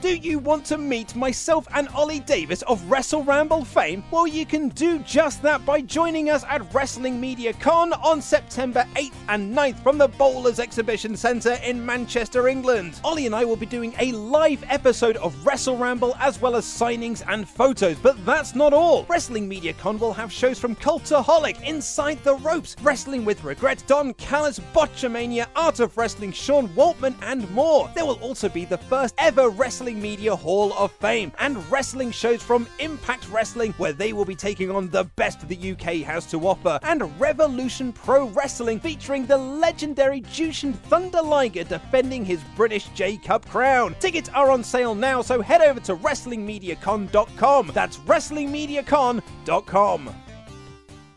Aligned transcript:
Do 0.00 0.16
you 0.16 0.38
want 0.38 0.64
to 0.66 0.78
meet 0.78 1.14
myself 1.14 1.68
and 1.74 1.86
Ollie 1.90 2.20
Davis 2.20 2.62
of 2.62 2.82
Wrestle 2.90 3.22
Ramble 3.22 3.66
fame? 3.66 4.02
Well, 4.10 4.26
you 4.26 4.46
can 4.46 4.70
do 4.70 4.98
just 5.00 5.42
that 5.42 5.66
by 5.66 5.82
joining 5.82 6.30
us 6.30 6.42
at 6.48 6.72
Wrestling 6.72 7.20
Media 7.20 7.52
Con 7.52 7.92
on 7.92 8.22
September 8.22 8.86
8th 8.94 9.12
and 9.28 9.54
9th 9.54 9.82
from 9.82 9.98
the 9.98 10.08
Bowlers 10.08 10.58
Exhibition 10.58 11.18
Centre 11.18 11.58
in 11.62 11.84
Manchester, 11.84 12.48
England. 12.48 12.98
Ollie 13.04 13.26
and 13.26 13.34
I 13.34 13.44
will 13.44 13.56
be 13.56 13.66
doing 13.66 13.94
a 13.98 14.12
live 14.12 14.64
episode 14.70 15.18
of 15.18 15.46
Wrestle 15.46 15.76
Ramble 15.76 16.16
as 16.18 16.40
well 16.40 16.56
as 16.56 16.64
signings 16.64 17.22
and 17.28 17.46
photos, 17.46 17.98
but 17.98 18.24
that's 18.24 18.54
not 18.54 18.72
all. 18.72 19.04
Wrestling 19.06 19.46
Media 19.46 19.74
Con 19.74 19.98
will 19.98 20.14
have 20.14 20.32
shows 20.32 20.58
from 20.58 20.76
Cultaholic, 20.76 21.62
Inside 21.62 22.24
the 22.24 22.36
Ropes, 22.36 22.74
Wrestling 22.80 23.26
with 23.26 23.44
Regret, 23.44 23.84
Don 23.86 24.14
Callis, 24.14 24.60
Botchamania, 24.72 25.46
Art 25.54 25.78
of 25.78 25.94
Wrestling, 25.98 26.32
Sean 26.32 26.68
Waltman, 26.68 27.14
and 27.20 27.50
more. 27.50 27.90
There 27.94 28.06
will 28.06 28.20
also 28.20 28.48
be 28.48 28.64
the 28.64 28.78
first 28.78 29.14
ever 29.18 29.50
Wrestling 29.50 29.89
Media 29.94 30.36
Hall 30.36 30.72
of 30.74 30.92
Fame 30.92 31.32
and 31.38 31.70
wrestling 31.70 32.10
shows 32.10 32.42
from 32.42 32.66
Impact 32.78 33.28
Wrestling, 33.30 33.72
where 33.78 33.92
they 33.92 34.12
will 34.12 34.24
be 34.24 34.34
taking 34.34 34.70
on 34.70 34.88
the 34.90 35.04
best 35.16 35.48
the 35.48 35.72
UK 35.72 36.06
has 36.06 36.26
to 36.26 36.46
offer, 36.46 36.78
and 36.82 37.18
Revolution 37.20 37.92
Pro 37.92 38.28
Wrestling, 38.28 38.80
featuring 38.80 39.26
the 39.26 39.38
legendary 39.38 40.20
Jushin 40.20 40.74
Thunder 40.74 41.22
Liger 41.22 41.64
defending 41.64 42.24
his 42.24 42.40
British 42.56 42.88
J 42.88 43.16
Cup 43.16 43.48
crown. 43.48 43.96
Tickets 44.00 44.28
are 44.34 44.50
on 44.50 44.62
sale 44.62 44.94
now, 44.94 45.22
so 45.22 45.40
head 45.40 45.62
over 45.62 45.80
to 45.80 45.96
WrestlingMediaCon.com. 45.96 47.70
That's 47.74 47.96
WrestlingMediaCon.com. 47.98 50.14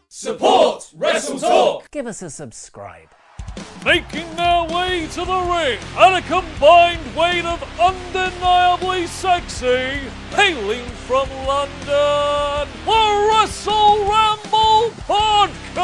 Support 0.09 0.91
Wrestle 0.95 1.39
Talk! 1.39 1.91
Give 1.91 2.07
us 2.07 2.21
a 2.21 2.29
subscribe. 2.29 3.12
Making 3.85 4.35
their 4.35 4.63
way 4.63 5.07
to 5.07 5.25
the 5.25 5.39
ring 5.41 5.79
at 5.97 6.17
a 6.17 6.21
combined 6.27 7.15
weight 7.15 7.45
of 7.45 7.61
undeniably 7.79 9.07
sexy, 9.07 9.99
hailing 10.31 10.85
from 11.05 11.29
London, 11.45 12.67
the 12.85 13.29
Wrestle 13.31 13.99
Ramble 14.09 14.91
Podcast! 15.03 15.83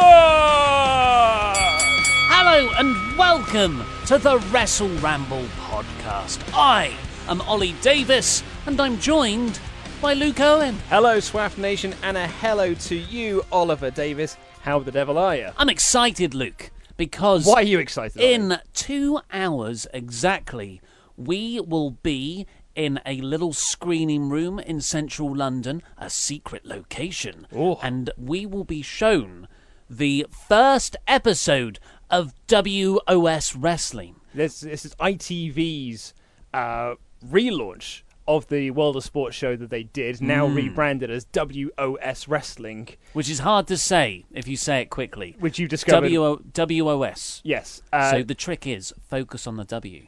Hello 2.32 2.72
and 2.78 3.18
welcome 3.18 3.84
to 4.06 4.18
the 4.18 4.38
Wrestle 4.52 4.90
Ramble 5.00 5.44
podcast. 5.60 6.40
I 6.54 6.94
am 7.28 7.42
Ollie 7.42 7.76
Davis 7.82 8.44
and 8.66 8.80
I'm 8.80 8.98
joined 9.00 9.60
by 10.02 10.14
Luke 10.14 10.40
Owen. 10.40 10.78
Hello, 10.88 11.20
Swaff 11.20 11.58
Nation, 11.58 11.94
and 12.04 12.16
a 12.16 12.28
hello 12.28 12.74
to 12.74 12.96
you, 12.96 13.44
Oliver 13.52 13.92
Davis. 13.92 14.38
How 14.62 14.80
the 14.80 14.92
devil 14.92 15.18
are 15.18 15.36
you? 15.36 15.50
I'm 15.58 15.70
excited, 15.70 16.34
Luke, 16.34 16.72
because 17.00 17.46
Why 17.46 17.62
are 17.62 17.64
you 17.64 17.80
excited? 17.80 18.22
In 18.22 18.60
two 18.74 19.22
hours 19.32 19.88
exactly, 19.94 20.82
we 21.16 21.60
will 21.62 21.92
be 21.92 22.46
in 22.76 23.00
a 23.06 23.22
little 23.22 23.54
screening 23.54 24.30
room 24.30 24.60
in 24.60 24.82
central 24.82 25.34
London, 25.34 25.82
a 25.98 26.10
secret 26.10 26.66
location, 26.66 27.48
Oh. 27.56 27.80
and 27.82 28.12
we 28.18 28.46
will 28.46 28.66
be 28.66 28.82
shown 28.82 29.48
the 29.90 30.28
first 30.48 30.98
episode 31.08 31.80
of 32.10 32.34
WOS 32.48 33.56
Wrestling. 33.56 34.18
This, 34.34 34.60
this 34.60 34.84
is 34.84 34.94
ITV's 34.96 36.14
uh, 36.54 36.96
relaunch 37.26 38.02
of 38.30 38.48
the 38.48 38.72
World 38.72 38.96
of 38.96 39.04
Sports 39.04 39.36
show 39.36 39.56
that 39.58 39.70
they 39.70 39.84
did, 39.84 40.22
now 40.22 40.48
Hmm. 40.48 40.56
rebranded 40.56 41.10
as 41.12 41.26
WOS 41.34 42.28
Wrestling, 42.28 42.90
which 43.14 43.30
is 43.30 43.40
hard 43.40 43.68
to 43.68 43.76
say 43.78 44.24
if 44.32 44.48
you 44.48 44.56
say 44.56 44.82
it 44.82 44.90
quickly. 44.90 45.36
which 45.40 45.60
you 45.60 45.68
discovered. 45.68 46.08
W-O- 46.14 46.42
WOS. 46.54 47.42
yes. 47.44 47.82
Uh, 47.92 48.12
so 48.12 48.24
the 48.24 48.36
trick 48.36 48.66
is 48.68 48.94
focus 49.10 49.46
on 49.48 49.58
the 49.58 49.66
W. 49.66 50.06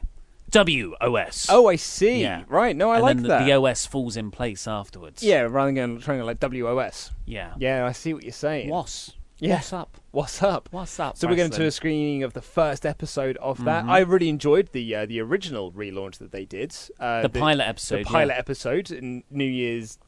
WOS. 0.50 1.46
oh, 1.50 1.66
I 1.68 1.76
see. 1.76 2.20
yeah. 2.20 2.44
Right. 2.46 2.76
No, 2.76 2.90
I 2.90 2.96
and 2.96 3.02
like 3.04 3.16
then 3.16 3.22
the, 3.22 3.28
that. 3.30 3.44
the 3.46 3.52
OS 3.52 3.86
falls 3.86 4.16
in 4.16 4.30
place 4.30 4.68
afterwards. 4.68 5.22
yeah, 5.22 5.40
rather 5.42 5.72
than 5.72 5.98
trying 5.98 6.18
to 6.18 6.24
like 6.24 6.40
WOS. 6.40 7.10
Yeah. 7.26 7.54
Yeah, 7.58 7.86
I 7.86 7.92
see 7.92 8.12
what 8.14 8.22
you're 8.22 8.32
saying. 8.32 8.68
WOS. 8.68 9.12
Yeah. 9.42 9.56
What's 9.56 9.72
up? 9.72 9.96
What's 10.12 10.42
up? 10.42 10.68
What's 10.70 11.00
up? 11.00 11.16
So 11.16 11.26
we're 11.26 11.34
going 11.36 11.50
to 11.50 11.66
a 11.66 11.70
screening 11.72 12.22
of 12.22 12.32
the 12.32 12.40
first 12.42 12.86
episode 12.86 13.36
of 13.38 13.64
that. 13.64 13.84
Mhm. 13.84 13.88
I 13.88 13.98
really 14.00 14.28
enjoyed 14.28 14.68
the 14.72 14.94
uh, 14.94 15.06
the 15.06 15.20
original 15.20 15.72
relaunch 15.72 16.18
that 16.18 16.30
they 16.30 16.44
did. 16.44 16.74
Uh, 17.00 17.22
The 17.22 17.28
pilot 17.28 17.66
episode, 17.66 17.96
The 17.96 18.00
yeah. 18.02 18.08
pilot 18.10 18.34
episode 18.38 18.90
in 18.92 19.24
New 19.30 19.44
Year's 19.44 19.98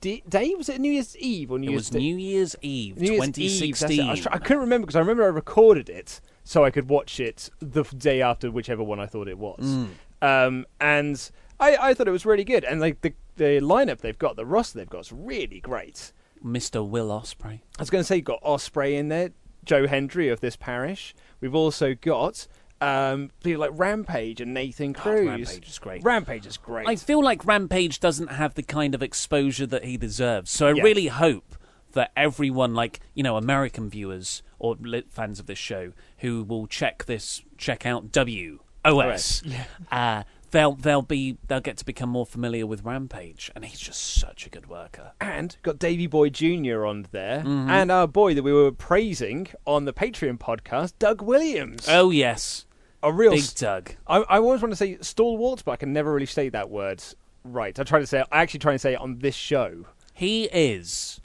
D- 0.00 0.22
Day 0.28 0.54
was 0.56 0.68
it 0.70 0.80
New 0.80 0.90
Year's 0.90 1.16
Eve 1.18 1.50
or 1.52 1.58
New 1.58 1.68
It 1.68 1.70
Year's 1.72 1.80
was 1.80 1.90
Day? 1.90 1.98
New 1.98 2.16
Year's 2.16 2.56
Eve, 2.62 2.96
New 2.98 3.12
Year's 3.12 3.28
Eve, 3.28 3.34
2016. 3.34 4.00
I, 4.00 4.10
was 4.10 4.20
try- 4.20 4.32
I 4.34 4.38
couldn't 4.38 4.60
remember 4.62 4.86
because 4.86 4.96
I 4.96 5.00
remember 5.00 5.24
I 5.24 5.26
recorded 5.28 5.88
it 5.90 6.20
so 6.42 6.64
I 6.64 6.70
could 6.70 6.88
watch 6.88 7.20
it 7.20 7.50
the 7.60 7.82
day 7.84 8.22
after 8.22 8.50
whichever 8.50 8.82
one 8.82 8.98
I 8.98 9.06
thought 9.06 9.28
it 9.28 9.38
was. 9.38 9.60
Mm. 9.62 9.88
Um, 10.22 10.66
and 10.80 11.30
I, 11.60 11.76
I 11.76 11.94
thought 11.94 12.08
it 12.08 12.12
was 12.12 12.24
really 12.24 12.42
good. 12.44 12.64
And 12.64 12.80
like 12.80 13.02
the 13.02 13.12
the 13.36 13.60
lineup 13.60 13.98
they've 13.98 14.18
got, 14.18 14.36
the 14.36 14.46
roster 14.46 14.78
they've 14.78 14.88
got 14.88 15.00
is 15.00 15.12
really 15.12 15.60
great. 15.60 16.12
Mr. 16.44 16.86
Will 16.86 17.08
Ospreay. 17.08 17.60
I 17.78 17.82
was 17.82 17.90
going 17.90 18.00
to 18.02 18.06
say 18.06 18.16
you've 18.16 18.24
got 18.24 18.42
Ospreay 18.42 18.94
in 18.94 19.08
there, 19.08 19.30
Joe 19.64 19.86
Hendry 19.86 20.28
of 20.28 20.40
this 20.40 20.56
parish. 20.56 21.14
We've 21.40 21.54
also 21.54 21.94
got 21.94 22.46
um, 22.80 23.30
people 23.44 23.60
like 23.60 23.70
Rampage 23.74 24.40
and 24.40 24.52
Nathan 24.52 24.92
Cruz. 24.92 25.26
Rampage 25.26 25.68
is 25.68 25.78
great. 25.78 26.02
Rampage 26.04 26.46
is 26.46 26.56
great. 26.56 26.88
I 26.88 26.96
feel 26.96 27.22
like 27.22 27.44
Rampage 27.44 28.00
doesn't 28.00 28.28
have 28.28 28.54
the 28.54 28.62
kind 28.62 28.94
of 28.94 29.02
exposure 29.02 29.66
that 29.66 29.84
he 29.84 29.96
deserves. 29.96 30.50
So 30.50 30.66
I 30.68 30.72
Yeah. 30.72 30.82
really 30.82 31.06
hope 31.06 31.54
that 31.92 32.10
everyone, 32.16 32.74
like 32.74 33.00
you 33.14 33.22
know, 33.22 33.36
American 33.36 33.88
viewers 33.90 34.42
or 34.58 34.76
fans 35.10 35.38
of 35.38 35.46
this 35.46 35.58
show, 35.58 35.92
who 36.18 36.42
will 36.42 36.66
check 36.66 37.04
this, 37.04 37.42
check 37.58 37.84
out 37.86 38.10
WOS, 38.12 39.42
uh, 39.90 40.22
they'll 40.52 40.74
they'll 40.76 41.02
be 41.02 41.36
they'll 41.48 41.60
get 41.60 41.76
to 41.78 41.84
become 41.84 42.08
more 42.08 42.24
familiar 42.24 42.66
with 42.66 42.84
Rampage, 42.84 43.50
and 43.56 43.64
he's 43.64 43.80
just 43.80 44.00
such 44.00 44.46
a 44.46 44.50
good 44.50 44.68
worker. 44.68 45.12
and 45.20 45.56
got 45.62 45.78
Davy 45.80 46.06
Boy 46.06 46.30
Jr. 46.30 46.86
on 46.86 47.06
there, 47.10 47.40
Mm-hmm. 47.40 47.68
and 47.70 47.90
our 47.90 48.06
boy 48.06 48.34
that 48.34 48.42
we 48.44 48.52
were 48.52 48.70
praising 48.72 49.48
on 49.66 49.84
the 49.84 49.92
Patreon 49.92 50.38
podcast, 50.38 50.92
Doug 51.00 51.20
Williams. 51.20 51.86
Oh 51.88 52.10
yes, 52.10 52.66
a 53.02 53.12
real. 53.12 53.32
Big 53.32 53.40
s- 53.40 53.52
Doug. 53.54 53.92
I, 54.06 54.18
I 54.18 54.38
always 54.38 54.62
want 54.62 54.70
to 54.72 54.76
say 54.76 54.96
stalwart, 55.00 55.62
but 55.64 55.72
I 55.72 55.76
can 55.76 55.92
never 55.92 56.12
really 56.12 56.26
say 56.26 56.48
that 56.50 56.70
word 56.70 57.02
right. 57.44 57.76
I 57.78 57.82
try 57.82 57.98
to 57.98 58.06
say. 58.06 58.22
I 58.30 58.42
actually 58.42 58.60
try 58.60 58.72
and 58.72 58.80
say 58.80 58.92
it 58.94 59.00
on 59.00 59.18
this 59.18 59.34
show. 59.34 59.86
He 60.14 60.44
is 60.44 61.18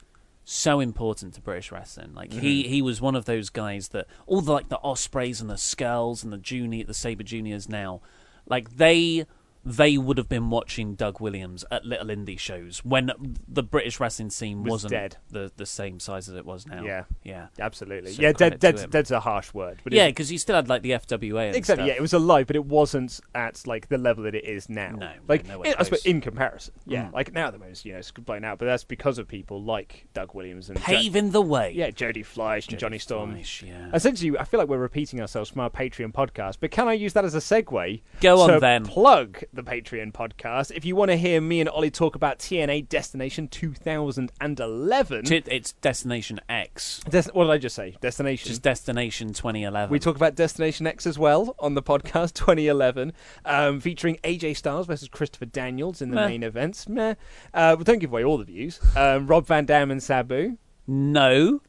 so 0.44 0.80
important 0.80 1.34
to 1.34 1.42
British 1.42 1.70
wrestling. 1.70 2.14
Like 2.14 2.32
he, 2.32 2.62
Mm-hmm. 2.62 2.70
he 2.70 2.82
was 2.82 3.00
one 3.02 3.14
of 3.14 3.26
those 3.26 3.50
guys 3.50 3.88
that 3.88 4.06
all 4.26 4.40
the 4.40 4.50
like 4.52 4.70
the 4.70 4.78
Ospreays 4.82 5.40
and 5.42 5.50
the 5.50 5.58
Skulls 5.58 6.24
and 6.24 6.32
the 6.32 6.38
Junior 6.38 6.84
the 6.84 6.94
Sabre 6.94 7.22
Juniors 7.22 7.68
now, 7.68 8.00
like 8.48 8.76
they 8.76 9.26
they 9.76 9.98
would 9.98 10.16
have 10.18 10.28
been 10.28 10.50
watching 10.50 10.94
Doug 10.94 11.20
Williams 11.20 11.64
at 11.70 11.84
little 11.84 12.06
indie 12.06 12.38
shows 12.38 12.84
when 12.84 13.10
the 13.46 13.62
British 13.62 14.00
wrestling 14.00 14.30
scene 14.30 14.64
Was 14.64 14.84
not 14.84 14.90
dead. 14.90 15.16
the 15.30 15.52
the 15.56 15.66
same 15.66 16.00
size 16.00 16.28
as 16.28 16.34
it 16.36 16.46
was 16.46 16.66
now. 16.66 16.82
Yeah. 16.82 17.04
yeah, 17.22 17.48
Absolutely. 17.60 18.12
So 18.12 18.22
yeah, 18.22 18.32
dead, 18.32 18.52
to 18.60 18.72
dead, 18.72 18.90
dead's 18.90 19.10
a 19.10 19.20
harsh 19.20 19.52
word. 19.52 19.80
But 19.84 19.92
yeah, 19.92 20.06
because 20.08 20.32
you 20.32 20.38
still 20.38 20.56
had 20.56 20.68
like 20.68 20.82
the 20.82 20.92
FWA. 20.92 21.48
And 21.48 21.56
exactly. 21.56 21.84
stuff. 21.84 21.88
Yeah, 21.88 21.94
it 21.94 22.00
was 22.00 22.12
alive, 22.12 22.46
but 22.46 22.56
it 22.56 22.64
wasn't 22.64 23.20
at 23.34 23.66
like 23.66 23.88
the 23.88 23.98
level 23.98 24.24
that 24.24 24.34
it 24.34 24.44
is 24.44 24.68
now. 24.68 24.90
No, 24.92 25.10
like 25.28 25.46
no, 25.46 25.62
I 25.64 25.82
suppose 25.82 26.04
in 26.06 26.20
comparison. 26.20 26.74
Yeah, 26.86 27.04
Mm. 27.08 27.12
like 27.12 27.32
now 27.32 27.46
at 27.48 27.52
the 27.52 27.58
moment, 27.58 27.84
you 27.84 27.92
know, 27.92 27.98
it's 27.98 28.10
by 28.10 28.38
now, 28.38 28.56
but 28.56 28.64
that's 28.66 28.84
because 28.84 29.18
of 29.18 29.28
people 29.28 29.62
like 29.62 30.06
Doug 30.14 30.34
Williams 30.34 30.68
and 30.70 30.78
Jo- 30.78 30.84
paving 30.84 31.30
the 31.30 31.42
way. 31.42 31.72
yeah, 31.74 31.90
Jody 31.90 32.22
Fleisch 32.22 32.68
and 32.68 32.78
Jonny 32.78 32.98
Storm. 32.98 33.34
Fleisch, 33.34 33.62
yeah. 33.62 33.90
Essentially, 33.92 34.36
I 34.38 34.44
feel 34.44 34.58
like 34.58 34.68
we're 34.68 34.78
repeating 34.78 35.20
ourselves 35.20 35.50
from 35.50 35.60
our 35.60 35.70
Patreon 35.70 36.12
podcast, 36.12 36.56
but 36.60 36.70
can 36.70 36.88
I 36.88 36.94
use 36.94 37.12
that 37.12 37.24
as 37.24 37.34
a 37.34 37.38
segue? 37.38 38.00
Go 38.20 38.40
on 38.40 38.60
then. 38.60 38.84
Plug 38.86 39.42
the 39.58 39.68
Patreon 39.68 40.12
podcast. 40.12 40.70
If 40.70 40.84
you 40.84 40.94
want 40.94 41.10
to 41.10 41.16
hear 41.16 41.40
me 41.40 41.58
and 41.60 41.68
Ollie 41.68 41.90
talk 41.90 42.14
about 42.14 42.38
TNA 42.38 42.88
Destination 42.88 43.48
2011. 43.48 45.24
It's 45.30 45.72
Destination 45.72 46.38
X, 46.48 47.00
Des- 47.10 47.24
what 47.32 47.44
did 47.44 47.50
I 47.52 47.58
just 47.58 47.74
say? 47.74 47.96
Destination. 48.00 48.48
just 48.48 48.62
Destination 48.62 49.32
2011. 49.32 49.90
We 49.90 49.98
talk 49.98 50.14
about 50.14 50.36
Destination 50.36 50.86
X 50.86 51.06
as 51.08 51.18
well 51.18 51.56
on 51.58 51.74
the 51.74 51.82
podcast 51.82 52.34
2011, 52.34 53.12
um, 53.44 53.80
featuring 53.80 54.16
AJ 54.22 54.56
Styles 54.56 54.86
versus 54.86 55.08
Christopher 55.08 55.46
Daniels 55.46 56.00
in 56.00 56.10
the 56.10 56.16
Meh. 56.16 56.28
main 56.28 56.42
events. 56.44 56.88
Meh. 56.88 57.14
Uh, 57.52 57.74
but 57.74 57.84
don't 57.84 57.98
give 57.98 58.10
away 58.10 58.22
all 58.22 58.38
the 58.38 58.44
views. 58.44 58.78
Um, 58.96 59.26
Rob 59.26 59.44
Van 59.46 59.64
Dam 59.64 59.90
and 59.90 60.00
Sabu. 60.02 60.56
no. 60.86 61.60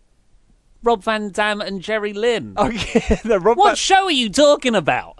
Rob 0.84 1.04
Van 1.04 1.30
Dam 1.30 1.62
and 1.62 1.82
Jerry 1.82 2.14
Lynn. 2.14 2.54
Oh, 2.60 2.68
okay, 2.68 3.20
the 3.24 3.40
Rob 3.40 3.58
what 3.58 3.70
Van- 3.70 3.76
show 3.76 4.06
are 4.06 4.12
you 4.12 4.30
talking 4.30 4.76
about? 4.76 5.18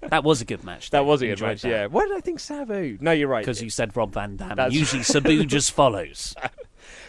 that 0.00 0.22
was 0.24 0.40
a 0.40 0.44
good 0.44 0.64
match. 0.64 0.90
that 0.90 1.04
was 1.04 1.22
a 1.22 1.26
good 1.26 1.40
match. 1.40 1.62
that. 1.62 1.68
Yeah. 1.68 1.86
Why 1.86 2.06
did 2.06 2.16
I 2.16 2.20
think 2.20 2.40
Sabu? 2.40 2.98
No, 3.00 3.10
you're 3.10 3.28
right. 3.28 3.40
Because 3.40 3.62
you 3.62 3.70
said 3.70 3.96
Rob 3.96 4.12
Van 4.12 4.36
Dam. 4.36 4.50
That's- 4.50 4.72
Usually 4.72 5.02
Sabu 5.02 5.44
just 5.44 5.72
follows. 5.72 6.34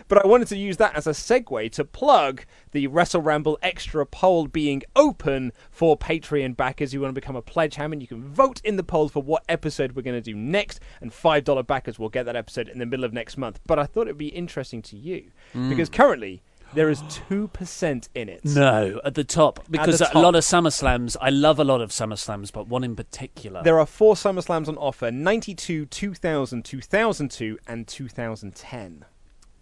But 0.07 0.23
I 0.23 0.27
wanted 0.27 0.47
to 0.49 0.57
use 0.57 0.77
that 0.77 0.95
as 0.95 1.07
a 1.07 1.11
segue 1.11 1.71
to 1.71 1.85
plug 1.85 2.45
the 2.71 2.87
Wrestle 2.87 3.21
Ramble 3.21 3.57
extra 3.61 4.05
poll 4.05 4.47
being 4.47 4.83
open 4.95 5.51
for 5.71 5.97
Patreon 5.97 6.57
backers 6.57 6.91
who 6.91 7.01
want 7.01 7.15
to 7.15 7.19
become 7.19 7.35
a 7.35 7.41
pledge 7.41 7.75
Hammond. 7.75 8.01
You 8.01 8.07
can 8.07 8.23
vote 8.23 8.61
in 8.63 8.75
the 8.75 8.83
poll 8.83 9.09
for 9.09 9.23
what 9.23 9.43
episode 9.47 9.93
we're 9.93 10.01
going 10.01 10.21
to 10.21 10.21
do 10.21 10.35
next, 10.35 10.79
and 11.01 11.11
$5 11.11 11.67
backers 11.67 11.97
will 11.97 12.09
get 12.09 12.25
that 12.25 12.35
episode 12.35 12.69
in 12.69 12.79
the 12.79 12.85
middle 12.85 13.05
of 13.05 13.13
next 13.13 13.37
month. 13.37 13.59
But 13.65 13.79
I 13.79 13.85
thought 13.85 14.07
it 14.07 14.11
would 14.11 14.17
be 14.17 14.27
interesting 14.27 14.81
to 14.83 14.97
you 14.97 15.31
mm. 15.53 15.69
because 15.69 15.89
currently 15.89 16.43
there 16.75 16.89
is 16.89 17.01
2% 17.03 18.09
in 18.15 18.29
it. 18.29 18.43
No, 18.45 18.99
at 19.03 19.15
the 19.15 19.23
top. 19.23 19.59
Because 19.69 19.99
the 19.99 20.05
a 20.13 20.19
lot 20.19 20.31
top. 20.31 20.35
of 20.35 20.43
SummerSlams, 20.43 21.15
I 21.21 21.29
love 21.29 21.59
a 21.59 21.63
lot 21.63 21.81
of 21.81 21.89
SummerSlams, 21.91 22.51
but 22.51 22.67
one 22.67 22.83
in 22.83 22.95
particular. 22.95 23.61
There 23.63 23.79
are 23.79 23.85
four 23.85 24.15
SummerSlams 24.15 24.67
on 24.67 24.77
offer 24.77 25.11
92, 25.11 25.85
2000, 25.85 26.63
2002, 26.65 27.57
and 27.67 27.87
2010. 27.87 29.05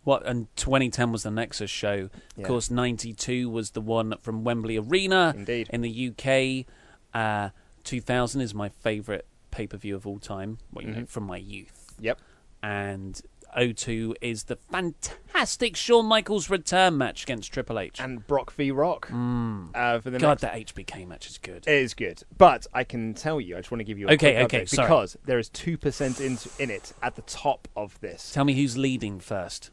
What 0.03 0.25
and 0.25 0.47
2010 0.55 1.11
was 1.11 1.23
the 1.23 1.29
Nexus 1.31 1.69
show. 1.69 2.09
Yeah. 2.35 2.41
Of 2.43 2.47
course, 2.47 2.71
92 2.71 3.49
was 3.49 3.71
the 3.71 3.81
one 3.81 4.15
from 4.21 4.43
Wembley 4.43 4.77
Arena. 4.77 5.33
Indeed. 5.37 5.69
In 5.71 5.81
the 5.81 5.89
UK, 6.09 6.65
uh, 7.13 7.49
2000 7.83 8.41
is 8.41 8.53
my 8.55 8.69
favourite 8.69 9.25
pay 9.51 9.67
per 9.67 9.77
view 9.77 9.95
of 9.95 10.07
all 10.07 10.17
time. 10.17 10.57
Well, 10.73 10.85
you 10.85 10.91
know, 10.91 11.01
Mhm. 11.01 11.09
from 11.09 11.25
my 11.25 11.37
youth. 11.37 11.93
Yep. 11.99 12.19
And 12.63 13.21
02 13.57 14.15
is 14.21 14.43
the 14.45 14.55
fantastic 14.55 15.75
Shawn 15.75 16.05
Michaels 16.05 16.49
return 16.49 16.97
match 16.97 17.23
against 17.23 17.51
Triple 17.51 17.79
H. 17.79 17.99
And 17.99 18.25
Brock 18.27 18.51
v. 18.53 18.71
Rock 18.71 19.07
Mm. 19.09 19.69
uh, 19.75 19.99
for 19.99 20.09
the 20.09 20.19
God, 20.19 20.29
next 20.29 20.41
that 20.41 20.53
HBK 20.53 21.07
match 21.07 21.27
is 21.27 21.37
good. 21.37 21.67
It 21.67 21.73
is 21.73 21.93
good, 21.93 22.23
but 22.37 22.67
I 22.73 22.83
can 22.83 23.13
tell 23.13 23.39
you, 23.41 23.55
I 23.55 23.59
just 23.59 23.71
want 23.71 23.79
to 23.79 23.85
give 23.85 23.97
you 23.99 24.07
a 24.09 24.13
Okay, 24.13 24.33
quick 24.33 24.45
okay, 24.45 24.65
sorry. 24.65 24.87
because 24.87 25.17
there 25.25 25.39
is 25.39 25.49
two 25.49 25.77
percent 25.77 26.19
in 26.21 26.37
in 26.59 26.69
it 26.69 26.93
at 27.03 27.15
the 27.15 27.21
top 27.23 27.67
of 27.75 27.99
this. 28.01 28.31
Tell 28.31 28.45
me 28.45 28.53
who's 28.53 28.77
leading 28.77 29.19
first. 29.19 29.71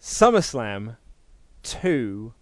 SummerSlam 0.00 0.96
two 1.62 2.34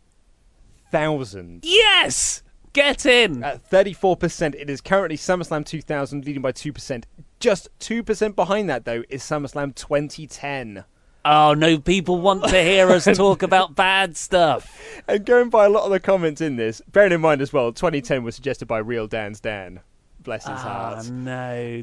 thousand 0.91 1.61
Yes! 1.65 2.43
Get 2.73 3.07
in! 3.07 3.43
at 3.43 3.65
thirty 3.67 3.93
four 3.95 4.17
percent. 4.17 4.55
It 4.55 4.69
is 4.69 4.81
currently 4.81 5.17
SummerSlam 5.17 5.65
two 5.65 5.81
thousand 5.81 6.27
leading 6.27 6.43
by 6.43 6.53
two 6.53 6.73
percent. 6.73 7.07
Just 7.39 7.69
two 7.79 8.03
percent 8.03 8.37
behind 8.37 8.69
that 8.71 8.85
though 8.85 9.05
is 9.09 9.23
SummerSlam 9.23 9.75
twenty 9.75 10.27
ten. 10.27 10.85
Oh 11.25 11.55
no, 11.55 11.79
people 11.79 12.21
want 12.21 12.45
to 12.45 12.63
hear 12.63 12.89
us 12.91 13.05
talk 13.17 13.43
about 13.43 13.75
bad 13.75 14.17
stuff. 14.17 14.81
And 15.09 15.27
going 15.27 15.51
by 15.51 15.65
a 15.65 15.69
lot 15.69 15.85
of 15.85 15.91
the 15.91 15.99
comments 15.99 16.41
in 16.41 16.55
this, 16.55 16.81
bearing 16.93 17.11
in 17.11 17.21
mind 17.21 17.43
as 17.43 17.53
well, 17.53 17.73
2010 17.73 18.23
was 18.23 18.37
suggested 18.37 18.67
by 18.67 18.79
Real 18.79 19.09
Dan's 19.09 19.41
Dan. 19.41 19.81
Bless 20.27 20.43
his 20.43 20.51
Ah, 20.55 20.95
heart. 20.97 21.09
no, 21.09 21.31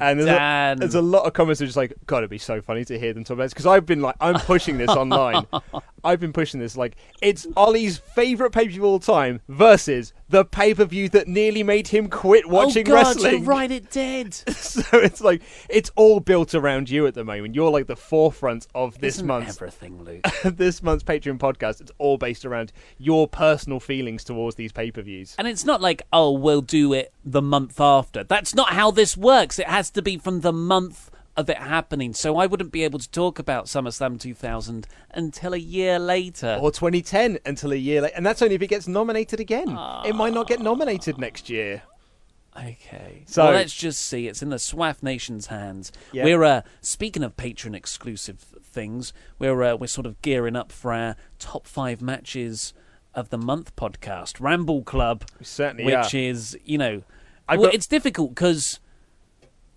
And 0.02 0.20
there's 0.20 0.26
Dan. 0.26 0.76
a, 0.76 0.80
there's 0.80 0.94
a 0.94 1.00
lot 1.02 1.24
of 1.26 1.32
comments 1.32 1.58
that 1.58 1.64
are 1.64 1.66
just 1.66 1.78
like, 1.78 1.94
God, 2.06 2.18
it'd 2.18 2.28
be 2.30 2.36
so 2.38 2.60
funny 2.60 2.84
to 2.84 2.98
hear 2.98 3.14
them 3.14 3.24
talk 3.24 3.34
about 3.36 3.44
this. 3.44 3.54
Because 3.54 3.66
I've 3.66 3.86
been 3.86 4.02
like, 4.02 4.16
I'm 4.20 4.34
pushing 4.40 4.76
this 4.76 4.90
online. 4.90 5.46
I've 6.04 6.20
been 6.20 6.34
pushing 6.34 6.60
this 6.60 6.76
like, 6.76 6.96
it's 7.22 7.46
Ollie's 7.56 7.96
favourite 7.96 8.52
pay 8.52 8.66
per 8.66 8.70
view 8.70 8.82
of 8.82 8.86
all 8.86 8.98
time 8.98 9.40
versus 9.48 10.12
the 10.28 10.44
pay 10.44 10.74
per 10.74 10.84
view 10.84 11.08
that 11.08 11.26
nearly 11.26 11.62
made 11.62 11.88
him 11.88 12.08
quit 12.10 12.46
watching 12.48 12.86
oh 12.86 12.90
God, 12.90 12.94
wrestling. 13.16 13.32
You're 13.38 13.42
right, 13.44 13.70
it 13.70 13.90
did. 13.90 14.34
so 14.54 14.82
it's 14.98 15.22
like, 15.22 15.40
it's 15.70 15.90
all 15.96 16.20
built 16.20 16.54
around 16.54 16.90
you 16.90 17.06
at 17.06 17.14
the 17.14 17.24
moment. 17.24 17.54
You're 17.54 17.70
like 17.70 17.86
the 17.86 17.96
forefront 17.96 18.66
of 18.74 18.98
this 19.00 19.14
Isn't 19.16 19.26
month's 19.26 19.56
everything, 19.56 20.02
Luke. 20.04 20.26
this 20.44 20.82
month's 20.82 21.02
Patreon 21.04 21.38
podcast. 21.38 21.80
It's 21.80 21.92
all 21.96 22.18
based 22.18 22.44
around 22.44 22.72
your 22.98 23.26
personal 23.26 23.80
feelings 23.80 24.22
towards 24.22 24.56
these 24.56 24.70
pay 24.72 24.90
per 24.90 25.00
views. 25.00 25.34
And 25.38 25.48
it's 25.48 25.64
not 25.64 25.80
like, 25.80 26.02
oh, 26.12 26.32
we'll 26.32 26.60
do 26.60 26.92
it 26.92 27.12
the 27.24 27.40
month 27.40 27.80
after. 27.80 28.22
That's 28.34 28.54
not 28.54 28.70
how 28.70 28.90
this 28.90 29.16
works. 29.16 29.58
It 29.58 29.68
has 29.68 29.90
to 29.90 30.02
be 30.02 30.18
from 30.18 30.40
the 30.40 30.52
month 30.52 31.10
of 31.36 31.48
it 31.48 31.56
happening. 31.58 32.14
So 32.14 32.36
I 32.36 32.46
wouldn't 32.46 32.72
be 32.72 32.82
able 32.84 32.98
to 32.98 33.10
talk 33.10 33.38
about 33.38 33.66
SummerSlam 33.66 34.20
2000 34.20 34.86
until 35.12 35.52
a 35.54 35.56
year 35.58 35.98
later. 35.98 36.58
Or 36.60 36.70
2010 36.70 37.38
until 37.46 37.72
a 37.72 37.76
year 37.76 38.00
later. 38.02 38.14
And 38.16 38.24
that's 38.26 38.42
only 38.42 38.54
if 38.56 38.62
it 38.62 38.66
gets 38.68 38.88
nominated 38.88 39.38
again. 39.40 39.68
It 40.04 40.14
might 40.14 40.32
not 40.34 40.48
get 40.48 40.60
nominated 40.60 41.18
next 41.18 41.48
year. 41.48 41.82
Okay. 42.56 43.22
So- 43.26 43.44
well, 43.44 43.52
let's 43.52 43.74
just 43.74 44.00
see. 44.00 44.28
It's 44.28 44.42
in 44.42 44.50
the 44.50 44.56
SWAF 44.58 45.02
Nation's 45.02 45.46
hands. 45.48 45.90
Yeah. 46.12 46.24
We're 46.24 46.44
uh, 46.44 46.62
speaking 46.80 47.22
of 47.24 47.36
patron 47.36 47.74
exclusive 47.74 48.38
things. 48.62 49.12
We're 49.38 49.62
uh, 49.62 49.76
we're 49.76 49.86
sort 49.88 50.06
of 50.06 50.20
gearing 50.22 50.54
up 50.56 50.70
for 50.70 50.92
our 50.92 51.16
top 51.38 51.66
five 51.66 52.00
matches 52.00 52.72
of 53.14 53.30
the 53.30 53.38
month 53.38 53.74
podcast, 53.76 54.40
Ramble 54.40 54.82
Club, 54.82 55.24
We 55.38 55.44
certainly 55.44 55.84
which 55.84 56.14
are. 56.14 56.18
is 56.18 56.56
you 56.64 56.78
know, 56.78 57.02
I've 57.48 57.58
well, 57.58 57.68
got- 57.68 57.74
it's 57.74 57.86
difficult 57.86 58.30
because 58.30 58.80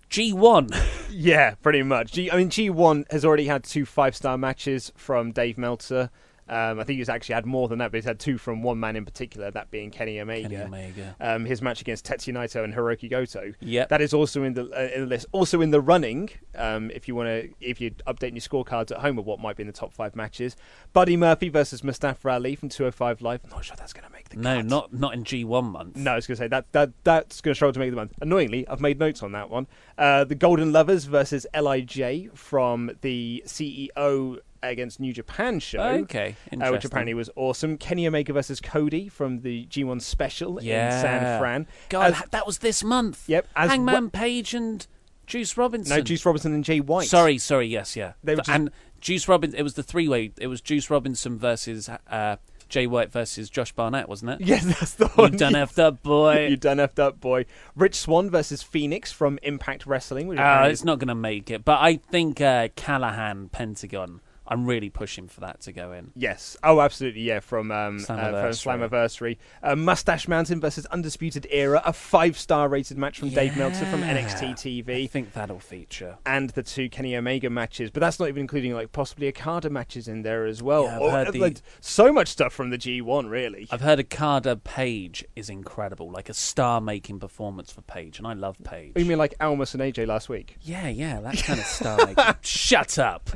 G 0.08 0.32
one. 0.32 0.70
Yeah, 1.10 1.54
pretty 1.62 1.82
much. 1.82 2.12
G- 2.12 2.30
I 2.30 2.36
mean, 2.36 2.50
G1 2.50 3.10
has 3.10 3.24
already 3.24 3.46
had 3.46 3.64
two 3.64 3.86
five 3.86 4.14
star 4.14 4.36
matches 4.36 4.92
from 4.94 5.32
Dave 5.32 5.56
Meltzer. 5.56 6.10
Um, 6.48 6.80
I 6.80 6.84
think 6.84 6.98
he's 6.98 7.08
actually 7.08 7.34
had 7.34 7.46
more 7.46 7.68
than 7.68 7.78
that, 7.78 7.90
but 7.90 7.98
he's 7.98 8.04
had 8.04 8.18
two 8.18 8.38
from 8.38 8.62
one 8.62 8.80
man 8.80 8.96
in 8.96 9.04
particular, 9.04 9.50
that 9.50 9.70
being 9.70 9.90
Kenny 9.90 10.20
Omega. 10.20 10.48
Kenny 10.48 10.62
Omega. 10.62 11.16
Um, 11.20 11.44
his 11.44 11.60
match 11.62 11.80
against 11.80 12.06
Tetsuya 12.06 12.32
Naito 12.34 12.64
and 12.64 12.74
Hiroki 12.74 13.10
Goto. 13.10 13.52
Yep. 13.60 13.88
That 13.90 14.00
is 14.00 14.14
also 14.14 14.42
in 14.42 14.54
the, 14.54 14.62
uh, 14.70 14.94
in 14.94 15.00
the 15.02 15.06
list. 15.06 15.26
Also 15.32 15.60
in 15.60 15.70
the 15.70 15.80
running, 15.80 16.30
um, 16.54 16.90
if 16.94 17.06
you 17.08 17.14
want 17.14 17.28
to, 17.28 17.48
if 17.60 17.80
you're 17.80 17.90
updating 18.06 18.32
your 18.32 18.40
scorecards 18.64 18.90
at 18.90 18.98
home 18.98 19.18
of 19.18 19.26
what 19.26 19.40
might 19.40 19.56
be 19.56 19.62
in 19.62 19.66
the 19.66 19.72
top 19.72 19.92
five 19.92 20.16
matches. 20.16 20.56
Buddy 20.92 21.16
Murphy 21.16 21.48
versus 21.48 21.84
Mustafa 21.84 22.30
Ali 22.30 22.54
from 22.56 22.68
205 22.68 23.20
Live. 23.22 23.40
I'm 23.44 23.50
not 23.50 23.64
sure 23.64 23.76
that's 23.76 23.92
going 23.92 24.06
to 24.06 24.12
make 24.12 24.28
the 24.30 24.36
No, 24.38 24.56
cut. 24.56 24.66
not 24.66 24.92
not 24.92 25.14
in 25.14 25.24
G 25.24 25.44
one 25.44 25.66
month. 25.66 25.96
No, 25.96 26.12
I 26.12 26.16
was 26.16 26.26
going 26.26 26.36
to 26.36 26.42
say 26.44 26.48
that, 26.48 26.72
that 26.72 26.90
that's 27.04 27.40
going 27.40 27.52
to 27.52 27.54
struggle 27.56 27.72
to 27.74 27.78
make 27.80 27.90
the 27.90 27.96
month. 27.96 28.12
Annoyingly, 28.20 28.66
I've 28.68 28.80
made 28.80 28.98
notes 28.98 29.22
on 29.22 29.32
that 29.32 29.50
one. 29.50 29.66
Uh, 29.96 30.24
the 30.24 30.34
Golden 30.34 30.72
Lovers 30.72 31.04
versus 31.04 31.46
Lij 31.54 32.28
from 32.34 32.90
the 33.02 33.42
CEO 33.46 34.38
against 34.62 35.00
New 35.00 35.12
Japan 35.12 35.60
show. 35.60 35.80
Okay, 35.80 36.36
Uh, 36.52 36.68
which 36.70 36.84
apparently 36.84 37.14
was 37.14 37.30
awesome. 37.36 37.76
Kenny 37.76 38.06
Omega 38.06 38.32
versus 38.32 38.60
Cody 38.60 39.08
from 39.08 39.40
the 39.42 39.66
G1 39.66 40.00
special 40.00 40.58
Yeah. 40.62 40.94
in 40.96 41.02
San 41.02 41.38
Fran. 41.40 41.66
God, 41.88 42.12
As- 42.14 42.22
that 42.30 42.46
was 42.46 42.58
this 42.58 42.82
month. 42.82 43.24
Yep, 43.28 43.46
Hangman 43.54 44.04
we- 44.04 44.10
Page 44.10 44.54
and 44.54 44.86
Juice 45.26 45.56
Robinson. 45.56 45.96
no, 45.96 46.02
Juice 46.02 46.24
Robinson 46.24 46.54
and 46.54 46.64
Jay 46.64 46.80
White. 46.80 47.08
Sorry, 47.08 47.38
sorry, 47.38 47.66
yes, 47.66 47.94
yeah. 47.96 48.12
They 48.24 48.34
were 48.34 48.38
just- 48.42 48.48
And 48.50 48.70
Juice 49.00 49.28
Robinson, 49.28 49.58
it 49.58 49.62
was 49.62 49.74
the 49.74 49.82
three 49.82 50.08
way. 50.08 50.32
It 50.38 50.46
was 50.48 50.60
Juice 50.60 50.90
Robinson 50.90 51.38
versus 51.38 51.88
uh, 52.10 52.36
Jay 52.68 52.86
White 52.86 53.12
versus 53.12 53.48
Josh 53.48 53.72
Barnett, 53.72 54.08
wasn't 54.08 54.32
it? 54.32 54.40
Yes, 54.46 54.64
that's 54.78 54.94
the 54.94 55.06
one. 55.08 55.16
You 55.16 55.22
one. 55.22 55.36
done 55.38 55.52
effed 55.66 55.78
up, 55.78 56.02
boy. 56.02 56.48
you 56.48 56.56
done 56.56 56.78
effed 56.78 56.98
up, 56.98 57.20
boy. 57.20 57.46
Rich 57.76 57.94
Swann 57.94 58.28
versus 58.30 58.62
Fenix 58.62 59.12
from 59.12 59.38
Impact 59.42 59.86
Wrestling. 59.86 60.26
Which 60.26 60.38
Uh, 60.38 60.66
it's 60.70 60.84
not 60.84 60.98
going 60.98 61.08
to 61.08 61.14
make 61.14 61.50
it, 61.50 61.64
but 61.64 61.78
I 61.80 61.96
think 61.96 62.40
uh, 62.40 62.68
Callihan 62.76 63.50
Pentagon 63.52 64.20
I'm 64.48 64.64
really 64.66 64.90
pushing 64.90 65.28
for 65.28 65.40
that 65.40 65.60
to 65.62 65.72
go 65.72 65.92
in. 65.92 66.10
Yes. 66.16 66.56
Oh, 66.62 66.80
absolutely. 66.80 67.20
Yeah. 67.22 67.40
From 67.40 67.70
um, 67.70 67.96
uh, 67.98 68.00
from 68.04 68.16
Slammiversary. 68.16 68.88
Slammiversary. 68.90 69.36
Uh, 69.62 69.76
Mustache 69.76 70.26
Mountain 70.28 70.60
versus 70.60 70.86
Undisputed 70.86 71.46
Era, 71.50 71.82
a 71.84 71.92
five-star 71.92 72.68
rated 72.68 72.98
match 72.98 73.18
from 73.18 73.28
Dave 73.30 73.56
Meltzer 73.56 73.84
from 73.86 74.00
NXT 74.02 74.52
TV. 74.54 75.04
I 75.04 75.06
think 75.06 75.32
that'll 75.34 75.58
feature. 75.60 76.18
and 76.26 76.50
the 76.50 76.62
two 76.62 76.88
Kenny 76.88 77.14
Omega 77.16 77.50
matches, 77.50 77.90
but 77.90 78.00
that's 78.00 78.18
not 78.18 78.28
even 78.28 78.40
including 78.40 78.72
like 78.72 78.92
possibly 78.92 79.28
Okada 79.28 79.70
matches 79.70 80.08
in 80.08 80.22
there 80.22 80.46
as 80.46 80.62
well. 80.62 80.84
Yeah, 80.84 80.96
I've 80.96 81.02
Or, 81.02 81.10
heard 81.10 81.28
uh, 81.28 81.30
the- 81.32 81.40
like, 81.40 81.60
so 81.80 82.12
much 82.12 82.28
stuff 82.28 82.52
from 82.52 82.70
the 82.70 82.78
G1, 82.78 83.28
really. 83.30 83.68
I've 83.70 83.82
heard 83.82 84.00
Okada 84.00 84.56
Page 84.56 85.24
is 85.36 85.50
incredible, 85.50 86.10
like 86.10 86.28
a 86.28 86.34
star-making 86.34 87.20
performance 87.20 87.70
for 87.70 87.82
Page, 87.82 88.18
and 88.18 88.26
I 88.26 88.32
love 88.32 88.56
Page. 88.64 88.92
You 88.96 89.04
mean 89.04 89.18
like 89.18 89.34
Almas 89.40 89.74
and 89.74 89.82
AJ 89.82 90.06
last 90.06 90.28
week? 90.28 90.56
Yeah, 90.62 90.88
yeah, 90.88 91.20
that 91.20 91.36
kind 91.42 91.60
of 91.60 91.66
star 91.66 91.98
making. 92.06 92.24
Shut 92.40 92.98
up. 92.98 93.28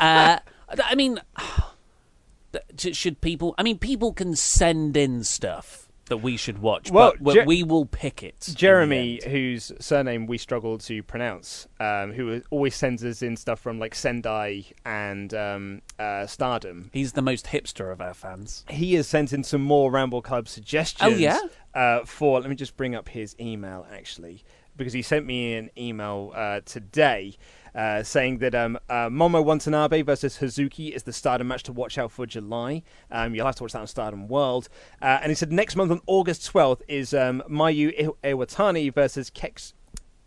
Uh, 0.00 0.38
I 0.84 0.94
mean, 0.94 1.20
should 2.78 3.20
people? 3.20 3.54
I 3.58 3.62
mean, 3.62 3.78
people 3.78 4.12
can 4.12 4.34
send 4.36 4.96
in 4.96 5.24
stuff 5.24 5.86
that 6.06 6.16
we 6.16 6.36
should 6.36 6.58
watch, 6.58 6.90
Well, 6.90 7.12
but 7.20 7.46
we- 7.46 7.62
we 7.62 7.62
will 7.62 7.86
pick 7.86 8.24
it. 8.24 8.52
Jeremy, 8.56 9.20
whose 9.28 9.70
surname 9.78 10.26
we 10.26 10.38
struggle 10.38 10.76
to 10.78 11.04
pronounce, 11.04 11.68
um, 11.78 12.12
who 12.12 12.42
always 12.50 12.74
sends 12.74 13.04
us 13.04 13.22
in 13.22 13.36
stuff 13.36 13.60
from 13.60 13.78
like 13.78 13.94
Sendai 13.94 14.64
and 14.84 15.32
um, 15.32 15.82
uh, 16.00 16.26
Stardom. 16.26 16.90
he's 16.92 17.12
the 17.12 17.22
most 17.22 17.46
hipster 17.46 17.92
of 17.92 18.00
our 18.00 18.12
fans. 18.14 18.64
He 18.68 18.94
has 18.94 19.06
sent 19.06 19.32
in 19.32 19.44
some 19.44 19.62
more 19.62 19.92
Ramble 19.92 20.20
Club 20.20 20.48
suggestions. 20.48 21.12
Oh, 21.12 21.16
yeah? 21.16 21.38
Uh, 21.72 22.04
for 22.04 22.40
let 22.40 22.50
me 22.50 22.56
just 22.56 22.76
bring 22.76 22.96
up 22.96 23.08
his 23.10 23.36
email 23.38 23.86
actually, 23.92 24.42
because 24.76 24.92
he 24.92 25.02
sent 25.02 25.24
me 25.26 25.54
an 25.54 25.70
email 25.78 26.32
uh, 26.34 26.60
today. 26.64 27.36
Uh, 27.74 28.02
saying 28.02 28.38
that 28.38 28.54
um, 28.54 28.78
uh, 28.88 29.08
Momo 29.08 29.44
Watanabe 29.44 30.02
versus 30.02 30.38
Hazuki 30.38 30.90
is 30.90 31.04
the 31.04 31.12
Stardom 31.12 31.48
match 31.48 31.62
to 31.64 31.72
watch 31.72 31.98
out 31.98 32.10
for 32.10 32.26
July. 32.26 32.82
Um, 33.10 33.34
you'll 33.34 33.46
have 33.46 33.54
to 33.56 33.64
watch 33.64 33.72
that 33.72 33.80
on 33.80 33.86
Stardom 33.86 34.26
World. 34.28 34.68
Uh, 35.00 35.18
and 35.22 35.30
he 35.30 35.34
said 35.34 35.52
next 35.52 35.76
month 35.76 35.90
on 35.90 36.00
August 36.06 36.52
12th 36.52 36.80
is 36.88 37.14
um, 37.14 37.42
Mayu 37.48 38.12
I- 38.24 38.28
Iwatani 38.30 38.92
versus 38.92 39.30
Kex- 39.30 39.74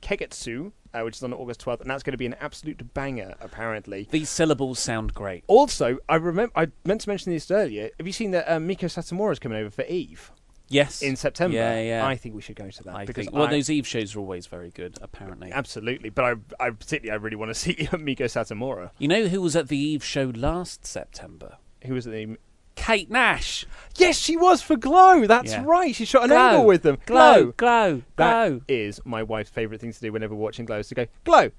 Kagetsu, 0.01 0.71
uh, 0.93 1.01
which 1.01 1.15
is 1.17 1.23
on 1.23 1.33
August 1.33 1.63
12th, 1.63 1.81
and 1.81 1.89
that's 1.89 2.03
going 2.03 2.11
to 2.11 2.17
be 2.17 2.25
an 2.25 2.35
absolute 2.39 2.93
banger, 2.93 3.35
apparently. 3.39 4.07
These 4.11 4.29
syllables 4.29 4.79
sound 4.79 5.13
great. 5.13 5.43
Also, 5.47 5.97
I 6.09 6.15
remember 6.15 6.51
I 6.55 6.67
meant 6.85 7.01
to 7.01 7.09
mention 7.09 7.31
this 7.31 7.49
earlier. 7.49 7.89
Have 7.97 8.05
you 8.05 8.13
seen 8.13 8.31
that 8.31 8.49
um, 8.51 8.67
Meiko 8.67 8.85
Satomura 8.85 9.31
is 9.31 9.39
coming 9.39 9.57
over 9.57 9.69
for 9.69 9.83
Eve 9.85 10.31
Yes, 10.69 11.01
in 11.01 11.15
September? 11.15 11.55
Yeah, 11.55 11.79
yeah. 11.81 12.05
I 12.07 12.15
think 12.15 12.33
we 12.35 12.41
should 12.41 12.55
go 12.55 12.69
to 12.69 12.83
that 12.83 12.95
I 12.95 13.05
because 13.05 13.25
think. 13.25 13.35
Well, 13.35 13.47
I- 13.47 13.51
those 13.51 13.69
Eve 13.69 13.85
shows 13.85 14.15
are 14.15 14.19
always 14.19 14.47
very 14.47 14.71
good. 14.71 14.97
Apparently, 15.01 15.51
absolutely. 15.51 16.09
But 16.09 16.25
I, 16.25 16.65
I 16.67 16.69
particularly, 16.71 17.11
I 17.11 17.21
really 17.21 17.35
want 17.35 17.49
to 17.49 17.55
see 17.59 17.73
Meiko 17.75 18.21
Satomura, 18.25 18.89
you 18.97 19.07
know 19.07 19.27
who 19.27 19.41
was 19.41 19.55
at 19.55 19.67
the 19.67 19.77
Eve 19.77 20.03
show 20.03 20.31
last 20.35 20.85
September? 20.85 21.57
who 21.85 21.93
was 21.93 22.07
at 22.07 22.13
the 22.13 22.37
Kate 22.75 23.11
Nash. 23.11 23.65
Yes, 23.97 24.17
she 24.17 24.35
was 24.37 24.61
for 24.63 24.75
Glow. 24.77 25.27
That's 25.27 25.51
Yeah. 25.51 25.63
right. 25.65 25.93
She 25.93 26.05
shot 26.05 26.23
an 26.23 26.29
Glow. 26.29 26.37
angle 26.37 26.65
with 26.65 26.81
them. 26.81 26.97
Glow, 27.05 27.51
glow, 27.57 28.01
That 28.15 28.47
glow. 28.49 28.61
is 28.67 28.99
my 29.05 29.21
wife's 29.21 29.49
favourite 29.51 29.79
thing 29.81 29.91
to 29.93 29.99
do 29.99 30.11
whenever 30.11 30.33
watching 30.33 30.65
Glow 30.65 30.79
is 30.79 30.87
to 30.87 30.95
go 30.95 31.05
Glow, 31.25 31.51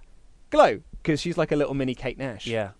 Glow, 0.50 0.80
because 1.02 1.20
she's 1.20 1.36
like 1.38 1.52
a 1.52 1.56
little 1.56 1.74
mini 1.74 1.94
Kate 1.94 2.18
Nash. 2.18 2.46
Yeah. 2.48 2.70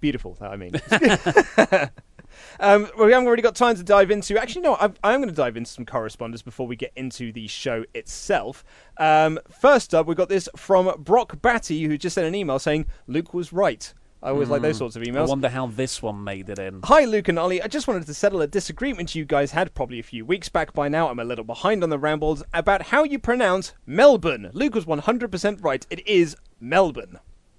beautiful. 0.00 0.34
That 0.40 0.52
I 0.52 0.56
mean. 0.56 0.72
um, 2.60 2.88
we 2.98 3.12
haven't 3.12 3.26
already 3.26 3.42
got 3.42 3.54
time 3.54 3.76
to 3.76 3.82
dive 3.82 4.10
into. 4.10 4.40
Actually, 4.40 4.62
no, 4.62 4.74
I, 4.74 4.84
am 4.86 5.20
going 5.20 5.28
to 5.28 5.34
dive 5.34 5.56
into 5.56 5.70
some 5.70 5.86
correspondence 5.86 6.42
before 6.42 6.66
we 6.66 6.76
get 6.76 6.92
into 6.96 7.32
the 7.32 7.46
show 7.46 7.84
itself. 7.94 8.64
Um, 8.96 9.38
first 9.50 9.94
up, 9.94 10.06
we've 10.06 10.16
got 10.16 10.28
this 10.28 10.48
from 10.56 10.92
Brock 11.02 11.40
Batty, 11.42 11.82
who 11.84 11.98
just 11.98 12.14
sent 12.14 12.26
an 12.26 12.34
email 12.34 12.58
saying 12.58 12.86
Luke 13.06 13.34
was 13.34 13.52
right. 13.52 13.92
I 14.24 14.30
always 14.30 14.48
like 14.48 14.62
those 14.62 14.78
sorts 14.78 14.96
of 14.96 15.02
emails. 15.02 15.26
I 15.26 15.28
wonder 15.28 15.50
how 15.50 15.66
this 15.66 16.00
one 16.00 16.24
made 16.24 16.48
it 16.48 16.58
in. 16.58 16.80
Hi, 16.84 17.04
Luke 17.04 17.28
and 17.28 17.38
Ollie. 17.38 17.60
I 17.60 17.66
just 17.66 17.86
wanted 17.86 18.06
to 18.06 18.14
settle 18.14 18.40
a 18.40 18.46
disagreement 18.46 19.14
you 19.14 19.26
guys 19.26 19.50
had 19.50 19.74
probably 19.74 19.98
a 19.98 20.02
few 20.02 20.24
weeks 20.24 20.48
back 20.48 20.72
by 20.72 20.88
now. 20.88 21.10
I'm 21.10 21.18
a 21.18 21.24
little 21.24 21.44
behind 21.44 21.82
on 21.82 21.90
the 21.90 21.98
rambles 21.98 22.42
about 22.54 22.80
how 22.80 23.04
you 23.04 23.18
pronounce 23.18 23.74
Melbourne. 23.84 24.50
Luke 24.54 24.74
was 24.74 24.86
100% 24.86 25.62
right. 25.62 25.86
It 25.90 26.08
is 26.08 26.36
Melbourne. 26.58 27.18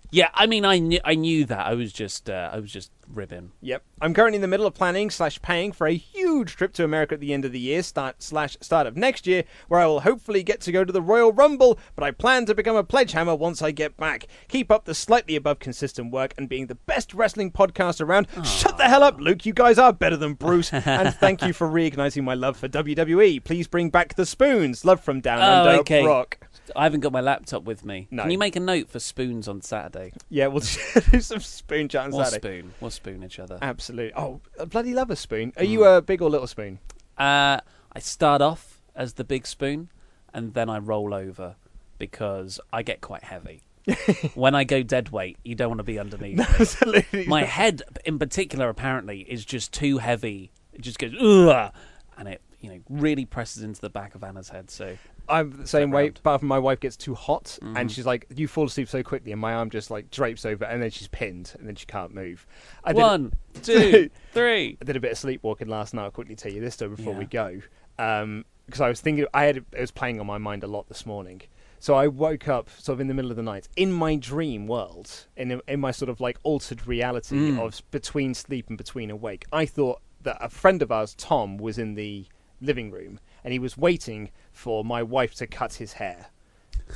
Yeah, 0.10 0.30
I 0.34 0.48
mean, 0.48 0.66
I 0.66 0.80
knew, 0.80 1.00
I 1.06 1.14
knew 1.14 1.46
that. 1.46 1.68
I 1.68 1.76
was 1.76 1.94
just, 1.94 2.32
uh, 2.32 2.50
I 2.52 2.60
was 2.60 2.72
just 2.72 2.90
ribbing. 3.14 3.52
Yep. 3.62 3.84
I'm 4.02 4.14
currently 4.14 4.36
in 4.36 4.42
the 4.42 4.48
middle 4.48 4.66
of 4.66 4.74
planning 4.74 5.10
slash 5.10 5.42
paying 5.42 5.72
for 5.72 5.88
a 5.88 5.94
huge 5.94 6.56
trip 6.56 6.74
to 6.74 6.84
America 6.84 7.14
at 7.16 7.20
the 7.22 7.34
end 7.34 7.46
of 7.46 7.52
the 7.52 7.60
year, 7.60 7.82
start 7.84 8.22
slash 8.22 8.58
start 8.62 8.88
of 8.88 8.98
next 8.98 9.26
year, 9.28 9.44
where 9.68 9.80
I 9.80 9.86
will 9.86 10.02
hopefully 10.02 10.44
get 10.44 10.62
to 10.62 10.72
go 10.72 10.84
to 10.84 10.92
the 10.92 11.02
Royal 11.02 11.32
Rumble, 11.32 11.78
but 11.96 12.04
I 12.04 12.12
plan 12.12 12.46
to 12.48 12.56
become 12.56 12.76
a 12.76 12.84
pledge 12.84 13.14
hammer 13.14 13.36
once 13.36 13.62
I 13.62 13.72
get 13.72 13.96
back. 13.98 14.28
Keep 14.48 14.72
up 14.72 14.86
the 14.86 14.96
slightly 14.96 15.36
above 15.36 15.60
consistent 15.60 16.12
work 16.12 16.34
and 16.38 16.50
being 16.50 16.68
the 16.68 16.76
best 16.76 17.14
wrestling 17.14 17.52
podcast 17.52 18.02
around. 18.02 18.28
Shut 18.44 18.78
the 18.78 18.86
hell 18.88 19.04
up, 19.04 19.20
Luke. 19.20 19.46
You 19.46 19.54
guys 19.54 19.78
are 19.78 19.94
better 19.94 20.18
than 20.18 20.34
Bruce. 20.34 20.72
and 20.74 21.14
thank 21.16 21.42
you 21.42 21.54
for 21.54 21.68
reigniting 21.68 22.24
my 22.24 22.34
love 22.34 22.58
for 22.58 22.68
WWE. 22.68 23.44
Please 23.44 23.68
bring 23.68 23.90
back 23.90 24.16
the 24.16 24.26
spoons. 24.26 24.84
Love 24.86 25.02
from 25.02 25.22
down 25.22 25.40
Oh, 25.42 25.70
under. 25.70 25.80
okay. 25.82 26.04
Brock. 26.04 26.40
I 26.76 26.84
haven't 26.84 27.02
got 27.02 27.12
my 27.12 27.22
laptop 27.22 27.64
with 27.64 27.86
me. 27.86 28.08
No. 28.10 28.24
Can 28.24 28.32
you 28.32 28.38
make 28.40 28.56
a 28.56 28.60
note 28.60 28.90
for 28.90 29.00
spoons 29.00 29.48
on 29.48 29.62
Saturday? 29.62 30.14
Yeah, 30.30 30.48
we'll 30.48 30.64
do 31.12 31.22
some 31.22 31.40
spoon 31.40 31.88
chat 31.90 32.06
on 32.06 32.12
Saturday. 32.14 32.38
spoon. 32.62 32.74
We'll 32.82 32.90
spoon 32.96 33.24
each 33.24 33.40
other. 33.40 33.60
Absolutely. 33.62 34.14
Oh, 34.16 34.42
I 34.60 34.66
bloody 34.66 34.94
love 34.94 35.12
a 35.12 35.16
spoon. 35.16 35.54
Are 35.58 35.64
you 35.64 35.86
a 35.86 36.02
big 36.02 36.22
or 36.22 36.30
little 36.30 36.48
spoon? 36.48 36.80
Uh, 37.18 37.60
I 37.94 38.00
start 38.00 38.42
off 38.42 38.82
as 38.96 39.14
the 39.14 39.24
big 39.24 39.46
spoon, 39.48 39.90
and 40.34 40.54
then 40.54 40.70
I 40.70 40.80
roll 40.80 41.14
over 41.14 41.56
because 41.98 42.60
I 42.74 42.84
get 42.84 43.02
quite 43.02 43.24
heavy. 43.24 43.62
when 44.34 44.56
I 44.56 44.64
go 44.64 44.82
dead 44.82 45.10
weight, 45.10 45.38
you 45.44 45.56
don't 45.56 45.70
want 45.70 45.80
to 45.80 45.84
be 45.84 46.00
underneath. 46.00 46.38
me. 46.38 46.46
Absolutely. 46.60 47.28
My 47.28 47.44
head, 47.44 47.84
in 48.04 48.18
particular, 48.18 48.70
apparently, 48.70 49.22
is 49.22 49.46
just 49.46 49.72
too 49.72 50.00
heavy. 50.00 50.52
It 50.74 50.82
just 50.82 50.98
goes, 50.98 51.14
Ugh! 51.20 51.72
and 52.18 52.28
it, 52.28 52.42
you 52.62 52.70
know, 52.72 52.80
really 52.90 53.26
presses 53.26 53.64
into 53.64 53.80
the 53.80 53.90
back 53.90 54.16
of 54.16 54.24
Anna's 54.24 54.50
head. 54.50 54.72
So 54.72 54.98
I'm 55.30 55.52
the 55.52 55.68
same 55.68 55.92
way. 55.92 56.10
Mm-hmm. 56.10 56.38
from 56.40 56.48
my 56.48 56.60
wife 56.60 56.80
gets 56.80 56.96
too 56.98 57.16
hot 57.16 57.58
and 57.62 57.92
she's 57.92 58.06
like, 58.06 58.26
"You 58.36 58.48
fall 58.48 58.66
asleep 58.66 58.88
so 58.90 59.02
quickly," 59.04 59.32
and 59.32 59.42
my 59.42 59.54
arm 59.54 59.70
just 59.70 59.90
like 59.92 60.10
drapes 60.12 60.46
over, 60.46 60.66
and 60.66 60.82
then 60.82 60.90
she's 60.92 61.08
pinned, 61.08 61.54
and 61.60 61.68
then 61.68 61.76
she 61.76 61.86
can't 61.86 62.14
move. 62.14 62.46
I 62.84 62.94
did, 62.94 63.02
one, 63.02 63.34
two, 63.64 64.10
three. 64.34 64.78
I 64.82 64.86
did 64.86 64.96
a 64.96 65.00
bit 65.00 65.12
of 65.12 65.18
sleepwalking 65.18 65.68
last 65.68 65.94
night. 65.94 66.04
I'll 66.04 66.12
quickly 66.12 66.36
tell 66.36 66.52
you 66.52 66.62
this 66.62 66.76
though 66.76 66.90
before 66.90 67.14
we 67.14 67.26
go, 67.26 67.62
because 67.98 68.82
I 68.82 68.88
was 68.90 69.02
thinking 69.02 69.26
I 69.34 69.46
had 69.46 69.58
it 69.58 69.80
was 69.80 69.92
playing 69.92 70.20
on 70.20 70.26
my 70.28 70.38
mind 70.38 70.64
a 70.64 70.68
lot 70.68 70.88
this 70.88 71.06
morning. 71.06 71.42
So 71.80 71.94
I 71.94 72.08
woke 72.08 72.48
up 72.48 72.70
sort 72.80 72.96
of 72.96 73.00
in 73.02 73.08
the 73.08 73.14
middle 73.14 73.30
of 73.30 73.38
the 73.38 73.44
night 73.44 73.68
in 73.76 73.92
my 73.92 74.16
dream 74.16 74.66
world, 74.68 75.28
in 75.38 75.62
in 75.68 75.80
my 75.80 75.92
sort 75.92 76.10
of 76.10 76.20
like 76.20 76.38
altered 76.44 76.88
reality 76.88 77.36
Mm. 77.36 77.60
of 77.60 77.82
between 77.92 78.34
sleep 78.34 78.70
and 78.70 78.78
between 78.78 79.12
awake. 79.12 79.46
I 79.52 79.66
thought 79.66 80.02
that 80.24 80.38
a 80.42 80.50
friend 80.50 80.82
of 80.82 80.92
ours, 80.92 81.14
Tom, 81.16 81.58
was 81.58 81.78
in 81.78 81.94
the 81.96 82.26
living 82.62 82.90
room 82.90 83.20
and 83.46 83.54
he 83.54 83.60
was 83.60 83.78
waiting 83.78 84.32
for 84.52 84.84
my 84.84 85.02
wife 85.02 85.36
to 85.36 85.48
cut 85.48 85.76
his 85.76 85.94
hair, 85.94 86.26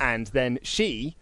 and 0.00 0.26
then 0.28 0.58
she, 0.62 1.16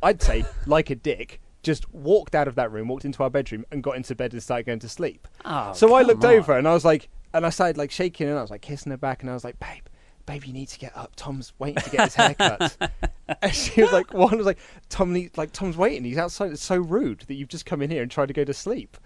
I'd 0.00 0.22
say, 0.22 0.44
like 0.66 0.90
a 0.90 0.94
dick. 0.94 1.40
Just 1.62 1.92
walked 1.92 2.36
out 2.36 2.46
of 2.46 2.54
that 2.54 2.70
room, 2.70 2.86
walked 2.86 3.04
into 3.04 3.24
our 3.24 3.30
bedroom, 3.30 3.64
and 3.72 3.82
got 3.82 3.96
into 3.96 4.14
bed 4.14 4.32
and 4.32 4.40
started 4.40 4.66
going 4.66 4.78
to 4.78 4.88
sleep. 4.88 5.26
Oh, 5.44 5.72
so 5.72 5.94
I 5.94 6.02
looked 6.02 6.24
on. 6.24 6.34
over 6.34 6.56
and 6.56 6.68
I 6.68 6.72
was 6.72 6.84
like, 6.84 7.08
and 7.34 7.44
I 7.44 7.50
started 7.50 7.76
like 7.76 7.90
shaking 7.90 8.28
and 8.28 8.38
I 8.38 8.42
was 8.42 8.52
like 8.52 8.62
kissing 8.62 8.90
her 8.90 8.96
back 8.96 9.22
and 9.22 9.30
I 9.30 9.34
was 9.34 9.42
like, 9.42 9.58
babe, 9.58 9.82
babe, 10.26 10.44
you 10.44 10.52
need 10.52 10.68
to 10.68 10.78
get 10.78 10.96
up. 10.96 11.14
Tom's 11.16 11.52
waiting 11.58 11.82
to 11.82 11.90
get 11.90 12.04
his 12.04 12.14
hair 12.14 12.34
cut. 12.34 12.76
and 13.42 13.52
she 13.52 13.82
was 13.82 13.92
like, 13.92 14.14
one 14.14 14.36
was 14.36 14.46
like, 14.46 14.58
Tom, 14.88 15.12
need, 15.12 15.36
like 15.36 15.52
Tom's 15.52 15.76
waiting. 15.76 16.04
He's 16.04 16.18
outside. 16.18 16.52
It's 16.52 16.62
so 16.62 16.76
rude 16.76 17.24
that 17.26 17.34
you've 17.34 17.48
just 17.48 17.66
come 17.66 17.82
in 17.82 17.90
here 17.90 18.02
and 18.02 18.10
tried 18.10 18.28
to 18.28 18.34
go 18.34 18.44
to 18.44 18.54
sleep. 18.54 18.96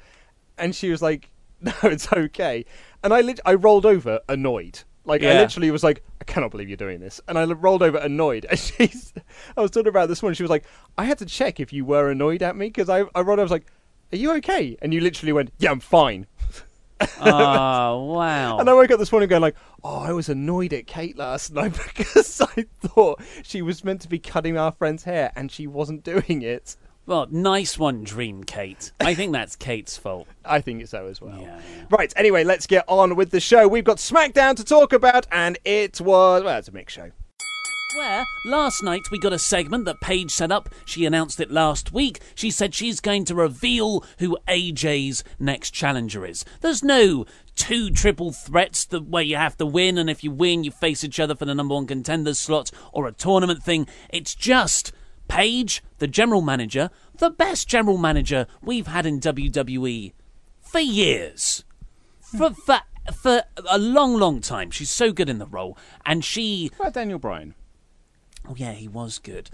And 0.59 0.75
she 0.75 0.91
was 0.91 1.00
like, 1.00 1.31
no, 1.61 1.73
it's 1.85 2.12
okay. 2.12 2.67
And 3.03 3.15
I 3.15 3.23
lit- 3.23 3.41
I 3.47 3.55
rolled 3.55 3.87
over 3.87 4.21
annoyed. 4.29 4.81
Like 5.04 5.23
I 5.23 5.40
literally 5.40 5.71
was 5.71 5.83
like, 5.83 6.02
I 6.21 6.25
cannot 6.25 6.50
believe 6.50 6.69
you're 6.69 6.76
doing 6.76 7.00
this. 7.00 7.21
And 7.26 7.38
I 7.38 7.42
l- 7.42 7.54
rolled 7.54 7.83
over 7.83 7.99
annoyed. 7.99 8.47
And 8.50 8.59
she's, 8.59 9.12
I 9.57 9.61
was 9.61 9.71
talking 9.71 9.88
about 9.88 10.09
this 10.09 10.23
morning. 10.23 10.35
She 10.37 10.42
was 10.42 10.50
like, 10.50 10.64
I 10.99 11.04
had 11.04 11.19
to 11.19 11.26
check 11.26 11.59
if 11.61 11.73
you 11.73 11.85
were 11.85 12.11
annoyed 12.11 12.42
at 12.42 12.57
me 12.57 12.66
because 12.66 12.88
I, 12.88 13.04
I 13.14 13.21
rolled 13.23 13.38
over. 13.38 13.40
I 13.40 13.42
was 13.42 13.50
like, 13.50 13.66
Are 14.12 14.16
you 14.16 14.33
okay? 14.37 14.76
And 14.83 14.92
you 14.92 15.00
literally 15.00 15.33
went, 15.33 15.52
Yeah, 15.59 15.71
I'm 15.71 15.80
fine. 15.80 16.26
Oh 17.19 18.12
wow! 18.14 18.59
And 18.59 18.69
I 18.69 18.75
woke 18.75 18.90
up 18.90 18.99
this 18.99 19.11
morning 19.11 19.30
going 19.30 19.40
like, 19.40 19.57
"Oh, 19.83 20.00
I 20.00 20.12
was 20.12 20.28
annoyed 20.28 20.75
at 20.75 20.87
Kate 20.87 21.16
last 21.16 21.50
night 21.54 21.73
because 21.97 22.42
I 22.42 22.66
thought 22.80 23.23
she 23.42 23.62
was 23.62 23.83
meant 23.85 24.02
to 24.02 24.09
be 24.09 24.19
cutting 24.19 24.59
our 24.59 24.71
friend's 24.71 25.04
hair 25.04 25.33
and 25.35 25.50
she 25.50 25.66
wasn't 25.66 26.04
doing 26.04 26.42
it." 26.42 26.76
Well, 27.11 27.26
nice 27.29 27.76
one, 27.76 28.05
Dream 28.05 28.45
Kate. 28.45 28.93
I 29.00 29.14
think 29.14 29.33
that's 29.33 29.57
Kate's 29.57 29.97
fault. 29.97 30.29
I 30.45 30.61
think 30.61 30.81
it's 30.81 30.93
so 30.93 31.07
as 31.07 31.21
well. 31.21 31.40
Yeah. 31.40 31.61
Right. 31.90 32.12
Anyway, 32.14 32.45
let's 32.45 32.69
get 32.69 32.85
on 32.87 33.17
with 33.17 33.33
the 33.33 33.40
show. 33.40 33.67
We've 33.67 33.83
got 33.83 33.97
SmackDown 33.97 34.55
to 34.55 34.64
talk 34.64 34.93
about, 34.93 35.26
and 35.33 35.59
it 35.64 36.00
was 36.00 36.45
well, 36.45 36.57
it's 36.57 36.69
a 36.69 36.73
mixed 36.73 36.95
show. 36.95 37.11
Where 37.97 38.25
last 38.47 38.85
night 38.85 39.00
we 39.11 39.19
got 39.19 39.33
a 39.33 39.40
segment 39.40 39.87
that 39.87 40.00
Paige 40.00 40.31
set 40.31 40.52
up. 40.52 40.69
She 40.85 41.05
announced 41.05 41.40
it 41.40 41.50
last 41.50 41.93
week. 41.93 42.21
She 42.37 42.49
said 42.52 42.76
she's 42.76 43.00
going 43.00 43.25
to 43.25 43.35
reveal 43.35 44.05
who 44.21 44.38
AJ's 44.47 45.25
next 45.40 45.73
challenger 45.73 46.25
is. 46.25 46.45
There's 46.61 46.85
no 46.85 47.26
two 47.57 47.90
triple 47.90 48.31
threats 48.31 48.85
that 48.85 49.09
where 49.09 49.25
you 49.25 49.35
have 49.35 49.57
to 49.57 49.67
win, 49.67 49.99
and 49.99 50.09
if 50.09 50.23
you 50.23 50.31
win, 50.31 50.62
you 50.62 50.71
face 50.71 51.02
each 51.02 51.19
other 51.19 51.35
for 51.35 51.45
the 51.45 51.57
number 51.57 51.75
one 51.75 51.88
contenders 51.88 52.38
slot 52.38 52.71
or 52.93 53.09
a 53.09 53.12
tournament 53.12 53.64
thing. 53.64 53.88
It's 54.11 54.37
just 54.37 54.93
Paige, 55.31 55.83
the 55.99 56.09
general 56.09 56.43
manager, 56.43 56.91
the 57.19 57.31
best 57.31 57.69
general 57.69 57.97
manager 57.97 58.47
we've 58.61 58.89
had 58.89 59.07
in 59.07 59.21
WWE 59.21 60.13
for 60.61 60.81
years. 60.81 61.65
For, 62.21 62.51
for, 62.51 62.81
for 63.15 63.45
a 63.69 63.79
long, 63.79 64.15
long 64.15 64.41
time. 64.41 64.71
She's 64.71 64.91
so 64.91 65.13
good 65.13 65.29
in 65.29 65.39
the 65.39 65.47
role. 65.47 65.79
And 66.05 66.25
she. 66.25 66.71
What 66.77 66.89
about 66.89 66.95
Daniel 66.95 67.19
Bryan? 67.19 67.55
Oh, 68.49 68.55
yeah, 68.57 68.73
he 68.73 68.89
was 68.89 69.19
good. 69.19 69.51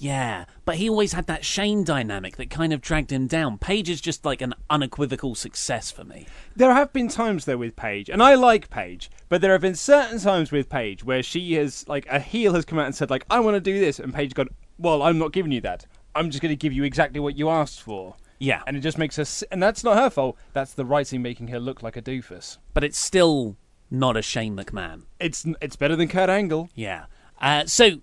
Yeah, 0.00 0.44
but 0.64 0.76
he 0.76 0.88
always 0.88 1.12
had 1.12 1.26
that 1.26 1.44
Shane 1.44 1.82
dynamic 1.82 2.36
that 2.36 2.50
kind 2.50 2.72
of 2.72 2.80
dragged 2.80 3.10
him 3.10 3.26
down. 3.26 3.58
Paige 3.58 3.88
is 3.90 4.00
just 4.00 4.24
like 4.24 4.40
an 4.40 4.54
unequivocal 4.70 5.34
success 5.34 5.90
for 5.90 6.04
me. 6.04 6.26
There 6.54 6.72
have 6.72 6.92
been 6.92 7.08
times 7.08 7.46
though 7.46 7.56
with 7.56 7.74
Paige, 7.74 8.08
and 8.08 8.22
I 8.22 8.36
like 8.36 8.70
Paige, 8.70 9.10
but 9.28 9.40
there 9.40 9.50
have 9.50 9.60
been 9.60 9.74
certain 9.74 10.20
times 10.20 10.52
with 10.52 10.68
Paige 10.68 11.02
where 11.02 11.20
she 11.22 11.54
has 11.54 11.88
like 11.88 12.06
a 12.06 12.20
heel 12.20 12.54
has 12.54 12.64
come 12.64 12.78
out 12.78 12.86
and 12.86 12.94
said 12.94 13.10
like 13.10 13.26
I 13.28 13.40
want 13.40 13.56
to 13.56 13.60
do 13.60 13.80
this, 13.80 13.98
and 13.98 14.14
Paige 14.14 14.34
gone, 14.34 14.50
well, 14.78 15.02
I'm 15.02 15.18
not 15.18 15.32
giving 15.32 15.52
you 15.52 15.60
that. 15.62 15.86
I'm 16.14 16.30
just 16.30 16.42
going 16.42 16.50
to 16.52 16.56
give 16.56 16.72
you 16.72 16.84
exactly 16.84 17.20
what 17.20 17.36
you 17.36 17.48
asked 17.48 17.80
for. 17.82 18.16
Yeah. 18.40 18.62
and 18.68 18.76
it 18.76 18.80
just 18.80 18.98
makes 18.98 19.16
her, 19.16 19.22
s- 19.22 19.42
and 19.50 19.60
that's 19.62 19.82
not 19.82 19.96
her 19.96 20.10
fault. 20.10 20.36
That's 20.52 20.72
the 20.74 20.84
writing 20.84 21.22
making 21.22 21.48
her 21.48 21.58
look 21.58 21.82
like 21.82 21.96
a 21.96 22.02
doofus. 22.02 22.58
But 22.72 22.84
it's 22.84 22.98
still 22.98 23.56
not 23.90 24.16
a 24.16 24.22
Shane 24.22 24.56
McMahon. 24.56 25.02
It's 25.18 25.44
it's 25.60 25.74
better 25.76 25.96
than 25.96 26.06
Kurt 26.08 26.30
Angle. 26.30 26.70
Yeah. 26.74 27.06
Uh, 27.40 27.66
so 27.66 28.00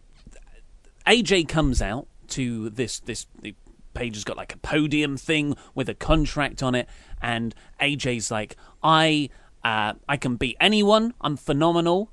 AJ 1.08 1.48
comes 1.48 1.82
out 1.82 2.08
to 2.30 2.70
this 2.70 3.00
this 3.00 3.28
the 3.42 3.56
Paige 3.94 4.16
has 4.16 4.24
got 4.26 4.36
like 4.36 4.54
a 4.54 4.58
podium 4.58 5.16
thing 5.16 5.56
with 5.74 5.88
a 5.88 5.94
contract 5.94 6.62
on 6.62 6.76
it, 6.76 6.90
and 7.22 7.56
AJ's 7.80 8.30
like, 8.30 8.58
I 8.84 9.30
uh, 9.64 9.94
I 10.10 10.18
can 10.18 10.36
beat 10.36 10.58
anyone. 10.60 11.14
I'm 11.22 11.38
phenomenal. 11.38 12.12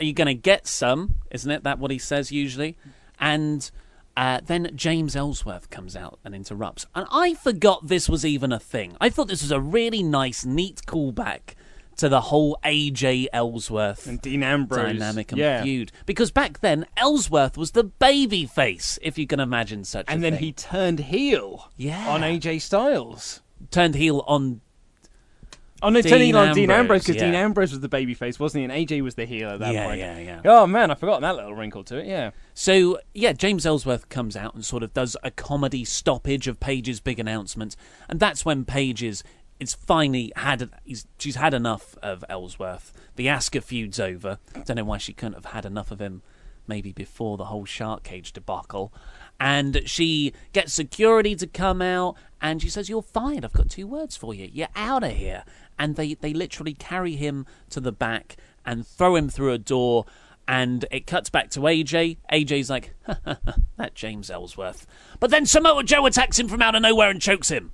Are 0.00 0.04
you 0.04 0.12
going 0.12 0.26
to 0.28 0.34
get 0.34 0.66
some? 0.66 1.16
Isn't 1.30 1.50
it 1.50 1.64
that 1.64 1.78
what 1.78 1.90
he 1.90 1.98
says 1.98 2.30
usually? 2.30 2.76
And 3.18 3.68
uh, 4.16 4.40
then 4.46 4.70
James 4.76 5.16
Ellsworth 5.16 5.70
comes 5.70 5.96
out 5.96 6.18
and 6.24 6.34
interrupts, 6.34 6.86
and 6.94 7.06
I 7.10 7.34
forgot 7.34 7.88
this 7.88 8.08
was 8.08 8.24
even 8.24 8.52
a 8.52 8.58
thing. 8.60 8.96
I 9.00 9.08
thought 9.10 9.28
this 9.28 9.42
was 9.42 9.50
a 9.50 9.60
really 9.60 10.02
nice, 10.02 10.44
neat 10.44 10.82
callback 10.86 11.54
to 11.96 12.08
the 12.08 12.20
whole 12.22 12.58
AJ 12.64 13.26
Ellsworth 13.32 14.06
And 14.08 14.20
Dean 14.20 14.42
Ambrose. 14.42 14.84
dynamic 14.92 15.30
and 15.30 15.38
yeah. 15.38 15.62
feud. 15.62 15.92
Because 16.06 16.32
back 16.32 16.60
then, 16.60 16.86
Ellsworth 16.96 17.56
was 17.56 17.70
the 17.70 17.84
baby 17.84 18.46
face, 18.46 18.98
if 19.00 19.16
you 19.16 19.26
can 19.28 19.38
imagine 19.38 19.84
such 19.84 20.08
a 20.08 20.10
And 20.10 20.22
then 20.22 20.32
thing. 20.34 20.42
he 20.42 20.52
turned 20.52 20.98
heel 21.00 21.70
Yeah. 21.76 22.08
on 22.08 22.22
AJ 22.22 22.58
Styles. 22.62 23.42
turned 23.70 23.94
heel 23.94 24.24
on. 24.26 24.60
Oh 25.82 25.90
no, 25.90 26.00
Dean 26.00 26.10
turning 26.10 26.34
on 26.34 26.54
Dean 26.54 26.70
Ambrose, 26.70 27.02
because 27.02 27.16
yeah. 27.16 27.26
Dean 27.26 27.34
Ambrose 27.34 27.72
was 27.72 27.80
the 27.80 27.88
babyface, 27.88 28.38
wasn't 28.38 28.60
he? 28.60 28.64
And 28.64 28.88
AJ 28.88 29.02
was 29.02 29.16
the 29.16 29.26
heel 29.26 29.50
at 29.50 29.58
that 29.58 29.74
Yeah, 29.74 29.86
point. 29.86 29.98
yeah, 29.98 30.18
yeah. 30.18 30.40
Oh 30.44 30.66
man, 30.66 30.90
I 30.90 30.94
forgot 30.94 31.20
that 31.20 31.34
little 31.36 31.54
wrinkle 31.54 31.84
to 31.84 31.98
it. 31.98 32.06
Yeah. 32.06 32.30
So, 32.54 32.98
yeah, 33.12 33.32
James 33.32 33.66
Ellsworth 33.66 34.08
comes 34.08 34.36
out 34.36 34.54
and 34.54 34.64
sort 34.64 34.82
of 34.82 34.94
does 34.94 35.16
a 35.22 35.30
comedy 35.30 35.84
stoppage 35.84 36.48
of 36.48 36.60
Paige's 36.60 37.00
big 37.00 37.18
announcement. 37.18 37.76
And 38.08 38.18
that's 38.20 38.44
when 38.44 38.64
Paige 38.64 39.02
is. 39.02 39.22
It's 39.60 39.74
finally 39.74 40.32
had. 40.36 40.68
He's, 40.84 41.06
she's 41.18 41.36
had 41.36 41.54
enough 41.54 41.96
of 42.02 42.24
Ellsworth. 42.28 42.92
The 43.16 43.26
Asuka 43.26 43.62
feud's 43.62 44.00
over. 44.00 44.38
Don't 44.64 44.76
know 44.76 44.84
why 44.84 44.98
she 44.98 45.12
couldn't 45.12 45.34
have 45.34 45.46
had 45.46 45.64
enough 45.64 45.90
of 45.90 46.00
him 46.00 46.22
maybe 46.66 46.92
before 46.92 47.36
the 47.36 47.44
whole 47.46 47.64
shark 47.64 48.02
cage 48.02 48.32
debacle. 48.32 48.92
And 49.40 49.82
she 49.84 50.32
gets 50.52 50.72
security 50.72 51.34
to 51.36 51.46
come 51.46 51.82
out 51.82 52.16
and 52.40 52.62
she 52.62 52.68
says, 52.68 52.88
You're 52.88 53.02
fired. 53.02 53.44
I've 53.44 53.52
got 53.52 53.68
two 53.68 53.86
words 53.86 54.16
for 54.16 54.34
you. 54.34 54.48
You're 54.52 54.68
out 54.76 55.02
of 55.04 55.12
here. 55.12 55.44
And 55.78 55.96
they, 55.96 56.14
they 56.14 56.32
literally 56.32 56.74
carry 56.74 57.16
him 57.16 57.46
to 57.70 57.80
the 57.80 57.92
back 57.92 58.36
and 58.64 58.86
throw 58.86 59.16
him 59.16 59.28
through 59.28 59.52
a 59.52 59.58
door. 59.58 60.06
And 60.46 60.84
it 60.90 61.06
cuts 61.06 61.30
back 61.30 61.50
to 61.50 61.60
AJ. 61.60 62.18
AJ's 62.32 62.70
like, 62.70 62.94
That 63.76 63.94
James 63.94 64.30
Ellsworth. 64.30 64.86
But 65.18 65.30
then 65.30 65.46
Samoa 65.46 65.82
Joe 65.84 66.06
attacks 66.06 66.38
him 66.38 66.48
from 66.48 66.62
out 66.62 66.74
of 66.74 66.82
nowhere 66.82 67.10
and 67.10 67.20
chokes 67.20 67.48
him. 67.50 67.72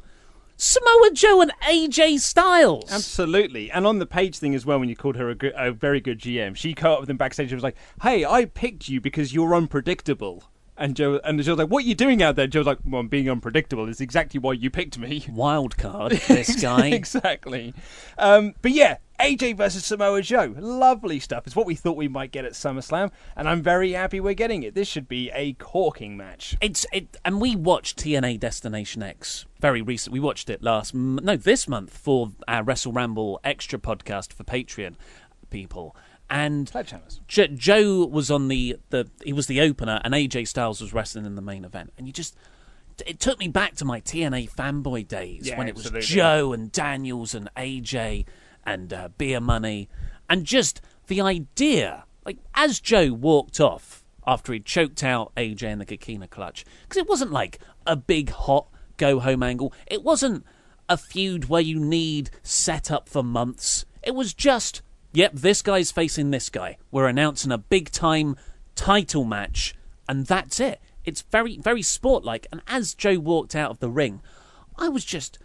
Samoa 0.56 1.10
Joe 1.14 1.40
and 1.40 1.52
AJ 1.66 2.20
Styles. 2.20 2.92
Absolutely, 2.92 3.70
and 3.70 3.86
on 3.86 3.98
the 3.98 4.04
page 4.04 4.36
thing 4.36 4.54
as 4.54 4.66
well. 4.66 4.78
When 4.78 4.90
you 4.90 4.94
called 4.94 5.16
her 5.16 5.30
a, 5.30 5.34
good, 5.34 5.54
a 5.56 5.72
very 5.72 6.02
good 6.02 6.18
GM, 6.18 6.54
she 6.54 6.74
caught 6.74 6.92
up 6.92 7.00
with 7.00 7.06
them 7.08 7.16
backstage. 7.16 7.50
and 7.50 7.56
was 7.56 7.62
like, 7.64 7.76
"Hey, 8.02 8.26
I 8.26 8.44
picked 8.44 8.86
you 8.86 9.00
because 9.00 9.32
you're 9.32 9.54
unpredictable." 9.54 10.44
And 10.80 10.96
Joe 10.96 11.20
and 11.22 11.40
Joe 11.42 11.52
was 11.52 11.58
like, 11.58 11.68
"What 11.68 11.84
are 11.84 11.86
you 11.86 11.94
doing 11.94 12.22
out 12.22 12.36
there?" 12.36 12.46
Joe's 12.46 12.64
like, 12.64 12.78
"Well, 12.84 13.02
I'm 13.02 13.08
being 13.08 13.28
unpredictable. 13.28 13.86
It's 13.86 14.00
exactly 14.00 14.40
why 14.40 14.54
you 14.54 14.70
picked 14.70 14.98
me." 14.98 15.26
Wild 15.30 15.76
card, 15.76 16.12
this 16.28 16.60
guy. 16.60 16.86
exactly. 16.88 17.74
Um, 18.16 18.54
but 18.62 18.70
yeah, 18.70 18.96
AJ 19.20 19.58
versus 19.58 19.84
Samoa 19.84 20.22
Joe, 20.22 20.54
lovely 20.58 21.20
stuff. 21.20 21.46
It's 21.46 21.54
what 21.54 21.66
we 21.66 21.74
thought 21.74 21.98
we 21.98 22.08
might 22.08 22.32
get 22.32 22.46
at 22.46 22.52
SummerSlam, 22.52 23.10
and 23.36 23.46
I'm 23.46 23.62
very 23.62 23.92
happy 23.92 24.20
we're 24.20 24.32
getting 24.32 24.62
it. 24.62 24.74
This 24.74 24.88
should 24.88 25.06
be 25.06 25.30
a 25.34 25.52
corking 25.52 26.16
match. 26.16 26.56
It's 26.62 26.86
it, 26.94 27.18
and 27.26 27.42
we 27.42 27.54
watched 27.54 27.98
TNA 27.98 28.40
Destination 28.40 29.02
X 29.02 29.44
very 29.60 29.82
recent. 29.82 30.14
We 30.14 30.20
watched 30.20 30.48
it 30.48 30.62
last 30.62 30.94
no 30.94 31.36
this 31.36 31.68
month 31.68 31.94
for 31.94 32.30
our 32.48 32.62
Wrestle 32.62 32.92
Ramble 32.92 33.38
extra 33.44 33.78
podcast 33.78 34.32
for 34.32 34.44
Patreon 34.44 34.94
people. 35.50 35.94
And. 36.30 36.70
Jo- 37.28 37.46
Joe 37.48 38.06
was 38.06 38.30
on 38.30 38.48
the, 38.48 38.76
the 38.90 39.08
he 39.24 39.32
was 39.32 39.46
the 39.48 39.60
opener, 39.60 40.00
and 40.04 40.14
AJ 40.14 40.48
Styles 40.48 40.80
was 40.80 40.92
wrestling 40.94 41.26
in 41.26 41.34
the 41.34 41.42
main 41.42 41.64
event. 41.64 41.92
And 41.98 42.06
you 42.06 42.12
just 42.12 42.36
it 43.06 43.18
took 43.18 43.38
me 43.38 43.48
back 43.48 43.76
to 43.76 43.84
my 43.84 44.00
TNA 44.00 44.50
fanboy 44.52 45.08
days 45.08 45.48
Yeah, 45.48 45.58
when 45.58 45.68
it 45.68 45.74
was 45.74 45.86
absolutely. 45.86 46.06
Joe 46.14 46.52
and 46.52 46.70
Daniels 46.70 47.34
and 47.34 47.48
AJ 47.56 48.26
and 48.64 48.92
uh, 48.92 49.08
Beer 49.16 49.40
Money, 49.40 49.88
and 50.28 50.44
just 50.44 50.80
the 51.08 51.20
idea, 51.20 52.04
like 52.24 52.38
as 52.54 52.78
Joe 52.78 53.12
walked 53.12 53.58
off 53.58 54.04
after 54.26 54.52
he 54.52 54.60
choked 54.60 55.02
out 55.02 55.34
AJ 55.34 55.62
in 55.64 55.78
the 55.78 55.86
Kokina 55.86 56.28
clutch, 56.28 56.64
because 56.82 56.98
it 56.98 57.08
wasn't 57.08 57.32
like 57.32 57.58
a 57.86 57.96
big 57.96 58.30
hot 58.30 58.68
go 58.98 59.18
home 59.18 59.42
angle. 59.42 59.72
It 59.86 60.02
wasn't 60.04 60.44
a 60.88 60.96
feud 60.98 61.48
where 61.48 61.62
you 61.62 61.80
need 61.80 62.30
set 62.42 62.90
up 62.90 63.08
for 63.08 63.22
months. 63.22 63.86
It 64.02 64.14
was 64.14 64.34
just, 64.34 64.82
yep, 65.12 65.32
this 65.34 65.62
guy's 65.62 65.90
facing 65.90 66.30
this 66.30 66.48
guy. 66.50 66.78
We're 66.90 67.08
announcing 67.08 67.52
a 67.52 67.58
big 67.58 67.90
time 67.90 68.36
title 68.74 69.24
match, 69.24 69.74
and 70.08 70.26
that's 70.26 70.60
it. 70.60 70.80
It's 71.04 71.22
very, 71.22 71.58
very 71.58 71.82
sport 71.82 72.24
like. 72.24 72.46
And 72.52 72.62
as 72.66 72.94
Joe 72.94 73.18
walked 73.18 73.54
out 73.54 73.70
of 73.70 73.80
the 73.80 73.90
ring, 73.90 74.22
I 74.76 74.88
was 74.88 75.04
just, 75.04 75.38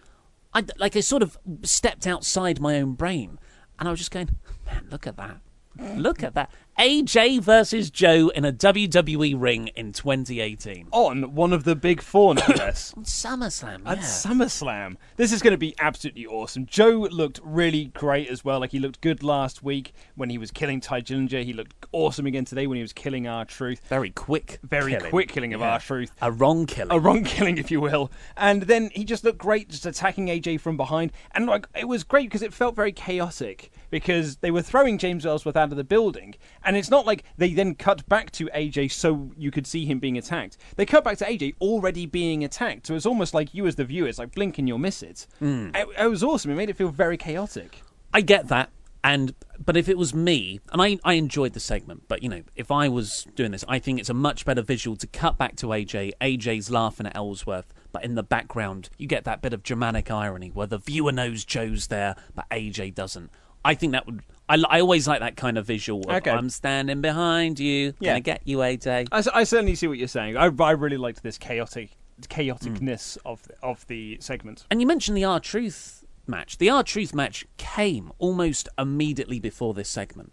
I 0.53 0.65
like 0.77 0.95
I 0.95 1.01
sort 1.01 1.23
of 1.23 1.37
stepped 1.63 2.07
outside 2.07 2.59
my 2.59 2.79
own 2.79 2.93
brain, 2.93 3.39
and 3.79 3.87
I 3.87 3.91
was 3.91 3.99
just 3.99 4.11
going, 4.11 4.29
man, 4.65 4.87
look 4.89 5.07
at 5.07 5.17
that. 5.17 5.37
Look 5.77 6.23
at 6.23 6.35
that. 6.35 6.51
AJ 6.77 7.39
versus 7.41 7.89
Joe 7.89 8.27
in 8.35 8.43
a 8.43 8.51
WWE 8.51 9.33
ring 9.39 9.67
in 9.77 9.93
2018. 9.93 10.89
On 10.91 11.33
one 11.33 11.53
of 11.53 11.63
the 11.63 11.73
big 11.73 12.01
four, 12.01 12.35
no 12.35 12.41
less. 12.57 12.93
On 12.97 13.03
SummerSlam, 13.05 13.85
yeah. 13.85 13.93
At 13.93 13.99
SummerSlam. 13.99 14.97
This 15.15 15.31
is 15.31 15.41
going 15.41 15.51
to 15.53 15.57
be 15.57 15.73
absolutely 15.79 16.25
awesome. 16.25 16.65
Joe 16.65 17.07
looked 17.09 17.39
really 17.45 17.85
great 17.85 18.27
as 18.29 18.43
well. 18.43 18.59
Like 18.59 18.71
he 18.71 18.79
looked 18.79 18.99
good 18.99 19.23
last 19.23 19.63
week 19.63 19.93
when 20.15 20.29
he 20.29 20.37
was 20.37 20.51
killing 20.51 20.81
Tye 20.81 20.99
Dillinger. 21.01 21.45
He 21.45 21.53
looked 21.53 21.73
awesome 21.93 22.25
again 22.25 22.43
today 22.43 22.67
when 22.67 22.75
he 22.75 22.81
was 22.81 22.91
killing 22.91 23.25
R 23.25 23.45
Truth. 23.45 23.79
Very 23.87 24.09
quick. 24.09 24.59
Very 24.63 24.91
killing. 24.95 25.09
quick 25.11 25.29
killing 25.29 25.53
of 25.53 25.61
Yeah. 25.61 25.71
R 25.73 25.79
Truth. 25.79 26.11
A 26.21 26.29
wrong 26.29 26.65
killing. 26.65 26.91
A 26.91 26.99
wrong 26.99 27.23
killing, 27.23 27.57
if 27.57 27.71
you 27.71 27.79
will. 27.79 28.11
And 28.35 28.63
then 28.63 28.89
he 28.93 29.05
just 29.05 29.23
looked 29.23 29.37
great, 29.37 29.69
just 29.69 29.85
attacking 29.85 30.27
AJ 30.27 30.59
from 30.59 30.75
behind. 30.75 31.13
And 31.31 31.45
like 31.45 31.67
it 31.73 31.87
was 31.87 32.03
great 32.03 32.27
because 32.27 32.41
it 32.41 32.53
felt 32.53 32.75
very 32.75 32.91
chaotic 32.91 33.71
because 33.89 34.37
they 34.37 34.51
were 34.51 34.61
throwing 34.61 34.97
James 34.97 35.25
Ellsworth 35.25 35.55
out 35.55 35.71
of 35.71 35.77
the 35.77 35.83
building, 35.85 36.35
and 36.65 36.75
it's 36.75 36.89
not 36.89 37.05
like 37.05 37.23
they 37.37 37.53
then 37.53 37.75
cut 37.75 38.07
back 38.09 38.31
to 38.31 38.47
AJ 38.47 38.91
so 38.91 39.31
you 39.37 39.51
could 39.51 39.67
see 39.67 39.85
him 39.85 39.99
being 39.99 40.17
attacked. 40.17 40.57
They 40.75 40.85
cut 40.85 41.03
back 41.03 41.17
to 41.19 41.25
AJ 41.25 41.55
already 41.61 42.05
being 42.05 42.43
attacked, 42.43 42.87
so 42.87 42.95
it's 42.95 43.05
almost 43.05 43.33
like 43.33 43.53
you 43.53 43.67
as 43.67 43.75
the 43.75 43.85
viewer, 43.85 44.07
it's 44.07 44.19
like 44.19 44.33
blink 44.33 44.57
and 44.57 44.67
you'll 44.67 44.77
miss 44.77 45.03
it. 45.03 45.27
Hmm. 45.39 45.69
It, 45.73 45.87
it 45.99 46.07
was 46.07 46.23
awesome. 46.23 46.51
It 46.51 46.55
made 46.55 46.69
it 46.69 46.75
feel 46.75 46.89
very 46.89 47.17
chaotic. 47.17 47.81
I 48.13 48.21
get 48.21 48.47
that. 48.49 48.69
And 49.05 49.35
but 49.63 49.77
if 49.77 49.87
it 49.87 49.99
was 49.99 50.15
me, 50.15 50.59
and 50.71 50.81
I, 50.81 50.97
I 51.03 51.13
enjoyed 51.13 51.53
the 51.53 51.59
segment, 51.59 52.05
but 52.07 52.23
you 52.23 52.29
know, 52.29 52.41
if 52.55 52.71
I 52.71 52.87
was 52.89 53.27
doing 53.35 53.51
this, 53.51 53.63
I 53.67 53.77
think 53.77 53.99
it's 53.99 54.09
a 54.09 54.15
much 54.15 54.45
better 54.45 54.63
visual 54.63 54.97
to 54.97 55.05
cut 55.05 55.37
back 55.37 55.55
to 55.57 55.67
AJ. 55.67 56.13
AJ's 56.19 56.71
laughing 56.71 57.05
at 57.05 57.15
Ellsworth, 57.15 57.71
but 57.91 58.03
in 58.03 58.15
the 58.15 58.23
background, 58.23 58.89
you 58.97 59.05
get 59.07 59.23
that 59.25 59.43
bit 59.43 59.53
of 59.53 59.61
Germanic 59.61 60.09
irony 60.09 60.49
where 60.49 60.65
the 60.65 60.79
viewer 60.79 61.11
knows 61.11 61.45
Joe's 61.45 61.85
there, 61.87 62.15
but 62.33 62.49
AJ 62.49 62.95
doesn't. 62.95 63.29
I 63.63 63.75
think 63.75 63.91
that 63.91 64.07
would. 64.07 64.23
I, 64.47 64.61
I 64.69 64.81
always 64.81 65.07
like 65.07 65.21
that 65.21 65.35
kind 65.37 65.57
of 65.57 65.65
visual. 65.65 66.01
Of, 66.09 66.17
Okay. 66.17 66.31
I'm 66.31 66.49
standing 66.49 67.01
behind 67.01 67.59
you. 67.59 67.93
Yeah. 67.99 68.11
Gonna 68.11 68.21
get 68.21 68.41
you, 68.45 68.61
a 68.61 68.77
AJ. 68.77 69.07
I 69.11 69.43
certainly 69.43 69.75
see 69.75 69.87
what 69.87 69.97
you're 69.97 70.07
saying. 70.07 70.37
I, 70.37 70.45
I 70.45 70.71
really 70.71 70.97
liked 70.97 71.23
this 71.23 71.37
chaotic 71.37 71.91
chaoticness 72.21 73.17
mm. 73.17 73.19
of 73.25 73.47
of 73.61 73.85
the 73.87 74.17
segment. 74.21 74.65
And 74.69 74.81
you 74.81 74.87
mentioned 74.87 75.17
the 75.17 75.25
R 75.25 75.39
Truth 75.39 76.03
match. 76.27 76.57
The 76.57 76.69
R 76.69 76.83
Truth 76.83 77.13
match 77.13 77.45
came 77.57 78.11
almost 78.19 78.69
immediately 78.77 79.39
before 79.39 79.73
this 79.73 79.89
segment. 79.89 80.31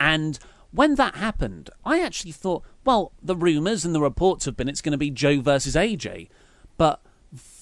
And 0.00 0.38
when 0.70 0.96
that 0.96 1.16
happened, 1.16 1.70
I 1.84 2.00
actually 2.00 2.32
thought, 2.32 2.64
well, 2.84 3.12
the 3.22 3.36
rumours 3.36 3.84
and 3.84 3.94
the 3.94 4.00
reports 4.00 4.44
have 4.44 4.56
been 4.56 4.68
it's 4.68 4.80
going 4.80 4.92
to 4.92 4.98
be 4.98 5.10
Joe 5.10 5.40
versus 5.40 5.76
AJ. 5.76 6.28
But 6.76 7.00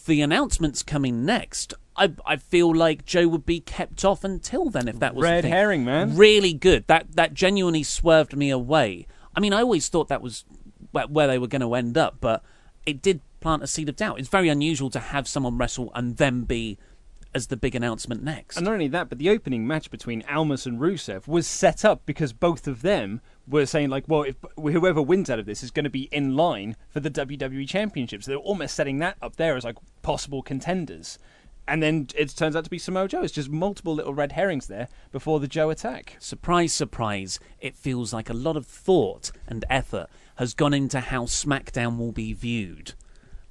the 0.06 0.20
announcements 0.22 0.82
coming 0.82 1.24
next, 1.24 1.74
I, 1.96 2.12
I 2.24 2.36
feel 2.36 2.74
like 2.74 3.04
Joe 3.04 3.28
would 3.28 3.46
be 3.46 3.60
kept 3.60 4.04
off 4.04 4.24
until 4.24 4.70
then 4.70 4.88
if 4.88 4.98
that 5.00 5.14
was 5.14 5.24
Red 5.24 5.44
herring, 5.44 5.84
man. 5.84 6.16
Really 6.16 6.52
good. 6.52 6.86
That 6.86 7.16
that 7.16 7.34
genuinely 7.34 7.82
swerved 7.82 8.36
me 8.36 8.50
away. 8.50 9.06
I 9.36 9.40
mean, 9.40 9.52
I 9.52 9.60
always 9.60 9.88
thought 9.88 10.08
that 10.08 10.22
was 10.22 10.44
where, 10.90 11.06
where 11.06 11.26
they 11.26 11.38
were 11.38 11.46
going 11.46 11.62
to 11.62 11.74
end 11.74 11.96
up, 11.96 12.16
but 12.20 12.42
it 12.86 13.02
did 13.02 13.20
plant 13.40 13.62
a 13.62 13.66
seed 13.66 13.88
of 13.88 13.96
doubt. 13.96 14.18
It's 14.18 14.28
very 14.28 14.48
unusual 14.48 14.90
to 14.90 15.00
have 15.00 15.28
someone 15.28 15.58
wrestle 15.58 15.90
and 15.94 16.16
then 16.16 16.42
be 16.42 16.78
as 17.34 17.46
the 17.46 17.56
big 17.56 17.74
announcement 17.74 18.22
next. 18.22 18.56
And 18.56 18.64
not 18.64 18.72
only 18.72 18.88
that, 18.88 19.08
but 19.08 19.18
the 19.18 19.30
opening 19.30 19.66
match 19.66 19.90
between 19.90 20.22
Almas 20.28 20.66
and 20.66 20.78
Rusev 20.78 21.26
was 21.26 21.46
set 21.46 21.84
up 21.84 22.04
because 22.04 22.32
both 22.32 22.66
of 22.66 22.82
them 22.82 23.20
were 23.46 23.66
saying 23.66 23.90
like, 23.90 24.04
well, 24.08 24.22
if 24.22 24.36
whoever 24.56 25.02
wins 25.02 25.30
out 25.30 25.38
of 25.38 25.46
this 25.46 25.62
is 25.62 25.70
going 25.70 25.84
to 25.84 25.90
be 25.90 26.08
in 26.12 26.36
line 26.36 26.76
for 26.88 27.00
the 27.00 27.10
WWE 27.10 27.68
Championship. 27.68 28.22
So 28.22 28.30
they're 28.30 28.38
almost 28.38 28.74
setting 28.74 28.98
that 28.98 29.16
up 29.20 29.36
there 29.36 29.56
as 29.56 29.64
like 29.64 29.76
possible 30.02 30.42
contenders. 30.42 31.18
And 31.66 31.82
then 31.82 32.08
it 32.16 32.30
turns 32.30 32.56
out 32.56 32.64
to 32.64 32.70
be 32.70 32.78
Samoa 32.78 33.08
Joe. 33.08 33.22
It's 33.22 33.32
just 33.32 33.48
multiple 33.48 33.94
little 33.94 34.14
red 34.14 34.32
herrings 34.32 34.66
there 34.66 34.88
before 35.12 35.38
the 35.38 35.48
Joe 35.48 35.70
attack. 35.70 36.16
surprise, 36.18 36.72
surprise, 36.72 37.38
it 37.60 37.76
feels 37.76 38.12
like 38.12 38.28
a 38.28 38.34
lot 38.34 38.56
of 38.56 38.66
thought 38.66 39.30
and 39.46 39.64
effort 39.70 40.08
has 40.36 40.54
gone 40.54 40.74
into 40.74 41.00
how 41.00 41.24
SmackDown 41.24 41.98
will 41.98 42.12
be 42.12 42.32
viewed. 42.32 42.94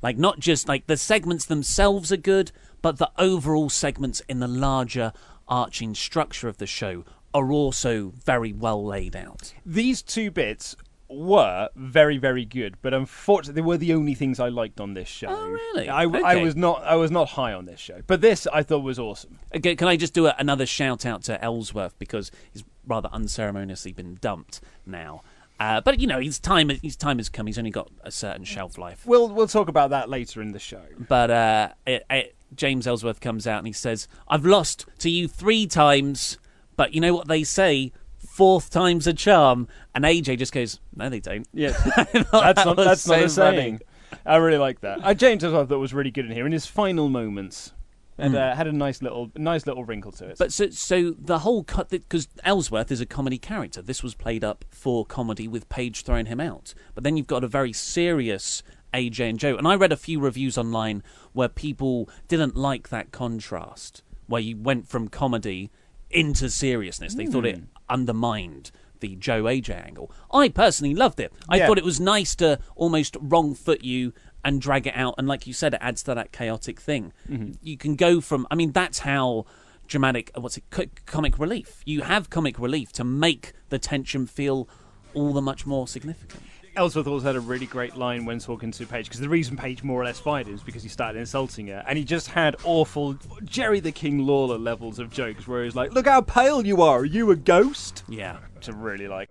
Like, 0.01 0.17
not 0.17 0.39
just 0.39 0.67
like 0.67 0.87
the 0.87 0.97
segments 0.97 1.45
themselves 1.45 2.11
are 2.11 2.17
good, 2.17 2.51
but 2.81 2.97
the 2.97 3.11
overall 3.17 3.69
segments 3.69 4.21
in 4.27 4.39
the 4.39 4.47
larger 4.47 5.13
arching 5.47 5.93
structure 5.93 6.47
of 6.47 6.57
the 6.57 6.67
show 6.67 7.05
are 7.33 7.51
also 7.51 8.13
very 8.25 8.53
well 8.53 8.83
laid 8.85 9.15
out. 9.15 9.53
These 9.65 10.01
two 10.01 10.31
bits 10.31 10.75
were 11.09 11.69
very 11.75 12.17
very 12.17 12.45
good, 12.45 12.77
but 12.81 12.93
unfortunately 12.93 13.61
they 13.61 13.65
were 13.65 13.77
the 13.77 13.93
only 13.93 14.13
things 14.13 14.39
I 14.39 14.49
liked 14.49 14.79
on 14.79 14.93
this 14.93 15.09
show. 15.09 15.27
Oh, 15.29 15.49
really? 15.49 15.89
I, 15.89 16.03
I 16.03 16.35
was 16.37 16.55
not 16.55 16.83
I 16.83 16.95
was 16.95 17.11
not 17.11 17.29
high 17.29 17.53
on 17.53 17.65
this 17.65 17.79
show, 17.79 18.01
but 18.07 18.21
this 18.21 18.47
I 18.47 18.63
thought 18.63 18.79
was 18.79 18.99
awesome. 18.99 19.39
Okay, 19.55 19.75
can 19.75 19.87
I 19.87 19.97
just 19.97 20.13
do 20.13 20.27
a, 20.27 20.35
another 20.37 20.65
shout 20.65 21.05
out 21.05 21.23
to 21.23 21.43
Ellsworth 21.43 21.97
because 21.99 22.31
he's 22.53 22.63
rather 22.87 23.09
unceremoniously 23.11 23.93
been 23.93 24.17
dumped 24.21 24.61
now. 24.85 25.21
Uh, 25.59 25.79
but 25.79 25.99
you 25.99 26.07
know, 26.07 26.19
his 26.19 26.39
time 26.39 26.69
his 26.69 26.95
time 26.95 27.17
has 27.17 27.29
come. 27.29 27.45
He's 27.45 27.59
only 27.59 27.69
got 27.69 27.91
a 28.03 28.09
certain 28.09 28.43
shelf 28.43 28.79
life. 28.79 29.05
We'll 29.05 29.29
we'll 29.29 29.47
talk 29.47 29.67
about 29.67 29.91
that 29.91 30.09
later 30.09 30.41
in 30.41 30.53
the 30.53 30.59
show. 30.59 30.81
But 31.07 31.29
uh, 31.29 31.69
it, 31.85 32.03
it, 32.09 32.35
James 32.55 32.87
Ellsworth 32.87 33.19
comes 33.21 33.45
out 33.45 33.59
and 33.59 33.67
he 33.67 33.73
says, 33.73 34.07
"I've 34.27 34.43
lost 34.43 34.87
to 34.99 35.09
you 35.11 35.27
three 35.27 35.67
times, 35.67 36.39
but 36.81 36.95
you 36.95 37.01
know 37.01 37.13
what 37.13 37.27
they 37.27 37.43
say." 37.43 37.91
Fourth 38.17 38.69
time's 38.69 39.07
a 39.07 39.13
charm, 39.13 39.67
and 39.93 40.03
AJ 40.03 40.37
just 40.39 40.51
goes, 40.51 40.79
"No, 40.95 41.09
they 41.09 41.19
don't." 41.19 41.47
Yeah, 41.53 41.71
that's 41.95 42.11
that 42.11 42.65
not 42.65 42.75
that's 42.75 43.07
not 43.07 43.19
so 43.19 43.25
a 43.25 43.29
saying. 43.29 43.81
I 44.25 44.37
really 44.37 44.57
like 44.57 44.81
that. 44.81 44.99
Uh, 45.03 45.13
James 45.13 45.43
as 45.43 45.53
well 45.53 45.65
thought 45.65 45.79
was 45.79 45.93
really 45.93 46.11
good 46.11 46.25
in 46.25 46.31
here 46.31 46.45
in 46.47 46.51
his 46.51 46.65
final 46.65 47.07
moments, 47.07 47.73
and 48.17 48.35
uh, 48.35 48.55
had 48.55 48.67
a 48.67 48.71
nice 48.71 49.01
little 49.03 49.31
nice 49.35 49.67
little 49.67 49.85
wrinkle 49.85 50.11
to 50.13 50.29
it. 50.29 50.37
But 50.39 50.51
so, 50.51 50.69
so 50.69 51.11
the 51.11 51.39
whole 51.39 51.63
cut 51.63 51.89
because 51.89 52.27
Ellsworth 52.43 52.91
is 52.91 52.99
a 53.01 53.05
comedy 53.05 53.37
character. 53.37 53.81
This 53.81 54.01
was 54.01 54.15
played 54.15 54.43
up 54.43 54.65
for 54.71 55.05
comedy 55.05 55.47
with 55.47 55.69
Paige 55.69 56.03
throwing 56.03 56.25
him 56.25 56.39
out. 56.39 56.73
But 56.95 57.03
then 57.03 57.17
you've 57.17 57.27
got 57.27 57.43
a 57.43 57.47
very 57.47 57.73
serious 57.73 58.63
AJ 58.93 59.29
and 59.29 59.39
Joe. 59.39 59.55
And 59.55 59.67
I 59.67 59.75
read 59.75 59.91
a 59.91 59.97
few 59.97 60.19
reviews 60.19 60.57
online 60.57 61.03
where 61.33 61.49
people 61.49 62.09
didn't 62.27 62.55
like 62.55 62.89
that 62.89 63.11
contrast, 63.11 64.03
where 64.27 64.41
you 64.41 64.57
went 64.57 64.87
from 64.87 65.07
comedy 65.07 65.71
into 66.13 66.49
seriousness. 66.49 67.15
They 67.15 67.25
thought 67.25 67.45
it 67.45 67.57
Hmm. 67.57 67.63
undermined 67.89 68.71
the 68.99 69.15
Joe 69.15 69.43
AJ 69.47 69.73
angle. 69.87 70.11
I 70.31 70.49
personally 70.49 70.93
loved 70.93 71.19
it. 71.19 71.33
I 71.49 71.57
Yeah. 71.57 71.67
thought 71.67 71.77
it 71.79 71.83
was 71.83 71.99
nice 71.99 72.35
to 72.35 72.59
almost 72.75 73.17
wrong 73.19 73.55
foot 73.55 73.83
you 73.83 74.13
and 74.43 74.61
drag 74.61 74.85
it 74.87 74.95
out. 74.95 75.15
And 75.17 75.27
like 75.27 75.47
you 75.47 75.53
said, 75.53 75.73
it 75.73 75.79
adds 75.81 76.03
to 76.03 76.13
that 76.15 76.31
chaotic 76.31 76.79
thing. 76.79 77.11
Mm-hmm. 77.29 77.53
You 77.61 77.77
can 77.77 77.95
go 77.95 78.21
from, 78.21 78.45
I 78.51 78.55
mean, 78.55 78.71
that's 78.71 78.99
how 78.99 79.45
dramatic, 79.87 80.31
uh, 80.37 80.41
what's 80.41 80.57
it, 80.57 80.63
co- 80.69 80.85
comic 81.05 81.37
relief. 81.39 81.81
You 81.85 82.01
have 82.01 82.29
comic 82.29 82.59
relief 82.59 82.91
to 82.93 83.03
make 83.03 83.53
the 83.69 83.79
tension 83.79 84.25
feel 84.27 84.69
all 85.13 85.33
the 85.33 85.41
much 85.41 85.65
more 85.65 85.87
significant. 85.87 86.43
Ellsworth 86.75 87.07
also 87.07 87.25
had 87.25 87.35
a 87.35 87.41
really 87.41 87.65
great 87.65 87.97
line 87.97 88.23
when 88.23 88.39
talking 88.39 88.71
to 88.71 88.85
Paige 88.85 89.05
because 89.05 89.19
the 89.19 89.27
reason 89.27 89.57
Paige 89.57 89.83
more 89.83 90.01
or 90.01 90.05
less 90.05 90.19
fired 90.19 90.47
him 90.47 90.55
is 90.55 90.63
because 90.63 90.83
he 90.83 90.89
started 90.89 91.19
insulting 91.19 91.67
her, 91.67 91.83
and 91.85 91.97
he 91.97 92.03
just 92.05 92.27
had 92.27 92.55
awful 92.63 93.17
Jerry 93.43 93.81
the 93.81 93.91
King 93.91 94.19
Lawler 94.19 94.57
levels 94.57 94.97
of 94.97 95.11
jokes 95.11 95.47
where 95.47 95.65
he's 95.65 95.75
like, 95.75 95.91
"Look 95.93 96.07
how 96.07 96.21
pale 96.21 96.65
you 96.65 96.81
are. 96.81 96.99
Are 96.99 97.05
you 97.05 97.31
a 97.31 97.35
ghost?" 97.35 98.03
Yeah. 98.07 98.37
to 98.61 98.73
really 98.73 99.07
like. 99.07 99.29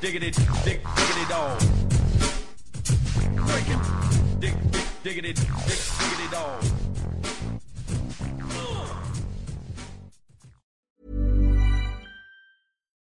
Diggity, 0.00 0.30
dig, 0.64 0.80
diggity 0.82 1.28
dog. 1.28 1.58
Breaking. 3.36 3.80
Dig, 4.40 4.54
dig, 4.70 4.84
diggity, 5.02 5.32
dig, 5.32 5.44
diggity 5.98 6.30
dog. 6.30 6.81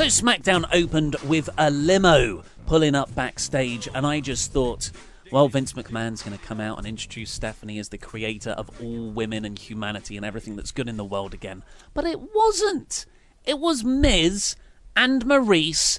So 0.00 0.06
SmackDown 0.06 0.64
opened 0.72 1.16
with 1.26 1.50
a 1.58 1.70
limo 1.70 2.42
pulling 2.64 2.94
up 2.94 3.14
backstage, 3.14 3.86
and 3.94 4.06
I 4.06 4.20
just 4.20 4.50
thought, 4.50 4.90
well, 5.30 5.48
Vince 5.48 5.74
McMahon's 5.74 6.22
going 6.22 6.38
to 6.38 6.42
come 6.42 6.58
out 6.58 6.78
and 6.78 6.86
introduce 6.86 7.30
Stephanie 7.30 7.78
as 7.78 7.90
the 7.90 7.98
creator 7.98 8.52
of 8.52 8.70
all 8.80 9.10
women 9.10 9.44
and 9.44 9.58
humanity 9.58 10.16
and 10.16 10.24
everything 10.24 10.56
that's 10.56 10.70
good 10.72 10.88
in 10.88 10.96
the 10.96 11.04
world 11.04 11.34
again. 11.34 11.62
But 11.92 12.06
it 12.06 12.34
wasn't. 12.34 13.04
It 13.44 13.58
was 13.58 13.84
Miz 13.84 14.56
and 14.96 15.26
Maryse 15.26 15.98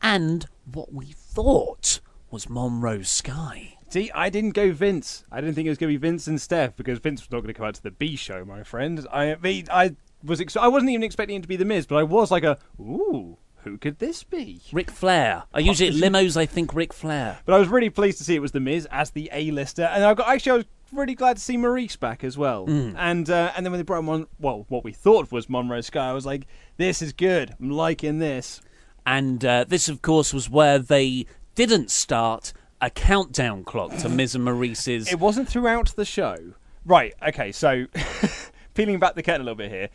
and 0.00 0.46
what 0.72 0.92
we 0.92 1.12
thought 1.12 2.00
was 2.30 2.48
Monroe 2.48 3.02
Sky. 3.02 3.71
See, 3.92 4.10
I 4.14 4.30
didn't 4.30 4.52
go 4.52 4.72
Vince. 4.72 5.26
I 5.30 5.42
didn't 5.42 5.54
think 5.54 5.66
it 5.66 5.68
was 5.68 5.76
going 5.76 5.92
to 5.92 5.98
be 5.98 6.00
Vince 6.00 6.26
and 6.26 6.40
Steph 6.40 6.76
because 6.76 6.98
Vince 6.98 7.20
was 7.20 7.30
not 7.30 7.40
going 7.40 7.48
to 7.48 7.52
come 7.52 7.66
out 7.66 7.74
to 7.74 7.82
the 7.82 7.90
B 7.90 8.16
show, 8.16 8.42
my 8.42 8.62
friend. 8.62 9.06
I 9.12 9.34
mean, 9.34 9.66
I 9.70 9.96
was 10.24 10.40
ex- 10.40 10.56
I 10.56 10.66
wasn't 10.68 10.92
even 10.92 11.02
expecting 11.02 11.36
it 11.36 11.42
to 11.42 11.48
be 11.48 11.56
the 11.56 11.66
Miz, 11.66 11.86
but 11.86 11.96
I 11.96 12.02
was 12.02 12.30
like 12.30 12.42
a 12.42 12.56
ooh, 12.80 13.36
who 13.64 13.76
could 13.76 13.98
this 13.98 14.24
be? 14.24 14.62
Ric 14.72 14.90
Flair. 14.90 15.42
I 15.52 15.58
usually 15.58 15.90
at 15.90 15.94
limos. 15.96 16.38
I 16.38 16.46
think 16.46 16.74
Ric 16.74 16.94
Flair. 16.94 17.40
But 17.44 17.54
I 17.54 17.58
was 17.58 17.68
really 17.68 17.90
pleased 17.90 18.16
to 18.16 18.24
see 18.24 18.34
it 18.34 18.40
was 18.40 18.52
the 18.52 18.60
Miz 18.60 18.88
as 18.90 19.10
the 19.10 19.28
A-lister, 19.30 19.82
and 19.82 20.02
I 20.02 20.14
got 20.14 20.26
actually 20.26 20.52
I 20.52 20.56
was 20.56 20.64
really 20.90 21.14
glad 21.14 21.36
to 21.36 21.42
see 21.42 21.58
Maryse 21.58 22.00
back 22.00 22.24
as 22.24 22.38
well. 22.38 22.66
Mm. 22.66 22.94
And 22.96 23.28
uh, 23.28 23.52
and 23.54 23.66
then 23.66 23.72
when 23.72 23.78
they 23.78 23.84
brought 23.84 24.04
Mon, 24.04 24.26
well, 24.40 24.64
what 24.70 24.84
we 24.84 24.92
thought 24.92 25.30
was 25.30 25.50
Monroe 25.50 25.82
Sky, 25.82 26.08
I 26.08 26.14
was 26.14 26.24
like, 26.24 26.46
this 26.78 27.02
is 27.02 27.12
good. 27.12 27.54
I'm 27.60 27.70
liking 27.70 28.20
this. 28.20 28.62
And 29.04 29.44
uh, 29.44 29.66
this, 29.68 29.90
of 29.90 30.00
course, 30.00 30.32
was 30.32 30.48
where 30.48 30.78
they 30.78 31.26
didn't 31.54 31.90
start 31.90 32.54
a 32.82 32.90
countdown 32.90 33.62
clock 33.62 33.96
to 33.98 34.08
Miz 34.08 34.34
and 34.34 34.44
Maryse's. 34.44 35.10
It 35.10 35.20
wasn't 35.20 35.48
throughout 35.48 35.94
the 35.94 36.04
show. 36.04 36.54
Right, 36.84 37.14
okay, 37.26 37.52
so 37.52 37.86
peeling 38.74 38.98
back 38.98 39.14
the 39.14 39.22
curtain 39.22 39.42
a 39.42 39.44
little 39.44 39.56
bit 39.56 39.70
here. 39.70 39.88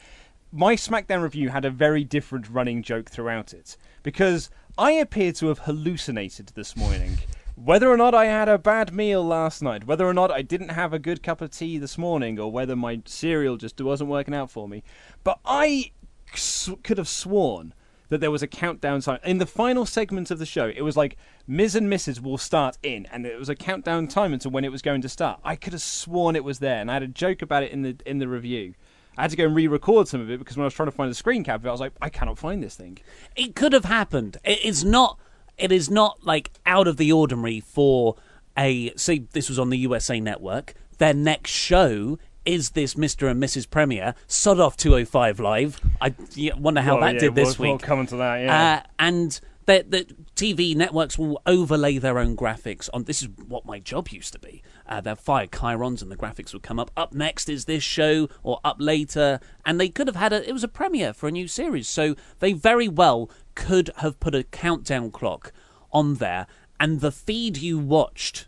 My 0.53 0.77
SmackDown 0.77 1.21
review 1.21 1.49
had 1.49 1.65
a 1.65 1.69
very 1.69 2.05
different 2.05 2.49
running 2.49 2.81
joke 2.81 3.09
throughout 3.09 3.53
it 3.53 3.75
because 4.03 4.49
I 4.77 4.91
appear 4.91 5.33
to 5.33 5.47
have 5.47 5.59
hallucinated 5.59 6.53
this 6.55 6.77
morning. 6.77 7.17
Whether 7.55 7.89
or 7.89 7.97
not 7.97 8.15
I 8.15 8.25
had 8.25 8.47
a 8.47 8.57
bad 8.57 8.93
meal 8.93 9.21
last 9.21 9.61
night, 9.61 9.85
whether 9.85 10.07
or 10.07 10.13
not 10.13 10.31
I 10.31 10.41
didn't 10.41 10.69
have 10.69 10.93
a 10.93 10.99
good 10.99 11.21
cup 11.21 11.41
of 11.41 11.51
tea 11.51 11.77
this 11.77 11.97
morning, 11.97 12.39
or 12.39 12.49
whether 12.49 12.77
my 12.77 13.01
cereal 13.03 13.57
just 13.57 13.81
wasn't 13.81 14.09
working 14.09 14.33
out 14.33 14.49
for 14.49 14.69
me, 14.69 14.83
but 15.25 15.39
I 15.43 15.91
could 16.83 16.99
have 16.99 17.09
sworn 17.09 17.73
that 18.09 18.21
there 18.21 18.31
was 18.31 18.41
a 18.41 18.47
countdown 18.47 19.01
time 19.01 19.19
in 19.23 19.37
the 19.37 19.45
final 19.45 19.85
segment 19.85 20.31
of 20.31 20.39
the 20.39 20.45
show. 20.45 20.71
It 20.75 20.81
was 20.81 20.95
like 20.95 21.17
Miz 21.47 21.75
and 21.75 21.91
Mrs. 21.91 22.21
will 22.21 22.37
start 22.37 22.77
in, 22.83 23.05
and 23.07 23.25
it 23.25 23.37
was 23.37 23.49
a 23.49 23.55
countdown 23.55 24.07
time 24.07 24.33
until 24.33 24.51
when 24.51 24.63
it 24.65 24.71
was 24.71 24.81
going 24.81 25.01
to 25.01 25.09
start. 25.09 25.39
I 25.43 25.55
could 25.55 25.73
have 25.73 25.81
sworn 25.81 26.35
it 26.35 26.43
was 26.43 26.59
there, 26.59 26.79
and 26.79 26.89
I 26.89 26.95
had 26.95 27.03
a 27.03 27.07
joke 27.07 27.41
about 27.41 27.63
it 27.63 27.71
in 27.71 27.81
the 27.81 27.97
in 28.05 28.19
the 28.19 28.27
review. 28.27 28.73
I 29.17 29.23
had 29.23 29.31
to 29.31 29.37
go 29.37 29.45
and 29.45 29.55
re-record 29.55 30.07
some 30.07 30.21
of 30.21 30.29
it 30.29 30.37
because 30.37 30.57
when 30.57 30.63
I 30.63 30.67
was 30.67 30.75
trying 30.75 30.87
to 30.87 30.95
find 30.95 31.09
the 31.09 31.15
screen 31.15 31.43
cap, 31.43 31.61
of 31.61 31.65
it, 31.65 31.69
I 31.69 31.71
was 31.71 31.81
like, 31.81 31.93
I 31.99 32.09
cannot 32.09 32.37
find 32.37 32.61
this 32.61 32.75
thing. 32.75 32.99
it 33.35 33.55
could 33.55 33.73
have 33.73 33.85
happened. 33.85 34.37
It 34.43 34.63
is 34.63 34.83
not. 34.83 35.19
It 35.57 35.71
is 35.71 35.89
not 35.89 36.23
like 36.23 36.51
out 36.67 36.87
of 36.87 36.97
the 36.97 37.11
ordinary 37.11 37.59
for 37.59 38.15
a. 38.57 38.93
Say 38.95 39.19
this 39.31 39.49
was 39.49 39.57
on 39.57 39.69
the 39.69 39.77
USA 39.79 40.19
Network. 40.19 40.75
Their 40.99 41.13
next 41.13 41.51
show 41.51 42.17
is 42.47 42.71
this 42.71 42.95
Mr. 42.95 43.29
and 43.29 43.41
Mrs. 43.41 43.69
Premier. 43.69 44.15
Sod 44.25 44.59
off 44.59 44.75
205 44.77 45.39
Live. 45.39 45.79
I 46.01 46.15
wonder 46.57 46.81
how 46.81 46.95
Well, 46.95 47.05
that 47.05 47.13
yeah, 47.15 47.19
did 47.19 47.35
this 47.35 47.59
we'll- 47.59 47.67
we'll 47.69 47.77
week. 47.77 47.85
come 47.85 47.99
onto 47.99 48.17
that, 48.17 48.37
yeah. 48.37 48.81
Uh, 48.83 48.87
and 48.97 49.39
the, 49.67 49.85
the 49.87 50.05
TV 50.35 50.73
networks 50.75 51.17
will 51.19 51.41
overlay 51.45 51.97
their 51.97 52.17
own 52.19 52.37
graphics 52.37 52.89
on. 52.93 53.03
This 53.03 53.21
is 53.21 53.27
what 53.47 53.65
my 53.65 53.79
job 53.79 54.07
used 54.09 54.31
to 54.33 54.39
be. 54.39 54.63
Uh, 54.87 55.01
they'll 55.01 55.15
fire 55.15 55.45
chirons 55.47 56.01
and 56.01 56.09
the 56.09 56.15
graphics 56.15 56.53
would 56.53 56.63
come 56.63 56.79
up. 56.79 56.89
Up 56.95 57.11
next 57.13 57.49
is 57.49 57.65
this 57.65 57.83
show, 57.83 58.29
or 58.43 58.61
up 58.63 58.77
later. 58.79 59.41
And 59.65 59.77
they 59.77 59.89
could 59.89 60.07
have 60.07 60.15
had 60.15 60.31
a. 60.31 60.47
It 60.47 60.53
was 60.53 60.63
a 60.63 60.69
premiere 60.69 61.11
for 61.13 61.27
a 61.27 61.31
new 61.31 61.49
series, 61.49 61.89
so 61.89 62.15
they 62.39 62.53
very 62.53 62.87
well 62.87 63.29
could 63.55 63.89
have 63.97 64.19
put 64.21 64.33
a 64.33 64.43
countdown 64.45 65.11
clock 65.11 65.51
on 65.91 66.15
there. 66.15 66.47
And 66.79 67.01
the 67.01 67.11
feed 67.11 67.57
you 67.57 67.77
watched 67.77 68.47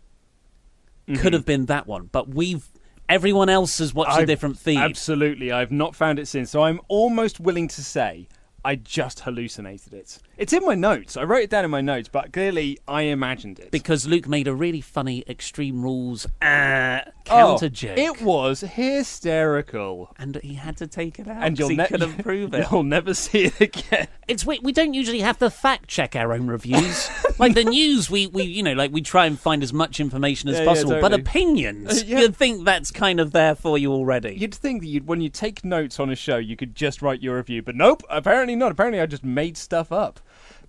Mm-hmm. 1.08 1.20
could 1.22 1.32
have 1.32 1.44
been 1.44 1.66
that 1.66 1.86
one, 1.86 2.08
but 2.12 2.28
we've. 2.34 2.68
Everyone 3.10 3.48
else 3.48 3.78
has 3.78 3.92
watched 3.92 4.12
a 4.12 4.20
I've- 4.20 4.26
different 4.26 4.58
feed. 4.58 4.78
Absolutely, 4.78 5.50
I've 5.52 5.72
not 5.72 5.94
found 5.96 6.18
it 6.18 6.26
since. 6.28 6.50
So 6.50 6.62
I'm 6.62 6.80
almost 6.88 7.40
willing 7.40 7.68
to 7.68 7.82
say 7.82 8.28
I 8.64 8.76
just 8.76 9.20
hallucinated 9.20 9.92
it. 9.94 10.18
It's 10.40 10.54
in 10.54 10.64
my 10.64 10.74
notes. 10.74 11.18
I 11.18 11.24
wrote 11.24 11.42
it 11.42 11.50
down 11.50 11.66
in 11.66 11.70
my 11.70 11.82
notes, 11.82 12.08
but 12.08 12.32
clearly 12.32 12.78
I 12.88 13.02
imagined 13.02 13.58
it. 13.58 13.70
because 13.70 14.06
Luke 14.06 14.26
made 14.26 14.48
a 14.48 14.54
really 14.54 14.80
funny 14.80 15.22
Extreme 15.28 15.82
Rules 15.82 16.24
uh, 16.40 17.00
counter 17.26 17.66
Oh, 17.66 17.68
joke. 17.68 17.98
It 17.98 18.22
was 18.22 18.62
hysterical. 18.62 20.14
and 20.18 20.36
he 20.42 20.54
had 20.54 20.76
to 20.78 20.86
take 20.86 21.18
it 21.18 21.28
out 21.28 21.42
And 21.42 21.58
you'll 21.58 21.68
he 21.68 21.76
ne- 21.76 21.86
couldn't 21.86 22.22
prove 22.22 22.54
it. 22.54 22.66
You'll 22.70 22.84
never 22.84 23.12
see 23.12 23.44
it 23.44 23.60
again. 23.60 24.08
It's 24.28 24.46
we, 24.46 24.58
we 24.60 24.72
don't 24.72 24.94
usually 24.94 25.20
have 25.20 25.38
to 25.40 25.50
fact 25.50 25.88
check 25.88 26.16
our 26.16 26.32
own 26.32 26.46
reviews. 26.46 27.10
like 27.38 27.54
the 27.54 27.64
news, 27.64 28.08
we, 28.10 28.26
we 28.28 28.44
you 28.44 28.62
know 28.62 28.72
like 28.72 28.92
we 28.92 29.02
try 29.02 29.26
and 29.26 29.38
find 29.38 29.62
as 29.62 29.72
much 29.74 30.00
information 30.00 30.48
as 30.48 30.56
Yeah, 30.56 30.62
yeah, 30.62 30.68
possible. 30.68 31.00
But 31.00 31.12
opinions, 31.12 32.02
Uh, 32.02 32.04
yeah. 32.06 32.20
you'd 32.20 32.36
think 32.36 32.64
that's 32.64 32.90
kind 32.90 33.20
of 33.20 33.32
there 33.32 33.54
for 33.54 33.76
you 33.76 33.92
already. 33.92 34.36
You'd 34.38 34.54
think 34.54 34.80
that 34.82 34.88
you'd, 34.88 35.06
when 35.06 35.20
you 35.20 35.28
take 35.28 35.64
notes 35.64 36.00
on 36.00 36.08
a 36.10 36.16
show, 36.16 36.38
you 36.38 36.56
could 36.56 36.74
just 36.74 37.02
write 37.02 37.20
your 37.22 37.36
review, 37.36 37.60
but 37.62 37.74
nope. 37.76 38.02
Apparently 38.08 38.56
not. 38.56 38.72
Apparently, 38.72 39.00
I 39.00 39.06
just 39.06 39.24
made 39.24 39.56
stuff 39.58 39.92
up. 39.92 40.18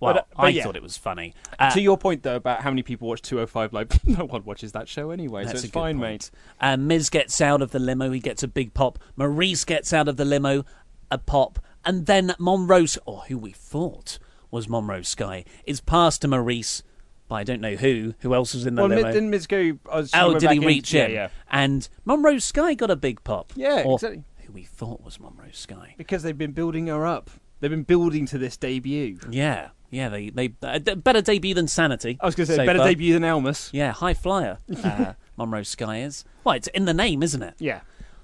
Well, 0.02 0.14
but, 0.14 0.20
uh, 0.20 0.24
but 0.36 0.42
I 0.44 0.48
yeah. 0.48 0.64
thought 0.64 0.76
it 0.76 0.82
was 0.82 0.96
funny. 0.96 1.34
Uh, 1.58 1.70
to 1.70 1.80
your 1.80 1.96
point 1.96 2.22
though 2.22 2.36
about 2.36 2.60
how 2.60 2.70
many 2.70 2.82
people 2.82 3.08
watch 3.08 3.22
205 3.22 3.72
Live, 3.72 4.04
no 4.06 4.24
one 4.24 4.44
watches 4.44 4.72
that 4.72 4.88
show 4.88 5.10
anyway, 5.10 5.44
so 5.44 5.52
it's 5.52 5.66
fine, 5.66 5.98
point. 5.98 6.00
mate. 6.00 6.30
Uh, 6.60 6.76
Miz 6.76 7.08
gets 7.08 7.40
out 7.40 7.62
of 7.62 7.70
the 7.70 7.78
limo. 7.78 8.10
He 8.10 8.20
gets 8.20 8.42
a 8.42 8.48
big 8.48 8.74
pop. 8.74 8.98
Maryse 9.18 9.64
gets 9.64 9.92
out 9.92 10.08
of 10.08 10.16
the 10.16 10.24
limo, 10.24 10.64
a 11.10 11.18
pop. 11.18 11.58
And 11.84 12.06
then 12.06 12.34
Monroe, 12.38 12.86
or 13.06 13.22
who 13.28 13.38
we 13.38 13.52
thought 13.52 14.18
was 14.50 14.68
Monroe 14.68 15.02
Sky, 15.02 15.44
is 15.66 15.80
passed 15.80 16.22
to 16.22 16.28
Maryse 16.28 16.82
by 17.28 17.40
I 17.40 17.44
don't 17.44 17.60
know 17.60 17.76
who. 17.76 18.14
Who 18.20 18.34
else 18.34 18.54
was 18.54 18.66
in 18.66 18.74
the 18.74 18.82
Well, 18.82 18.90
limo? 18.90 19.12
Didn't 19.12 19.30
Miz 19.30 19.46
go? 19.46 19.78
Uh, 19.88 20.04
oh, 20.14 20.38
did 20.38 20.50
he 20.50 20.58
reach 20.58 20.92
Yeah, 20.92 21.06
in? 21.06 21.12
yeah. 21.12 21.28
And 21.50 21.88
Monroe 22.04 22.38
Sky 22.38 22.74
got 22.74 22.90
a 22.90 22.96
big 22.96 23.24
pop. 23.24 23.52
Yeah, 23.56 23.82
or 23.86 23.94
exactly. 23.94 24.24
Who 24.46 24.52
we 24.52 24.64
thought 24.64 25.02
was 25.02 25.18
Monroe 25.18 25.50
Sky. 25.52 25.94
Because 25.96 26.22
they've 26.22 26.36
been 26.36 26.52
building 26.52 26.88
her 26.88 27.06
up. 27.06 27.30
They've 27.60 27.70
been 27.70 27.84
building 27.84 28.26
to 28.26 28.38
this 28.38 28.56
debut. 28.56 29.18
Yeah, 29.30 29.68
yeah. 29.92 30.08
They 30.08 30.30
they 30.30 30.52
uh, 30.62 30.80
better 30.80 31.20
debut 31.22 31.54
than 31.54 31.68
Sanity. 31.68 32.18
I 32.20 32.26
was 32.26 32.34
going 32.34 32.48
to 32.48 32.52
say 32.52 32.56
so 32.56 32.66
better 32.66 32.80
far. 32.80 32.88
debut 32.88 33.12
than 33.14 33.22
Almas. 33.22 33.70
Yeah, 33.72 33.92
high 33.92 34.14
flyer. 34.14 34.58
Uh, 34.82 35.14
Monroe 35.36 35.62
Sky 35.62 36.00
is. 36.00 36.24
Well, 36.42 36.56
it's 36.56 36.66
in 36.68 36.84
the 36.84 36.92
name, 36.94 37.22
isn't 37.22 37.42
it? 37.42 37.54
Yeah. 37.58 37.80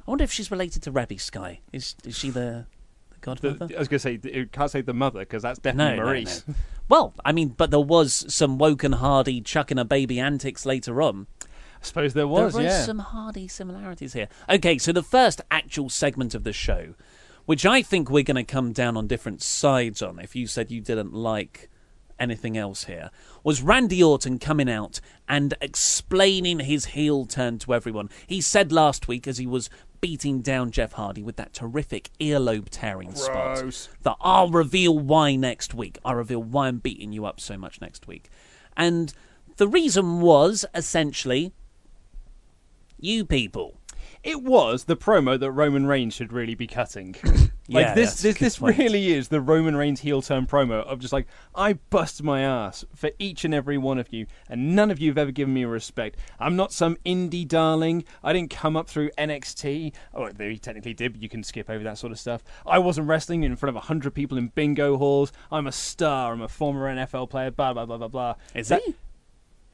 I 0.06 0.10
wonder 0.10 0.24
if 0.24 0.32
she's 0.32 0.50
related 0.50 0.82
to 0.84 0.92
Reby 0.92 1.20
Sky. 1.20 1.60
Is 1.72 1.94
is 2.04 2.16
she 2.18 2.30
the, 2.30 2.66
the 3.10 3.14
The, 3.14 3.16
godmother? 3.20 3.74
I 3.76 3.78
was 3.78 3.88
going 3.88 3.98
to 4.00 4.20
say 4.20 4.20
you 4.22 4.46
can't 4.46 4.70
say 4.70 4.80
the 4.80 4.92
mother 4.94 5.20
because 5.20 5.42
that's 5.42 5.58
definitely 5.58 5.98
no, 5.98 6.06
Maryse. 6.06 6.48
no. 6.48 6.54
Well, 6.88 7.12
I 7.22 7.32
mean, 7.32 7.48
but 7.48 7.70
there 7.70 7.80
was 7.80 8.24
some 8.34 8.56
Woken 8.56 8.92
Hardy 8.92 9.42
chucking 9.42 9.78
a 9.78 9.84
baby 9.84 10.18
antics 10.18 10.64
later 10.64 11.02
on. 11.02 11.26
I 11.44 11.46
suppose 11.82 12.14
there 12.14 12.26
was. 12.26 12.54
there 12.54 12.64
was 12.64 12.72
yeah. 12.72 12.84
some 12.84 12.98
Hardy 12.98 13.46
similarities 13.46 14.14
here. 14.14 14.28
Okay, 14.48 14.78
so 14.78 14.90
the 14.92 15.02
first 15.02 15.42
actual 15.50 15.90
segment 15.90 16.34
of 16.34 16.44
the 16.44 16.52
show, 16.54 16.94
which 17.48 17.64
I 17.64 17.80
think 17.80 18.10
we're 18.10 18.24
going 18.24 18.34
to 18.34 18.44
come 18.44 18.72
down 18.72 18.94
on 18.94 19.06
different 19.06 19.40
sides 19.40 20.02
on, 20.02 20.18
if 20.18 20.36
you 20.36 20.46
said 20.46 20.70
you 20.70 20.82
didn't 20.82 21.14
like 21.14 21.70
anything 22.18 22.58
else 22.58 22.84
here, 22.84 23.08
was 23.42 23.62
Randy 23.62 24.02
Orton 24.02 24.38
coming 24.38 24.68
out 24.68 25.00
and 25.26 25.54
explaining 25.62 26.60
his 26.60 26.84
heel 26.84 27.24
turn 27.24 27.58
to 27.60 27.72
everyone. 27.72 28.10
He 28.26 28.42
said 28.42 28.70
last 28.70 29.08
week, 29.08 29.26
as 29.26 29.38
he 29.38 29.46
was 29.46 29.70
beating 30.02 30.42
down 30.42 30.72
Jeff 30.72 30.92
Hardy 30.92 31.22
with 31.22 31.36
that 31.36 31.54
terrific 31.54 32.10
earlobe 32.20 32.68
tearing 32.70 33.14
spot, 33.14 33.88
that 34.02 34.16
I'll 34.20 34.50
reveal 34.50 34.98
why 34.98 35.34
next 35.34 35.72
week. 35.72 35.98
I'll 36.04 36.16
reveal 36.16 36.42
why 36.42 36.68
I'm 36.68 36.80
beating 36.80 37.12
you 37.12 37.24
up 37.24 37.40
so 37.40 37.56
much 37.56 37.80
next 37.80 38.06
week. 38.06 38.28
And 38.76 39.14
the 39.56 39.68
reason 39.68 40.20
was 40.20 40.66
essentially 40.74 41.54
you 43.00 43.24
people. 43.24 43.78
It 44.22 44.42
was 44.42 44.84
the 44.84 44.96
promo 44.96 45.38
that 45.38 45.50
Roman 45.50 45.86
Reigns 45.86 46.14
should 46.14 46.32
really 46.32 46.54
be 46.54 46.66
cutting. 46.66 47.14
like 47.24 47.50
Yeah, 47.68 47.94
this, 47.94 48.20
this, 48.22 48.38
this 48.38 48.58
point. 48.58 48.78
really 48.78 49.12
is 49.12 49.28
the 49.28 49.40
Roman 49.40 49.76
Reigns 49.76 50.00
heel 50.00 50.22
turn 50.22 50.46
promo 50.46 50.82
of 50.84 50.98
just 50.98 51.12
like 51.12 51.26
I 51.54 51.74
bust 51.74 52.22
my 52.22 52.40
ass 52.42 52.84
for 52.94 53.10
each 53.18 53.44
and 53.44 53.52
every 53.54 53.78
one 53.78 53.98
of 53.98 54.12
you, 54.12 54.26
and 54.48 54.74
none 54.74 54.90
of 54.90 54.98
you 54.98 55.10
have 55.10 55.18
ever 55.18 55.30
given 55.30 55.54
me 55.54 55.64
respect. 55.64 56.18
I'm 56.40 56.56
not 56.56 56.72
some 56.72 56.96
indie 57.06 57.46
darling. 57.46 58.04
I 58.24 58.32
didn't 58.32 58.50
come 58.50 58.76
up 58.76 58.88
through 58.88 59.10
NXT. 59.18 59.94
Oh, 60.14 60.28
they 60.30 60.56
technically 60.56 60.94
did, 60.94 61.12
but 61.12 61.22
you 61.22 61.28
can 61.28 61.42
skip 61.42 61.68
over 61.70 61.84
that 61.84 61.98
sort 61.98 62.12
of 62.12 62.18
stuff. 62.18 62.42
I 62.66 62.78
wasn't 62.78 63.08
wrestling 63.08 63.42
in 63.44 63.56
front 63.56 63.76
of 63.76 63.82
hundred 63.84 64.14
people 64.14 64.38
in 64.38 64.48
bingo 64.48 64.96
halls. 64.96 65.32
I'm 65.52 65.66
a 65.66 65.72
star. 65.72 66.32
I'm 66.32 66.42
a 66.42 66.48
former 66.48 66.92
NFL 66.94 67.30
player. 67.30 67.50
Blah 67.50 67.72
blah 67.74 67.86
blah 67.86 67.98
blah 67.98 68.08
blah. 68.08 68.34
Is 68.54 68.68
That- 68.68 68.82
he? 68.84 68.94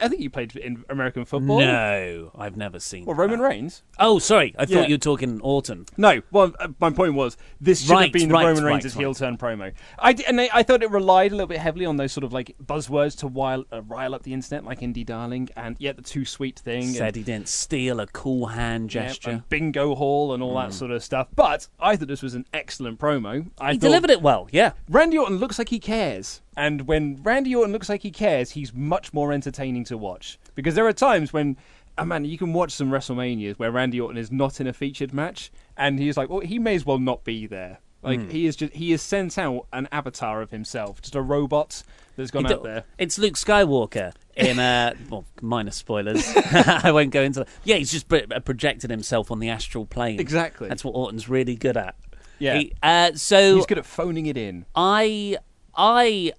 I 0.05 0.09
think 0.09 0.21
you 0.21 0.31
played 0.31 0.55
in 0.57 0.85
American 0.89 1.25
football. 1.25 1.61
No, 1.61 2.31
I've 2.37 2.57
never 2.57 2.79
seen. 2.79 3.05
Well, 3.07 3.17
Roman 3.17 3.41
that. 3.41 3.49
Reigns. 3.49 3.83
Oh, 3.99 4.19
sorry. 4.19 4.55
I 4.59 4.67
thought 4.67 4.75
Yeah. 4.75 4.87
you 4.87 4.95
were 4.95 4.99
talking 4.99 5.41
Orton. 5.41 5.87
No, 5.97 6.21
well, 6.31 6.53
uh, 6.61 6.69
my 6.81 6.91
point 6.91 7.15
was 7.15 7.37
this 7.61 7.83
should 7.83 7.91
Right, 7.91 8.03
have 8.05 8.13
been 8.13 8.29
the 8.29 8.35
right, 8.35 8.47
Roman 8.47 8.65
right, 8.65 8.83
Reigns' 8.83 8.95
heel 8.95 9.15
turn 9.15 9.37
promo. 9.39 9.73
I 9.99 10.13
d- 10.13 10.25
and 10.27 10.41
I, 10.41 10.49
I 10.53 10.63
thought 10.63 10.83
it 10.83 10.91
relied 10.91 11.33
a 11.33 11.35
little 11.35 11.47
bit 11.49 11.59
heavily 11.59 11.87
on 11.87 11.97
those 11.97 12.13
sort 12.13 12.25
of 12.25 12.33
like 12.33 12.55
buzzwords 12.65 13.17
to 13.19 13.29
rile, 13.29 13.65
uh, 13.73 13.83
rile 13.83 14.15
up 14.15 14.23
the 14.23 14.33
internet, 14.33 14.65
like 14.65 14.81
indie 14.81 15.05
darling 15.07 15.49
and 15.57 15.77
yet 15.79 15.97
the 15.97 16.03
too 16.03 16.25
sweet 16.25 16.59
thing. 16.59 16.89
Said 16.89 17.09
and, 17.09 17.17
he 17.17 17.23
didn't 17.23 17.49
steal 17.49 18.01
a 18.01 18.07
cool 18.09 18.47
hand 18.47 18.91
gesture. 18.91 19.31
and 19.31 19.49
bingo 19.49 19.95
hall 19.95 20.35
and 20.35 20.43
all 20.43 20.55
that 20.57 20.73
sort 20.73 20.91
of 20.91 21.03
stuff. 21.03 21.29
But 21.35 21.69
I 21.81 21.97
thought 21.97 22.09
this 22.09 22.23
was 22.23 22.35
an 22.35 22.45
excellent 22.53 22.99
promo. 22.99 23.51
I 23.59 23.73
he 23.73 23.79
thought 23.79 23.87
delivered 23.87 24.11
it 24.11 24.21
well. 24.23 24.49
Yeah. 24.53 24.73
Randy 24.89 25.19
Orton 25.19 25.39
looks 25.39 25.59
like 25.59 25.71
he 25.71 25.79
cares. 25.79 26.41
And 26.57 26.83
when 26.83 27.21
Randy 27.23 27.55
Orton 27.55 27.73
looks 27.73 27.89
like 27.89 28.03
he 28.03 28.11
cares, 28.11 28.51
he's 28.53 28.73
much 28.75 29.13
more 29.13 29.33
entertaining 29.33 29.85
to 29.85 29.97
watch. 29.99 30.39
Because 30.55 30.75
there 30.75 30.87
are 30.87 30.93
times 30.93 31.33
when, 31.33 31.57
oh 31.99 32.05
man, 32.05 32.25
you 32.25 32.39
can 32.39 32.53
watch 32.53 32.73
some 32.73 32.91
WrestleManias 32.91 33.57
where 33.59 33.71
Randy 33.71 34.01
Orton 34.01 34.17
is 34.19 34.31
not 34.31 34.61
in 34.61 34.67
a 34.67 34.73
featured 34.73 35.13
match, 35.13 35.51
and 35.77 35.99
he's 35.99 36.17
like, 36.17 36.29
well, 36.29 36.41
he 36.41 36.59
may 36.59 36.75
as 36.75 36.87
well 36.87 36.99
not 36.99 37.25
be 37.25 37.47
there. 37.47 37.79
Like 38.03 38.21
Hmm. 38.21 38.29
he 38.29 38.45
is 38.45 38.55
just 38.55 38.75
he 38.75 38.91
has 38.91 39.01
sent 39.01 39.39
out 39.39 39.67
an 39.73 39.89
avatar 39.91 40.43
of 40.43 40.51
himself, 40.51 41.01
just 41.01 41.15
a 41.15 41.23
robot 41.23 41.83
that's 42.17 42.31
gone 42.31 42.45
out 42.53 42.63
there. 42.63 42.85
It's 42.99 43.19
Luke 43.19 43.33
Skywalker 43.33 44.13
in 44.37 44.59
uh, 44.59 44.93
well, 45.11 45.25
minor 45.41 45.71
spoilers. 45.71 46.31
I 46.37 46.93
won't 46.93 47.13
go 47.13 47.23
into. 47.23 47.41
that. 47.41 47.49
Yeah, 47.65 47.77
he's 47.77 47.91
just 47.91 48.07
pro- 48.07 48.27
projected 48.45 48.91
himself 48.91 49.31
on 49.31 49.39
the 49.39 49.49
astral 49.49 49.87
plane. 49.87 50.21
Exactly. 50.21 50.69
That's 50.69 50.85
what 50.85 50.91
Orton's 50.95 51.31
really 51.31 51.57
good 51.57 51.79
at. 51.79 51.97
Yeah. 52.39 52.59
He- 52.59 52.73
uh, 52.83 53.13
so 53.15 53.57
He's 53.57 53.65
good 53.65 53.79
at 53.79 53.87
phoning 53.87 54.27
it 54.27 54.37
in. 54.37 54.67
I 54.77 55.39
I 55.75 56.35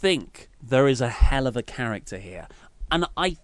think 0.00 0.48
there 0.62 0.88
is 0.88 1.00
a 1.00 1.08
hell 1.08 1.46
of 1.46 1.56
a 1.56 1.62
character 1.62 2.18
here, 2.18 2.48
and 2.90 3.04
I 3.16 3.36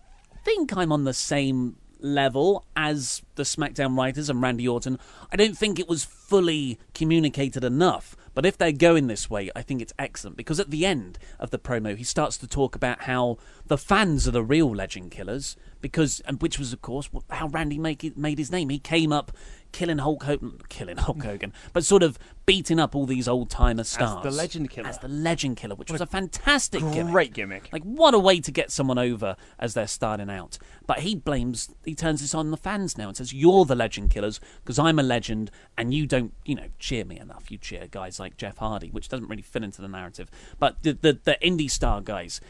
think 0.45 0.77
I'm 0.77 0.91
on 0.91 1.05
the 1.05 1.13
same 1.13 1.77
level 2.01 2.65
as 2.75 3.23
the 3.35 3.43
SmackDown 3.43 3.97
writers 3.97 4.31
and 4.31 4.41
Randy 4.41 4.67
Orton. 4.67 4.99
I 5.31 5.37
don't 5.37 5.57
think 5.57 5.79
it 5.79 5.89
was 5.89 6.05
fully 6.05 6.79
communicated 6.95 7.65
enough. 7.65 8.17
But 8.35 8.45
if 8.45 8.59
they're 8.59 8.71
going 8.71 9.07
this 9.07 9.31
way, 9.31 9.51
I 9.57 9.63
think 9.63 9.81
it's 9.81 9.95
excellent 9.99 10.37
because 10.37 10.61
at 10.61 10.71
the 10.71 10.85
end 10.85 11.19
of 11.39 11.51
the 11.51 11.59
promo, 11.59 11.97
he 11.97 12.05
starts 12.05 12.37
to 12.39 12.47
talk 12.47 12.77
about 12.77 13.03
how 13.03 13.39
the 13.67 13.79
fans 13.79 14.29
are 14.29 14.33
the 14.33 14.43
real 14.43 14.75
legend 14.75 15.11
killers. 15.11 15.57
Because, 15.81 16.21
and 16.27 16.41
which 16.43 16.59
was, 16.59 16.73
of 16.73 16.83
course, 16.83 17.09
how 17.31 17.49
Randy 17.49 17.79
make 17.79 18.05
it, 18.05 18.19
made 18.19 18.39
his 18.39 18.53
name. 18.53 18.69
He 18.69 18.79
came 18.79 19.13
up 19.13 19.33
killing 19.77 19.99
Hulk 19.99 20.23
Hogan, 20.23 20.59
killing 20.71 20.97
Hulk 20.97 21.23
Hogan, 21.23 21.53
but 21.75 21.85
sort 21.85 22.03
of 22.03 22.19
beating 22.47 22.81
up 22.81 22.95
all 22.95 23.05
these 23.05 23.29
old 23.29 23.51
timer 23.51 23.85
stars 23.85 24.23
the 24.23 24.31
legend 24.31 24.71
killer. 24.71 24.89
as 24.89 24.99
the 25.01 25.09
legend 25.09 25.59
killer, 25.59 25.75
which 25.75 25.91
was 25.91 26.01
a 26.01 26.07
fantastic 26.07 26.81
gimmick. 26.81 27.13
Great 27.13 27.35
gimmick. 27.35 27.69
Like 27.75 27.83
what 27.83 28.15
a 28.15 28.19
way 28.19 28.41
to 28.41 28.51
get 28.51 28.71
someone 28.71 28.97
over 28.97 29.37
as 29.59 29.75
they're 29.75 29.87
starting 29.87 30.31
out. 30.31 30.57
But 30.87 31.01
he 31.01 31.15
blames, 31.15 31.75
he 31.85 31.95
turns 31.95 32.23
this 32.23 32.35
on 32.35 32.53
the 32.53 32.57
fans 32.57 32.97
now 32.97 33.09
and 33.09 33.17
says, 33.19 33.35
"You're 33.35 33.67
the 33.67 33.75
legend 33.75 34.11
killers 34.11 34.41
because 34.65 34.79
I'm 34.79 34.99
a 34.99 35.03
legend, 35.03 35.51
and 35.77 35.93
you 35.93 36.07
don't, 36.07 36.33
you 36.47 36.55
know, 36.55 36.69
cheer 36.79 37.05
me 37.05 37.19
enough. 37.19 37.51
You 37.51 37.59
cheer 37.59 37.87
guys 37.87 38.19
like 38.19 38.39
Jeff 38.39 38.57
Hardy, 38.57 38.89
which 38.89 39.11
doesn't 39.11 39.29
really 39.29 39.43
fit 39.43 39.63
into 39.63 39.83
the 39.83 39.89
narrative. 39.89 40.31
But 40.59 40.83
the 40.85 40.93
the, 40.95 41.21
the 41.23 41.39
indie 41.43 41.71
star 41.71 42.01
guys." 42.01 42.41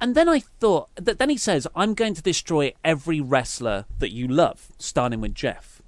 And 0.00 0.14
then 0.14 0.28
I 0.28 0.38
thought, 0.38 0.88
that 0.94 1.18
then 1.18 1.28
he 1.28 1.36
says, 1.36 1.66
"I'm 1.74 1.92
going 1.92 2.14
to 2.14 2.22
destroy 2.22 2.72
every 2.82 3.20
wrestler 3.20 3.84
that 3.98 4.12
you 4.12 4.26
love, 4.26 4.68
starting 4.78 5.20
with 5.20 5.34
Jeff." 5.34 5.82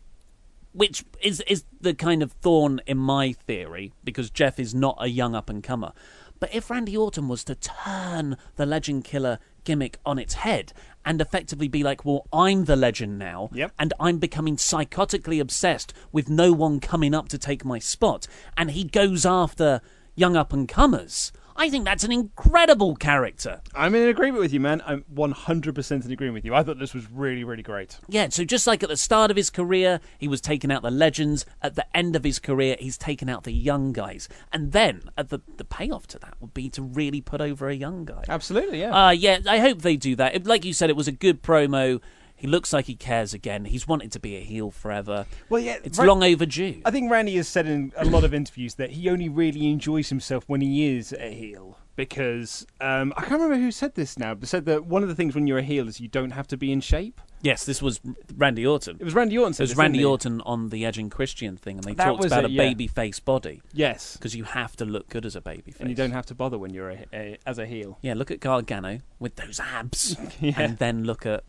Which 0.72 1.04
is 1.22 1.40
is 1.46 1.64
the 1.80 1.94
kind 1.94 2.22
of 2.22 2.33
thorn 2.33 2.80
in 2.87 2.96
my 2.98 3.33
theory 3.33 3.92
because 4.04 4.30
Jeff 4.30 4.59
is 4.59 4.74
not 4.74 4.96
a 5.00 5.09
young 5.09 5.35
up 5.35 5.50
and 5.50 5.62
comer. 5.62 5.92
But 6.38 6.54
if 6.54 6.70
Randy 6.70 6.96
Orton 6.96 7.28
was 7.28 7.44
to 7.44 7.54
turn 7.54 8.37
the 8.56 8.64
legend 8.64 9.04
killer 9.04 9.38
gimmick 9.64 9.98
on 10.06 10.18
its 10.18 10.35
head 10.35 10.72
and 11.04 11.20
effectively 11.20 11.68
be 11.68 11.83
like, 11.83 12.04
well, 12.04 12.26
I'm 12.33 12.64
the 12.64 12.76
legend 12.76 13.18
now, 13.18 13.50
Yep. 13.52 13.72
and 13.78 13.92
I'm 14.00 14.18
becoming 14.18 14.56
psychotically 14.56 15.38
obsessed 15.38 15.92
with 16.12 16.30
no 16.30 16.52
one 16.52 16.80
coming 16.80 17.14
up 17.14 17.28
to 17.28 17.38
take 17.38 17.62
my 17.64 17.78
spot, 17.78 18.26
and 18.56 18.70
he 18.70 18.85
goes 18.85 19.26
after 19.26 19.83
young 20.14 20.35
up 20.35 20.52
and 20.52 20.66
comers, 20.68 21.30
I 21.61 21.68
think 21.68 21.85
that's 21.85 22.05
an 22.05 22.11
incredible 22.11 22.96
character. 22.96 23.61
I'm 23.75 23.94
in 23.94 24.09
agreement 24.09 24.40
with 24.40 24.51
you, 24.55 24.61
man. 24.61 24.81
I'm 24.87 25.05
100% 25.14 26.05
in 26.07 26.11
agreement 26.11 26.33
with 26.37 26.46
you. 26.46 26.55
I 26.55 26.62
thought 26.62 26.79
this 26.79 26.94
was 26.94 27.11
really, 27.11 27.44
really 27.44 27.62
great. 27.62 27.99
Yeah, 28.09 28.31
so 28.31 28.44
just 28.44 28.66
like 28.66 28.83
at 28.83 28.88
the 28.88 28.96
start 28.96 29.31
of 29.31 29.37
his 29.37 29.51
career, 29.51 30.01
he 30.18 30.27
was 30.27 30.40
taking 30.40 30.73
out 30.73 30.81
the 30.81 30.90
legends. 30.90 31.44
At 31.61 31.75
the 31.75 31.85
end 31.94 32.16
of 32.16 32.25
his 32.25 32.38
career, 32.38 32.77
he's 32.81 32.96
taken 32.96 33.29
out 33.29 33.44
the 33.44 33.53
young 33.53 33.92
guys. 33.92 34.27
And 34.55 34.73
then 34.73 35.03
at 35.18 35.29
the 35.29 35.40
the 35.59 35.66
payoff 35.66 36.07
to 36.09 36.18
that 36.20 36.33
would 36.40 36.55
be 36.55 36.70
to 36.70 36.83
really 36.83 37.20
put 37.20 37.42
over 37.42 37.68
a 37.68 37.75
young 37.75 38.07
guy. 38.07 38.25
Absolutely, 38.27 38.81
yeah. 38.81 39.09
Uh, 39.09 39.11
yeah, 39.11 39.40
I 39.46 39.59
hope 39.59 39.83
they 39.83 39.99
do 39.99 40.16
that. 40.16 40.35
It- 40.35 40.46
like 40.46 40.64
you 40.64 40.73
said, 40.73 40.88
it 40.88 40.96
was 40.96 41.09
a 41.09 41.12
good 41.12 41.42
promo. 41.42 42.01
He 42.40 42.46
looks 42.46 42.72
like 42.72 42.87
he 42.87 42.96
cares 42.96 43.35
again. 43.35 43.66
He's 43.66 43.87
wanted 43.87 44.11
to 44.12 44.18
be 44.18 44.37
a 44.37 44.40
heel 44.40 44.70
forever. 44.70 45.26
Well, 45.50 45.61
yeah, 45.61 45.76
it's 45.85 45.98
long 45.98 46.22
overdue. 46.24 46.81
I 46.87 46.90
think 46.90 47.11
Randy 47.11 47.37
has 47.37 47.46
said 47.48 47.66
in 47.66 47.92
a 47.96 48.07
lot 48.07 48.24
of 48.24 48.33
interviews 48.33 48.76
that 48.76 48.90
he 48.92 49.11
only 49.11 49.29
really 49.29 49.68
enjoys 49.70 50.09
himself 50.09 50.44
when 50.46 50.62
he 50.62 50.96
is 50.96 51.12
a 51.12 51.35
heel. 51.35 51.76
Because 51.96 52.66
um, 52.81 53.12
I 53.14 53.20
can't 53.20 53.33
remember 53.42 53.57
who 53.57 53.70
said 53.70 53.94
this 53.94 54.18
now, 54.18 54.35
but 54.35 54.48
said 54.48 54.64
that 54.64 54.87
one 54.87 55.03
of 55.03 55.11
the 55.11 55.14
things 55.14 55.35
when 55.35 55.46
you're 55.46 55.59
a 55.59 55.62
heel 55.62 55.87
is 55.87 56.00
you 56.00 56.09
don't 56.09 56.31
have 56.31 56.46
to 56.46 56.57
be 56.57 56.72
in 56.72 56.81
shape. 56.81 57.20
Yes, 57.42 57.66
this 57.66 57.83
was 57.83 58.00
Randy 58.37 58.66
Orton. 58.66 58.96
It 58.98 59.05
was 59.05 59.12
Randy 59.14 59.37
Orton. 59.37 59.53
It 59.53 59.61
was 59.61 59.70
this, 59.70 59.76
Randy? 59.76 60.03
Orton 60.05 60.40
on 60.42 60.70
the 60.70 60.87
Edge 60.87 60.96
and 60.98 61.11
Christian 61.11 61.59
thing, 61.59 61.76
and 61.76 61.85
they 61.85 61.92
That 61.94 62.05
talked 62.07 62.24
about 62.24 62.44
it, 62.44 62.50
a 62.50 62.53
yeah. 62.53 62.62
baby 62.62 62.87
face 62.87 63.20
body. 63.20 63.61
Yes, 63.74 64.16
because 64.16 64.35
you 64.35 64.44
have 64.44 64.76
to 64.76 64.87
look 64.87 65.09
good 65.11 65.26
as 65.26 65.37
a 65.37 65.40
baby 65.42 65.72
face, 65.72 65.81
and 65.81 65.90
you 65.90 65.94
don't 65.96 66.12
have 66.12 66.26
to 66.26 66.35
bother 66.35 66.59
when 66.59 66.72
you're 66.72 66.90
a, 66.90 67.05
a, 67.12 67.38
as 67.46 67.59
a 67.59 67.66
heel. 67.66 67.98
Yeah, 68.00 68.14
look 68.14 68.31
at 68.31 68.40
Gargano 68.40 69.00
with 69.18 69.37
those 69.37 69.61
abs, 69.61 70.16
Yeah. 70.40 70.53
and 70.57 70.79
then 70.79 71.05
look 71.05 71.26
at 71.26 71.44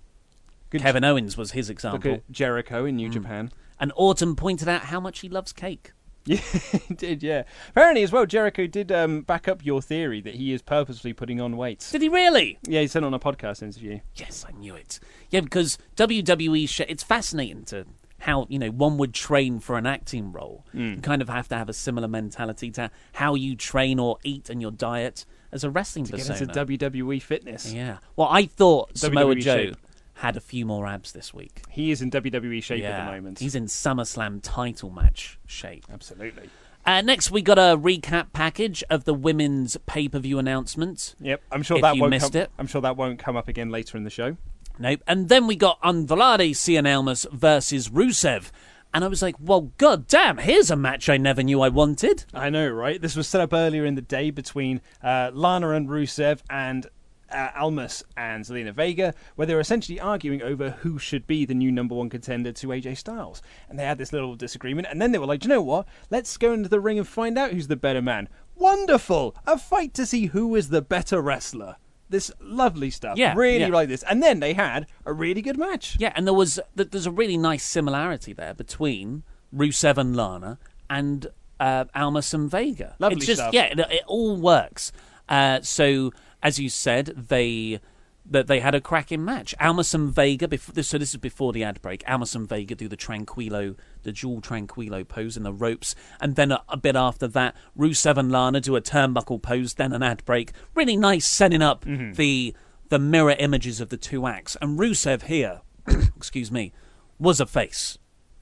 Good- 0.72 0.82
Kevin 0.82 1.04
Owens 1.04 1.38
was 1.38 1.52
his 1.52 1.68
Look 1.70 1.76
example. 1.76 2.14
at 2.16 2.32
Jericho 2.32 2.86
in 2.86 2.96
New 2.96 3.10
Mm. 3.10 3.14
Japan. 3.14 3.52
And 3.80 3.92
Autumn 3.96 4.36
pointed 4.36 4.68
out 4.68 4.84
how 4.86 5.00
much 5.00 5.20
he 5.20 5.30
loves 5.30 5.54
cake. 5.54 5.92
Yeah, 6.26 6.38
he 6.38 6.94
did. 6.94 7.24
Yeah. 7.24 7.44
Apparently, 7.70 8.04
as 8.04 8.12
well, 8.12 8.28
Jericho 8.28 8.68
did 8.68 8.92
um, 8.92 9.22
back 9.22 9.48
up 9.48 9.66
your 9.66 9.82
theory 9.82 10.22
that 10.22 10.36
he 10.36 10.54
is 10.54 10.62
purposely 10.62 11.14
putting 11.14 11.42
on 11.42 11.58
weight. 11.58 11.88
Did 11.92 12.04
he 12.04 12.10
really? 12.10 12.60
Yeah, 12.68 12.82
he 12.82 12.88
said 12.88 13.04
on 13.04 13.12
a 13.16 13.20
podcast 13.20 13.64
interview. 13.64 14.02
Yes, 14.16 14.46
I 14.48 14.52
knew 14.52 14.76
it. 14.76 15.00
Yeah, 15.32 15.40
because 15.42 15.80
WWE, 15.96 16.70
sh- 16.70 16.82
it's 16.88 17.02
fascinating 17.02 17.64
to 17.66 17.86
how 18.20 18.46
you 18.50 18.60
know 18.60 18.70
one 18.70 19.00
would 19.00 19.16
train 19.16 19.60
for 19.60 19.80
an 19.80 19.88
acting 19.88 20.32
role. 20.32 20.64
Mm. 20.76 20.98
You 20.98 21.02
kind 21.02 21.24
of 21.24 21.30
have 21.30 21.48
to 21.48 21.56
have 21.56 21.70
a 21.70 21.74
similar 21.74 22.08
mentality 22.08 22.70
to 22.72 22.92
how 23.14 23.34
you 23.34 23.56
train 23.56 23.98
or 23.98 24.20
eat 24.24 24.48
and 24.48 24.62
your 24.62 24.70
diet 24.72 25.26
as 25.52 25.64
a 25.64 25.72
wrestling 25.72 26.06
To 26.06 26.12
get 26.12 26.28
persona. 26.28 26.52
into 26.52 26.66
WWE 26.78 27.20
fitness. 27.20 27.74
yeah. 27.74 27.98
Well, 28.16 28.28
I 28.30 28.46
thought 28.46 28.96
Samoa 28.96 29.34
WWE 29.36 29.42
Joe 29.42 29.58
shape. 29.58 29.78
Had 30.22 30.38
a 30.38 30.40
few 30.40 30.68
more 30.68 30.86
abs 30.86 31.14
this 31.14 31.34
week. 31.34 31.64
He 31.68 31.90
is 31.90 32.00
in 32.00 32.12
WWE 32.12 32.62
shape 32.62 32.84
yeah. 32.84 32.90
at 32.90 33.06
the 33.06 33.12
moment. 33.12 33.40
He's 33.40 33.56
in 33.56 33.66
SummerSlam 33.66 34.40
title 34.44 34.92
match 34.92 35.40
shape. 35.48 35.86
Absolutely. 35.92 36.48
Uh, 36.86 37.02
next, 37.02 37.32
we 37.32 37.42
got 37.42 37.58
a 37.58 37.76
recap 37.76 38.28
package 38.32 38.84
of 38.90 39.06
the 39.06 39.16
women's 39.16 39.78
pay 39.88 40.08
per 40.08 40.20
view 40.20 40.38
announcements. 40.38 41.16
Yep, 41.20 41.42
I'm 41.52 41.64
sure 41.64 41.82
that 41.82 41.96
you 41.96 42.02
won't 42.02 42.12
missed 42.12 42.34
come, 42.34 42.42
it. 42.44 42.52
I'm 42.60 42.68
sure 42.68 42.82
that 42.82 42.96
won't 42.98 43.18
come 43.18 43.36
up 43.36 43.48
again 43.48 43.72
later 43.72 43.98
in 43.98 44.04
the 44.04 44.12
show. 44.12 44.38
Nope. 44.78 45.02
And 45.08 45.28
then 45.28 45.48
we 45.48 45.56
got 45.56 45.80
Andrade 45.84 46.54
Cien 46.56 46.92
Almas 46.92 47.26
versus 47.32 47.90
Rusev. 47.90 48.52
And 48.94 49.04
I 49.04 49.08
was 49.08 49.24
like, 49.24 49.36
well, 49.40 49.72
god 49.78 50.06
damn, 50.08 50.38
here's 50.38 50.70
a 50.70 50.76
match 50.76 51.10
I 51.10 51.18
never 51.18 51.42
knew 51.42 51.62
I 51.62 51.70
wanted. 51.70 52.26
I 52.32 52.50
know, 52.52 52.68
right? 52.70 53.02
This 53.02 53.16
was 53.16 53.28
set 53.28 53.42
up 53.42 53.54
earlier 53.54 53.86
in 53.86 53.96
the 53.96 54.02
day 54.02 54.30
between 54.30 54.82
uh, 55.02 55.32
Lana 55.34 55.70
and 55.72 55.90
Rusev 55.90 56.42
and 56.50 56.88
uh, 57.32 57.52
Almas 57.56 58.04
and 58.18 58.44
Zelina 58.44 58.74
Vega, 58.74 59.14
where 59.36 59.46
they 59.46 59.54
were 59.54 59.60
essentially 59.60 60.00
arguing 60.00 60.42
over 60.42 60.72
who 60.72 61.00
should 61.00 61.28
be 61.28 61.46
the 61.46 61.54
new 61.54 61.72
number 61.72 61.96
one 61.96 62.10
contender 62.10 62.52
to 62.52 62.68
AJ 62.68 62.98
Styles. 62.98 63.42
And 63.70 63.78
they 63.78 63.86
had 63.86 63.98
this 63.98 64.14
little 64.14 64.36
disagreement, 64.36 64.88
and 64.90 65.02
then 65.02 65.12
they 65.12 65.20
were 65.20 65.26
like, 65.26 65.44
you 65.44 65.50
know 65.50 65.62
what? 65.62 65.88
Let's 66.10 66.38
go 66.38 66.54
into 66.54 66.70
the 66.70 66.80
ring 66.80 66.98
and 66.98 67.08
find 67.08 67.38
out 67.38 67.52
who's 67.52 67.68
the 67.68 67.76
better 67.76 68.02
man. 68.02 68.30
Wonderful! 68.56 69.36
A 69.48 69.58
fight 69.58 69.94
to 69.96 70.06
see 70.06 70.28
who 70.28 70.56
is 70.56 70.70
the 70.70 70.82
better 70.82 71.22
wrestler. 71.22 71.78
This 72.10 72.32
lovely 72.42 72.90
stuff. 72.90 73.18
Yeah, 73.18 73.34
really 73.36 73.60
yeah. 73.60 73.68
like 73.70 73.88
this. 73.88 74.04
And 74.04 74.22
then 74.22 74.42
they 74.42 74.54
had 74.54 74.86
a 75.06 75.14
really 75.14 75.42
good 75.42 75.58
match. 75.58 75.96
Yeah, 76.00 76.12
and 76.16 76.28
there 76.28 76.34
was 76.34 76.60
there's 76.76 77.06
a 77.06 77.12
really 77.12 77.38
nice 77.38 77.64
similarity 77.64 78.34
there 78.34 78.54
between 78.54 79.24
Rusev 79.56 79.98
and 79.98 80.16
Lana 80.16 80.60
and 80.90 81.28
uh, 81.60 81.86
Almas 81.96 82.34
and 82.34 82.52
Vega. 82.52 82.96
Lovely 83.00 83.18
it's 83.18 83.26
just 83.26 83.40
stuff. 83.40 83.54
yeah, 83.54 83.66
it, 83.66 83.80
it 83.80 84.04
all 84.08 84.36
works. 84.36 84.92
Uh, 85.30 85.62
so 85.62 86.12
as 86.44 86.60
you 86.60 86.70
said, 86.70 87.08
they 87.30 87.80
that 88.24 88.46
they 88.46 88.60
had 88.60 88.76
a 88.76 88.80
cracking 88.82 89.26
match. 89.26 89.56
Almas 89.60 89.96
and 89.96 90.14
Vega. 90.14 90.48
Before, 90.48 90.84
so 90.84 90.98
this 91.00 91.10
is 91.10 91.18
before 91.18 91.52
the 91.54 91.64
ad 91.64 91.82
break. 91.82 92.04
Almas 92.08 92.36
and 92.36 92.48
Vega 92.48 92.76
do 92.76 92.88
the 92.88 92.96
tranquilo, 92.96 93.76
the 94.04 94.12
dual 94.12 94.42
tranquilo 94.42 95.06
pose 95.08 95.36
in 95.36 95.42
the 95.44 95.52
ropes, 95.52 95.96
and 96.20 96.36
then 96.36 96.52
a, 96.52 96.62
a 96.70 96.78
bit 96.78 96.96
after 96.96 97.28
that, 97.30 97.56
Rusev 97.78 98.18
and 98.18 98.32
Lana 98.32 98.62
do 98.62 98.76
a 98.76 98.82
turnbuckle 98.82 99.42
pose. 99.42 99.74
Then 99.74 99.92
an 99.92 100.04
ad 100.04 100.24
break. 100.24 100.52
Really 100.76 100.96
nice, 100.98 101.28
setting 101.28 101.62
up 101.64 101.84
Mm-hmm. 101.86 102.14
the 102.14 102.56
the 102.90 103.00
mirror 103.00 103.36
images 103.40 103.82
of 103.82 103.90
the 103.90 103.98
two 103.98 104.28
acts. 104.28 104.56
And 104.62 104.78
Rusev 104.78 105.24
here, 105.24 105.62
excuse 105.88 106.52
me, 106.52 106.74
was 107.18 107.40
a 107.40 107.46
face, 107.48 107.98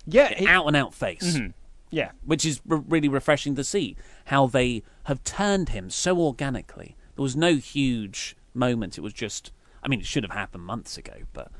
Yeah, 0.05 0.33
out 0.47 0.67
and 0.67 0.75
out 0.75 0.93
face 0.93 1.37
Mhm. 1.37 1.53
Yeah. 1.91 2.11
which 2.25 2.45
is 2.45 2.59
r- 2.69 2.77
really 2.77 3.07
refreshing 3.07 3.55
to 3.55 3.63
see 3.63 3.95
how 4.25 4.47
they 4.47 4.83
have 5.03 5.23
turned 5.23 5.69
him 5.69 5.89
so 5.89 6.19
organically. 6.19 6.95
There 7.19 7.23
was 7.23 7.35
no 7.35 7.55
huge 7.55 8.37
moment. 8.53 8.97
It 8.97 9.01
was 9.01 9.11
just, 9.11 9.51
I 9.83 9.89
mean, 9.89 9.99
it 9.99 10.05
should 10.05 10.23
have 10.23 10.31
happened 10.31 10.63
months 10.63 10.97
ago, 10.97 11.23
but 11.33 11.51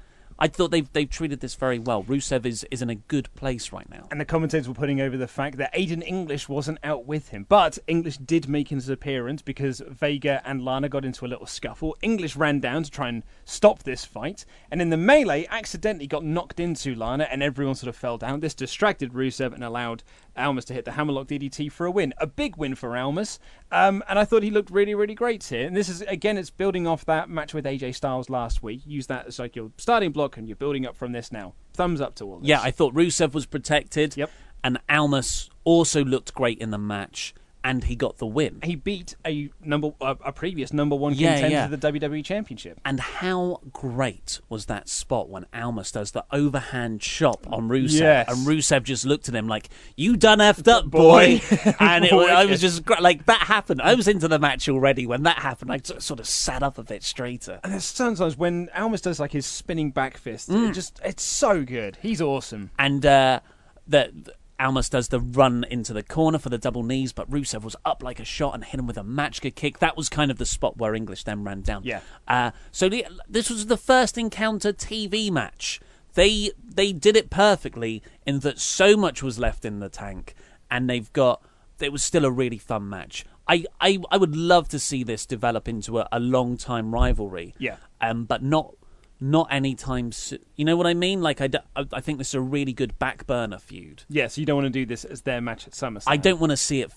I 0.41 0.48
thought 0.48 0.72
they've 0.72 0.89
they've 0.93 1.10
treated 1.10 1.41
this 1.41 1.56
very 1.56 1.80
well. 1.80 2.02
Rusev 2.02 2.45
is 2.45 2.65
is 2.72 2.82
in 2.82 2.89
a 2.89 2.95
good 2.95 3.28
place 3.36 3.74
right 3.74 3.89
now. 3.89 4.08
And 4.10 4.22
the 4.22 4.26
commentators 4.26 4.69
were 4.69 4.74
putting 4.74 5.02
over 5.02 5.17
the 5.17 5.28
fact 5.28 5.58
that 5.58 5.74
Aiden 5.74 6.02
English 6.02 6.48
wasn't 6.48 6.80
out 6.82 7.06
with 7.06 7.30
him. 7.30 7.45
But 7.50 7.78
English 7.88 8.19
did 8.19 8.48
make 8.48 8.69
his 8.69 8.88
appearance 8.88 9.41
because 9.41 9.82
Vega 9.86 10.41
and 10.45 10.63
Lana 10.63 10.88
got 10.88 11.04
into 11.04 11.26
a 11.26 11.28
little 11.28 11.45
scuffle. 11.45 11.98
English 12.02 12.38
ran 12.38 12.62
down 12.62 12.84
to 12.84 12.89
try 12.89 13.10
and 13.10 13.24
stop 13.43 13.84
this 13.84 14.06
fight. 14.06 14.45
And 14.72 14.82
in 14.82 14.91
the 14.91 14.98
melee, 14.98 15.45
accidentally 15.50 16.08
got 16.08 16.24
knocked 16.24 16.62
into 16.62 16.95
Lana 16.95 17.28
and 17.30 17.43
everyone 17.43 17.76
sort 17.76 17.89
of 17.89 17.98
fell 17.98 18.17
down. 18.17 18.39
This 18.39 18.54
distracted 18.54 19.12
Rusev 19.12 19.54
and 19.54 19.63
allowed 19.65 20.04
Almas 20.39 20.65
to 20.65 20.73
hit 20.73 20.86
the 20.86 20.93
hammerlock 20.93 21.28
DDT 21.28 21.71
for 21.71 21.86
a 21.86 21.91
win. 21.91 22.13
A 22.17 22.28
big 22.28 22.58
win 22.58 22.75
for 22.75 22.95
Almas. 22.97 23.39
Um, 23.71 24.04
and 24.10 24.17
I 24.17 24.25
thought 24.25 24.43
he 24.43 24.49
looked 24.49 24.71
really, 24.71 24.95
really 24.95 25.15
great 25.15 25.43
here. 25.43 25.67
And 25.67 25.75
this 25.75 25.89
is, 25.89 26.02
again, 26.04 26.38
it's 26.38 26.49
building 26.49 26.88
off 26.88 27.06
that 27.06 27.30
match 27.30 27.54
with 27.54 27.65
AJ 27.65 27.95
Styles 27.95 28.30
last 28.30 28.63
week. 28.63 28.82
Use 28.86 29.08
that 29.08 29.28
as 29.28 29.39
like 29.39 29.56
your 29.56 29.71
starting 29.78 30.12
block 30.12 30.38
and 30.38 30.47
you're 30.47 30.56
building 30.56 30.86
up 30.86 30.95
from 30.95 31.12
this 31.12 31.32
now. 31.32 31.54
Thumbs 31.73 32.02
up 32.02 32.15
to 32.15 32.25
all 32.25 32.39
this. 32.39 32.47
Yeah, 32.47 32.62
I 32.62 32.71
thought 32.71 32.93
Rusev 32.93 33.34
was 33.34 33.45
protected. 33.45 34.17
Yep. 34.17 34.32
And 34.63 34.80
Almas 34.89 35.49
also 35.63 36.04
looked 36.04 36.34
great 36.34 36.58
in 36.60 36.71
the 36.71 36.78
match. 36.78 37.34
And 37.63 37.84
he 37.84 37.95
got 37.95 38.17
the 38.17 38.26
win. 38.26 38.60
He 38.63 38.76
beat 38.76 39.15
a 39.26 39.50
number 39.63 39.91
a, 40.00 40.15
a 40.26 40.32
previous 40.32 40.72
number 40.72 40.95
one 40.95 41.13
Yeah, 41.13 41.34
contender 41.34 41.56
yeah. 41.56 41.67
to 41.67 41.76
the 41.78 41.91
WWE 41.91 42.24
Championship. 42.24 42.80
And 42.86 43.00
how 43.00 43.60
great 43.74 44.39
was 44.50 44.65
that 44.67 44.88
spot 44.88 45.30
when 45.30 45.45
Almas 45.54 45.91
does 45.91 46.12
the 46.12 46.24
overhand 46.32 47.02
chop 47.02 47.45
on 47.52 47.67
Rusev, 47.67 48.00
Yes. 48.00 48.30
and 48.30 48.48
Rusev 48.48 48.84
just 48.84 49.06
looked 49.06 49.28
at 49.28 49.36
him 49.36 49.48
like, 49.48 49.69
"You 49.98 50.15
done 50.15 50.39
effed 50.39 50.67
up, 50.67 50.86
boy," 50.86 51.39
Boy. 51.39 51.41
and 51.80 52.06
it, 52.06 52.13
was- 52.13 52.30
I 52.30 52.45
was 52.45 52.62
just 52.62 52.88
like, 53.02 53.26
that 53.26 53.41
happened. 53.41 53.82
I 53.82 53.95
was 53.95 54.08
into 54.08 54.28
the 54.28 54.39
match 54.39 54.69
already 54.69 55.06
when 55.06 55.24
that 55.24 55.39
happened. 55.39 55.72
I 55.72 55.80
sort- 55.84 56.02
sort 56.02 56.19
of 56.19 56.28
sat 56.28 56.63
up 56.63 56.78
a 56.78 56.84
bit 56.84 57.04
straighter. 57.04 57.60
And 57.63 57.74
there's 57.74 57.84
sometimes 57.86 58.38
when 58.38 58.70
Almas 58.76 59.01
does 59.01 59.20
like 59.20 59.32
his 59.34 59.45
spinning 59.45 59.91
back 59.91 60.18
fist, 60.18 60.49
Mm. 60.49 60.70
it 60.70 60.74
just 60.74 60.99
it's 61.03 61.24
so 61.24 61.64
good. 61.64 61.97
He's 62.01 62.22
awesome. 62.22 62.72
And 62.80 63.05
uh, 63.05 63.41
the 63.88 64.14
Almas 64.60 64.89
does 64.89 65.07
the 65.07 65.20
run 65.20 65.66
into 65.70 65.93
the 65.93 66.03
corner 66.03 66.38
for 66.38 66.49
the 66.49 66.57
double 66.57 66.84
knees, 66.84 67.14
but 67.14 67.30
Rusev 67.32 67.64
was 67.64 67.76
up 67.86 68.03
like 68.03 68.20
a 68.20 68.26
shot 68.26 68.53
and 68.53 68.64
hit 68.64 68.80
him 68.80 68.88
with 68.88 68.97
a 68.97 69.03
Machka 69.03 69.53
Kick. 69.53 69.80
That 69.80 69.95
was 69.95 70.10
kind 70.10 70.30
of 70.30 70.38
the 70.38 70.45
spot 70.45 70.78
where 70.78 70.93
English 70.93 71.24
then 71.24 71.43
ran 71.43 71.62
down. 71.62 71.84
Yeah. 71.84 72.01
Uh, 72.28 72.51
so 72.72 72.89
the, 72.89 73.05
this 73.28 73.49
was 73.49 73.68
the 73.68 73.78
first 73.78 74.18
encounter 74.18 74.74
TV 74.74 75.32
match. 75.32 75.80
They 76.16 76.51
they 76.64 76.91
did 76.91 77.16
it 77.16 77.30
perfectly 77.30 78.03
in 78.26 78.39
that 78.39 78.60
so 78.60 78.97
much 78.97 79.24
was 79.24 79.39
left 79.39 79.64
in 79.64 79.80
the 79.80 79.89
tank, 79.89 80.36
and 80.70 80.89
they've 80.89 81.12
got. 81.14 81.41
It 81.80 81.93
was 81.93 82.03
still 82.03 82.26
a 82.26 82.32
really 82.32 82.57
fun 82.57 82.89
match. 82.89 83.26
I, 83.47 83.64
I, 83.82 83.99
I 84.12 84.18
would 84.18 84.36
love 84.36 84.68
to 84.70 84.80
see 84.80 85.03
this 85.03 85.26
develop 85.26 85.68
into 85.68 85.97
a, 85.99 86.10
a 86.12 86.20
long 86.20 86.57
time 86.57 86.93
rivalry. 86.93 87.55
Yeah. 87.57 87.78
Um, 88.01 88.26
but 88.26 88.43
not 88.43 88.76
not 89.20 89.47
anytime 89.51 90.11
soon. 90.11 90.39
You 90.55 90.65
know 90.65 90.78
what 90.78 90.88
I 90.88 90.93
mean? 90.93 91.22
Like 91.22 91.41
I, 91.41 91.49
I 91.76 92.01
think 92.01 92.17
this 92.17 92.30
is 92.30 92.36
a 92.36 92.41
really 92.41 92.74
good 92.74 92.97
back 92.99 93.28
burner 93.28 93.59
feud. 93.59 94.03
Yeah, 94.09 94.28
so 94.28 94.41
you 94.41 94.45
don't 94.45 94.55
want 94.55 94.67
to 94.67 94.80
do 94.80 94.86
this 94.86 95.03
as 95.05 95.22
their 95.22 95.41
match 95.41 95.67
at 95.67 95.74
SummerSlam. 95.74 96.03
I 96.07 96.17
don't 96.17 96.39
want 96.39 96.51
to 96.51 96.57
see 96.57 96.82
it 96.82 96.91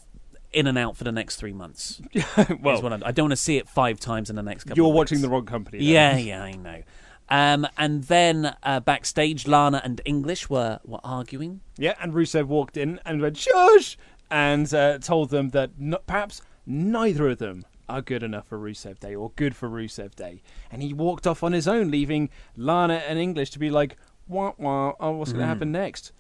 in 0.53 0.67
and 0.67 0.79
out 0.79 0.97
for 0.97 1.05
the 1.05 1.13
next 1.13 1.37
three 1.37 1.53
months. 1.53 2.01
well, 2.61 2.87
I, 2.93 3.01
I 3.07 3.13
don't 3.13 3.25
want 3.25 3.33
to 3.33 3.37
see 3.37 3.57
it 3.57 3.69
five 3.69 3.99
times 3.99 4.31
in 4.31 4.37
the 4.37 4.43
next 4.43 4.65
couple. 4.65 4.77
you're 4.77 4.93
watching 4.93 5.21
the 5.21 5.29
wrong 5.29 5.47
company. 5.47 5.79
Yeah, 5.79 6.17
yeah, 6.17 6.43
I 6.43 6.53
know. 6.53 6.83
Um, 7.29 7.67
and 7.79 8.05
then 8.05 8.55
uh, 8.63 8.81
backstage, 8.81 9.47
Lana 9.47 9.81
and 9.83 10.01
English 10.05 10.51
were 10.51 10.81
were 10.85 11.01
arguing. 11.03 11.61
Yeah, 11.79 11.95
and 12.01 12.13
Rusev 12.13 12.47
walked 12.47 12.77
in 12.77 13.01
and 13.07 13.23
went 13.23 13.39
shush, 13.39 13.97
and 14.31 14.73
uh, 14.75 14.99
told 14.99 15.31
them 15.31 15.51
that 15.51 15.71
no, 15.79 15.99
perhaps 16.07 16.43
neither 16.67 17.29
of 17.29 17.39
them 17.39 17.65
are 17.93 18.03
good 18.03 18.23
enough 18.23 18.47
for 18.49 18.59
Rusev 18.59 18.99
Day 19.01 19.15
or 19.15 19.31
good 19.37 19.55
for 19.55 19.69
Rusev 19.69 20.15
Day, 20.15 20.43
and 20.71 20.83
he 20.83 20.93
walked 20.93 21.27
off 21.27 21.43
on 21.43 21.53
his 21.53 21.69
own, 21.69 21.91
leaving 21.91 22.31
Lana 22.57 22.95
and 23.09 23.19
English 23.19 23.51
to 23.51 23.59
be 23.59 23.71
like, 23.71 23.97
"Wah 24.29 24.53
wah, 24.59 24.95
oh, 25.01 25.13
what's 25.13 25.33
going 25.33 25.41
to 25.41 25.47
Mm. 25.47 25.55
happen 25.55 25.73
next?" 25.73 26.13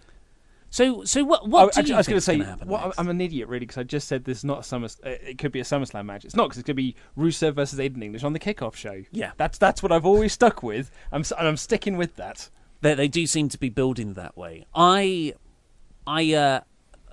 So, 0.70 1.04
so 1.04 1.22
what? 1.22 1.46
What 1.48 1.64
Oh, 1.64 1.66
do 1.66 1.68
actually, 1.80 1.88
you 1.90 1.94
I 1.94 1.98
was 1.98 2.06
going 2.08 2.16
to 2.16 2.20
say, 2.22 2.38
gonna 2.38 2.56
what. 2.64 2.94
I'm 2.96 3.08
an 3.08 3.20
idiot, 3.20 3.46
really, 3.48 3.60
because 3.66 3.76
I 3.76 3.82
just 3.82 4.08
said 4.08 4.24
this 4.24 4.38
is 4.38 4.44
not 4.44 4.60
a 4.60 4.62
Summer. 4.62 4.86
Uh, 5.04 5.10
it 5.10 5.36
could 5.36 5.52
be 5.52 5.60
a 5.60 5.64
SummerSlam 5.64 6.06
match. 6.06 6.24
It's 6.24 6.34
not 6.34 6.44
because 6.48 6.58
it's 6.60 6.66
going 6.66 6.76
to 6.76 6.82
be 6.82 6.96
Rusev 7.18 7.54
versus 7.54 7.78
Aiden 7.78 8.02
English 8.02 8.24
on 8.24 8.32
the 8.32 8.38
kickoff 8.38 8.74
show. 8.74 9.02
Yeah. 9.12 9.32
that's 9.36 9.58
that's 9.58 9.82
what 9.82 9.92
I've 9.92 10.06
always 10.06 10.32
stuck 10.32 10.62
with. 10.62 10.90
I'm 11.12 11.24
and 11.38 11.46
I'm 11.46 11.58
sticking 11.58 11.98
with 11.98 12.16
that. 12.16 12.48
they, 12.80 12.94
they 12.94 13.06
do 13.08 13.26
seem 13.26 13.50
to 13.50 13.58
be 13.58 13.68
building 13.68 14.14
that 14.14 14.34
way. 14.36 14.64
I, 14.74 15.34
I, 16.06 16.32
uh, 16.32 16.60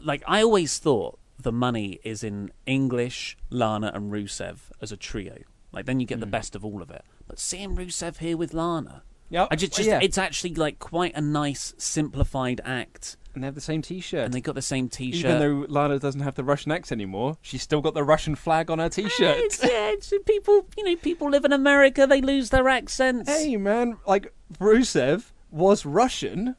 like 0.02 0.24
I 0.26 0.42
always 0.42 0.78
thought 0.80 1.19
the 1.42 1.52
money 1.52 2.00
is 2.04 2.24
in 2.24 2.52
English, 2.66 3.38
Lana, 3.50 3.92
and 3.94 4.12
Rusev 4.12 4.60
as 4.82 4.92
a 4.92 4.98
trio. 4.98 5.40
Like 5.72 5.86
then 5.86 6.00
you 6.00 6.06
get 6.06 6.20
the 6.20 6.26
hmm. 6.26 6.32
best 6.32 6.56
of 6.56 6.66
all 6.66 6.82
of 6.82 6.90
it. 6.92 7.04
But 7.28 7.40
seeing 7.40 7.76
Rusev 7.76 8.18
here 8.18 8.38
with 8.38 8.54
Lana, 8.54 9.04
Yeah, 9.30 9.48
I 9.52 9.56
just, 9.56 9.74
just 9.74 9.88
yeah. 9.88 10.00
it's 10.02 10.18
actually 10.18 10.56
like 10.56 10.80
quite 10.80 11.16
a 11.16 11.22
nice 11.22 11.74
simplified 11.78 12.60
act. 12.66 13.18
And 13.36 13.44
they 13.44 13.48
have 13.48 13.56
the 13.56 13.62
same 13.62 13.84
T-shirt. 13.84 14.26
And 14.26 14.34
they 14.34 14.42
got 14.42 14.56
the 14.56 14.62
same 14.62 14.90
T-shirt. 14.90 15.30
Even 15.30 15.40
though 15.40 15.66
Lana 15.70 16.00
doesn't 16.00 16.22
have 16.22 16.34
the 16.34 16.44
Russian 16.44 16.72
accent 16.72 17.00
anymore, 17.00 17.38
she's 17.42 17.62
still 17.62 17.82
got 17.82 17.94
the 17.94 18.04
Russian 18.04 18.34
flag 18.34 18.72
on 18.72 18.80
her 18.80 18.90
T-shirt. 18.90 19.38
It's, 19.38 19.64
yeah, 19.64 19.92
it's, 19.92 20.12
people, 20.26 20.66
you 20.76 20.84
know, 20.84 20.96
people 20.96 21.30
live 21.30 21.46
in 21.46 21.54
America. 21.54 22.08
They 22.08 22.22
lose 22.22 22.50
their 22.50 22.68
accents. 22.68 23.30
hey, 23.30 23.56
man, 23.56 23.98
like 24.08 24.34
Rusev 24.60 25.32
was 25.52 25.86
Russian. 25.86 26.56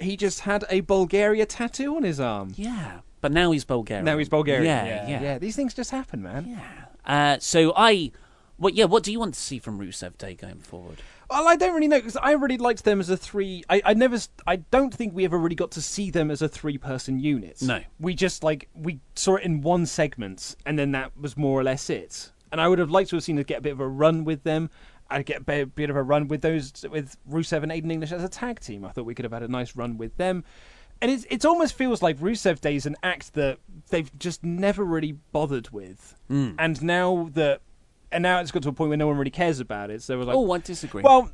He 0.00 0.16
just 0.16 0.40
had 0.40 0.64
a 0.68 0.80
Bulgaria 0.80 1.46
tattoo 1.46 1.96
on 1.96 2.02
his 2.02 2.18
arm. 2.18 2.52
Yeah, 2.56 3.00
but 3.20 3.32
now 3.32 3.50
he's 3.50 3.64
Bulgarian. 3.64 4.04
Now 4.04 4.18
he's 4.18 4.28
Bulgarian. 4.28 4.64
Yeah, 4.64 5.08
yeah, 5.08 5.22
yeah. 5.22 5.38
These 5.38 5.56
things 5.56 5.74
just 5.74 5.90
happen, 5.90 6.22
man. 6.22 6.46
Yeah. 6.48 7.34
Uh, 7.34 7.38
so 7.40 7.72
I, 7.76 8.12
what? 8.56 8.74
Yeah, 8.74 8.84
what 8.84 9.02
do 9.02 9.12
you 9.12 9.18
want 9.18 9.34
to 9.34 9.40
see 9.40 9.58
from 9.58 9.78
Rusev 9.78 10.18
Day 10.18 10.34
going 10.34 10.60
forward? 10.60 10.98
Well, 11.30 11.46
I 11.46 11.56
don't 11.56 11.74
really 11.74 11.88
know 11.88 11.98
because 11.98 12.16
I 12.16 12.32
really 12.32 12.56
liked 12.56 12.84
them 12.84 13.00
as 13.00 13.10
a 13.10 13.16
three. 13.16 13.62
I, 13.68 13.82
I 13.84 13.94
never, 13.94 14.18
I 14.46 14.56
don't 14.56 14.94
think 14.94 15.14
we 15.14 15.24
ever 15.26 15.38
really 15.38 15.54
got 15.54 15.70
to 15.72 15.82
see 15.82 16.10
them 16.10 16.30
as 16.30 16.40
a 16.40 16.48
three-person 16.48 17.18
unit. 17.18 17.60
No. 17.60 17.80
we 18.00 18.14
just 18.14 18.42
like 18.42 18.68
we 18.74 19.00
saw 19.14 19.36
it 19.36 19.44
in 19.44 19.60
one 19.60 19.84
segment, 19.84 20.56
and 20.64 20.78
then 20.78 20.92
that 20.92 21.16
was 21.18 21.36
more 21.36 21.60
or 21.60 21.64
less 21.64 21.90
it. 21.90 22.32
And 22.50 22.60
I 22.60 22.68
would 22.68 22.78
have 22.78 22.90
liked 22.90 23.10
to 23.10 23.16
have 23.16 23.24
seen 23.24 23.38
us 23.38 23.44
get 23.44 23.58
a 23.58 23.62
bit 23.62 23.72
of 23.72 23.80
a 23.80 23.88
run 23.88 24.24
with 24.24 24.42
them. 24.42 24.70
I'd 25.10 25.26
get 25.26 25.38
a 25.38 25.44
bit, 25.44 25.74
bit 25.74 25.90
of 25.90 25.96
a 25.96 26.02
run 26.02 26.28
with 26.28 26.42
those 26.42 26.72
with 26.90 27.16
Rusev 27.30 27.62
and 27.62 27.72
Aiden 27.72 27.90
English 27.90 28.12
as 28.12 28.22
a 28.22 28.28
tag 28.28 28.60
team. 28.60 28.84
I 28.84 28.90
thought 28.90 29.04
we 29.04 29.14
could 29.14 29.24
have 29.24 29.32
had 29.32 29.42
a 29.42 29.48
nice 29.48 29.76
run 29.76 29.96
with 29.98 30.16
them. 30.16 30.44
And 31.00 31.10
it's, 31.10 31.24
it 31.30 31.44
almost 31.44 31.74
feels 31.74 32.02
like 32.02 32.18
Rusev 32.18 32.60
Day 32.60 32.74
is 32.76 32.84
an 32.86 32.96
act 33.02 33.34
that 33.34 33.58
they've 33.90 34.10
just 34.18 34.42
never 34.44 34.84
really 34.84 35.12
bothered 35.32 35.70
with. 35.70 36.16
Mm. 36.30 36.56
And 36.58 36.82
now 36.82 37.28
that, 37.34 37.60
and 38.10 38.22
now 38.22 38.40
it's 38.40 38.50
got 38.50 38.62
to 38.64 38.70
a 38.70 38.72
point 38.72 38.88
where 38.88 38.96
no 38.96 39.06
one 39.06 39.16
really 39.16 39.30
cares 39.30 39.60
about 39.60 39.90
it. 39.90 40.02
So 40.02 40.12
they 40.12 40.16
were 40.16 40.24
like, 40.24 40.36
oh, 40.36 40.50
I 40.50 40.58
disagree. 40.58 41.02
well, 41.02 41.30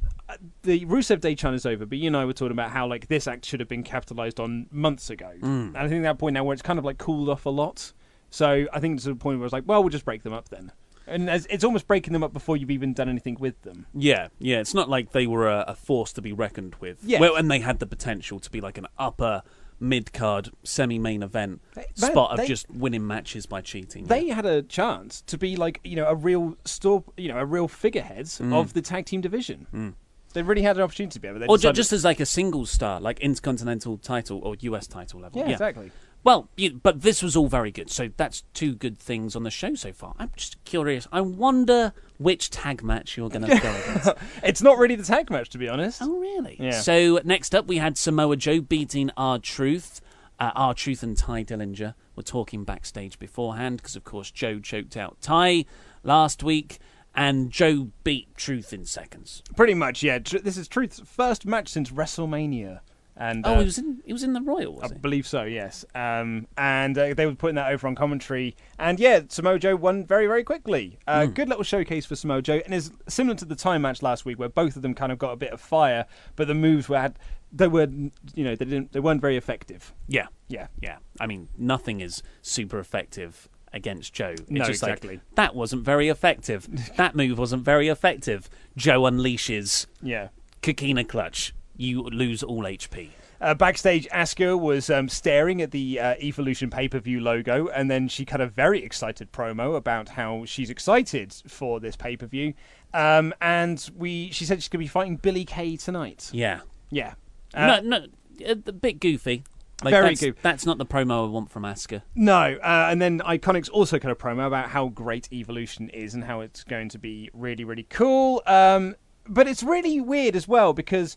the 0.62 0.84
Rusev 0.86 1.20
Day 1.20 1.34
chant 1.34 1.54
is 1.54 1.64
over, 1.66 1.86
but 1.86 1.98
you 1.98 2.08
and 2.08 2.16
I 2.16 2.24
were 2.24 2.32
talking 2.32 2.52
about 2.52 2.70
how 2.72 2.86
like 2.86 3.08
this 3.08 3.26
act 3.26 3.44
should 3.44 3.60
have 3.60 3.68
been 3.68 3.82
capitalized 3.84 4.40
on 4.40 4.66
months 4.70 5.08
ago, 5.10 5.30
Mm. 5.40 5.68
and 5.68 5.76
I 5.78 5.88
think 5.88 6.02
that 6.02 6.18
point 6.18 6.34
now 6.34 6.44
where 6.44 6.52
it's 6.52 6.62
kind 6.62 6.78
of 6.78 6.84
like 6.84 6.98
cooled 6.98 7.28
off 7.28 7.46
a 7.46 7.50
lot. 7.50 7.92
So 8.30 8.66
I 8.72 8.80
think 8.80 8.96
it's 8.96 9.06
a 9.06 9.14
point 9.14 9.38
where 9.38 9.46
it's 9.46 9.52
like, 9.52 9.62
well, 9.66 9.82
we'll 9.82 9.90
just 9.90 10.04
break 10.04 10.24
them 10.24 10.32
up 10.32 10.48
then, 10.48 10.72
and 11.06 11.28
as, 11.30 11.46
it's 11.50 11.64
almost 11.64 11.86
breaking 11.86 12.12
them 12.12 12.22
up 12.22 12.32
before 12.32 12.56
you've 12.56 12.70
even 12.70 12.92
done 12.92 13.08
anything 13.08 13.36
with 13.38 13.60
them. 13.62 13.86
yeah, 13.94 14.28
yeah. 14.38 14.60
It's 14.60 14.74
not 14.74 14.88
like 14.88 15.12
they 15.12 15.26
were 15.26 15.48
a, 15.48 15.64
a 15.68 15.74
force 15.74 16.12
to 16.14 16.22
be 16.22 16.32
reckoned 16.32 16.76
with. 16.80 16.98
Yeah. 17.04 17.20
Well, 17.20 17.36
and 17.36 17.50
they 17.50 17.60
had 17.60 17.78
the 17.78 17.86
potential 17.86 18.40
to 18.40 18.50
be 18.50 18.60
like 18.60 18.78
an 18.78 18.86
upper 18.98 19.42
mid 19.80 20.12
card 20.12 20.50
semi 20.62 20.98
main 20.98 21.22
event 21.22 21.60
They- 21.74 21.86
spot 21.94 22.30
of 22.30 22.36
they- 22.38 22.46
just 22.46 22.70
winning 22.70 23.06
matches 23.06 23.44
by 23.46 23.60
cheating. 23.60 24.04
They 24.06 24.28
had 24.28 24.46
a 24.46 24.62
chance 24.62 25.20
to 25.22 25.36
be 25.36 25.56
like 25.56 25.80
you 25.84 25.96
know 25.96 26.06
a 26.06 26.14
real 26.14 26.56
store, 26.64 27.04
you 27.16 27.28
know, 27.28 27.38
a 27.38 27.44
real 27.44 27.68
figurehead 27.68 28.26
Mm. 28.26 28.54
of 28.54 28.72
the 28.72 28.80
tag 28.82 29.06
team 29.06 29.20
division. 29.20 29.94
They 30.32 30.42
really 30.42 30.62
had 30.62 30.76
an 30.76 30.82
opportunity 30.82 31.12
to 31.14 31.20
be 31.20 31.28
able. 31.28 31.44
Or 31.48 31.56
decided- 31.58 31.76
just 31.76 31.92
as 31.92 32.04
like 32.04 32.18
a 32.18 32.26
single 32.26 32.66
star, 32.66 33.00
like 33.00 33.20
intercontinental 33.20 33.98
title 33.98 34.40
or 34.42 34.56
US 34.60 34.86
title 34.88 35.20
level. 35.20 35.40
yeah, 35.40 35.50
exactly. 35.50 35.92
Well, 36.24 36.48
you, 36.56 36.80
but 36.82 37.02
this 37.02 37.22
was 37.22 37.36
all 37.36 37.48
very 37.48 37.70
good. 37.70 37.90
So 37.90 38.08
that's 38.16 38.42
two 38.54 38.74
good 38.74 38.98
things 38.98 39.36
on 39.36 39.42
the 39.42 39.50
show 39.50 39.74
so 39.74 39.92
far. 39.92 40.14
I'm 40.18 40.30
just 40.36 40.62
curious. 40.64 41.06
I 41.12 41.20
wonder 41.20 41.92
which 42.18 42.48
tag 42.50 42.82
match 42.82 43.16
you're 43.16 43.28
going 43.28 43.42
to 43.46 43.58
go 43.60 43.74
against. 43.74 44.10
It's 44.42 44.62
not 44.62 44.78
really 44.78 44.96
the 44.96 45.02
tag 45.04 45.30
match, 45.30 45.50
to 45.50 45.58
be 45.58 45.68
honest. 45.68 46.00
Oh, 46.02 46.18
really? 46.18 46.56
Yeah. 46.58 46.80
So 46.80 47.20
next 47.24 47.54
up, 47.54 47.66
we 47.66 47.76
had 47.76 47.98
Samoa 47.98 48.36
Joe 48.36 48.60
beating 48.60 49.10
R 49.16 49.38
Truth. 49.38 50.00
Uh, 50.40 50.50
R 50.56 50.74
Truth 50.74 51.02
and 51.02 51.16
Tye 51.16 51.44
Dillinger 51.44 51.94
were 52.16 52.22
talking 52.22 52.64
backstage 52.64 53.18
beforehand 53.18 53.76
because, 53.76 53.94
of 53.94 54.04
course, 54.04 54.30
Joe 54.30 54.58
choked 54.60 54.96
out 54.96 55.20
Tye 55.20 55.64
last 56.02 56.42
week, 56.42 56.78
and 57.14 57.50
Joe 57.50 57.90
beat 58.02 58.34
Truth 58.36 58.72
in 58.72 58.84
seconds. 58.86 59.42
Pretty 59.56 59.74
much, 59.74 60.02
yeah. 60.02 60.18
Tr- 60.18 60.38
This 60.38 60.56
is 60.56 60.68
Truth's 60.68 61.00
first 61.04 61.44
match 61.46 61.68
since 61.68 61.90
WrestleMania. 61.90 62.80
And 63.16 63.46
Oh, 63.46 63.54
uh, 63.54 63.58
he 63.60 63.64
was 63.64 63.78
in. 63.78 64.02
He 64.04 64.12
was 64.12 64.22
in 64.24 64.32
the 64.32 64.40
Royal, 64.40 64.74
was 64.74 64.90
I 64.90 64.94
believe 64.96 65.26
so, 65.26 65.44
yes. 65.44 65.84
Um, 65.94 66.48
and 66.58 66.98
uh, 66.98 67.14
they 67.14 67.26
were 67.26 67.34
putting 67.36 67.54
that 67.54 67.70
over 67.72 67.86
on 67.86 67.94
commentary. 67.94 68.56
And 68.78 68.98
yeah, 68.98 69.20
Samoa 69.28 69.58
Joe 69.60 69.76
won 69.76 70.04
very, 70.04 70.26
very 70.26 70.42
quickly. 70.42 70.98
Uh, 71.06 71.26
Good 71.26 71.48
little 71.48 71.62
showcase 71.62 72.06
for 72.06 72.16
Samoa 72.16 72.42
Joe, 72.42 72.60
and 72.64 72.74
is 72.74 72.90
similar 73.08 73.36
to 73.36 73.44
the 73.44 73.54
time 73.54 73.82
match 73.82 74.02
last 74.02 74.24
week, 74.24 74.38
where 74.38 74.48
both 74.48 74.74
of 74.74 74.82
them 74.82 74.94
kind 74.94 75.12
of 75.12 75.18
got 75.18 75.30
a 75.30 75.36
bit 75.36 75.52
of 75.52 75.60
fire, 75.60 76.06
but 76.34 76.48
the 76.48 76.54
moves 76.54 76.88
were 76.88 76.98
had 76.98 77.16
they 77.52 77.68
were 77.68 77.86
you 78.34 78.42
know 78.42 78.56
they 78.56 78.64
didn't 78.64 78.90
they 78.92 78.98
weren't 79.00 79.20
very 79.20 79.36
effective. 79.36 79.94
Yeah, 80.08 80.26
Yeah. 80.48 80.66
yeah. 80.82 80.96
I 81.20 81.28
mean, 81.28 81.48
nothing 81.56 82.00
is 82.00 82.20
super 82.42 82.80
effective 82.80 83.48
against 83.72 84.12
Joe. 84.12 84.30
It's 84.30 84.50
No, 84.50 84.64
just 84.64 84.82
exactly. 84.82 85.08
like 85.16 85.20
that 85.36 85.54
wasn't 85.54 85.84
very 85.84 86.08
effective. 86.08 86.66
that 86.96 87.14
move 87.14 87.38
wasn't 87.38 87.62
very 87.64 87.86
effective. 87.86 88.50
Joe 88.76 89.02
unleashes 89.02 89.86
Yeah. 90.02 90.28
Kokina 90.62 91.06
clutch. 91.08 91.54
You 91.76 92.02
lose 92.02 92.42
all 92.42 92.62
HP. 92.62 93.10
Uh, 93.40 93.52
backstage, 93.52 94.08
Asuka 94.08 94.58
was 94.58 94.88
um, 94.88 95.08
staring 95.08 95.60
at 95.60 95.70
the 95.70 96.00
uh, 96.00 96.14
Evolution 96.20 96.70
pay 96.70 96.88
per 96.88 96.98
view 96.98 97.20
logo, 97.20 97.68
and 97.68 97.90
then 97.90 98.08
she 98.08 98.24
cut 98.24 98.40
a 98.40 98.46
very 98.46 98.82
excited 98.82 99.32
promo 99.32 99.76
about 99.76 100.10
how 100.10 100.44
she's 100.44 100.70
excited 100.70 101.34
for 101.46 101.80
this 101.80 101.96
pay 101.96 102.16
per 102.16 102.26
view. 102.26 102.54
Um, 102.94 103.34
and 103.40 103.90
we, 103.96 104.30
she 104.30 104.44
said 104.44 104.62
she's 104.62 104.68
going 104.68 104.78
to 104.78 104.84
be 104.84 104.88
fighting 104.88 105.16
Billie 105.16 105.44
Kay 105.44 105.76
tonight. 105.76 106.30
Yeah. 106.32 106.60
Yeah. 106.90 107.14
Uh, 107.52 107.80
no, 107.82 107.98
no, 107.98 108.06
a, 108.46 108.54
bit 108.54 109.00
goofy. 109.00 109.44
Like, 109.82 109.92
Very 109.92 110.08
that's, 110.10 110.20
goofy. 110.20 110.38
That's 110.42 110.64
not 110.64 110.78
the 110.78 110.86
promo 110.86 111.26
I 111.26 111.30
want 111.30 111.50
from 111.50 111.64
Asuka. 111.64 112.02
No, 112.14 112.56
uh, 112.62 112.86
and 112.90 113.02
then 113.02 113.20
Iconics 113.20 113.68
also 113.70 113.98
cut 113.98 114.10
a 114.10 114.14
promo 114.14 114.46
about 114.46 114.70
how 114.70 114.88
great 114.88 115.30
Evolution 115.32 115.90
is 115.90 116.14
and 116.14 116.24
how 116.24 116.40
it's 116.40 116.64
going 116.64 116.88
to 116.90 116.98
be 116.98 117.28
really, 117.34 117.64
really 117.64 117.86
cool. 117.90 118.42
Um, 118.46 118.94
but 119.26 119.48
it's 119.48 119.62
really 119.62 120.00
weird 120.00 120.36
as 120.36 120.46
well 120.46 120.72
because 120.72 121.16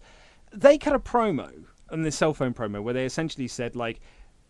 they 0.52 0.78
cut 0.78 0.94
a 0.96 1.00
promo 1.00 1.66
on 1.90 2.02
the 2.04 2.12
cell 2.12 2.34
phone 2.34 2.54
promo 2.54 2.82
where 2.82 2.94
they 2.94 3.06
essentially 3.06 3.48
said 3.48 3.76
like, 3.76 4.00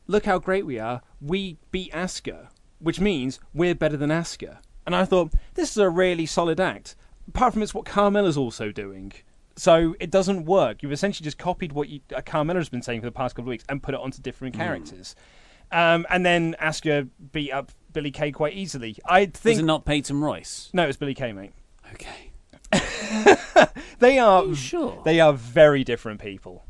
"Look 0.08 0.26
how 0.26 0.40
great 0.40 0.66
we 0.66 0.80
are! 0.80 1.02
We 1.22 1.58
beat 1.72 1.92
Asuka." 1.94 2.48
which 2.80 3.00
means 3.00 3.40
we're 3.56 3.74
better 3.74 3.98
than 3.98 4.12
Asuka. 4.12 4.60
And 4.86 4.96
I 4.96 5.04
thought 5.04 5.32
this 5.56 5.72
is 5.72 5.78
a 5.78 5.90
really 5.90 6.28
solid 6.28 6.60
act. 6.60 6.96
Apart 7.28 7.54
from 7.54 7.64
it's 7.64 7.74
what 7.74 7.86
Carmella's 7.86 8.38
also 8.38 8.72
doing. 8.72 9.14
So 9.56 9.96
it 10.00 10.12
doesn't 10.12 10.46
work. 10.46 10.84
You've 10.84 10.92
essentially 10.92 11.24
just 11.24 11.40
copied 11.40 11.72
what 11.72 11.90
you, 11.90 12.02
uh, 12.16 12.22
Carmella's 12.22 12.70
been 12.70 12.84
saying 12.84 13.00
for 13.02 13.08
the 13.08 13.12
past 13.12 13.34
couple 13.36 13.50
of 13.50 13.54
weeks 13.54 13.64
and 13.68 13.82
put 13.82 13.96
it 13.96 14.00
onto 14.00 14.22
different 14.22 14.54
Hmm. 14.56 14.62
characters. 14.62 15.16
Um, 15.72 16.06
and 16.12 16.24
then 16.24 16.56
Asuka 16.62 17.10
beat 17.32 17.52
up 17.52 17.72
Billie 17.94 18.12
Kay 18.12 18.32
quite 18.32 18.54
easily. 18.54 18.96
I 19.06 19.26
think 19.26 19.44
Was 19.56 19.58
it 19.60 19.66
not 19.66 19.84
Peyton 19.84 20.22
Royce? 20.22 20.70
no, 20.72 20.84
it 20.84 20.88
was 20.88 20.98
Billie 20.98 21.16
Kay, 21.16 21.34
mate. 21.34 21.54
Okay. 21.94 22.27
They 24.00 24.20
are 24.20 24.54
sure? 24.54 25.02
they 25.06 25.20
are 25.20 25.34
very 25.34 25.84
different 25.84 26.22
people. 26.22 26.66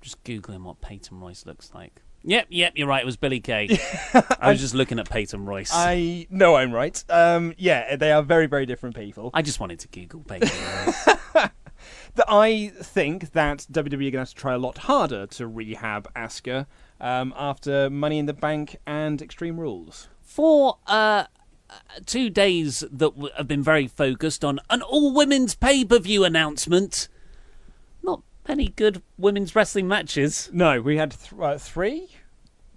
Just 0.00 0.22
googling 0.24 0.62
what 0.62 0.80
Peyton 0.80 1.20
Royce 1.20 1.46
looks 1.46 1.72
like. 1.74 2.02
Yep, 2.22 2.48
yep, 2.50 2.72
you're 2.76 2.86
right. 2.86 3.02
It 3.02 3.06
was 3.06 3.16
Billie 3.16 3.40
Kay. 3.40 3.78
I 4.40 4.50
was 4.50 4.60
just 4.60 4.74
looking 4.74 4.98
at 4.98 5.08
Peyton 5.08 5.46
Royce. 5.46 5.70
I, 5.72 6.26
know 6.28 6.56
I'm 6.56 6.72
right. 6.72 7.02
Um, 7.08 7.54
yeah, 7.56 7.96
they 7.96 8.12
are 8.12 8.22
very 8.22 8.46
very 8.46 8.66
different 8.66 8.94
people. 8.94 9.30
I 9.32 9.42
just 9.42 9.60
wanted 9.60 9.78
to 9.80 9.88
Google 9.88 10.20
Peyton 10.20 10.48
Royce. 10.86 11.04
that 12.14 12.26
I 12.28 12.72
think 12.76 13.32
that 13.32 13.66
WWE 13.72 13.92
are 13.92 13.94
going 13.94 14.12
to 14.12 14.18
have 14.18 14.28
to 14.30 14.34
try 14.34 14.52
a 14.54 14.58
lot 14.58 14.78
harder 14.78 15.26
to 15.26 15.46
rehab 15.46 16.12
Asuka 16.14 16.66
um, 17.00 17.32
after 17.36 17.88
Money 17.88 18.18
in 18.18 18.26
the 18.26 18.34
Bank 18.34 18.76
and 18.86 19.22
Extreme 19.22 19.58
Rules. 19.58 20.08
For 20.20 20.78
uh, 20.86 21.24
two 22.06 22.30
days 22.30 22.80
that 22.80 23.14
w- 23.14 23.28
have 23.36 23.48
been 23.48 23.62
very 23.62 23.86
focused 23.86 24.44
on 24.44 24.60
an 24.70 24.82
all 24.82 25.12
women's 25.14 25.54
pay 25.54 25.84
per 25.84 25.98
view 25.98 26.24
announcement, 26.24 27.08
not 28.02 28.22
many 28.48 28.68
good 28.68 29.02
women's 29.18 29.54
wrestling 29.54 29.86
matches. 29.88 30.50
No, 30.52 30.80
we 30.80 30.96
had 30.96 31.12
th- 31.12 31.32
uh, 31.40 31.58
three, 31.58 32.08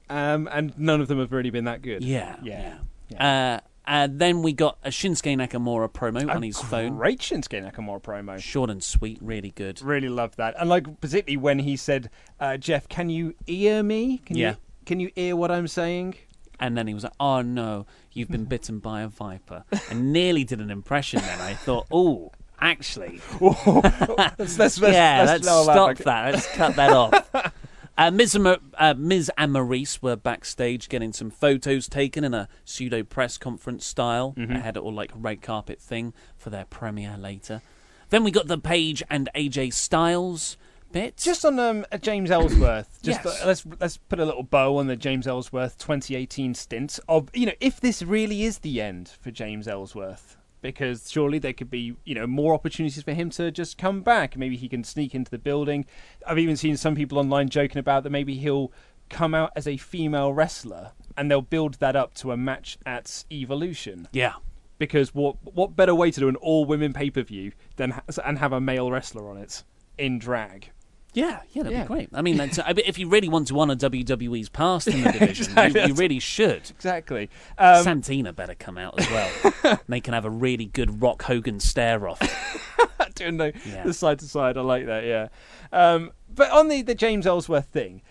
um, 0.09 0.47
and 0.51 0.77
none 0.77 1.01
of 1.01 1.07
them 1.07 1.19
have 1.19 1.31
really 1.31 1.49
been 1.49 1.65
that 1.65 1.81
good. 1.81 2.03
Yeah, 2.03 2.35
yeah. 2.43 2.77
Uh, 3.19 3.59
and 3.85 4.17
then 4.17 4.41
we 4.41 4.53
got 4.53 4.77
a 4.83 4.89
Shinsuke 4.89 5.35
Nakamura 5.35 5.91
promo 5.91 6.23
A 6.25 6.31
on 6.33 6.41
his 6.41 6.57
phone. 6.57 6.95
Great 6.95 7.19
Shinsuke 7.19 7.69
Nakamura 7.69 8.01
promo. 8.01 8.39
Short 8.39 8.69
and 8.69 8.81
sweet, 8.81 9.17
really 9.21 9.51
good. 9.51 9.81
Really 9.81 10.07
loved 10.09 10.37
that, 10.37 10.55
and 10.57 10.69
like 10.69 10.85
particularly 11.01 11.37
when 11.37 11.59
he 11.59 11.75
said, 11.75 12.09
uh, 12.39 12.55
"Jeff, 12.57 12.87
can 12.87 13.09
you 13.09 13.35
ear 13.47 13.83
me? 13.83 14.19
Can 14.19 14.37
Yeah. 14.37 14.51
you 14.51 14.55
can 14.85 14.99
you 15.01 15.11
ear 15.17 15.35
what 15.35 15.51
I'm 15.51 15.67
saying?" 15.67 16.15
And 16.63 16.77
then 16.77 16.87
he 16.87 16.93
was 16.93 17.03
like, 17.03 17.13
"Oh 17.19 17.41
no, 17.41 17.85
you've 18.13 18.29
been 18.29 18.45
bitten 18.55 18.79
by 18.79 19.01
a 19.01 19.09
viper." 19.09 19.65
and 19.89 20.13
nearly 20.13 20.45
did 20.45 20.61
an 20.61 20.71
impression. 20.71 21.19
Then 21.19 21.41
I 21.41 21.55
thought, 21.55 21.87
"Oh, 21.91 22.31
actually, 22.57 23.19
let's, 23.41 24.57
let's, 24.57 24.57
let's, 24.57 24.79
yeah, 24.81 25.25
let's 25.27 25.45
let's, 25.45 25.63
stop 25.63 25.97
back. 25.97 25.97
that. 25.97 26.33
Let's 26.33 26.47
cut 26.55 26.75
that 26.77 26.91
off." 26.91 27.53
Uh, 27.95 28.09
Miz 28.09 28.33
and, 28.33 28.47
uh, 28.47 28.95
Miz 28.97 29.29
and 29.37 29.53
Maryse 29.53 30.01
were 30.01 30.15
backstage 30.15 30.89
getting 30.89 31.13
some 31.13 31.29
photos 31.29 31.87
taken 31.87 32.23
in 32.23 32.33
a 32.33 32.49
pseudo 32.65 33.03
press 33.03 33.37
conference 33.37 33.85
style. 33.85 34.33
Mm-hmm. 34.35 34.51
They 34.51 34.59
had 34.61 34.77
it 34.77 34.79
all 34.79 34.95
like 34.95 35.13
a 35.13 35.17
red 35.19 35.43
carpet 35.43 35.79
thing 35.79 36.11
for 36.35 36.49
their 36.49 36.65
premiere 36.65 37.17
later. 37.17 37.61
Then 38.09 38.23
we 38.23 38.31
got 38.31 38.47
the 38.47 38.57
Paige 38.57 39.03
and 39.11 39.29
AJ 39.35 39.73
Styles 39.73 40.57
bit. 40.93 41.17
Just 41.17 41.43
on 41.43 41.59
um, 41.59 41.85
James 42.01 42.31
Ellsworth, 42.31 42.99
just 43.03 43.25
Yes. 43.25 43.43
let's 43.45 43.65
let's 43.79 43.97
put 43.97 44.19
a 44.19 44.25
little 44.25 44.43
bow 44.43 44.77
on 44.77 44.87
the 44.87 44.95
James 44.95 45.27
Ellsworth 45.27 45.77
2018 45.77 46.53
stint 46.53 46.99
of 47.09 47.29
you 47.33 47.45
know 47.47 47.53
if 47.59 47.81
this 47.81 48.01
really 48.01 48.43
is 48.43 48.59
the 48.59 48.79
end 48.81 49.09
for 49.21 49.31
James 49.31 49.67
Ellsworth 49.67 50.37
because 50.61 51.11
surely 51.11 51.39
there 51.39 51.51
could 51.51 51.69
be 51.69 51.95
you 52.05 52.15
know 52.15 52.25
more 52.25 52.53
opportunities 52.53 53.03
for 53.03 53.11
him 53.13 53.29
to 53.31 53.51
just 53.51 53.77
come 53.77 54.01
back. 54.01 54.37
Maybe 54.37 54.55
he 54.55 54.69
can 54.69 54.83
sneak 54.85 55.13
into 55.13 55.29
the 55.31 55.37
building. 55.37 55.85
I've 56.25 56.39
even 56.39 56.55
seen 56.55 56.77
some 56.77 56.95
people 56.95 57.17
online 57.19 57.49
joking 57.49 57.79
about 57.79 58.03
that 58.03 58.11
maybe 58.11 58.35
he'll 58.35 58.71
come 59.09 59.33
out 59.35 59.51
as 59.55 59.67
a 59.67 59.75
female 59.77 60.31
wrestler 60.33 60.91
and 61.17 61.29
they'll 61.29 61.41
build 61.41 61.75
that 61.75 61.95
up 61.95 62.13
to 62.15 62.31
a 62.31 62.37
match 62.37 62.77
at 62.85 63.25
Evolution. 63.31 64.07
yeah. 64.13 64.33
Because 64.79 65.13
what 65.13 65.35
what 65.43 65.75
better 65.75 65.93
way 65.95 66.11
to 66.11 66.19
do 66.19 66.27
an 66.27 66.35
all 66.37 66.65
women 66.65 66.93
pay 66.93 67.09
per 67.09 67.21
view 67.21 67.51
than 67.75 67.91
ha- 67.91 68.01
and 68.25 68.39
have 68.39 68.51
a 68.53 68.59
male 68.59 68.89
wrestler 68.91 69.29
on 69.29 69.37
it 69.37 69.63
in 69.97 70.17
drag? 70.19 70.71
Yeah, 71.13 71.41
yeah, 71.51 71.63
that'd 71.63 71.77
Yeah. 71.77 71.83
be 71.83 71.87
great. 71.87 72.09
I 72.13 72.21
mean, 72.21 72.37
that's, 72.37 72.57
I 72.59 72.73
mean, 72.73 72.83
if 72.85 72.97
you 72.97 73.07
really 73.07 73.29
want 73.29 73.47
to 73.49 73.59
honour 73.59 73.75
WWE's 73.75 74.49
past 74.49 74.87
in 74.87 75.03
the 75.03 75.11
division, 75.19 75.45
exactly. 75.45 75.81
you, 75.81 75.87
you 75.89 75.93
really 75.93 76.19
should. 76.19 76.69
Exactly. 76.71 77.29
Um, 77.57 77.83
Santina 77.83 78.33
better 78.33 78.55
come 78.55 78.77
out 78.77 78.99
as 78.99 79.09
well. 79.11 79.79
they 79.87 80.01
can 80.01 80.13
have 80.13 80.25
a 80.25 80.29
really 80.29 80.65
good 80.65 81.01
Rock 81.01 81.21
Hogan 81.23 81.59
stare 81.59 82.07
off. 82.07 82.19
doing 83.15 83.37
the, 83.37 83.53
Yeah. 83.67 83.83
the 83.83 83.93
side 83.93 84.19
to 84.19 84.25
side. 84.25 84.57
I 84.57 84.61
like 84.61 84.87
that. 84.87 85.03
Yeah. 85.05 85.27
Um, 85.71 86.11
but 86.33 86.49
on 86.51 86.67
the 86.67 86.81
the 86.81 86.95
James 86.95 87.27
Ellsworth 87.27 87.67
thing, 87.67 88.01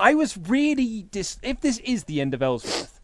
I 0.00 0.14
was 0.14 0.36
really 0.36 1.02
dis. 1.10 1.38
If 1.44 1.60
this 1.60 1.78
is 1.78 2.04
the 2.04 2.20
end 2.20 2.34
of 2.34 2.42
Ellsworth, 2.42 3.00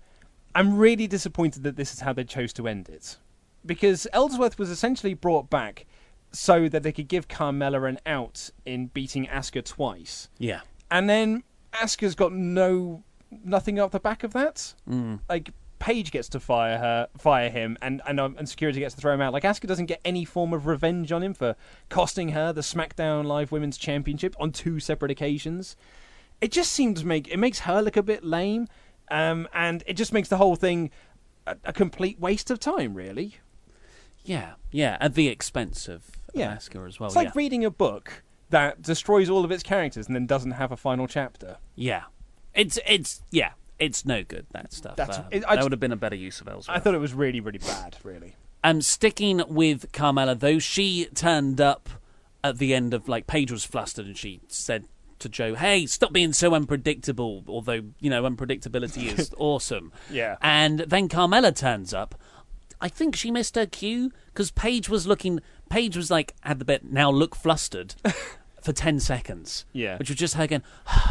I'm 0.55 0.77
really 0.77 1.07
disappointed 1.07 1.63
that 1.63 1.77
this 1.77 1.93
is 1.95 2.01
how 2.01 2.13
they 2.13 2.25
chose 2.25 2.53
to 2.55 2.67
end 2.67 2.89
it, 2.89 3.19
because 3.65 4.07
Ellsworth 4.13 4.59
was 4.59 4.69
essentially 4.71 5.15
brought 5.15 5.49
back 5.49 5.87
so 6.35 6.69
that 6.69 6.83
they 6.83 6.93
could 6.93 7.09
give 7.09 7.29
Carmella 7.29 7.89
an 7.89 7.99
out 8.05 8.51
in 8.67 8.89
beating 8.89 9.27
Asuka 9.27 9.65
twice, 9.65 10.29
Yeah. 10.39 10.61
and 10.91 11.09
then 11.09 11.43
Asuka's 11.73 12.15
got 12.15 12.33
no 12.33 13.03
nothing 13.45 13.81
off 13.81 13.91
the 13.93 14.01
back 14.01 14.23
of 14.25 14.33
that. 14.33 14.75
Mm. 14.89 15.21
Like 15.29 15.51
Paige 15.81 16.13
gets 16.13 16.29
to 16.31 16.41
fire 16.41 16.79
her, 16.79 17.09
fire 17.19 17.51
him, 17.51 17.77
and 17.83 18.01
and, 18.07 18.21
um, 18.21 18.37
and 18.39 18.49
security 18.49 18.81
gets 18.81 18.95
to 18.95 19.01
throw 19.01 19.13
him 19.15 19.21
out. 19.21 19.33
Like 19.33 19.43
Asuka 19.43 19.67
doesn't 19.67 19.87
get 19.87 20.01
any 20.05 20.25
form 20.25 20.53
of 20.53 20.67
revenge 20.67 21.11
on 21.13 21.23
him 21.23 21.35
for 21.35 21.57
costing 21.89 22.29
her 22.31 22.53
the 22.53 22.61
SmackDown 22.63 23.25
Live 23.25 23.51
Women's 23.53 23.77
Championship 23.77 24.35
on 24.39 24.53
two 24.53 24.79
separate 24.81 25.11
occasions. 25.11 25.77
It 26.41 26.53
just 26.53 26.73
seems 26.73 27.01
to 27.01 27.07
make 27.07 27.29
it 27.29 27.39
makes 27.39 27.61
her 27.61 27.83
look 27.83 27.97
a 27.97 28.03
bit 28.03 28.25
lame, 28.25 28.69
um, 29.11 29.49
and 29.53 29.83
it 29.87 29.95
just 29.95 30.13
makes 30.13 30.29
the 30.29 30.37
whole 30.37 30.57
thing 30.57 30.91
a, 31.47 31.57
a 31.65 31.73
complete 31.73 32.19
waste 32.21 32.51
of 32.51 32.59
time. 32.61 32.95
Really, 32.95 33.39
Yeah, 34.25 34.55
yeah, 34.71 34.97
at 35.01 35.15
the 35.15 35.29
expense 35.29 35.89
of 35.89 36.05
Yeah. 36.35 36.57
Asuka 36.57 36.87
as 36.89 36.99
well. 37.01 37.07
it's 37.09 37.17
like 37.17 37.29
yeah. 37.29 37.33
reading 37.35 37.65
a 37.65 37.71
book 37.71 38.23
that 38.51 38.83
destroys 38.83 39.29
all 39.31 39.45
of 39.45 39.51
its 39.51 39.63
characters 39.63 40.07
and 40.07 40.15
then 40.15 40.27
doesn't 40.27 40.53
have 40.53 40.71
a 40.73 40.77
final 40.77 41.07
chapter. 41.07 41.57
yeah, 41.75 42.05
it's 42.55 42.79
it's 42.87 43.23
yeah, 43.31 43.53
it's 43.79 44.05
no 44.05 44.23
good 44.23 44.47
that 44.53 44.73
stuff. 44.73 44.97
That's- 44.97 45.19
Uh, 45.19 45.25
it- 45.31 45.45
I 45.49 45.57
that 45.57 45.63
would 45.65 45.73
have 45.73 45.81
been 45.81 45.93
a 45.93 45.97
better 45.97 46.15
use 46.17 46.41
of 46.41 46.49
Ellsworth. 46.49 46.77
I 46.77 46.81
thought 46.81 46.95
it 46.95 46.99
was 46.99 47.15
really, 47.15 47.41
really 47.41 47.59
bad. 47.59 47.97
Really. 48.05 48.37
Um, 48.63 48.81
sticking 48.81 49.43
with 49.49 49.91
Carmella 49.93 50.39
though, 50.39 50.59
she 50.59 51.07
turned 51.15 51.61
up 51.61 51.89
at 52.43 52.59
the 52.59 52.75
end 52.75 52.95
of 52.95 53.09
like 53.09 53.27
Paige 53.27 53.51
was 53.51 53.65
flustered 53.65 54.07
and 54.07 54.17
she 54.17 54.41
said 54.49 54.85
to 55.19 55.29
Joe, 55.29 55.55
"Hey, 55.55 55.87
stop 55.87 56.13
being 56.13 56.33
so 56.33 56.55
unpredictable." 56.55 57.45
Although 57.49 57.83
you 58.01 58.11
know 58.11 58.23
unpredictability 58.25 59.19
is 59.19 59.33
awesome. 59.39 59.93
Yeah. 60.11 60.37
And 60.43 60.81
then 60.81 61.09
Carmella 61.09 61.55
turns 61.57 61.93
up. 61.95 62.15
I 62.85 62.89
think 62.89 63.17
she 63.17 63.31
missed 63.31 63.55
her 63.55 63.65
cue 63.65 64.13
because 64.27 64.51
Paige 64.51 64.91
was 64.91 65.07
looking. 65.07 65.41
Paige 65.71 65.97
was 65.97 66.11
like 66.11 66.35
had 66.43 66.59
the 66.59 66.67
bit 66.67 66.85
now 66.85 67.11
look 67.11 67.35
flustered 67.35 67.95
for 68.63 68.75
ten 68.75 69.01
seconds. 69.01 69.65
Yeah. 69.73 69.97
Which 69.97 70.11
was 70.11 70.19
just 70.19 70.35
her 70.35 70.47
going. 70.47 70.63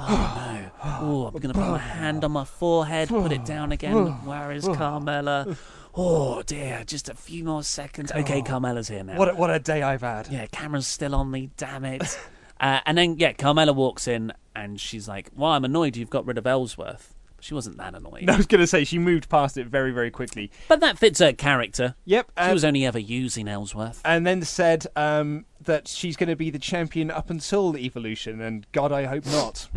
Oh 0.00 0.52
no! 0.62 0.70
Oh, 0.84 1.26
I'm 1.26 1.40
gonna 1.40 1.54
put 1.54 1.68
my 1.68 1.78
hand 1.78 2.22
on 2.22 2.30
my 2.30 2.44
forehead, 2.44 3.08
put 3.08 3.32
it 3.32 3.44
down 3.44 3.72
again. 3.72 3.94
Where 4.24 4.52
is 4.52 4.64
Carmella? 4.64 5.56
Oh 6.00 6.42
dear, 6.42 6.84
just 6.86 7.08
a 7.08 7.14
few 7.14 7.42
more 7.42 7.64
seconds. 7.64 8.12
Okay, 8.12 8.40
Carmella's 8.40 8.86
here 8.86 9.02
now. 9.02 9.16
What 9.16 9.30
a, 9.30 9.34
what 9.34 9.50
a 9.50 9.58
day 9.58 9.82
I've 9.82 10.02
had. 10.02 10.28
Yeah, 10.28 10.46
camera's 10.46 10.86
still 10.86 11.16
on 11.16 11.28
me. 11.32 11.50
Damn 11.56 11.84
it. 11.84 12.16
uh, 12.60 12.78
and 12.86 12.96
then 12.96 13.18
yeah, 13.18 13.32
Carmela 13.32 13.72
walks 13.72 14.06
in 14.06 14.32
and 14.54 14.80
she's 14.80 15.08
like, 15.08 15.30
"Well, 15.34 15.50
I'm 15.50 15.64
annoyed 15.64 15.96
you've 15.96 16.10
got 16.10 16.24
rid 16.26 16.38
of 16.38 16.46
Ellsworth." 16.46 17.16
She 17.40 17.54
wasn't 17.54 17.76
that 17.78 17.94
annoyed, 17.94 18.28
I 18.28 18.36
was 18.36 18.46
going 18.46 18.60
to 18.60 18.66
say 18.66 18.84
she 18.84 18.98
moved 18.98 19.28
past 19.28 19.56
it 19.56 19.66
very, 19.68 19.92
very 19.92 20.10
quickly. 20.10 20.50
but 20.68 20.80
that 20.80 20.98
fits 20.98 21.20
her 21.20 21.32
character. 21.32 21.94
Yep. 22.04 22.26
She 22.36 22.42
and- 22.44 22.52
was 22.52 22.64
only 22.64 22.84
ever 22.84 22.98
using 22.98 23.46
Ellsworth. 23.48 24.00
and 24.04 24.26
then 24.26 24.42
said 24.42 24.86
um, 24.96 25.44
that 25.62 25.86
she's 25.88 26.16
going 26.16 26.28
to 26.28 26.36
be 26.36 26.50
the 26.50 26.58
champion 26.58 27.10
up 27.10 27.30
until 27.30 27.76
Evolution, 27.76 28.40
and 28.40 28.66
God, 28.72 28.90
I 28.92 29.04
hope 29.06 29.24
not. 29.26 29.68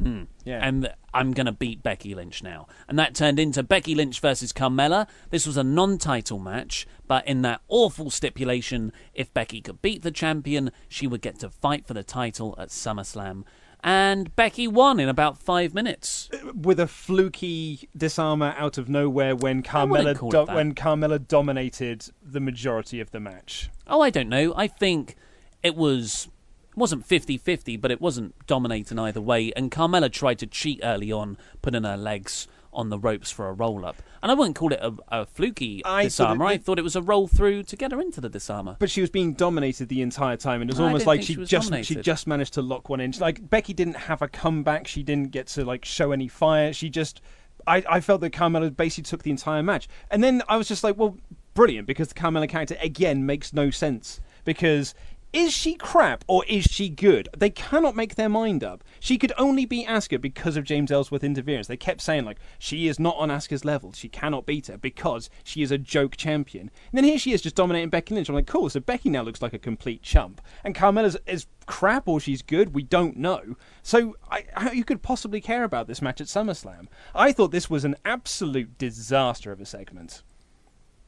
Yeah. 0.43 0.59
and 0.67 0.91
I'm 1.13 1.33
going 1.33 1.45
to 1.45 1.51
beat 1.51 1.83
Becky 1.83 2.15
Lynch 2.15 2.41
now. 2.41 2.67
And 2.87 2.97
that 2.97 3.13
turned 3.13 3.39
into 3.39 3.61
Becky 3.61 3.93
Lynch 3.93 4.19
versus 4.19 4.51
Carmella. 4.51 5.07
This 5.29 5.45
was 5.45 5.55
a 5.57 5.63
non 5.63 5.99
title 5.99 6.39
match, 6.39 6.87
but 7.07 7.27
in 7.27 7.43
that 7.43 7.61
awful 7.67 8.09
stipulation, 8.09 8.91
if 9.13 9.31
Becky 9.33 9.61
could 9.61 9.81
beat 9.83 10.01
the 10.01 10.09
champion, 10.11 10.71
she 10.89 11.05
would 11.05 11.21
get 11.21 11.37
to 11.39 11.49
fight 11.49 11.85
for 11.85 11.93
the 11.93 12.03
title 12.03 12.55
at 12.57 12.69
SummerSlam. 12.69 13.43
And 13.83 14.35
Becky 14.35 14.67
won 14.67 14.99
in 14.99 15.09
about 15.09 15.37
five 15.39 15.73
minutes. 15.73 16.29
Uh, 16.33 16.51
with 16.53 16.79
a 16.79 16.87
fluky 16.87 17.89
disarmer 17.97 18.53
out 18.57 18.77
of 18.77 18.87
nowhere 18.89 19.35
when 19.35 19.63
Carmella 19.63 20.13
do- 20.29 20.53
when 20.53 20.75
Carmella 20.75 21.25
dominated 21.27 22.09
the 22.23 22.39
majority 22.39 22.99
of 22.99 23.11
the 23.11 23.19
match. 23.19 23.69
Oh, 23.87 24.01
I 24.01 24.09
don't 24.09 24.29
know. 24.29 24.53
I 24.55 24.67
think 24.67 25.15
it 25.63 25.75
was. 25.75 26.27
It 26.71 26.77
wasn't 26.77 27.05
50 27.05 27.37
50, 27.37 27.75
but 27.77 27.91
it 27.91 27.99
wasn't 27.99 28.33
dominating 28.47 28.97
either 28.97 29.19
way. 29.19 29.51
And 29.57 29.69
Carmella 29.71 30.09
tried 30.11 30.39
to 30.39 30.47
cheat 30.47 30.79
early 30.83 31.11
on, 31.11 31.37
putting 31.61 31.83
her 31.83 31.97
legs 31.97 32.47
on 32.73 32.89
the 32.89 32.97
ropes 32.99 33.29
for 33.31 33.47
a 33.49 33.53
roll 33.53 33.85
up. 33.85 33.97
And 34.23 34.31
I 34.31 34.35
wouldn't 34.35 34.55
call 34.55 34.71
it 34.71 34.79
a, 34.81 34.93
a 35.09 35.25
fluky 35.25 35.81
I 35.85 36.03
thought 36.03 36.35
it- 36.35 36.39
I 36.53 36.57
thought 36.57 36.79
it 36.79 36.83
was 36.83 36.95
a 36.95 37.01
roll 37.01 37.27
through 37.27 37.63
to 37.63 37.75
get 37.75 37.91
her 37.91 37.99
into 37.99 38.21
the 38.21 38.29
disarmer. 38.29 38.77
But 38.79 38.89
she 38.89 39.01
was 39.01 39.09
being 39.09 39.33
dominated 39.33 39.89
the 39.89 40.01
entire 40.01 40.37
time, 40.37 40.61
and 40.61 40.69
it 40.69 40.73
was 40.73 40.79
I 40.79 40.83
almost 40.85 41.05
like 41.07 41.21
she 41.21 41.33
she 41.33 41.45
just 41.45 41.69
she 41.87 41.95
just 42.03 42.27
managed 42.27 42.53
to 42.53 42.61
lock 42.61 42.89
one 42.89 42.99
in. 43.01 43.11
Like 43.19 43.49
Becky 43.49 43.73
didn't 43.73 43.95
have 43.97 44.21
a 44.21 44.27
comeback. 44.27 44.87
She 44.87 45.03
didn't 45.03 45.31
get 45.31 45.47
to 45.47 45.65
like 45.65 45.83
show 45.85 46.11
any 46.11 46.27
fire. 46.27 46.71
She 46.73 46.89
just 46.89 47.21
I, 47.67 47.83
I 47.89 47.99
felt 47.99 48.21
that 48.21 48.31
Carmella 48.31 48.75
basically 48.75 49.03
took 49.09 49.23
the 49.23 49.31
entire 49.31 49.61
match. 49.61 49.87
And 50.09 50.23
then 50.23 50.41
I 50.49 50.57
was 50.57 50.67
just 50.67 50.83
like, 50.83 50.97
well, 50.97 51.17
brilliant, 51.53 51.85
because 51.87 52.07
the 52.07 52.15
Carmella 52.15 52.49
character, 52.49 52.75
again, 52.81 53.25
makes 53.25 53.53
no 53.53 53.69
sense. 53.69 54.19
Because 54.45 54.95
is 55.33 55.53
she 55.53 55.75
crap 55.75 56.25
or 56.27 56.43
is 56.45 56.65
she 56.65 56.89
good? 56.89 57.29
They 57.37 57.49
cannot 57.49 57.95
make 57.95 58.15
their 58.15 58.27
mind 58.29 58.63
up. 58.63 58.83
She 58.99 59.17
could 59.17 59.31
only 59.37 59.65
be 59.65 59.85
Asuka 59.85 60.19
because 60.19 60.57
of 60.57 60.65
James 60.65 60.91
Ellsworth 60.91 61.23
interference. 61.23 61.67
They 61.67 61.77
kept 61.77 62.01
saying, 62.01 62.25
like, 62.25 62.39
she 62.59 62.87
is 62.87 62.99
not 62.99 63.15
on 63.17 63.29
Asuka's 63.29 63.63
level. 63.63 63.93
She 63.93 64.09
cannot 64.09 64.45
beat 64.45 64.67
her 64.67 64.77
because 64.77 65.29
she 65.43 65.61
is 65.61 65.71
a 65.71 65.77
joke 65.77 66.17
champion. 66.17 66.63
And 66.63 66.97
then 66.97 67.03
here 67.05 67.17
she 67.17 67.31
is 67.31 67.41
just 67.41 67.55
dominating 67.55 67.89
Becky 67.89 68.13
Lynch. 68.13 68.27
I'm 68.27 68.35
like, 68.35 68.47
cool, 68.47 68.69
so 68.69 68.81
Becky 68.81 69.09
now 69.09 69.21
looks 69.21 69.41
like 69.41 69.53
a 69.53 69.59
complete 69.59 70.01
chump. 70.01 70.41
And 70.63 70.75
Carmella's 70.75 71.17
is 71.25 71.47
crap 71.65 72.07
or 72.07 72.19
she's 72.19 72.41
good, 72.41 72.73
we 72.73 72.83
don't 72.83 73.15
know. 73.15 73.55
So 73.83 74.17
I, 74.29 74.45
how 74.55 74.71
you 74.71 74.83
could 74.83 75.01
possibly 75.01 75.39
care 75.39 75.63
about 75.63 75.87
this 75.87 76.01
match 76.01 76.19
at 76.19 76.27
SummerSlam? 76.27 76.87
I 77.15 77.31
thought 77.31 77.51
this 77.51 77.69
was 77.69 77.85
an 77.85 77.95
absolute 78.03 78.77
disaster 78.77 79.51
of 79.53 79.61
a 79.61 79.65
segment. 79.65 80.23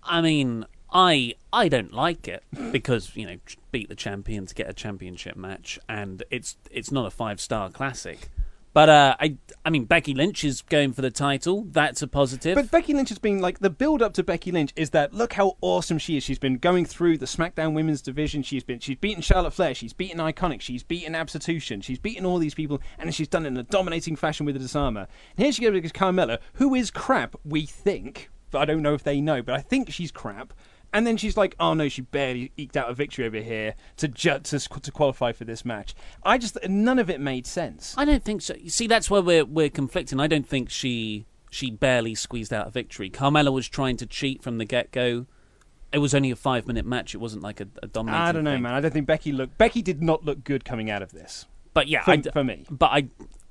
I 0.06 0.22
mean, 0.22 0.66
I 0.94 1.36
I 1.52 1.70
don't 1.70 1.94
like 1.94 2.28
it 2.28 2.44
because 2.72 3.16
you 3.16 3.26
know 3.26 3.38
beat 3.72 3.90
the 3.90 3.96
champion 3.96 4.46
to 4.46 4.54
get 4.54 4.70
a 4.70 4.74
championship 4.74 5.36
match, 5.36 5.80
and 5.90 6.24
it's 6.30 6.58
it's 6.70 6.92
not 6.92 7.08
a 7.08 7.12
five 7.12 7.42
star 7.42 7.70
classic. 7.70 8.30
But 8.74 8.90
uh, 8.90 9.16
I 9.20 9.38
I 9.64 9.70
mean 9.70 9.86
Becky 9.86 10.14
Lynch 10.14 10.44
is 10.44 10.62
going 10.62 10.94
for 10.94 11.02
the 11.02 11.12
title. 11.12 11.66
That's 11.70 12.02
a 12.02 12.08
positive. 12.08 12.56
But 12.56 12.72
Becky 12.72 12.94
Lynch 12.94 13.10
has 13.10 13.20
been 13.20 13.40
like 13.40 13.60
the 13.60 13.70
build 13.70 14.02
up 14.02 14.14
to 14.14 14.24
Becky 14.24 14.52
Lynch 14.52 14.74
is 14.76 14.92
that 14.92 15.14
look 15.14 15.34
how 15.34 15.58
awesome 15.62 16.00
she 16.00 16.18
is. 16.18 16.24
She's 16.24 16.40
been 16.40 16.58
going 16.58 16.86
through 16.86 17.20
the 17.20 17.28
SmackDown 17.28 17.74
Women's 17.74 18.02
division. 18.02 18.42
She's 18.42 18.64
been 18.64 18.80
she's 18.80 18.98
beaten 18.98 19.22
Charlotte 19.22 19.54
Flair. 19.54 19.76
She's 19.76 19.94
beaten 19.94 20.20
Iconic. 20.20 20.62
She's 20.62 20.84
beaten 20.84 21.14
Absolution. 21.14 21.82
She's 21.82 22.00
beaten 22.00 22.26
all 22.26 22.40
these 22.40 22.56
people, 22.56 22.82
and 22.98 23.14
she's 23.14 23.28
done 23.28 23.46
it 23.46 23.50
in 23.50 23.58
a 23.58 23.64
dominating 23.64 24.16
fashion 24.16 24.46
with 24.46 24.56
the 24.56 24.60
disarmer. 24.60 25.08
And 25.38 25.46
here 25.46 25.52
she 25.52 25.62
goes 25.62 25.76
against 25.76 25.96
Carmella, 25.96 26.40
who 26.54 26.74
is 26.74 26.90
crap. 26.90 27.36
We 27.46 27.66
think. 27.66 28.30
I 28.56 28.66
don't 28.66 28.82
know 28.84 28.94
if 28.94 29.04
they 29.04 29.22
know. 29.22 29.42
But 29.42 29.56
I 29.56 29.62
think 29.62 29.92
she's 29.92 30.12
crap. 30.12 30.54
And 30.94 31.08
then 31.08 31.18
she's 31.18 31.36
like, 31.36 31.56
"Oh 31.60 31.74
no, 31.74 31.90
she 31.90 32.02
barely 32.02 32.52
eked 32.56 32.78
out 32.78 32.90
a 32.90 32.94
victory 32.94 33.26
over 33.26 33.38
here 33.38 33.74
to 33.98 34.08
ju- 34.08 34.40
to 34.40 34.60
to 34.60 34.92
qualify 34.92 35.32
for 35.32 35.44
this 35.44 35.66
match." 35.66 35.96
I 36.24 36.38
just 36.38 36.58
none 36.70 37.00
of 37.00 37.10
it 37.10 37.20
made 37.20 37.48
sense. 37.48 37.96
I 37.98 38.06
don't 38.06 38.24
think 38.24 38.44
so. 38.44 38.56
You 38.60 38.70
see, 38.70 38.86
that's 38.88 39.10
where 39.10 39.22
we're 39.22 39.46
we're 39.46 39.70
conflicting. 39.70 40.20
I 40.20 40.28
don't 40.28 40.48
think 40.48 40.70
she 40.70 41.26
she 41.50 41.72
barely 41.72 42.16
squeezed 42.16 42.54
out 42.54 42.68
a 42.68 42.70
victory. 42.70 43.10
Carmella 43.10 43.52
was 43.52 43.68
trying 43.68 43.98
to 43.98 44.06
cheat 44.06 44.44
from 44.44 44.60
the 44.60 44.66
get 44.66 44.92
go. 44.92 45.26
It 45.92 46.00
was 46.00 46.16
only 46.16 46.32
a 46.32 46.36
five 46.36 46.68
minute 46.68 46.86
match. 46.86 47.14
It 47.14 47.20
wasn't 47.20 47.44
like 47.44 47.60
a, 47.60 47.68
a 47.82 47.88
dominating. 47.88 48.22
I 48.22 48.32
don't 48.32 48.44
know, 48.44 48.54
thing. 48.54 48.62
man. 48.64 48.74
I 48.74 48.82
don't 48.82 48.92
think 48.92 49.08
Becky 49.08 49.32
looked. 49.32 49.58
Becky 49.58 49.82
did 49.82 50.02
not 50.02 50.24
look 50.24 50.44
good 50.44 50.64
coming 50.66 50.90
out 50.90 51.02
of 51.02 51.12
this. 51.12 51.46
But 51.74 51.88
yeah, 51.88 52.04
for, 52.04 52.12
I, 52.12 52.22
for 52.22 52.44
me. 52.44 52.66
But 52.70 52.88
I, 52.88 53.08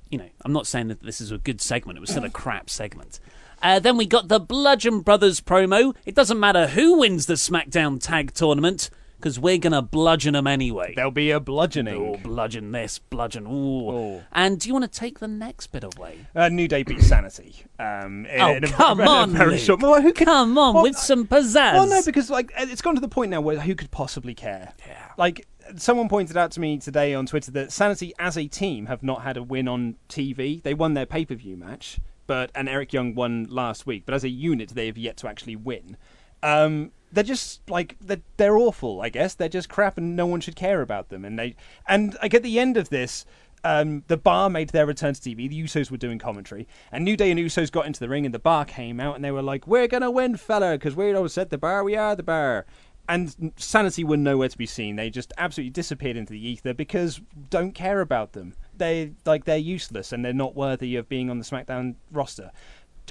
you 0.09 0.17
know, 0.17 0.29
I'm 0.45 0.53
not 0.53 0.67
saying 0.67 0.87
that 0.89 1.01
this 1.01 1.19
is 1.19 1.31
a 1.31 1.37
good 1.37 1.61
segment. 1.61 1.97
It 1.97 2.01
was 2.01 2.09
still 2.09 2.23
a 2.25 2.29
crap 2.29 2.69
segment. 2.69 3.19
Uh, 3.63 3.79
then 3.79 3.95
we 3.97 4.05
got 4.05 4.27
the 4.27 4.39
Bludgeon 4.39 4.99
Brothers 4.99 5.39
promo. 5.41 5.95
It 6.05 6.13
doesn't 6.15 6.39
matter 6.39 6.67
who 6.67 6.99
wins 6.99 7.25
the 7.27 7.35
SmackDown 7.35 7.99
Tag 8.01 8.33
Tournament 8.33 8.89
because 9.17 9.39
we're 9.39 9.57
gonna 9.57 9.81
bludgeon 9.81 10.33
them 10.33 10.45
anyway. 10.47 10.91
There'll 10.97 11.09
be 11.09 11.31
a 11.31 11.39
bludgeoning. 11.39 11.95
Oh, 11.95 12.17
bludgeon 12.21 12.73
this, 12.73 12.99
bludgeon. 12.99 13.47
Ooh. 13.47 14.21
And 14.33 14.59
do 14.59 14.67
you 14.67 14.73
want 14.73 14.83
to 14.91 14.99
take 14.99 15.19
the 15.19 15.29
next 15.29 15.67
bit 15.67 15.85
away? 15.85 16.17
Uh, 16.35 16.49
New 16.49 16.67
Day 16.67 16.83
beat 16.83 17.01
Sanity. 17.01 17.63
Um, 17.79 18.25
in, 18.25 18.41
Oh, 18.41 18.51
in 18.55 18.63
a, 18.65 18.67
come 18.67 18.99
in 18.99 19.07
a 19.07 19.09
on, 19.09 19.31
very 19.31 19.51
Luke. 19.51 19.59
short- 19.61 19.81
Well, 19.81 20.01
who 20.01 20.11
could, 20.11 20.27
Come 20.27 20.57
on, 20.57 20.73
well, 20.73 20.83
with 20.83 20.97
some 20.97 21.25
pizzazz. 21.25 21.73
Well, 21.73 21.87
no, 21.87 22.01
because 22.03 22.29
like 22.29 22.51
it's 22.57 22.81
gone 22.81 22.95
to 22.95 23.01
the 23.01 23.07
point 23.07 23.31
now 23.31 23.39
where 23.39 23.61
who 23.61 23.75
could 23.75 23.91
possibly 23.91 24.33
care? 24.35 24.73
Yeah. 24.85 25.11
Like 25.17 25.47
someone 25.77 26.09
pointed 26.09 26.35
out 26.35 26.51
to 26.51 26.59
me 26.59 26.77
today 26.79 27.13
on 27.15 27.25
Twitter 27.25 27.51
that 27.51 27.71
Sanity 27.71 28.13
as 28.19 28.37
a 28.37 28.47
team 28.47 28.87
have 28.87 29.03
not 29.03 29.21
had 29.21 29.37
a 29.37 29.43
win 29.43 29.69
on 29.69 29.95
TV. 30.09 30.61
They 30.61 30.73
won 30.73 30.95
their 30.95 31.05
pay 31.05 31.23
per 31.23 31.35
view 31.35 31.55
match, 31.55 31.97
but 32.27 32.51
and 32.55 32.69
Eric 32.69 32.93
Young 32.93 33.15
won 33.15 33.45
last 33.49 33.85
week. 33.85 34.03
But 34.05 34.15
as 34.15 34.23
a 34.23 34.29
unit, 34.29 34.69
they 34.69 34.87
have 34.87 34.97
yet 34.97 35.17
to 35.17 35.27
actually 35.27 35.55
win. 35.55 35.97
Um, 36.41 36.91
they're 37.11 37.23
just 37.23 37.69
like 37.69 37.95
they're, 38.01 38.21
they're 38.37 38.57
awful. 38.57 39.01
I 39.01 39.09
guess 39.09 39.35
they're 39.35 39.49
just 39.49 39.69
crap, 39.69 39.97
and 39.97 40.15
no 40.15 40.25
one 40.25 40.41
should 40.41 40.55
care 40.55 40.81
about 40.81 41.09
them. 41.09 41.23
And 41.23 41.37
they 41.37 41.55
and 41.87 42.15
like 42.21 42.33
at 42.33 42.43
the 42.43 42.59
end 42.59 42.77
of 42.77 42.89
this. 42.89 43.25
Um, 43.65 44.03
the 44.07 44.17
bar 44.17 44.49
made 44.49 44.71
their 44.71 44.85
return 44.85 45.13
to 45.13 45.21
TV. 45.21 45.47
The 45.49 45.63
Usos 45.63 45.89
were 45.89 45.95
doing 45.95 46.19
commentary, 46.19 46.67
and 46.91 47.05
New 47.05 47.15
Day 47.15 47.31
and 47.31 47.39
Usos 47.39 47.71
got 47.71 47.85
into 47.85 48.01
the 48.01 48.09
ring, 48.09 48.25
and 48.25 48.35
the 48.35 48.39
bar 48.39 48.65
came 48.65 48.99
out, 48.99 49.15
and 49.15 49.23
they 49.23 49.31
were 49.31 49.41
like, 49.41 49.65
"We're 49.65 49.87
gonna 49.87 50.11
win, 50.11 50.35
fella, 50.35 50.73
because 50.73 50.97
we 50.97 51.13
don't 51.13 51.31
set 51.31 51.49
the 51.49 51.57
bar. 51.57 51.81
We 51.81 51.95
are 51.95 52.13
the 52.13 52.23
bar." 52.23 52.65
And 53.07 53.53
Sanity 53.55 54.03
were 54.03 54.17
nowhere 54.17 54.49
to 54.49 54.57
be 54.57 54.65
seen. 54.65 54.97
They 54.97 55.09
just 55.09 55.31
absolutely 55.37 55.69
disappeared 55.69 56.17
into 56.17 56.33
the 56.33 56.45
ether 56.45 56.73
because 56.73 57.21
don't 57.49 57.71
care 57.71 58.01
about 58.01 58.33
them. 58.33 58.53
They 58.75 59.13
like 59.25 59.45
they're 59.45 59.57
useless 59.57 60.11
and 60.11 60.23
they're 60.23 60.33
not 60.33 60.55
worthy 60.55 60.95
of 60.95 61.07
being 61.07 61.29
on 61.29 61.39
the 61.39 61.45
SmackDown 61.45 61.95
roster. 62.11 62.51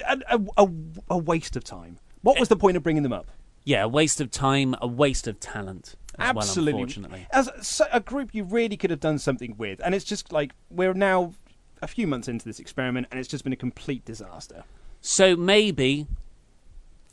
A, 0.07 0.19
a, 0.29 0.39
a, 0.57 0.69
a 1.11 1.17
waste 1.17 1.55
of 1.55 1.63
time. 1.63 1.99
What 2.21 2.39
was 2.39 2.49
the 2.49 2.55
point 2.55 2.77
of 2.77 2.83
bringing 2.83 3.03
them 3.03 3.13
up? 3.13 3.27
Yeah, 3.63 3.83
a 3.83 3.87
waste 3.87 4.19
of 4.19 4.31
time, 4.31 4.75
a 4.81 4.87
waste 4.87 5.27
of 5.27 5.39
talent. 5.39 5.95
As 6.19 6.35
Absolutely. 6.35 6.73
Well, 6.73 6.81
unfortunately. 6.81 7.27
As 7.31 7.49
so- 7.61 7.87
a 7.91 7.99
group, 7.99 8.33
you 8.33 8.43
really 8.43 8.77
could 8.77 8.89
have 8.89 8.99
done 8.99 9.19
something 9.19 9.55
with, 9.57 9.81
and 9.83 9.95
it's 9.95 10.05
just 10.05 10.31
like 10.31 10.53
we're 10.69 10.93
now 10.93 11.33
a 11.81 11.87
few 11.87 12.07
months 12.07 12.27
into 12.27 12.45
this 12.45 12.59
experiment, 12.59 13.07
and 13.11 13.19
it's 13.19 13.29
just 13.29 13.43
been 13.43 13.53
a 13.53 13.57
complete 13.57 14.05
disaster. 14.05 14.63
So 15.01 15.35
maybe 15.35 16.07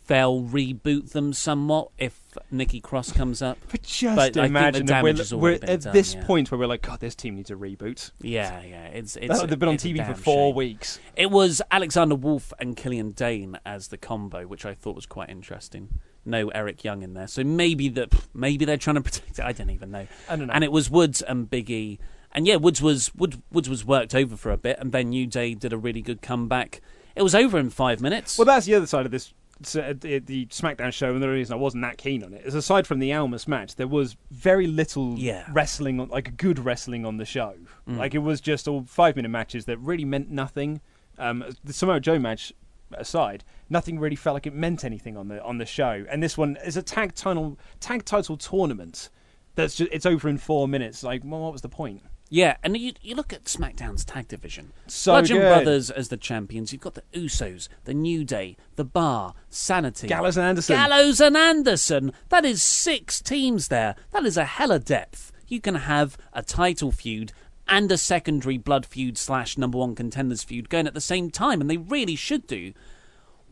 they'll 0.07 0.43
reboot 0.43 1.11
them 1.13 1.33
somewhat 1.33 1.89
if 1.99 2.21
Nikki 2.51 2.81
Cross 2.81 3.13
comes 3.13 3.43
up. 3.43 3.59
But 3.71 3.83
just 3.83 4.17
But 4.17 4.37
imagine 4.37 4.87
that 4.87 5.03
we're, 5.03 5.15
we're 5.37 5.53
at 5.53 5.83
done, 5.83 5.93
this 5.93 6.15
yeah. 6.15 6.25
point 6.25 6.51
where 6.51 6.59
we're 6.59 6.67
like, 6.67 6.83
God, 6.83 7.01
this 7.01 7.15
team 7.15 7.37
needs 7.37 7.51
a 7.51 7.55
reboot. 7.55 8.11
Yeah, 8.21 8.61
yeah, 8.63 8.87
it's 8.87 9.17
it's. 9.17 9.41
Oh, 9.41 9.47
they've 9.47 9.59
been 9.59 9.69
on 9.69 9.77
TV 9.77 10.05
for 10.07 10.15
four 10.15 10.49
shame. 10.49 10.57
weeks. 10.57 10.99
It 11.17 11.31
was 11.31 11.63
Alexander 11.71 12.15
Wolfe 12.15 12.53
and 12.59 12.77
Killian 12.77 13.13
Dain 13.13 13.59
as 13.65 13.89
the 13.89 13.97
combo, 13.97 14.47
which 14.47 14.67
I 14.67 14.75
thought 14.75 14.97
was 14.97 15.07
quite 15.07 15.31
interesting. 15.31 16.01
No 16.25 16.49
Eric 16.49 16.85
Young 16.85 17.03
in 17.03 17.15
there, 17.15 17.29
so 17.29 17.43
maybe 17.45 17.89
that 17.91 18.13
maybe 18.35 18.65
they're 18.65 18.77
trying 18.77 18.97
to 18.97 19.03
protect 19.11 19.39
it. 19.39 19.45
I 19.45 19.53
don't 19.53 19.71
even 19.71 19.91
know. 19.91 20.07
I 20.29 20.37
don't 20.37 20.49
know. 20.49 20.53
And 20.53 20.65
it 20.65 20.73
was 20.73 20.91
Woods 20.91 21.23
and 21.23 21.49
Biggie, 21.49 21.99
and 22.33 22.47
yeah, 22.47 22.57
Woods 22.57 22.83
was 22.83 23.15
Wood, 23.15 23.43
Woods 23.51 23.69
was 23.69 23.85
worked 23.85 24.15
over 24.15 24.37
for 24.37 24.51
a 24.51 24.57
bit, 24.57 24.77
and 24.79 24.93
then 24.93 25.11
New 25.11 25.27
Day 25.27 25.55
did 25.55 25.73
a 25.73 25.79
really 25.79 26.03
good 26.03 26.21
comeback. 26.21 26.81
It 27.17 27.23
was 27.23 27.35
over 27.35 27.59
in 27.59 27.71
five 27.71 28.01
minutes. 28.01 28.39
Well, 28.39 28.45
that's 28.45 28.67
the 28.67 28.75
other 28.75 28.87
side 28.87 29.05
of 29.07 29.13
this. 29.13 29.33
So, 29.63 29.93
The, 29.93 30.19
the 30.19 30.47
SmackDown 30.47 30.93
show, 30.93 31.13
and 31.13 31.23
the 31.23 31.29
reason 31.29 31.55
I 31.55 31.57
wasn't 31.57 31.83
that 31.83 31.99
keen 31.99 32.23
on 32.25 32.33
it 32.33 32.45
is 32.45 32.55
aside 32.55 32.87
from 32.87 32.99
the 32.99 33.13
Almas 33.13 33.47
match, 33.49 33.77
there 33.77 33.87
was 33.89 34.17
very 34.31 34.67
little 34.67 35.19
Yeah. 35.19 35.47
wrestling, 35.53 36.01
on, 36.01 36.09
like 36.09 36.37
good 36.37 36.59
wrestling 36.59 37.05
on 37.07 37.17
the 37.19 37.25
show. 37.25 37.55
Mm. 37.89 37.99
Like 37.99 38.15
it 38.15 38.19
was 38.21 38.41
just 38.41 38.67
all 38.69 38.85
five 38.85 39.17
minute 39.17 39.29
matches 39.31 39.65
that 39.67 39.79
really 39.79 40.05
meant 40.05 40.31
nothing. 40.31 40.81
Um, 41.19 41.45
the 41.65 41.73
Samoa 41.73 42.01
Joe 42.01 42.19
match 42.19 42.53
aside, 42.93 43.45
nothing 43.69 43.99
really 43.99 44.17
felt 44.17 44.35
like 44.35 44.47
it 44.47 44.55
meant 44.55 44.85
anything 44.85 45.17
on 45.17 45.29
the 45.29 45.43
on 45.45 45.59
the 45.59 45.67
show. 45.67 46.05
And 46.11 46.23
this 46.23 46.37
one 46.39 46.57
is 46.65 46.77
a 46.77 46.83
tag 46.83 47.15
title 47.15 47.59
tag 47.79 48.05
title 48.05 48.37
tournament. 48.37 49.11
That's 49.55 49.77
just, 49.77 49.93
it's 49.93 50.07
over 50.07 50.29
in 50.29 50.39
four 50.39 50.67
minutes. 50.69 51.03
Like, 51.03 51.23
well, 51.25 51.41
what 51.41 51.53
was 51.53 51.61
the 51.63 51.69
point? 51.69 52.03
Yeah, 52.33 52.57
and 52.63 52.77
you, 52.77 52.93
you 53.03 53.17
look 53.17 53.33
at 53.33 53.45
SmackDown's 53.45 54.05
tag 54.05 54.29
division. 54.29 54.73
So 54.87 55.13
Bludgeon 55.13 55.39
good. 55.39 55.49
Brothers 55.49 55.91
as 55.91 56.09
the 56.09 56.17
champions. 56.17 56.73
You've 56.73 56.81
got 56.81 56.95
the 56.95 57.03
Usos, 57.13 57.69
the 57.85 57.93
New 57.93 58.25
Day, 58.25 58.57
the 58.77 58.85
Bar, 58.85 59.35
Sanity, 59.49 60.07
Gallows 60.07 60.37
and 60.37 60.47
Anderson. 60.47 60.77
Gallows 60.77 61.21
and 61.21 61.37
Anderson. 61.37 62.13
That 62.29 62.45
is 62.45 62.63
six 62.63 63.21
teams 63.21 63.67
there. 63.67 63.97
That 64.13 64.25
is 64.25 64.37
a 64.37 64.45
hella 64.45 64.79
depth. 64.79 65.33
You 65.49 65.61
can 65.61 65.75
have 65.75 66.17
a 66.33 66.43
title 66.43 66.93
feud 66.93 67.33
and 67.67 67.91
a 67.91 67.99
secondary 67.99 68.59
blood 68.59 68.87
feud 68.87 69.19
slash 69.19 69.59
number 69.59 69.79
one 69.79 69.97
contenders 69.97 70.45
feud 70.45 70.69
going 70.69 70.87
at 70.87 70.95
the 70.95 71.01
same 71.01 71.31
time, 71.31 71.61
and 71.61 71.69
they 71.69 71.77
really 71.77 72.17
should 72.17 72.47
do. 72.47 72.73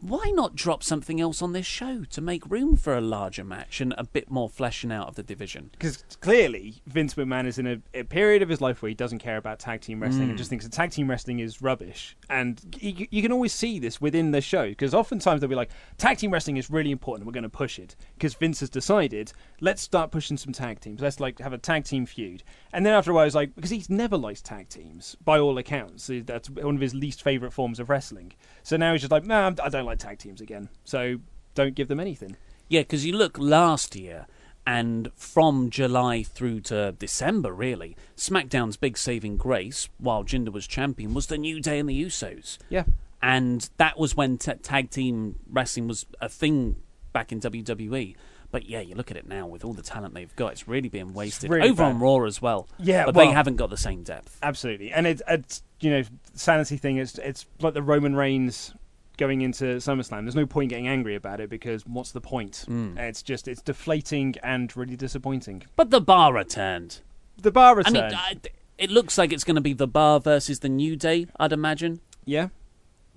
Why 0.01 0.31
not 0.35 0.55
drop 0.55 0.83
something 0.83 1.21
else 1.21 1.43
on 1.43 1.53
this 1.53 1.67
show 1.67 2.05
to 2.11 2.21
make 2.21 2.49
room 2.49 2.77
for 2.77 2.97
a 2.97 3.01
larger 3.01 3.43
match 3.45 3.81
and 3.81 3.95
a 3.99 4.05
bit 4.05 4.31
more 4.31 4.49
fleshing 4.49 4.93
out 4.93 5.09
of 5.09 5.15
the 5.17 5.23
division? 5.23 5.71
because 5.73 6.05
clearly 6.21 6.83
Vince 6.87 7.15
McMahon 7.15 7.47
is 7.47 7.59
in 7.59 7.67
a, 7.67 7.79
a 7.95 8.05
period 8.05 8.43
of 8.43 8.49
his 8.49 8.61
life 8.61 8.81
where 8.81 8.89
he 8.89 8.95
doesn't 8.95 9.19
care 9.19 9.37
about 9.37 9.59
tag 9.59 9.81
team 9.81 10.01
wrestling 10.01 10.27
Mm. 10.27 10.31
and 10.31 10.39
just 10.39 10.51
thinks 10.51 10.65
that 10.65 10.73
tag 10.73 10.91
team 10.91 11.09
wrestling 11.11 11.41
is 11.41 11.61
rubbish. 11.61 12.17
And 12.31 12.61
you, 12.81 13.07
you 13.11 13.23
can 13.23 13.33
always 13.33 13.53
see 13.53 13.79
this 13.79 14.01
within 14.01 14.31
the 14.31 14.41
show 14.41 14.69
because 14.69 14.95
oftentimes 14.95 15.41
they'll 15.41 15.51
be 15.51 15.55
like, 15.57 15.71
tag 15.97 16.19
team 16.19 16.31
wrestling 16.33 16.57
is 16.59 16.71
really 16.71 16.91
important. 16.91 17.27
We're 17.27 17.33
going 17.33 17.43
to 17.43 17.49
push 17.49 17.79
it 17.79 17.97
because 18.15 18.35
Vince 18.35 18.61
has 18.61 18.71
decided 18.71 19.33
let's 19.61 19.83
start 19.83 20.11
pushing 20.13 20.37
some 20.37 20.53
tag 20.53 20.81
teams. 20.81 21.01
Let's 21.01 21.19
like 21.21 21.39
have 21.41 21.53
a 21.53 21.59
tag 21.59 21.85
team 21.85 22.07
feud. 22.07 22.43
And 22.73 22.87
then 22.87 22.95
after 22.95 23.11
a 23.11 23.15
while, 23.15 23.25
he's 23.25 23.35
like, 23.35 23.55
because 23.57 23.71
he's 23.71 23.91
never 23.91 24.17
liked 24.17 24.45
tag 24.45 24.69
teams 24.69 25.17
by 25.25 25.39
all 25.39 25.59
accounts. 25.59 26.11
That's 26.25 26.49
one 26.51 26.77
of 26.77 26.81
his 26.81 26.95
least 26.95 27.23
favorite 27.23 27.53
forms 27.53 27.81
of 27.81 27.89
wrestling. 27.91 28.33
So 28.63 28.77
now 28.77 28.93
he's 28.93 29.01
just 29.03 29.11
like, 29.13 29.25
nah, 29.25 29.53
I 29.63 29.69
don't 29.69 29.87
like 29.89 29.99
tag 29.99 30.19
teams 30.19 30.41
again. 30.41 30.69
So 30.85 31.19
don't 31.55 31.75
give 31.75 31.89
them 31.89 32.01
anything. 32.01 32.37
Yeah, 32.69 32.81
because 32.83 33.05
you 33.07 33.15
look 33.15 33.39
last 33.39 33.97
year, 33.97 34.27
and 34.67 35.11
from 35.17 35.71
July 35.71 36.23
through 36.23 36.61
to 36.63 36.93
December, 36.93 37.53
really, 37.53 37.97
SmackDown's 38.17 38.77
big 38.77 38.99
saving 38.99 39.39
grace, 39.39 39.89
while 39.99 40.23
Jinder 40.25 40.53
was 40.53 40.67
champion, 40.67 41.15
was 41.15 41.27
the 41.29 41.39
New 41.39 41.61
Day 41.61 41.79
and 41.79 41.89
the 41.89 42.05
Usos. 42.05 42.59
Yeah. 42.69 42.85
And 43.23 43.69
that 43.79 43.99
was 43.99 44.15
when 44.15 44.39
ta 44.39 44.55
tag 44.63 44.91
team 44.91 45.37
wrestling 45.51 45.89
was 45.89 46.07
a 46.21 46.29
thing 46.29 46.77
back 47.13 47.33
in 47.33 47.41
WWE. 47.41 48.15
But 48.51 48.67
yeah, 48.67 48.81
you 48.81 48.95
look 48.95 49.11
at 49.11 49.17
it 49.17 49.27
now 49.27 49.47
with 49.47 49.65
all 49.65 49.73
the 49.75 49.83
talent 49.83 50.15
they've 50.15 50.35
got, 50.37 50.53
it's 50.53 50.69
really 50.69 50.89
being 50.89 51.13
wasted. 51.15 51.51
really 51.51 51.69
Over 51.69 51.83
on. 51.85 51.99
Raw 51.99 52.25
as 52.25 52.41
well. 52.41 52.69
Yeah, 52.79 53.05
But 53.07 53.15
well- 53.15 53.27
they 53.27 53.33
haven't 53.33 53.57
got 53.57 53.71
the 53.71 53.77
same 53.77 54.03
depth. 54.05 54.39
Absolutely, 54.43 54.93
and 54.93 55.07
it, 55.07 55.21
it's 55.29 55.63
you 55.81 55.91
know 55.91 56.03
sanity 56.35 56.77
thing. 56.77 56.97
It's 56.99 57.19
it's 57.19 57.47
like 57.61 57.75
the 57.75 57.83
Roman 57.83 58.15
Reigns 58.15 58.73
going 59.19 59.43
into 59.43 59.65
SummerSlam. 59.77 60.25
There's 60.25 60.35
no 60.35 60.47
point 60.47 60.71
getting 60.71 60.89
angry 60.89 61.15
about 61.15 61.41
it 61.41 61.51
because 61.51 61.85
what's 61.87 62.13
the 62.13 62.21
point? 62.21 62.65
It's 62.97 63.23
just 63.23 63.47
it's 63.49 63.61
deflating 63.61 64.35
and 64.43 64.75
really 64.77 64.97
disappointing. 64.97 65.65
But 65.77 65.91
the 65.91 66.01
bar 66.01 66.33
returned. 66.33 67.01
The 67.37 67.53
bar 67.53 67.77
returned. 67.77 67.99
I 67.99 68.09
mean, 68.09 68.15
I, 68.15 68.37
it 68.79 68.91
looks 68.91 69.19
like 69.19 69.33
it's 69.33 69.45
going 69.45 69.57
to 69.57 69.61
be 69.61 69.75
the 69.75 69.87
bar 69.89 70.21
versus 70.21 70.61
the 70.61 70.69
New 70.69 70.97
Day. 70.97 71.27
I'd 71.39 71.53
imagine. 71.53 72.01
yeah. 72.25 72.49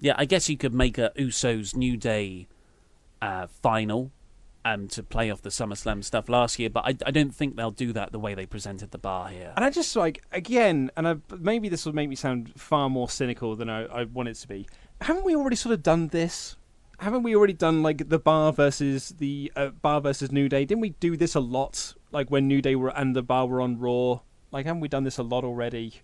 Yeah, 0.04 0.16
I 0.18 0.26
guess 0.26 0.50
you 0.50 0.58
could 0.58 0.74
make 0.74 0.98
a 0.98 1.12
Usos 1.16 1.76
New 1.76 1.96
Day 1.96 2.48
uh, 3.22 3.46
final 3.46 4.12
um, 4.66 4.88
to 4.88 5.04
play 5.04 5.30
off 5.30 5.44
the 5.44 5.50
SummerSlam 5.50 6.04
stuff 6.04 6.28
last 6.28 6.58
year, 6.58 6.72
but 6.72 6.86
I, 6.86 6.98
I 7.06 7.12
don't 7.12 7.34
think 7.34 7.56
they'll 7.56 7.70
do 7.70 7.94
that 7.94 8.12
the 8.12 8.18
way 8.18 8.34
they 8.34 8.48
presented 8.48 8.90
the 8.90 8.98
bar 8.98 9.28
here. 9.30 9.54
And 9.56 9.64
I 9.64 9.70
just 9.70 9.96
like 9.96 10.24
again, 10.32 10.90
and 10.98 11.08
I, 11.08 11.16
maybe 11.38 11.70
this 11.70 11.86
will 11.86 11.94
make 11.94 12.10
me 12.10 12.16
sound 12.16 12.52
far 12.58 12.90
more 12.90 13.10
cynical 13.10 13.56
than 13.56 13.70
I, 13.70 13.86
I 13.86 14.04
want 14.06 14.30
it 14.30 14.36
to 14.38 14.48
be. 14.48 14.68
Haven't 15.02 15.26
we 15.26 15.36
already 15.36 15.56
sort 15.56 15.74
of 15.74 15.84
done 15.84 16.08
this? 16.10 16.56
Haven't 17.00 17.24
we 17.24 17.36
already 17.36 17.54
done 17.54 17.82
like 17.82 18.10
the 18.10 18.20
bar 18.20 18.54
versus 18.54 19.10
the 19.18 19.52
uh, 19.56 19.70
bar 19.70 20.02
versus 20.02 20.32
New 20.32 20.48
Day? 20.48 20.66
Didn't 20.66 20.82
we 20.82 20.92
do 20.92 21.18
this 21.18 21.34
a 21.34 21.40
lot? 21.40 21.96
Like 22.12 22.30
when 22.30 22.48
New 22.48 22.62
Day 22.62 22.76
were 22.76 22.96
and 22.96 23.16
the 23.16 23.24
bar 23.24 23.48
were 23.48 23.62
on 23.62 23.80
Raw. 23.80 24.20
Like 24.52 24.66
haven't 24.66 24.82
we 24.82 24.88
done 24.88 25.04
this 25.04 25.18
a 25.18 25.24
lot 25.24 25.44
already? 25.44 26.02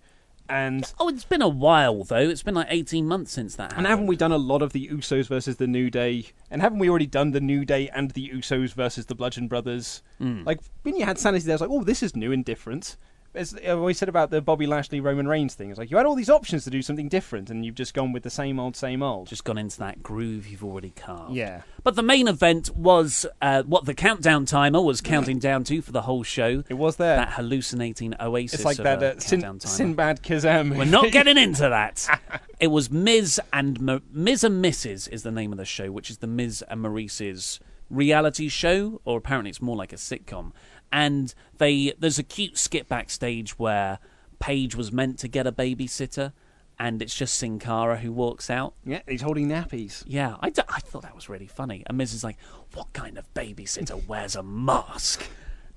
And 0.50 0.92
Oh, 1.00 1.10
it's 1.10 1.26
been 1.26 1.42
a 1.42 1.48
while 1.50 2.04
though. 2.04 2.30
It's 2.30 2.42
been 2.42 2.56
like 2.56 2.68
eighteen 2.72 3.06
months 3.08 3.32
since 3.34 3.56
that 3.58 3.64
happened. 3.64 3.80
and 3.80 3.88
haven't 3.88 4.08
we 4.08 4.16
done 4.16 4.32
a 4.32 4.38
lot 4.38 4.62
of 4.64 4.72
the 4.74 4.88
Usos 4.88 5.28
versus 5.28 5.58
the 5.58 5.68
New 5.68 5.92
Day? 5.92 6.28
And 6.50 6.62
haven't 6.62 6.80
we 6.80 6.90
already 6.90 7.06
done 7.06 7.32
the 7.32 7.42
New 7.42 7.66
Day 7.66 7.90
and 7.90 8.12
the 8.12 8.30
Usos 8.30 8.74
versus 8.74 9.06
the 9.06 9.14
Bludgeon 9.16 9.48
Brothers? 9.48 10.02
Like 10.20 10.60
when 10.82 10.96
you 10.96 11.06
had 11.06 11.20
Sanity, 11.20 11.46
there, 11.46 11.54
was 11.54 11.62
like, 11.62 11.70
oh, 11.70 11.84
this 11.84 12.02
is 12.02 12.16
new 12.16 12.32
and 12.32 12.44
different. 12.44 12.96
As 13.38 13.56
uh, 13.70 13.78
we 13.78 13.94
said 13.94 14.10
about 14.10 14.32
the 14.32 14.42
Bobby 14.42 14.66
Lashley 14.66 15.00
Roman 15.00 15.28
Reigns 15.28 15.54
thing, 15.54 15.70
it's 15.70 15.78
like 15.78 15.92
you 15.92 15.98
had 15.98 16.06
all 16.06 16.16
these 16.16 16.30
options 16.30 16.64
to 16.64 16.70
do 16.70 16.82
something 16.82 17.08
different, 17.08 17.50
and 17.50 17.66
you've 17.66 17.76
just 17.76 17.94
gone 17.94 18.12
with 18.12 18.24
the 18.24 18.30
same 18.30 18.60
old, 18.60 18.76
same 18.76 19.04
old. 19.04 19.28
Just 19.28 19.44
gone 19.44 19.58
into 19.58 19.78
that 19.80 20.02
groove 20.02 20.48
you've 20.48 20.64
already 20.64 20.90
carved. 20.90 21.36
Yeah. 21.36 21.62
But 21.84 21.96
the 21.96 22.04
main 22.04 22.28
event 22.28 22.76
was 22.76 23.26
uh, 23.42 23.64
what 23.64 23.86
the 23.86 23.94
countdown 23.94 24.46
timer 24.46 24.82
was 24.82 25.02
counting 25.02 25.40
down 25.40 25.64
to 25.66 25.82
for 25.82 25.92
the 25.92 26.02
whole 26.02 26.24
show. 26.24 26.64
It 26.68 26.74
was 26.74 26.98
there. 26.98 27.18
That 27.18 27.34
hallucinating 27.34 28.16
oasis. 28.20 28.60
it's 28.60 28.66
like 28.66 28.78
that 28.78 29.04
uh, 29.04 29.20
Sin-. 29.20 29.60
Sinbad 29.60 30.24
Kazam. 30.24 30.76
We're 30.78 30.86
not 30.86 31.12
getting 31.12 31.38
into 31.38 31.70
that. 31.70 32.08
it 32.60 32.68
was 32.68 32.90
Miz 32.90 33.40
and 33.54 33.80
Ma- 33.80 34.00
Miz 34.12 34.44
and 34.44 34.64
Mrs. 34.64 35.08
is 35.10 35.24
the 35.24 35.32
name 35.32 35.52
of 35.52 35.58
the 35.58 35.66
show, 35.66 35.92
which 35.92 36.10
is 36.10 36.18
the 36.18 36.28
Miz 36.28 36.64
and 36.68 36.82
Maryse's 36.82 37.60
reality 37.90 38.50
show, 38.50 39.02
or 39.06 39.18
apparently 39.18 39.50
it's 39.50 39.62
more 39.62 39.76
like 39.76 39.94
a 39.94 39.98
sitcom. 39.98 40.52
And 40.92 41.34
they 41.58 41.94
there's 42.00 42.20
a 42.20 42.24
cute 42.24 42.58
skit 42.58 42.88
backstage 42.88 43.58
where 43.60 44.00
Paige 44.40 44.76
was 44.76 44.92
meant 44.92 45.20
to 45.20 45.28
get 45.28 45.46
a 45.48 45.52
babysitter, 45.52 46.32
and 46.80 47.02
it's 47.02 47.16
just 47.16 47.36
Sin 47.36 47.60
Cara 47.60 47.98
who 47.98 48.12
walks 48.12 48.50
out. 48.50 48.74
yeah, 48.86 49.02
he's 49.08 49.22
holding 49.22 49.48
nappies. 49.50 50.04
Yeah, 50.08 50.36
I, 50.40 50.50
d- 50.50 50.62
I 50.70 50.80
thought 50.80 51.02
that 51.04 51.16
was 51.16 51.28
really 51.28 51.48
funny. 51.48 51.84
And 51.88 51.98
Miz 51.98 52.14
is 52.14 52.24
like, 52.24 52.38
"What 52.74 52.94
kind 52.94 53.18
of 53.18 53.32
babysitter 53.34 54.06
wears 54.08 54.36
a 54.36 54.44
mask?" 54.44 55.26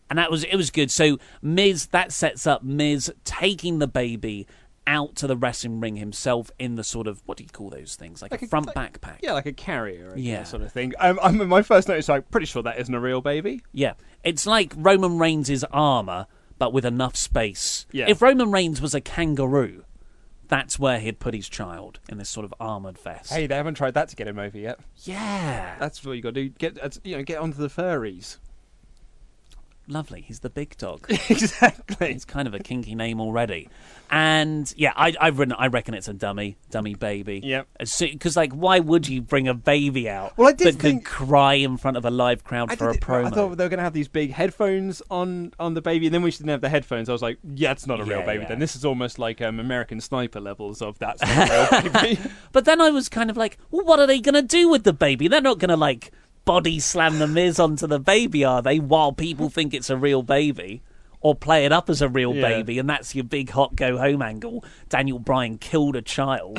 And 0.08 0.18
that 0.18 0.30
was 0.30 0.44
it 0.44 0.56
was 0.56 0.70
good. 0.70 0.90
So 0.90 1.18
Miz 1.40 1.86
that 1.86 2.12
sets 2.12 2.46
up 2.46 2.62
Miz 2.62 3.12
taking 3.24 3.78
the 3.78 3.86
baby 3.88 4.46
out 4.90 5.14
to 5.16 5.26
the 5.26 5.36
wrestling 5.36 5.78
ring 5.80 5.96
himself 5.96 6.50
in 6.58 6.74
the 6.74 6.82
sort 6.84 7.06
of 7.06 7.22
what 7.26 7.38
do 7.38 7.44
you 7.44 7.48
call 7.50 7.70
those 7.70 7.94
things 7.94 8.20
like, 8.22 8.32
Like 8.32 8.42
a 8.42 8.46
front 8.48 8.66
like- 8.74 9.00
backpack. 9.00 9.18
Yeah, 9.22 9.32
like 9.32 9.46
a 9.46 9.52
carrier, 9.52 10.12
Yeah. 10.16 10.42
sort 10.44 10.62
of 10.62 10.72
thing. 10.72 10.92
Um, 10.98 11.18
I'm, 11.22 11.48
my 11.48 11.62
first 11.62 11.88
note 11.88 11.98
is 11.98 12.08
like, 12.08 12.30
pretty 12.30 12.46
sure 12.46 12.62
that 12.64 12.78
isn't 12.78 12.94
a 12.94 13.00
real 13.00 13.20
baby. 13.20 13.62
Yeah, 13.72 13.92
it's 14.24 14.46
like 14.46 14.72
Roman 14.76 15.18
Reigns' 15.18 15.62
armor, 15.64 16.26
but 16.58 16.72
with 16.72 16.84
enough 16.84 17.16
space. 17.16 17.86
Yeah. 17.92 18.06
If 18.08 18.20
Roman 18.20 18.50
Reigns 18.50 18.82
was 18.82 18.94
a 18.94 19.00
kangaroo, 19.00 19.84
that's 20.48 20.78
where 20.80 20.98
he'd 20.98 21.20
put 21.20 21.32
his 21.32 21.48
child 21.48 22.00
in 22.08 22.18
this 22.18 22.28
sort 22.28 22.44
of 22.44 22.52
armored 22.58 22.98
vest. 22.98 23.32
Hey, 23.32 23.46
they 23.46 23.54
haven't 23.54 23.74
tried 23.74 23.94
that 23.94 24.08
to 24.08 24.16
get 24.16 24.26
him 24.26 24.38
over 24.38 24.58
yet. 24.58 24.80
yeah, 25.04 25.76
That's 25.78 26.04
what 26.04 26.12
you 26.14 26.22
got 26.22 26.34
to 26.34 26.42
do. 26.44 26.48
Get 26.48 26.82
uh, 26.82 26.90
you 27.04 27.16
know, 27.16 27.22
get 27.22 27.38
onto 27.38 27.58
the 27.58 27.68
furries. 27.68 28.38
Lovely. 29.90 30.22
He's 30.22 30.40
the 30.40 30.50
big 30.50 30.76
dog. 30.76 31.06
exactly. 31.28 32.10
It's 32.12 32.24
kind 32.24 32.48
of 32.48 32.54
a 32.54 32.58
kinky 32.58 32.94
name 32.94 33.20
already. 33.20 33.68
And 34.12 34.72
yeah, 34.76 34.92
I, 34.96 35.14
I've 35.20 35.38
written. 35.38 35.52
I 35.52 35.68
reckon 35.68 35.94
it's 35.94 36.08
a 36.08 36.12
dummy, 36.12 36.56
dummy 36.70 36.94
baby. 36.94 37.40
Yep. 37.44 37.68
Because 38.00 38.36
like, 38.36 38.52
why 38.52 38.80
would 38.80 39.08
you 39.08 39.22
bring 39.22 39.46
a 39.46 39.54
baby 39.54 40.08
out 40.08 40.36
Well, 40.36 40.48
I 40.48 40.52
did 40.52 40.66
that 40.74 40.80
think- 40.80 41.04
could 41.04 41.12
cry 41.12 41.54
in 41.54 41.76
front 41.76 41.96
of 41.96 42.04
a 42.04 42.10
live 42.10 42.42
crowd 42.42 42.72
I, 42.72 42.76
for 42.76 42.90
a 42.90 42.98
promo? 42.98 43.26
I 43.26 43.30
thought 43.30 43.56
they 43.56 43.64
were 43.64 43.68
going 43.68 43.78
to 43.78 43.84
have 43.84 43.92
these 43.92 44.08
big 44.08 44.32
headphones 44.32 45.00
on 45.10 45.52
on 45.60 45.74
the 45.74 45.82
baby, 45.82 46.06
and 46.06 46.14
then 46.14 46.22
we 46.22 46.30
didn't 46.30 46.48
have 46.48 46.60
the 46.60 46.68
headphones. 46.68 47.08
I 47.08 47.12
was 47.12 47.22
like, 47.22 47.38
"Yeah, 47.54 47.72
it's 47.72 47.86
not 47.86 48.00
a 48.00 48.04
real 48.04 48.22
baby." 48.22 48.42
yeah. 48.42 48.48
Then 48.48 48.58
this 48.58 48.74
is 48.74 48.84
almost 48.84 49.18
like 49.18 49.40
um, 49.40 49.60
American 49.60 50.00
Sniper 50.00 50.40
levels 50.40 50.82
of 50.82 50.98
that's 50.98 51.22
not 51.22 51.48
a 51.50 51.82
real 51.82 51.92
baby. 52.02 52.20
But 52.52 52.64
then 52.64 52.80
I 52.80 52.90
was 52.90 53.08
kind 53.08 53.30
of 53.30 53.36
like, 53.36 53.58
well, 53.70 53.84
what 53.84 54.00
are 54.00 54.06
they 54.06 54.20
going 54.20 54.34
to 54.34 54.42
do 54.42 54.68
with 54.68 54.84
the 54.84 54.92
baby? 54.92 55.28
They're 55.28 55.40
not 55.40 55.58
going 55.58 55.68
to 55.70 55.76
like 55.76 56.10
body 56.44 56.78
slam 56.80 57.18
the 57.18 57.26
Miz 57.26 57.58
onto 57.58 57.86
the 57.86 58.00
baby, 58.00 58.44
are 58.44 58.62
they? 58.62 58.78
While 58.78 59.12
people 59.12 59.48
think 59.50 59.74
it's 59.74 59.90
a 59.90 59.96
real 59.96 60.22
baby. 60.22 60.82
Or 61.22 61.34
play 61.34 61.66
it 61.66 61.72
up 61.72 61.90
as 61.90 62.00
a 62.00 62.08
real 62.08 62.34
Yeah. 62.34 62.48
baby, 62.48 62.78
and 62.78 62.88
that's 62.88 63.14
your 63.14 63.24
big 63.24 63.50
hot 63.50 63.76
go 63.76 63.98
home 63.98 64.22
angle. 64.22 64.64
Daniel 64.88 65.18
Bryan 65.18 65.58
killed 65.58 65.94
a 65.94 66.00
child. 66.00 66.58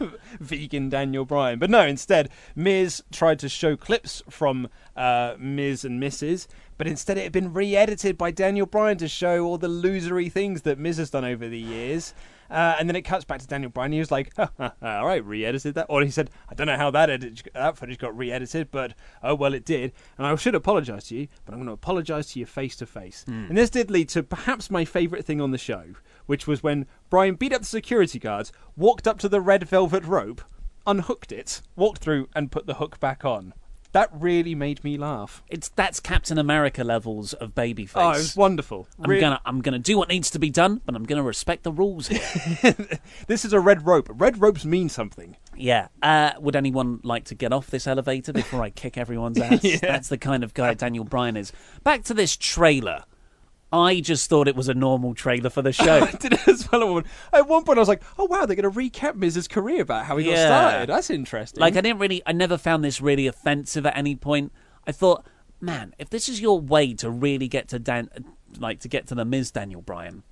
vegan 0.40 0.88
Daniel 0.88 1.26
Bryan. 1.26 1.58
But 1.58 1.68
no, 1.68 1.86
instead, 1.86 2.30
Miz 2.56 3.02
tried 3.12 3.38
to 3.40 3.50
show 3.50 3.76
clips 3.76 4.22
from 4.30 4.68
uh, 4.96 5.34
Miz 5.38 5.84
and 5.84 6.02
Mrs., 6.02 6.46
but 6.78 6.86
instead 6.86 7.18
it 7.18 7.22
had 7.24 7.32
been 7.32 7.52
re 7.52 7.76
edited 7.76 8.16
by 8.16 8.30
Daniel 8.30 8.66
Bryan 8.66 8.96
to 8.98 9.08
show 9.08 9.44
all 9.44 9.58
the 9.58 9.68
losery 9.68 10.32
things 10.32 10.62
that 10.62 10.78
Miz 10.78 10.96
has 10.96 11.10
done 11.10 11.24
over 11.24 11.46
the 11.46 11.60
years. 11.60 12.14
Uh, 12.52 12.76
and 12.78 12.88
then 12.88 12.96
it 12.96 13.02
cuts 13.02 13.24
back 13.24 13.40
to 13.40 13.46
Daniel 13.46 13.70
Bryan. 13.70 13.92
He 13.92 13.98
was 13.98 14.10
like, 14.10 14.30
ha, 14.36 14.50
ha, 14.58 14.74
ha, 14.80 14.98
"All 14.98 15.06
right, 15.06 15.24
re-edited 15.24 15.74
that." 15.74 15.86
Or 15.88 16.02
he 16.02 16.10
said, 16.10 16.30
"I 16.50 16.54
don't 16.54 16.66
know 16.66 16.76
how 16.76 16.90
that 16.90 17.08
edit, 17.08 17.48
that 17.54 17.78
footage 17.78 17.98
got 17.98 18.16
re-edited, 18.16 18.70
but 18.70 18.92
oh 19.22 19.34
well, 19.34 19.54
it 19.54 19.64
did." 19.64 19.92
And 20.18 20.26
I 20.26 20.34
should 20.36 20.54
apologise 20.54 21.04
to 21.08 21.16
you, 21.16 21.28
but 21.44 21.52
I'm 21.52 21.58
going 21.58 21.66
to 21.68 21.72
apologise 21.72 22.32
to 22.32 22.40
you 22.40 22.46
face 22.46 22.76
to 22.76 22.86
face. 22.86 23.24
And 23.26 23.56
this 23.56 23.70
did 23.70 23.90
lead 23.90 24.10
to 24.10 24.22
perhaps 24.22 24.70
my 24.70 24.84
favourite 24.84 25.24
thing 25.24 25.40
on 25.40 25.50
the 25.50 25.58
show, 25.58 25.94
which 26.26 26.46
was 26.46 26.62
when 26.62 26.86
Bryan 27.08 27.36
beat 27.36 27.54
up 27.54 27.62
the 27.62 27.66
security 27.66 28.18
guards, 28.18 28.52
walked 28.76 29.08
up 29.08 29.18
to 29.20 29.28
the 29.30 29.40
red 29.40 29.64
velvet 29.64 30.04
rope, 30.04 30.42
unhooked 30.86 31.32
it, 31.32 31.62
walked 31.74 32.02
through, 32.02 32.28
and 32.34 32.52
put 32.52 32.66
the 32.66 32.74
hook 32.74 33.00
back 33.00 33.24
on. 33.24 33.54
That 33.92 34.08
really 34.12 34.54
made 34.54 34.82
me 34.82 34.96
laugh. 34.96 35.42
It's 35.48 35.68
that's 35.68 36.00
Captain 36.00 36.38
America 36.38 36.82
levels 36.82 37.34
of 37.34 37.54
babyface. 37.54 37.92
Oh, 37.94 38.10
it 38.12 38.16
was 38.18 38.34
wonderful. 38.36 38.88
I'm 38.98 39.10
Re- 39.10 39.20
gonna 39.20 39.40
I'm 39.44 39.60
gonna 39.60 39.78
do 39.78 39.98
what 39.98 40.08
needs 40.08 40.30
to 40.30 40.38
be 40.38 40.48
done, 40.50 40.80
but 40.86 40.94
I'm 40.94 41.04
gonna 41.04 41.22
respect 41.22 41.62
the 41.62 41.72
rules 41.72 42.08
here. 42.08 42.20
This 43.26 43.44
is 43.44 43.52
a 43.52 43.60
red 43.60 43.86
rope. 43.86 44.08
Red 44.10 44.40
ropes 44.40 44.64
mean 44.64 44.88
something. 44.88 45.36
yeah. 45.56 45.88
Uh, 46.02 46.32
would 46.40 46.56
anyone 46.56 47.00
like 47.02 47.24
to 47.26 47.34
get 47.34 47.52
off 47.52 47.68
this 47.68 47.86
elevator 47.86 48.32
before 48.32 48.62
I 48.62 48.70
kick 48.70 48.96
everyone's 48.96 49.38
ass? 49.38 49.62
Yeah. 49.64 49.76
That's 49.80 50.08
the 50.08 50.18
kind 50.18 50.42
of 50.42 50.54
guy 50.54 50.74
Daniel 50.74 51.04
Bryan 51.04 51.36
is. 51.36 51.52
Back 51.84 52.02
to 52.04 52.14
this 52.14 52.36
trailer. 52.36 53.04
I 53.72 54.00
just 54.00 54.28
thought 54.28 54.48
it 54.48 54.56
was 54.56 54.68
a 54.68 54.74
normal 54.74 55.14
trailer 55.14 55.50
for 55.50 55.62
the 55.62 55.72
show. 55.72 56.00
I 56.00 56.10
did 56.12 56.38
as 56.46 56.70
well. 56.70 56.82
At 56.82 56.88
one, 56.88 57.04
at 57.32 57.48
one 57.48 57.64
point, 57.64 57.78
I 57.78 57.80
was 57.80 57.88
like, 57.88 58.02
"Oh 58.18 58.26
wow, 58.26 58.44
they're 58.46 58.56
going 58.56 58.70
to 58.70 58.78
recap 58.78 59.14
Miz's 59.16 59.48
career 59.48 59.82
about 59.82 60.06
how 60.06 60.16
he 60.16 60.26
got 60.26 60.36
started. 60.38 60.88
That's 60.88 61.10
interesting." 61.10 61.60
like 61.60 61.76
I 61.76 61.80
didn't 61.80 61.98
really 62.00 62.22
I 62.26 62.32
never 62.32 62.58
found 62.58 62.84
this 62.84 63.00
really 63.00 63.26
offensive 63.26 63.86
at 63.86 63.96
any 63.96 64.14
point. 64.16 64.52
I 64.86 64.92
thought, 64.92 65.24
man, 65.60 65.94
if 65.98 66.10
this 66.10 66.28
is 66.28 66.40
your 66.40 66.60
way 66.60 66.92
to 66.94 67.10
really 67.10 67.48
get 67.48 67.68
to 67.68 67.78
Dan 67.78 68.08
like 68.58 68.80
to 68.80 68.88
get 68.88 69.06
to 69.08 69.14
the 69.14 69.24
Miz 69.24 69.50
Daniel 69.50 69.80
Bryan, 69.80 70.22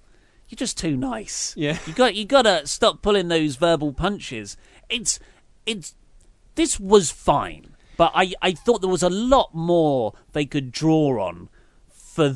you're 0.49 0.57
just 0.57 0.77
too 0.77 0.97
nice. 0.97 1.55
Yeah. 1.57 1.79
You 1.87 1.95
got 1.95 2.15
you 2.15 2.25
gotta 2.25 2.67
stop 2.67 3.03
pulling 3.03 3.29
those 3.29 3.57
verbal 3.57 3.93
punches. 3.93 4.57
It's 4.89 5.19
it's 5.65 5.95
this 6.57 6.79
was 6.79 7.11
fine. 7.11 7.77
But 7.97 8.13
I, 8.15 8.33
I 8.41 8.53
thought 8.53 8.81
there 8.81 8.89
was 8.89 9.03
a 9.03 9.11
lot 9.11 9.55
more 9.55 10.15
they 10.33 10.47
could 10.47 10.73
draw 10.73 11.23
on 11.23 11.51
for, 11.91 12.35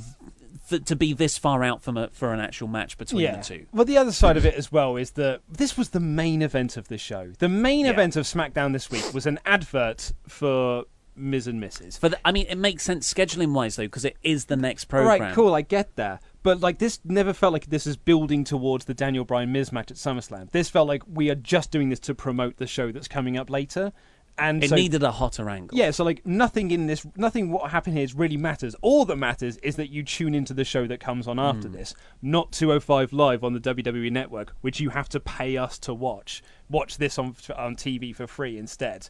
to 0.81 0.97
be 0.97 1.13
this 1.13 1.39
far 1.39 1.63
out 1.65 1.83
from 1.83 1.97
a, 1.97 2.09
for 2.09 2.33
an 2.33 2.41
actual 2.41 2.69
match 2.69 2.97
between 2.99 3.31
the 3.33 3.39
two. 3.39 3.67
Well, 3.73 3.85
the 3.85 3.99
other 3.99 4.13
side 4.13 4.37
of 4.37 4.45
it 4.47 4.55
as 4.55 4.71
well 4.73 4.97
is 4.97 5.13
that 5.13 5.41
this 5.49 5.77
was 5.77 5.91
the 5.91 6.01
main 6.01 6.43
event 6.43 6.77
of 6.77 6.89
the 6.89 6.99
show. 6.99 7.33
The 7.39 7.49
main 7.49 7.87
Yeah. 7.87 7.93
event 7.93 8.17
of 8.17 8.25
SmackDown 8.25 8.73
this 8.73 8.91
week 8.91 9.13
was 9.15 9.27
an 9.27 9.39
advert 9.47 10.13
for 10.29 10.85
Miz 11.17 11.47
and 11.47 11.63
Mrs. 11.63 11.99
For 11.99 12.09
the, 12.09 12.19
I 12.25 12.33
mean, 12.33 12.47
it 12.49 12.59
makes 12.59 12.83
sense 12.83 13.13
scheduling 13.13 13.53
wise 13.53 13.77
though, 13.77 13.85
because 13.85 14.05
it 14.05 14.17
is 14.23 14.47
the 14.47 14.57
next 14.57 14.85
All 14.85 14.89
program. 15.01 15.21
right, 15.21 15.35
cool, 15.35 15.55
I 15.55 15.63
get 15.63 15.95
that. 15.97 16.23
But 16.43 16.61
like 16.61 16.79
this 16.79 16.99
never 17.05 17.33
felt 17.33 17.53
like 17.53 17.67
this 17.67 17.87
is 17.87 17.97
building 17.97 18.43
towards 18.45 18.85
the 18.87 18.95
Daniel 18.95 19.25
Bryan 19.25 19.53
Miz 19.53 19.73
match 19.73 19.91
at 19.91 19.97
SummerSlam. 19.97 20.51
This 20.51 20.69
felt 20.69 20.89
like 20.89 21.03
we 21.07 21.31
are 21.31 21.35
just 21.37 21.71
doing 21.71 21.89
this 21.89 22.01
to 22.01 22.15
promote 22.15 22.57
the 22.57 22.67
show 22.67 22.91
that's 22.93 23.09
coming 23.09 23.37
up 23.39 23.49
later. 23.49 23.93
And 24.37 24.65
It 24.65 24.71
so, 24.71 24.77
needed 24.77 25.03
a 25.03 25.13
hotter 25.13 25.49
angle. 25.49 25.79
Yeah, 25.79 25.93
so 25.93 26.05
like 26.05 26.27
nothing 26.27 26.71
in 26.71 26.87
this, 26.87 27.07
nothing 27.17 27.51
what 27.51 27.71
happened 27.71 27.97
here 27.97 28.05
is 28.05 28.15
really 28.15 28.37
matters. 28.37 28.75
All 28.83 29.05
that 29.05 29.17
matters 29.17 29.57
is 29.59 29.77
that 29.77 29.91
you 29.91 30.03
tune 30.03 30.35
into 30.35 30.53
the 30.53 30.65
show 30.65 30.87
that 30.89 30.99
comes 30.99 31.29
on 31.29 31.39
after 31.39 31.69
hmm. 31.69 31.75
this, 31.75 31.95
not 32.21 32.51
205 32.53 33.13
Live 33.13 33.45
on 33.45 33.53
the 33.53 33.61
WWE 33.61 34.11
Network, 34.11 34.55
which 34.61 34.81
you 34.81 34.91
have 34.91 35.09
to 35.11 35.21
pay 35.21 35.57
us 35.57 35.79
to 35.81 35.95
watch. 35.95 36.43
Watch 36.69 36.99
this 36.99 37.19
on 37.19 37.37
on 37.57 37.77
TV 37.77 38.15
for 38.15 38.27
free 38.27 38.59
instead. 38.59 39.09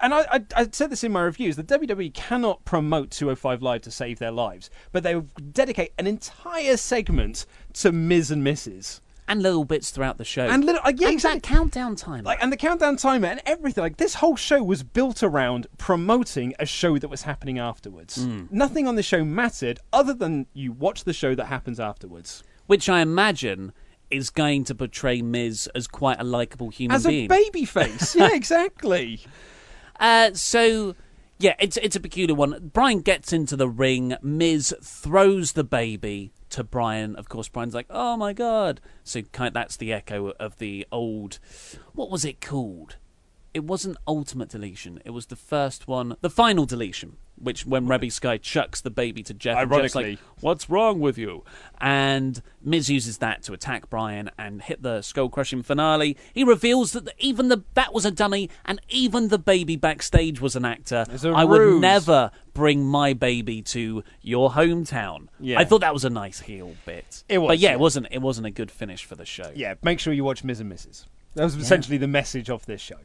And 0.00 0.12
I, 0.12 0.26
I, 0.30 0.44
I 0.54 0.68
said 0.70 0.90
this 0.90 1.04
in 1.04 1.12
my 1.12 1.22
reviews: 1.22 1.56
the 1.56 1.64
WWE 1.64 2.12
cannot 2.12 2.64
promote 2.64 3.10
205 3.10 3.62
Live 3.62 3.80
to 3.82 3.90
save 3.90 4.18
their 4.18 4.30
lives, 4.30 4.68
but 4.92 5.02
they 5.02 5.20
dedicate 5.52 5.92
an 5.98 6.06
entire 6.06 6.76
segment 6.76 7.46
to 7.74 7.92
Miz 7.92 8.30
and 8.30 8.46
Mrs. 8.46 9.00
and 9.28 9.42
little 9.42 9.64
bits 9.64 9.90
throughout 9.90 10.18
the 10.18 10.24
show. 10.24 10.46
And 10.46 10.64
little, 10.64 10.80
uh, 10.84 10.92
yeah, 10.96 11.08
And 11.08 11.14
exactly. 11.14 11.40
that 11.40 11.46
countdown 11.46 11.96
timer. 11.96 12.22
Like 12.22 12.42
and 12.42 12.52
the 12.52 12.56
countdown 12.56 12.96
timer 12.96 13.28
and 13.28 13.40
everything. 13.46 13.82
Like 13.82 13.96
this 13.96 14.14
whole 14.14 14.36
show 14.36 14.62
was 14.62 14.82
built 14.82 15.22
around 15.22 15.66
promoting 15.78 16.54
a 16.58 16.66
show 16.66 16.98
that 16.98 17.08
was 17.08 17.22
happening 17.22 17.58
afterwards. 17.58 18.18
Mm. 18.26 18.50
Nothing 18.52 18.86
on 18.86 18.94
the 18.96 19.02
show 19.02 19.24
mattered 19.24 19.80
other 19.92 20.14
than 20.14 20.46
you 20.54 20.72
watch 20.72 21.04
the 21.04 21.12
show 21.12 21.34
that 21.34 21.46
happens 21.46 21.80
afterwards. 21.80 22.42
which 22.66 22.88
I 22.88 23.00
imagine 23.00 23.72
is 24.10 24.30
going 24.30 24.62
to 24.64 24.74
portray 24.74 25.20
Miz 25.22 25.68
as 25.74 25.88
quite 25.88 26.20
a 26.20 26.24
likable 26.24 26.70
human 26.70 26.94
As 26.94 27.06
a 27.06 27.08
being. 27.08 27.28
baby 27.28 27.64
face. 27.64 28.14
yeah, 28.14 28.30
exactly. 28.32 29.20
Uh, 29.98 30.32
so 30.34 30.94
yeah, 31.38 31.54
it's 31.58 31.76
it's 31.78 31.96
a 31.96 32.00
peculiar 32.00 32.34
one. 32.36 32.70
Bryan 32.72 33.00
gets 33.00 33.32
into 33.32 33.56
the 33.56 33.68
ring. 33.68 34.14
Miz 34.22 34.72
throws 34.82 35.52
the 35.52 35.64
baby 35.64 36.32
to 36.50 36.64
Bryan. 36.64 37.16
Of 37.16 37.28
course, 37.28 37.48
Bryan's 37.48 37.74
like, 37.74 37.86
"Oh 37.90 38.16
my 38.16 38.32
god!" 38.32 38.80
So 39.04 39.22
kind 39.22 39.54
that's 39.54 39.76
the 39.76 39.92
echo 39.92 40.30
of 40.40 40.58
the 40.58 40.86
old. 40.90 41.38
What 41.94 42.10
was 42.10 42.24
it 42.24 42.40
called? 42.40 42.96
It 43.54 43.64
wasn't 43.64 43.96
Ultimate 44.06 44.50
Deletion. 44.50 45.00
It 45.04 45.10
was 45.10 45.26
the 45.26 45.36
first 45.36 45.88
one, 45.88 46.16
the 46.20 46.28
final 46.28 46.66
deletion, 46.66 47.16
which 47.38 47.66
when 47.66 47.86
Reby 47.86 48.10
Sky 48.10 48.38
chucks 48.38 48.80
the 48.80 48.90
baby 48.90 49.22
to 49.24 49.34
Jeff, 49.34 49.58
and 49.58 49.70
Jeff's 49.70 49.94
like, 49.94 50.18
"What's 50.40 50.70
wrong 50.70 51.00
with 51.00 51.18
you?" 51.18 51.44
And 51.80 52.40
Miz 52.62 52.88
uses 52.88 53.18
that 53.18 53.42
to 53.44 53.52
attack 53.52 53.90
Bryan 53.90 54.30
and 54.38 54.62
hit 54.62 54.82
the 54.82 55.02
skull 55.02 55.28
crushing 55.28 55.62
finale. 55.62 56.16
He 56.32 56.44
reveals 56.44 56.92
that 56.92 57.04
the, 57.06 57.12
even 57.18 57.48
the 57.48 57.62
that 57.74 57.92
was 57.92 58.04
a 58.04 58.10
dummy, 58.10 58.50
and 58.64 58.80
even 58.88 59.28
the 59.28 59.38
baby 59.38 59.76
backstage 59.76 60.40
was 60.40 60.56
an 60.56 60.64
actor. 60.64 61.04
I 61.24 61.44
would 61.44 61.80
never 61.80 62.30
bring 62.54 62.84
my 62.84 63.12
baby 63.12 63.60
to 63.60 64.02
your 64.22 64.52
hometown. 64.52 65.28
Yeah. 65.38 65.58
I 65.58 65.64
thought 65.64 65.82
that 65.82 65.92
was 65.92 66.04
a 66.04 66.10
nice 66.10 66.40
heel 66.40 66.74
bit. 66.86 67.22
It 67.28 67.38
was, 67.38 67.48
but 67.48 67.58
yeah, 67.58 67.70
yeah. 67.70 67.74
it 67.74 67.80
wasn't. 67.80 68.08
It 68.10 68.22
wasn't 68.22 68.46
a 68.46 68.50
good 68.50 68.70
finish 68.70 69.04
for 69.04 69.14
the 69.14 69.26
show. 69.26 69.52
Yeah, 69.54 69.74
make 69.82 70.00
sure 70.00 70.12
you 70.12 70.24
watch 70.24 70.42
Miz 70.42 70.60
and 70.60 70.72
Mrs. 70.72 71.04
That 71.34 71.44
was 71.44 71.54
essentially 71.56 71.98
the 71.98 72.08
message 72.08 72.48
of 72.48 72.64
this 72.64 72.80
show. 72.80 72.96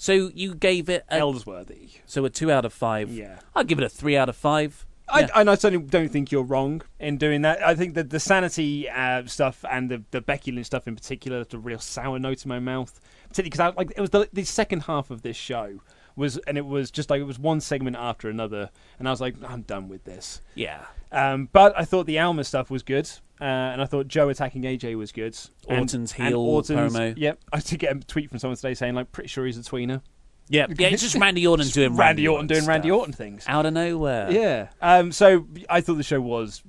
So 0.00 0.30
you 0.34 0.54
gave 0.54 0.88
it 0.88 1.04
a, 1.10 1.16
Ellsworthy. 1.18 1.90
so 2.06 2.24
a 2.24 2.30
two 2.30 2.50
out 2.50 2.64
of 2.64 2.72
five. 2.72 3.10
Yeah. 3.10 3.40
I'll 3.54 3.64
give 3.64 3.78
it 3.78 3.84
a 3.84 3.88
three 3.90 4.16
out 4.16 4.30
of 4.30 4.36
five. 4.36 4.86
I, 5.06 5.20
Yeah. 5.20 5.28
and 5.34 5.50
I 5.50 5.56
certainly 5.56 5.84
don't 5.84 6.08
think 6.10 6.32
you're 6.32 6.42
wrong 6.42 6.80
in 6.98 7.18
doing 7.18 7.42
that. 7.42 7.62
I 7.62 7.74
think 7.74 7.92
that 7.96 8.08
the 8.08 8.18
sanity 8.18 8.88
uh, 8.88 9.26
stuff 9.26 9.62
and 9.70 9.90
the 9.90 10.02
the 10.10 10.22
Becky 10.22 10.52
Lynch 10.52 10.68
stuff 10.68 10.88
in 10.88 10.96
particular 10.96 11.36
left 11.36 11.52
a 11.52 11.58
real 11.58 11.78
sour 11.80 12.18
note 12.18 12.46
in 12.46 12.48
my 12.48 12.58
mouth. 12.60 12.98
Particularly 13.28 13.50
because 13.50 13.76
like 13.76 13.92
it 13.94 14.00
was 14.00 14.08
the, 14.08 14.26
the 14.32 14.44
second 14.44 14.84
half 14.84 15.10
of 15.10 15.20
this 15.20 15.36
show 15.36 15.80
was, 16.20 16.36
and 16.46 16.56
it 16.56 16.64
was 16.66 16.90
just 16.92 17.10
like 17.10 17.20
it 17.20 17.24
was 17.24 17.38
one 17.38 17.60
segment 17.60 17.96
after 17.96 18.28
another, 18.28 18.70
and 18.98 19.08
I 19.08 19.10
was 19.10 19.20
like, 19.20 19.34
I'm 19.44 19.62
done 19.62 19.88
with 19.88 20.04
this. 20.04 20.40
yeah. 20.54 20.84
Um, 21.12 21.48
but 21.52 21.76
I 21.76 21.84
thought 21.84 22.06
the 22.06 22.20
Alma 22.20 22.44
stuff 22.44 22.70
was 22.70 22.84
good, 22.84 23.10
uh, 23.40 23.44
and 23.44 23.82
I 23.82 23.84
thought 23.86 24.06
Joe 24.06 24.28
attacking 24.28 24.62
AJ 24.62 24.96
was 24.96 25.10
good. 25.10 25.36
Orton's 25.66 26.14
and 26.16 26.28
heel 26.28 26.38
Orton's- 26.40 26.94
promo. 26.94 27.14
Yep, 27.16 27.40
I 27.52 27.58
did 27.58 27.78
get 27.80 27.96
a 27.96 27.98
tweet 28.00 28.30
from 28.30 28.38
someone 28.38 28.56
today 28.56 28.74
saying 28.74 28.94
like, 28.94 29.10
pretty 29.10 29.26
sure 29.28 29.44
he's 29.44 29.58
a 29.58 29.62
tweener. 29.62 30.02
Yeah, 30.48 30.66
yeah. 30.78 30.88
It's 30.88 31.02
just 31.02 31.14
Randy 31.16 31.46
Orton 31.46 31.62
Just 31.64 31.74
doing 31.76 31.96
Randy 31.96 32.26
Orton 32.26 32.48
doing 32.48 32.60
stuff. 32.62 32.68
Randy 32.68 32.90
Orton 32.90 33.12
things. 33.12 33.44
out 33.46 33.66
of 33.66 33.72
nowhere. 33.72 34.30
Yeah. 34.32 34.68
Um, 34.82 35.12
so 35.12 35.46
I 35.68 35.80
thought 35.80 35.94
the 35.94 36.02
show 36.02 36.20
was 36.20 36.62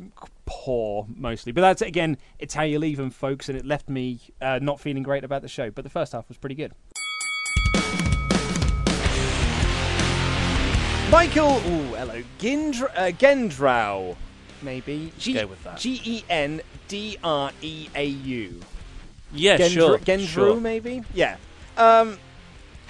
poor 0.45 1.08
mostly, 1.16 1.52
but 1.52 1.62
that's 1.62 1.82
again, 1.82 2.18
it's 2.38 2.54
how 2.54 2.62
you 2.64 2.78
leave 2.80 2.97
them, 2.97 3.10
folks, 3.10 3.49
and 3.49 3.58
it 3.58 3.66
left 3.66 3.89
me 3.89 4.20
uh, 4.41 4.60
not 4.62 4.80
feeling 4.80 5.02
great 5.04 5.24
about 5.24 5.41
the 5.41 5.47
show. 5.47 5.72
But 5.72 5.84
the 5.84 5.89
first 5.89 6.14
half 6.14 6.28
was 6.28 6.38
pretty 6.38 6.56
good. 6.56 6.74
Michael, 11.12 11.57
ooh, 11.68 11.93
hello, 11.95 12.24
Gindr- 12.39 12.89
uh, 12.95 13.12
Gendrau, 13.12 14.16
maybe 14.62 15.12
G- 15.20 15.34
go 15.34 15.45
with 15.45 15.62
that. 15.66 15.78
G 15.78 16.01
E 16.05 16.24
N 16.30 16.62
D 16.88 17.18
R 17.22 17.51
E 17.62 17.89
A 17.93 18.05
U. 18.05 18.62
Yeah, 19.34 19.57
Gendru, 19.57 19.72
sure. 19.74 19.97
Gendru, 19.99 20.28
sure. 20.28 20.55
maybe? 20.62 21.03
Yeah. 21.14 21.36
Um, 21.76 22.18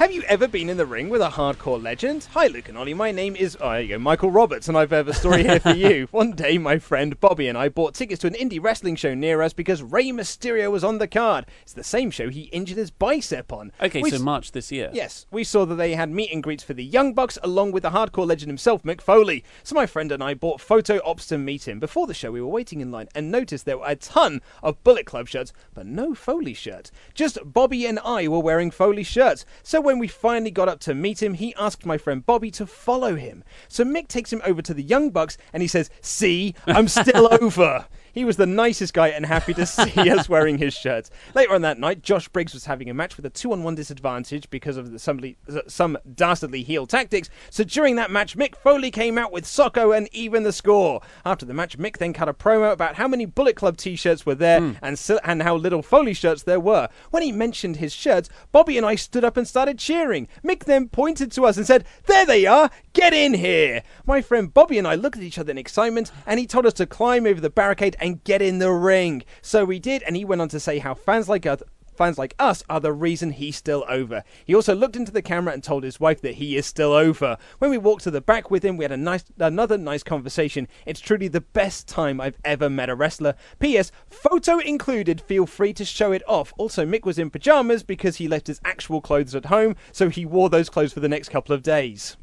have 0.02 0.12
you 0.12 0.24
ever 0.24 0.48
been 0.48 0.68
in 0.68 0.78
the 0.78 0.86
ring 0.88 1.10
with 1.10 1.22
a 1.22 1.30
hardcore 1.30 1.80
legend? 1.80 2.28
Hi, 2.32 2.48
Luke 2.48 2.68
and 2.70 2.76
Ollie. 2.76 2.96
My 2.96 3.12
name 3.12 3.36
is, 3.36 3.56
oh, 3.62 3.70
there 3.70 3.82
you 3.82 3.88
go, 3.90 4.00
Michael 4.00 4.32
Roberts, 4.32 4.68
and 4.68 4.76
I've 4.76 4.92
a 4.92 5.14
story 5.14 5.44
here 5.44 5.60
for 5.60 5.76
you. 5.76 6.08
One 6.12 6.32
day, 6.32 6.58
my 6.58 6.80
friend 6.80 7.20
Bobby 7.20 7.48
and 7.48 7.56
I 7.56 7.70
bought 7.70 7.94
tickets 7.94 8.20
to 8.22 8.28
an 8.28 8.34
indie 8.34 8.60
wrestling 8.60 8.96
show 8.96 9.14
near 9.14 9.44
us 9.44 9.54
because 9.54 9.84
Rey 9.84 10.08
Mysterio 10.08 10.72
was 10.72 10.84
on 10.84 10.98
the 10.98 11.08
card. 11.08 11.46
It's 11.62 11.74
the 11.74 11.84
same 11.84 12.10
show 12.10 12.30
he 12.30 12.46
injured 12.46 12.80
his 12.80 12.90
bicep 12.90 13.54
on. 13.54 13.72
Okay, 13.80 14.02
We 14.02 14.10
so 14.10 14.16
s- 14.16 14.22
March 14.24 14.54
this 14.54 14.72
year. 14.72 14.90
Yes, 14.92 15.28
we 15.30 15.44
saw 15.44 15.66
that 15.66 15.76
they 15.76 15.94
had 15.94 16.10
meet 16.10 16.34
and 16.34 16.42
greets 16.42 16.64
for 16.64 16.74
the 16.74 16.84
Young 16.84 17.14
Bucks 17.14 17.38
along 17.44 17.72
with 17.72 17.84
the 17.84 17.92
hardcore 17.92 18.26
legend 18.26 18.50
himself, 18.50 18.82
Mick 18.82 19.02
Foley. 19.02 19.44
So 19.62 19.76
my 19.76 19.86
friend 19.86 20.12
and 20.12 20.24
I 20.24 20.34
bought 20.34 20.62
photo 20.62 21.00
ops 21.06 21.28
to 21.28 21.38
meet 21.38 21.68
him. 21.68 21.80
Before 21.80 22.08
the 22.08 22.16
show, 22.16 22.32
we 22.32 22.42
were 22.42 22.48
waiting 22.48 22.82
in 22.82 22.90
line 22.90 23.08
and 23.14 23.32
noticed 23.32 23.66
there 23.66 23.78
were 23.78 23.86
a 23.88 23.96
ton 23.96 24.42
of 24.64 24.84
Bullet 24.84 25.06
Club 25.06 25.28
shirts, 25.28 25.54
but 25.76 25.86
no 25.86 26.16
Foley 26.16 26.56
shirts. 26.56 26.92
Just 27.14 27.38
Bobby 27.46 27.86
and 27.86 28.00
I 28.00 28.28
were 28.28 28.40
wearing 28.40 28.72
Foley 28.72 29.04
shirts. 29.04 29.46
So 29.62 29.91
when 29.92 30.00
we 30.00 30.08
finally 30.08 30.52
got 30.52 30.70
up 30.70 30.80
to 30.80 30.94
meet 30.94 31.22
him, 31.22 31.34
he 31.34 31.54
asked 31.56 31.86
my 31.86 31.98
friend 31.98 32.26
Bobby 32.26 32.50
to 32.52 32.66
follow 32.66 33.16
him. 33.16 33.44
So 33.68 33.84
Mick 33.84 34.08
takes 34.08 34.32
him 34.32 34.42
over 34.46 34.62
to 34.62 34.74
the 34.74 34.82
Young 34.82 35.10
Bucks 35.10 35.38
and 35.52 35.62
he 35.62 35.68
says, 35.68 35.90
"See, 36.00 36.56
I'm 36.66 36.88
still 36.88 37.28
over." 37.42 37.88
He 38.14 38.26
was 38.26 38.38
the 38.38 38.46
nicest 38.46 38.94
guy 38.94 39.10
and 39.10 39.26
happy 39.26 39.54
to 39.54 39.66
see 39.66 40.10
us 40.10 40.28
wearing 40.28 40.58
his 40.58 40.74
shirts. 40.74 41.10
Later 41.36 41.54
on 41.56 41.62
that 41.62 41.80
night, 41.80 42.02
Josh 42.02 42.28
Briggs 42.28 42.54
was 42.54 42.66
having 42.66 42.90
a 42.90 42.94
match 42.94 43.18
with 43.18 43.26
a 43.26 43.30
two-on-one 43.30 43.76
disadvantage 43.76 44.50
because 44.50 44.78
of 44.78 44.92
the, 44.92 45.00
some, 45.00 45.22
uh, 45.50 45.60
some 45.68 45.98
dastardly 46.16 46.64
heel 46.64 46.86
tactics. 46.88 47.30
So 47.50 47.64
during 47.64 47.96
that 47.96 48.12
match, 48.12 48.38
Mick 48.38 48.56
Foley 48.56 48.92
came 48.92 49.18
out 49.18 49.32
with 49.32 49.46
Socko 49.46 49.96
and 49.96 50.10
even 50.12 50.44
the 50.44 50.54
score. 50.54 51.02
After 51.26 51.46
the 51.46 51.54
match, 51.54 51.78
Mick 51.78 51.98
then 51.98 52.14
cut 52.14 52.30
a 52.30 52.34
promo 52.34 52.72
about 52.72 52.96
how 52.96 53.08
many 53.08 53.26
Bullet 53.26 53.56
Club 53.56 53.78
t-shirts 53.78 54.26
were 54.26 54.36
there 54.36 54.60
hmm. 54.60 54.72
and, 54.82 54.98
si- 54.98 55.20
and 55.24 55.42
how 55.44 55.56
little 55.56 55.82
Foley 55.82 56.14
shirts 56.14 56.44
there 56.44 56.60
were. 56.60 56.90
When 57.12 57.24
he 57.24 57.32
mentioned 57.32 57.78
his 57.78 57.94
shirts, 57.94 58.30
Bobby 58.52 58.78
and 58.78 58.86
I 58.86 58.96
stood 58.96 59.24
up 59.24 59.38
and 59.38 59.48
started 59.48 59.78
cheering. 59.78 60.28
Mick 60.44 60.66
then 60.66 60.90
pointed 60.90 61.32
to 61.34 61.46
us 61.46 61.58
and 61.58 61.66
said, 61.66 61.86
"There 62.06 62.26
they 62.26 62.46
are! 62.46 62.70
Get 62.94 63.14
in 63.14 63.36
here!" 63.36 63.84
My 64.06 64.22
friend 64.22 64.54
Bobby 64.54 64.78
and 64.78 64.88
I 64.88 64.96
looked 64.96 65.18
at 65.18 65.24
each 65.24 65.40
other 65.40 65.52
in 65.52 65.58
excitement, 65.58 66.12
and 66.26 66.40
he 66.40 66.46
told 66.46 66.66
us 66.66 66.74
to 66.74 66.86
climb 66.86 67.26
over 67.26 67.40
the 67.40 67.50
barricade 67.50 67.96
and 68.00 68.24
get 68.24 68.42
in 68.42 68.60
the 68.60 68.72
ring. 68.72 69.24
So 69.42 69.64
we 69.64 69.80
did, 69.80 70.04
and 70.04 70.16
he 70.16 70.26
went 70.26 70.42
on 70.42 70.50
to 70.50 70.60
say 70.60 70.80
how 70.80 70.94
fans 70.94 71.30
like 71.30 71.46
us. 71.46 71.62
Fans 71.96 72.18
like 72.18 72.36
us 72.40 72.64
are 72.70 72.80
the 72.80 72.94
reason 72.94 73.32
he's 73.32 73.58
still 73.58 73.86
over. 73.88 74.24
He 74.46 74.56
also 74.56 74.74
looked 74.74 74.96
into 74.96 75.12
the 75.12 75.22
camera 75.22 75.54
and 75.54 75.64
told 75.64 75.84
his 75.84 76.00
wife 76.00 76.22
that 76.22 76.36
he 76.36 76.56
is 76.56 76.66
still 76.66 76.94
over. 76.94 77.38
When 77.60 77.70
we 77.70 77.78
walked 77.78 78.04
to 78.06 78.12
the 78.12 78.22
back 78.22 78.50
with 78.50 78.64
him, 78.64 78.78
we 78.78 78.86
had 78.86 78.92
a 78.92 78.98
nice, 78.98 79.26
another 79.38 79.78
nice 79.78 80.02
conversation. 80.02 80.68
It's 80.86 81.00
truly 81.00 81.28
the 81.28 81.42
best 81.42 81.88
time 81.88 82.20
I've 82.20 82.40
ever 82.44 82.70
met 82.70 82.90
a 82.90 82.96
wrestler. 82.96 83.36
P.S. 83.60 83.92
Photo 84.10 84.58
included. 84.58 85.22
Feel 85.22 85.46
free 85.46 85.74
to 85.74 85.86
show 85.86 86.12
it 86.12 86.24
off. 86.28 86.54
Also, 86.58 86.86
Mick 86.86 87.06
was 87.06 87.20
in 87.20 87.30
pajamas 87.30 87.84
because 87.84 88.16
he 88.16 88.28
left 88.28 88.48
his 88.48 88.62
actual 88.66 89.02
clothes 89.02 89.36
at 89.36 89.46
home, 89.46 89.76
so 89.92 90.10
he 90.10 90.26
wore 90.26 90.50
those 90.50 90.70
clothes 90.70 90.94
for 90.94 91.02
the 91.02 91.10
next 91.10 91.30
couple 91.30 91.54
of 91.54 91.62
days. 91.62 92.18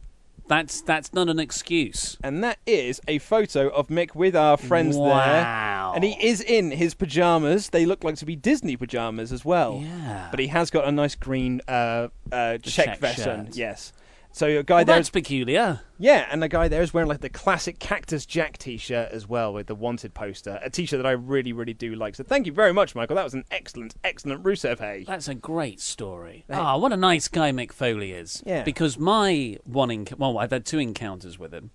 That's 0.49 0.81
that's 0.81 1.13
not 1.13 1.29
an 1.29 1.39
excuse. 1.39 2.17
And 2.25 2.43
that 2.43 2.59
is 2.67 3.01
a 3.07 3.19
photo 3.19 3.69
of 3.69 3.89
Mick 3.89 4.15
with 4.15 4.35
our 4.35 4.57
friends 4.57 4.97
Wow. 4.97 5.09
there. 5.19 5.95
And 5.95 6.05
he 6.05 6.17
is 6.27 6.41
in 6.41 6.71
his 6.71 6.95
pajamas. 6.95 7.69
They 7.71 7.85
look 7.87 8.03
like 8.03 8.17
to 8.17 8.25
be 8.27 8.35
Disney 8.35 8.77
pajamas 8.77 9.31
as 9.33 9.45
well. 9.45 9.81
Yeah. 9.83 10.29
But 10.31 10.41
he 10.41 10.47
has 10.49 10.71
got 10.71 10.87
a 10.87 10.93
nice 10.93 11.15
green 11.15 11.61
uh, 11.69 12.09
uh, 12.33 12.59
check, 12.59 12.87
check 12.87 12.99
vest 12.99 13.27
on. 13.27 13.49
Yes. 13.53 13.93
So 14.31 14.47
a 14.47 14.63
guy 14.63 14.77
Well, 14.77 14.85
there 14.85 14.97
that's 14.97 15.11
peculiar. 15.11 15.81
yeah, 15.99 16.29
and 16.31 16.41
the 16.43 16.49
guy 16.49 16.69
there 16.69 16.83
is 16.83 16.95
wearing 16.95 17.09
like 17.09 17.23
the 17.23 17.29
classic 17.31 17.79
Cactus 17.81 18.25
Jack 18.25 18.57
T-shirt 18.59 19.11
as 19.11 19.27
well 19.27 19.53
with 19.53 19.67
the 19.67 19.75
wanted 19.75 20.15
poster, 20.15 20.61
a 20.63 20.71
T-shirt 20.71 20.99
that 20.99 21.07
I 21.07 21.13
really, 21.13 21.53
really 21.53 21.73
do 21.75 21.95
like. 21.97 22.15
So 22.15 22.23
thank 22.23 22.47
you 22.47 22.53
very 22.53 22.73
much, 22.73 22.95
Michael. 22.95 23.17
That 23.17 23.25
was 23.25 23.35
an 23.35 23.45
excellent, 23.51 23.97
excellent 24.05 24.45
Rusev 24.45 24.79
Hay. 24.79 25.05
That's 25.07 25.27
a 25.29 25.35
great 25.35 25.81
story. 25.81 26.45
Ah, 26.51 26.77
what 26.77 26.93
a 26.93 26.97
nice 26.97 27.27
guy 27.27 27.51
Mick 27.51 27.73
Foley 27.73 28.13
is. 28.13 28.43
Yeah. 28.47 28.63
Because 28.63 28.97
my 28.99 29.57
one, 29.65 29.89
enc- 29.89 30.19
well, 30.19 30.39
I've 30.39 30.53
had 30.53 30.65
two 30.67 30.79
encounters 30.79 31.39
with 31.39 31.53
him. 31.53 31.71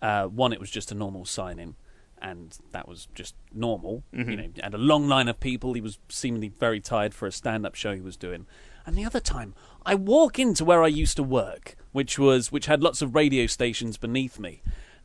Uh, 0.00 0.24
one, 0.26 0.52
it 0.52 0.60
was 0.60 0.70
just 0.70 0.92
a 0.92 0.94
normal 0.94 1.24
signing, 1.24 1.74
and 2.22 2.56
that 2.72 2.86
was 2.88 3.08
just 3.14 3.34
normal. 3.52 4.04
Mm-hmm. 4.14 4.30
You 4.30 4.36
know, 4.36 4.48
had 4.62 4.74
a 4.74 4.78
long 4.78 5.08
line 5.08 5.28
of 5.28 5.40
people. 5.40 5.74
He 5.74 5.80
was 5.82 5.98
seemingly 6.08 6.48
very 6.48 6.80
tired 6.80 7.12
for 7.14 7.26
a 7.26 7.32
stand-up 7.32 7.74
show 7.74 7.94
he 7.94 8.00
was 8.00 8.16
doing. 8.16 8.46
And 8.86 8.96
the 8.96 9.04
other 9.04 9.20
time, 9.20 9.54
I 9.84 9.96
walk 9.96 10.38
into 10.38 10.64
where 10.64 10.82
I 10.82 10.86
used 10.86 11.16
to 11.16 11.22
work, 11.24 11.76
which 11.92 12.18
was 12.18 12.52
which 12.52 12.66
had 12.66 12.82
lots 12.82 13.02
of 13.02 13.14
radio 13.14 13.46
stations 13.46 13.96
beneath 13.96 14.38
me. 14.38 14.62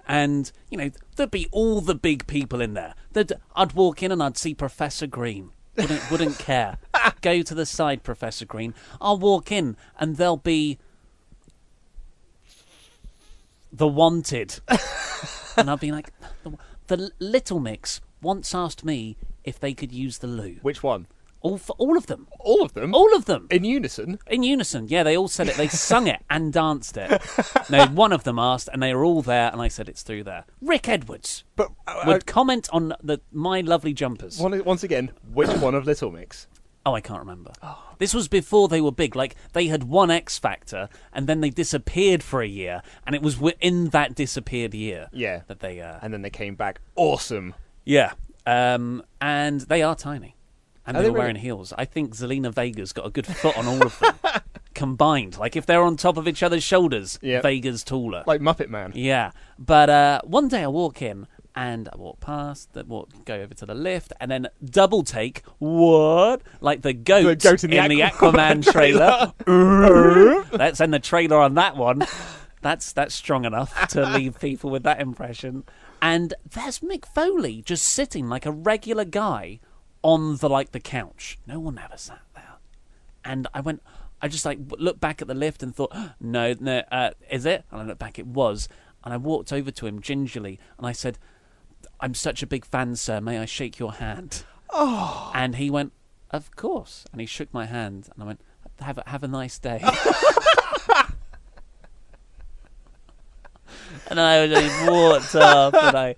And 0.08 0.52
you 0.70 0.78
know 0.78 0.92
there'd 1.16 1.32
be 1.32 1.50
all 1.52 1.82
the 1.82 1.96
big 1.96 2.28
people 2.28 2.62
in 2.62 2.76
there. 2.76 2.94
There'd, 3.14 3.34
I'd 3.56 3.74
walk 3.74 4.04
in 4.04 4.12
and 4.12 4.22
I'd 4.22 4.38
see 4.38 4.54
Professor 4.54 5.08
Green. 5.08 5.50
Wouldn't 5.78 6.12
wouldn't 6.12 6.38
care. 6.38 6.78
Go 7.22 7.42
to 7.42 7.56
the 7.56 7.66
side, 7.66 8.04
Professor 8.04 8.46
Green. 8.46 8.74
I'll 9.00 9.18
walk 9.18 9.52
in 9.52 9.76
and 10.00 10.18
there'll 10.18 10.38
be 10.38 10.78
the 13.72 13.88
wanted, 13.88 14.60
and 15.58 15.70
I'll 15.70 15.78
be 15.78 15.92
like, 15.92 16.12
the, 16.44 16.58
the 16.88 17.12
Little 17.20 17.60
Mix 17.60 18.02
once 18.22 18.54
asked 18.54 18.84
me 18.84 19.16
if 19.44 19.60
they 19.60 19.74
could 19.74 19.92
use 19.92 20.18
the 20.18 20.28
loo. 20.28 20.58
Which 20.62 20.84
one? 20.84 21.08
All 21.42 21.58
for 21.58 21.74
all 21.80 21.98
of 21.98 22.06
them. 22.08 22.28
All 22.40 22.62
of 22.62 22.74
them? 22.74 22.94
All 22.94 23.16
of 23.16 23.26
them. 23.26 23.48
In 23.50 23.64
unison? 23.64 24.20
In 24.28 24.44
unison, 24.44 24.88
yeah, 24.88 25.02
they 25.04 25.18
all 25.18 25.28
said 25.28 25.48
it. 25.48 25.56
They 25.56 25.68
sung 25.68 26.08
it 26.08 26.22
and 26.30 26.54
danced 26.54 26.98
it. 26.98 27.22
No, 27.70 27.88
one 27.88 28.14
of 28.14 28.24
them 28.24 28.38
asked, 28.38 28.70
and 28.72 28.82
they 28.82 28.94
were 28.94 29.04
all 29.04 29.22
there, 29.24 29.50
and 29.52 29.60
I 29.62 29.68
said 29.68 29.90
it's 29.90 30.04
through 30.04 30.24
there. 30.26 30.46
Rick 30.62 30.88
Edwards 30.88 31.44
But 31.56 31.70
uh, 31.88 32.04
would 32.06 32.26
comment 32.28 32.70
on 32.72 32.94
the 33.04 33.22
my 33.32 33.62
lovely 33.62 33.94
jumpers. 33.94 34.38
one, 34.40 34.64
once 34.64 34.84
again, 34.84 35.12
which 35.34 35.50
one 35.50 35.74
of 35.76 35.86
Little 35.86 36.12
Mix? 36.12 36.48
Oh, 36.86 36.94
I 36.96 37.02
can't 37.02 37.20
remember. 37.20 37.54
This 38.00 38.12
was 38.14 38.28
before 38.28 38.68
they 38.68 38.82
were 38.82 38.92
big. 38.92 39.16
Like 39.16 39.36
they 39.54 39.68
had 39.68 39.84
won 39.84 40.10
X 40.12 40.40
Factor, 40.40 40.90
and 41.14 41.28
then 41.28 41.42
they 41.42 41.50
disappeared 41.52 42.24
for 42.24 42.42
a 42.42 42.48
year, 42.48 42.82
and 43.06 43.16
it 43.16 43.22
was 43.22 43.40
within 43.40 43.90
that 43.90 44.16
disappeared 44.16 44.74
year. 44.74 45.08
Yeah. 45.12 45.42
that 45.48 45.60
they. 45.60 45.80
Uh, 45.80 46.00
And 46.02 46.12
then 46.14 46.22
they 46.24 46.30
came 46.32 46.56
back. 46.56 46.82
Awesome. 46.96 47.54
yeah, 47.86 48.14
um, 48.48 49.04
and 49.20 49.62
they 49.62 49.84
are 49.84 49.96
tiny, 49.96 50.36
and 50.96 51.04
they 51.04 51.08
they 51.08 51.10
were 51.12 51.20
wearing 51.20 51.36
really? 51.36 51.44
heels. 51.46 51.74
I 51.78 51.86
think 51.86 52.16
Zelina 52.16 52.54
Vega's 52.54 52.94
got 52.94 53.06
a 53.06 53.10
good 53.10 53.28
foot 53.28 53.58
on 53.58 53.66
all 53.68 53.84
of 53.86 54.00
them 54.00 54.16
combined. 54.74 55.38
Like 55.38 55.56
if 55.56 55.66
they're 55.66 55.84
on 55.84 55.98
top 55.98 56.18
of 56.18 56.28
each 56.28 56.44
other's 56.44 56.64
shoulders, 56.64 57.20
Yeah. 57.22 57.42
Vega's 57.42 57.84
taller. 57.84 58.24
Like 58.26 58.42
Muppet 58.42 58.70
Man. 58.70 58.92
Yeah, 58.96 59.32
but 59.60 59.90
uh, 59.90 60.22
one 60.24 60.48
day 60.48 60.64
I 60.64 60.68
walk 60.68 61.02
in 61.02 61.28
and 61.54 61.90
I 61.92 61.98
walk 61.98 62.22
past, 62.22 62.72
that 62.74 62.88
walk 62.88 63.10
go 63.26 63.36
over 63.36 63.54
to 63.56 63.66
the 63.66 63.74
lift, 63.76 64.14
and 64.22 64.32
then 64.32 64.48
double 64.64 65.04
take. 65.04 65.44
What? 65.60 66.42
Like 66.62 66.82
the 66.82 66.94
goat, 66.94 67.24
The 67.26 67.36
goat 67.36 67.64
in 67.66 67.72
the 67.72 67.78
Aquaman, 67.78 68.64
Aquaman 68.64 68.72
trailer. 68.72 70.46
Let's 70.58 70.80
end 70.80 70.94
the 70.94 71.00
trailer 71.00 71.38
on 71.38 71.56
that 71.56 71.76
one. 71.76 72.04
That's 72.62 72.94
that's 72.94 73.16
strong 73.16 73.44
enough 73.46 73.88
to 73.90 74.06
leave 74.12 74.40
people 74.40 74.70
with 74.70 74.84
that 74.84 75.02
impression. 75.02 75.64
And 76.02 76.34
there's 76.50 76.80
Mick 76.80 77.06
Foley 77.06 77.62
just 77.64 77.86
sitting 77.86 78.30
like 78.30 78.46
a 78.46 78.52
regular 78.52 79.04
guy 79.06 79.60
on 80.04 80.38
the 80.38 80.50
like 80.50 80.72
the 80.72 80.80
couch. 80.80 81.38
No 81.46 81.60
one 81.60 81.78
ever 81.78 81.98
sat 81.98 82.22
there. 82.34 82.56
And 83.24 83.48
I 83.54 83.62
went, 83.62 83.84
I 84.22 84.28
just 84.28 84.46
like 84.46 84.60
looked 84.78 85.00
back 85.00 85.22
at 85.22 85.28
the 85.28 85.34
lift 85.34 85.64
and 85.64 85.76
thought, 85.76 85.96
no, 86.20 86.56
no, 86.60 86.84
uh, 86.92 87.12
is 87.30 87.46
it? 87.46 87.64
And 87.72 87.82
I 87.82 87.84
looked 87.86 88.00
back, 88.00 88.20
it 88.20 88.28
was. 88.28 88.68
And 89.04 89.14
I 89.14 89.18
walked 89.18 89.52
over 89.52 89.72
to 89.72 89.88
him 89.88 90.00
gingerly 90.00 90.60
and 90.78 90.86
I 90.86 90.92
said, 90.92 91.18
I'm 92.00 92.14
such 92.14 92.44
a 92.44 92.48
big 92.48 92.66
fan, 92.66 92.96
sir. 92.96 93.20
May 93.22 93.40
I 93.40 93.46
shake 93.46 93.80
your 93.80 93.94
hand? 93.94 94.44
Oh. 94.70 95.32
And 95.34 95.56
he 95.56 95.70
went, 95.70 95.94
of 96.30 96.56
course. 96.56 97.06
And 97.12 97.20
he 97.20 97.28
shook 97.28 97.54
my 97.54 97.66
hand 97.66 98.10
and 98.14 98.24
I 98.24 98.26
went, 98.26 98.42
have 98.80 98.98
a, 98.98 99.04
have 99.08 99.24
a 99.24 99.28
nice 99.28 99.60
day. 99.60 99.84
and 104.08 104.20
I 104.20 104.48
just 104.48 104.90
walked 104.90 105.36
off. 105.36 105.74
And 105.74 105.98
I, 105.98 106.16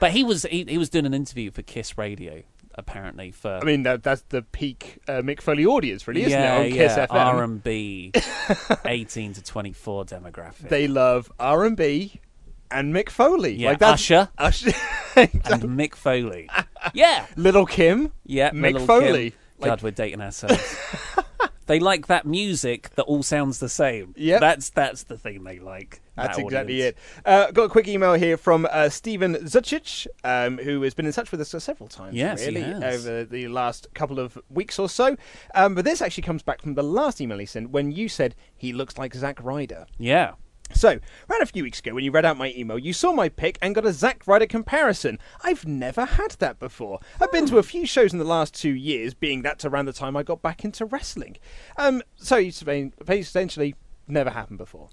but 0.00 0.12
he 0.12 0.24
was 0.24 0.44
he, 0.44 0.64
he 0.64 0.78
was 0.78 0.88
doing 0.88 1.06
an 1.06 1.14
interview 1.14 1.50
for 1.50 1.62
Kiss 1.62 1.98
Radio 1.98 2.42
apparently 2.78 3.30
for 3.30 3.58
I 3.60 3.64
mean, 3.64 3.82
that, 3.82 4.02
that's 4.02 4.22
the 4.28 4.42
peak 4.42 5.00
uh, 5.08 5.20
Mick 5.20 5.42
Foley 5.42 5.66
audience, 5.66 6.08
really, 6.08 6.22
isn't 6.22 6.32
yeah, 6.32 6.58
it? 6.60 6.72
On 6.72 6.72
Kiss 6.72 6.92
FM. 6.92 7.06
R 7.10 7.42
and 7.42 7.62
B, 7.62 8.12
eighteen 8.86 9.34
to 9.34 9.42
twenty 9.42 9.72
four 9.72 10.04
demographic. 10.04 10.68
They 10.68 10.88
love 10.88 11.30
R 11.38 11.64
and 11.66 11.76
B 11.76 12.20
and 12.70 12.94
Mick 12.94 13.10
Foley. 13.10 13.54
Yeah, 13.54 13.70
like 13.70 13.78
that's, 13.80 14.02
Usher. 14.02 14.28
Usher. 14.38 14.72
and 15.16 15.32
Mick 15.42 15.94
Foley. 15.94 16.48
Yeah, 16.94 17.26
Little 17.34 17.66
Kim. 17.66 18.12
yeah, 18.24 18.50
Mick 18.52 18.74
Little 18.74 18.86
Foley. 18.86 19.30
Kim. 19.30 19.38
Like- 19.58 19.68
God, 19.68 19.82
we're 19.82 19.90
dating 19.90 20.20
ourselves. 20.20 20.76
They 21.68 21.78
like 21.78 22.08
that 22.08 22.26
music 22.26 22.90
that 22.96 23.04
all 23.04 23.22
sounds 23.22 23.60
the 23.60 23.68
same. 23.68 24.14
Yeah, 24.16 24.40
that's 24.40 24.70
that's 24.70 25.04
the 25.04 25.16
thing 25.16 25.44
they 25.44 25.60
like. 25.60 26.00
That's 26.16 26.36
that 26.36 26.44
exactly 26.44 26.80
it. 26.80 26.98
Uh, 27.24 27.52
got 27.52 27.64
a 27.64 27.68
quick 27.68 27.86
email 27.86 28.14
here 28.14 28.36
from 28.36 28.66
uh, 28.70 28.88
Stephen 28.88 29.36
Zucic, 29.36 30.08
um, 30.24 30.58
who 30.58 30.82
has 30.82 30.94
been 30.94 31.06
in 31.06 31.12
touch 31.12 31.30
with 31.30 31.40
us 31.40 31.54
several 31.62 31.88
times, 31.88 32.16
Yes, 32.16 32.44
really, 32.44 32.64
over 32.64 33.24
the 33.24 33.46
last 33.46 33.86
couple 33.94 34.18
of 34.18 34.36
weeks 34.50 34.80
or 34.80 34.88
so. 34.88 35.16
Um, 35.54 35.76
but 35.76 35.84
this 35.84 36.02
actually 36.02 36.24
comes 36.24 36.42
back 36.42 36.60
from 36.60 36.74
the 36.74 36.82
last 36.82 37.20
email 37.20 37.38
he 37.38 37.46
sent 37.46 37.70
when 37.70 37.92
you 37.92 38.08
said 38.08 38.34
he 38.56 38.72
looks 38.72 38.98
like 38.98 39.14
Zack 39.14 39.38
Ryder. 39.42 39.86
Yeah. 39.98 40.32
So, 40.74 41.00
around 41.30 41.42
a 41.42 41.46
few 41.46 41.62
weeks 41.62 41.80
ago, 41.80 41.94
when 41.94 42.04
you 42.04 42.10
read 42.10 42.24
out 42.24 42.36
my 42.36 42.52
email, 42.56 42.78
you 42.78 42.92
saw 42.92 43.12
my 43.12 43.28
pick 43.28 43.58
and 43.62 43.74
got 43.74 43.86
a 43.86 43.92
Zack 43.92 44.26
Ryder 44.26 44.46
comparison. 44.46 45.18
I've 45.42 45.66
never 45.66 46.04
had 46.04 46.32
that 46.32 46.58
before. 46.58 47.00
I've 47.20 47.32
been 47.32 47.46
to 47.46 47.58
a 47.58 47.62
few 47.62 47.86
shows 47.86 48.12
in 48.12 48.18
the 48.18 48.24
last 48.24 48.54
two 48.54 48.74
years, 48.74 49.14
being 49.14 49.42
that's 49.42 49.64
around 49.64 49.86
the 49.86 49.92
time 49.92 50.16
I 50.16 50.22
got 50.22 50.42
back 50.42 50.64
into 50.64 50.84
wrestling. 50.84 51.38
Um, 51.78 52.02
so, 52.16 52.36
essentially, 52.36 53.74
never 54.06 54.30
happened 54.30 54.58
before. 54.58 54.90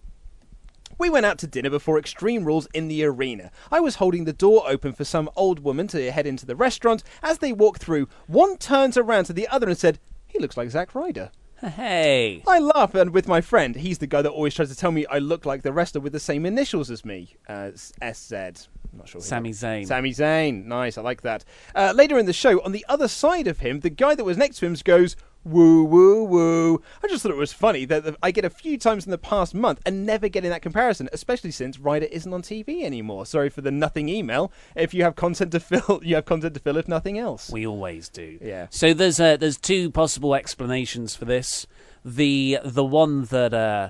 We 0.97 1.09
went 1.09 1.26
out 1.26 1.38
to 1.39 1.47
dinner 1.47 1.69
before 1.69 1.99
Extreme 1.99 2.45
Rules 2.45 2.69
in 2.73 2.88
the 2.88 3.03
arena. 3.03 3.51
I 3.69 3.82
was 3.82 3.95
holding 3.95 4.23
the 4.23 4.34
door 4.34 4.63
open 4.65 4.93
for 4.93 5.03
some 5.03 5.30
old 5.36 5.59
woman 5.59 5.88
to 5.89 6.11
head 6.11 6.26
into 6.26 6.45
the 6.45 6.55
restaurant. 6.55 7.03
As 7.21 7.39
they 7.39 7.51
walked 7.51 7.82
through, 7.82 8.07
one 8.28 8.57
turns 8.57 8.95
around 8.95 9.26
to 9.26 9.34
the 9.34 9.47
other 9.49 9.67
and 9.67 9.78
said, 9.78 9.99
He 10.26 10.39
looks 10.39 10.55
like 10.55 10.69
Zack 10.69 10.95
Ryder. 10.95 11.32
Hey. 11.70 12.43
I 12.47 12.59
laugh 12.59 12.93
and 12.95 13.11
with 13.11 13.28
my 13.28 13.41
friend. 13.41 13.76
He's 13.76 13.97
the 13.97 14.07
guy 14.07 14.22
that 14.22 14.30
always 14.30 14.53
tries 14.53 14.70
to 14.70 14.76
tell 14.76 14.91
me 14.91 15.05
I 15.07 15.20
look 15.20 15.45
like 15.45 15.63
the 15.63 15.74
wrestler 15.74 16.01
with 16.01 16.13
the 16.13 16.20
same 16.20 16.45
initials 16.45 16.91
as 16.91 17.03
me. 17.03 17.36
Uh, 17.47 17.72
SZ. 17.76 18.34
I'm 18.34 18.99
not 18.99 19.09
sure. 19.09 19.22
Sami 19.22 19.51
Zayn. 19.51 19.88
Sami 19.88 20.11
Zayn. 20.11 20.66
Nice. 20.66 20.97
I 20.97 21.01
like 21.01 21.22
that. 21.24 21.43
Uh, 21.74 21.93
later 21.95 22.18
in 22.18 22.26
the 22.26 22.34
show, 22.34 22.61
on 22.63 22.72
the 22.72 22.86
other 22.88 23.07
side 23.07 23.47
of 23.47 23.59
him, 23.59 23.80
the 23.82 23.89
guy 23.89 24.16
that 24.16 24.24
was 24.24 24.38
next 24.38 24.59
to 24.59 24.66
him 24.66 24.76
goes, 24.84 25.16
woo, 25.46 25.84
woo, 25.84 26.24
woo. 26.24 26.82
I 27.04 27.08
just 27.08 27.24
thought 27.24 27.32
it 27.32 27.38
was 27.38 27.54
funny 27.54 27.86
that 27.86 28.16
I 28.22 28.32
get 28.32 28.43
a 28.43 28.50
few 28.50 28.78
times 28.78 29.06
in 29.06 29.12
the 29.12 29.18
past 29.18 29.54
month 29.54 29.80
and 29.86 30.06
never 30.06 30.28
getting 30.28 30.50
that 30.50 30.62
comparison, 30.62 31.08
especially 31.14 31.52
since 31.52 31.80
Ryder 31.80 32.08
isn't 32.08 32.34
on 32.34 32.41
TV 32.41 32.84
anymore. 32.84 33.26
Sorry 33.26 33.50
for 33.50 33.62
the 33.62 33.72
nothing 33.72 34.10
email. 34.10 34.52
If 34.76 34.93
you 34.93 35.04
have 35.04 35.16
content 35.16 35.52
to 35.54 35.60
fill, 35.60 36.02
you 36.04 36.16
have 36.16 36.26
content 36.26 36.56
to 36.56 36.60
fill, 36.60 36.78
if 36.78 36.88
nothing 36.88 37.18
else. 37.18 37.50
We 37.52 37.66
always 37.66 38.10
do. 38.10 38.39
Yeah. 38.41 38.68
So 38.72 38.93
there's 38.93 39.20
uh, 39.20 39.38
there's 39.38 39.58
two 39.58 39.91
possible 39.91 40.36
explanations 40.36 41.16
for 41.16 41.26
this. 41.26 41.68
The 42.04 42.60
the 42.64 42.84
one 42.84 43.26
that 43.26 43.54
uh, 43.54 43.89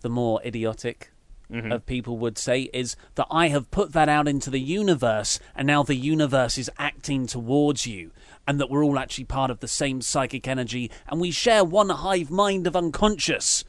the 0.00 0.08
more 0.10 0.42
idiotic 0.44 1.12
Mm-hmm. 1.48 1.70
of 1.70 1.86
people 1.86 2.18
would 2.18 2.38
say 2.38 2.62
is 2.72 2.96
that 3.14 3.28
I 3.30 3.50
have 3.50 3.70
put 3.70 3.92
that 3.92 4.08
out 4.08 4.26
into 4.26 4.50
the 4.50 4.58
universe, 4.58 5.38
and 5.54 5.64
now 5.64 5.84
the 5.84 5.94
universe 5.94 6.58
is 6.58 6.68
acting 6.76 7.28
towards 7.28 7.86
you, 7.86 8.10
and 8.46 8.60
that 8.60 8.70
we're 8.70 8.84
all 8.84 8.98
actually 8.98 9.24
part 9.24 9.50
of 9.50 9.60
the 9.60 9.68
same 9.68 10.00
psychic 10.00 10.46
energy, 10.46 10.90
and 11.08 11.20
we 11.20 11.30
share 11.30 11.64
one 11.64 11.88
hive 11.88 12.30
mind 12.30 12.66
of 12.66 12.76
unconscious. 12.76 13.64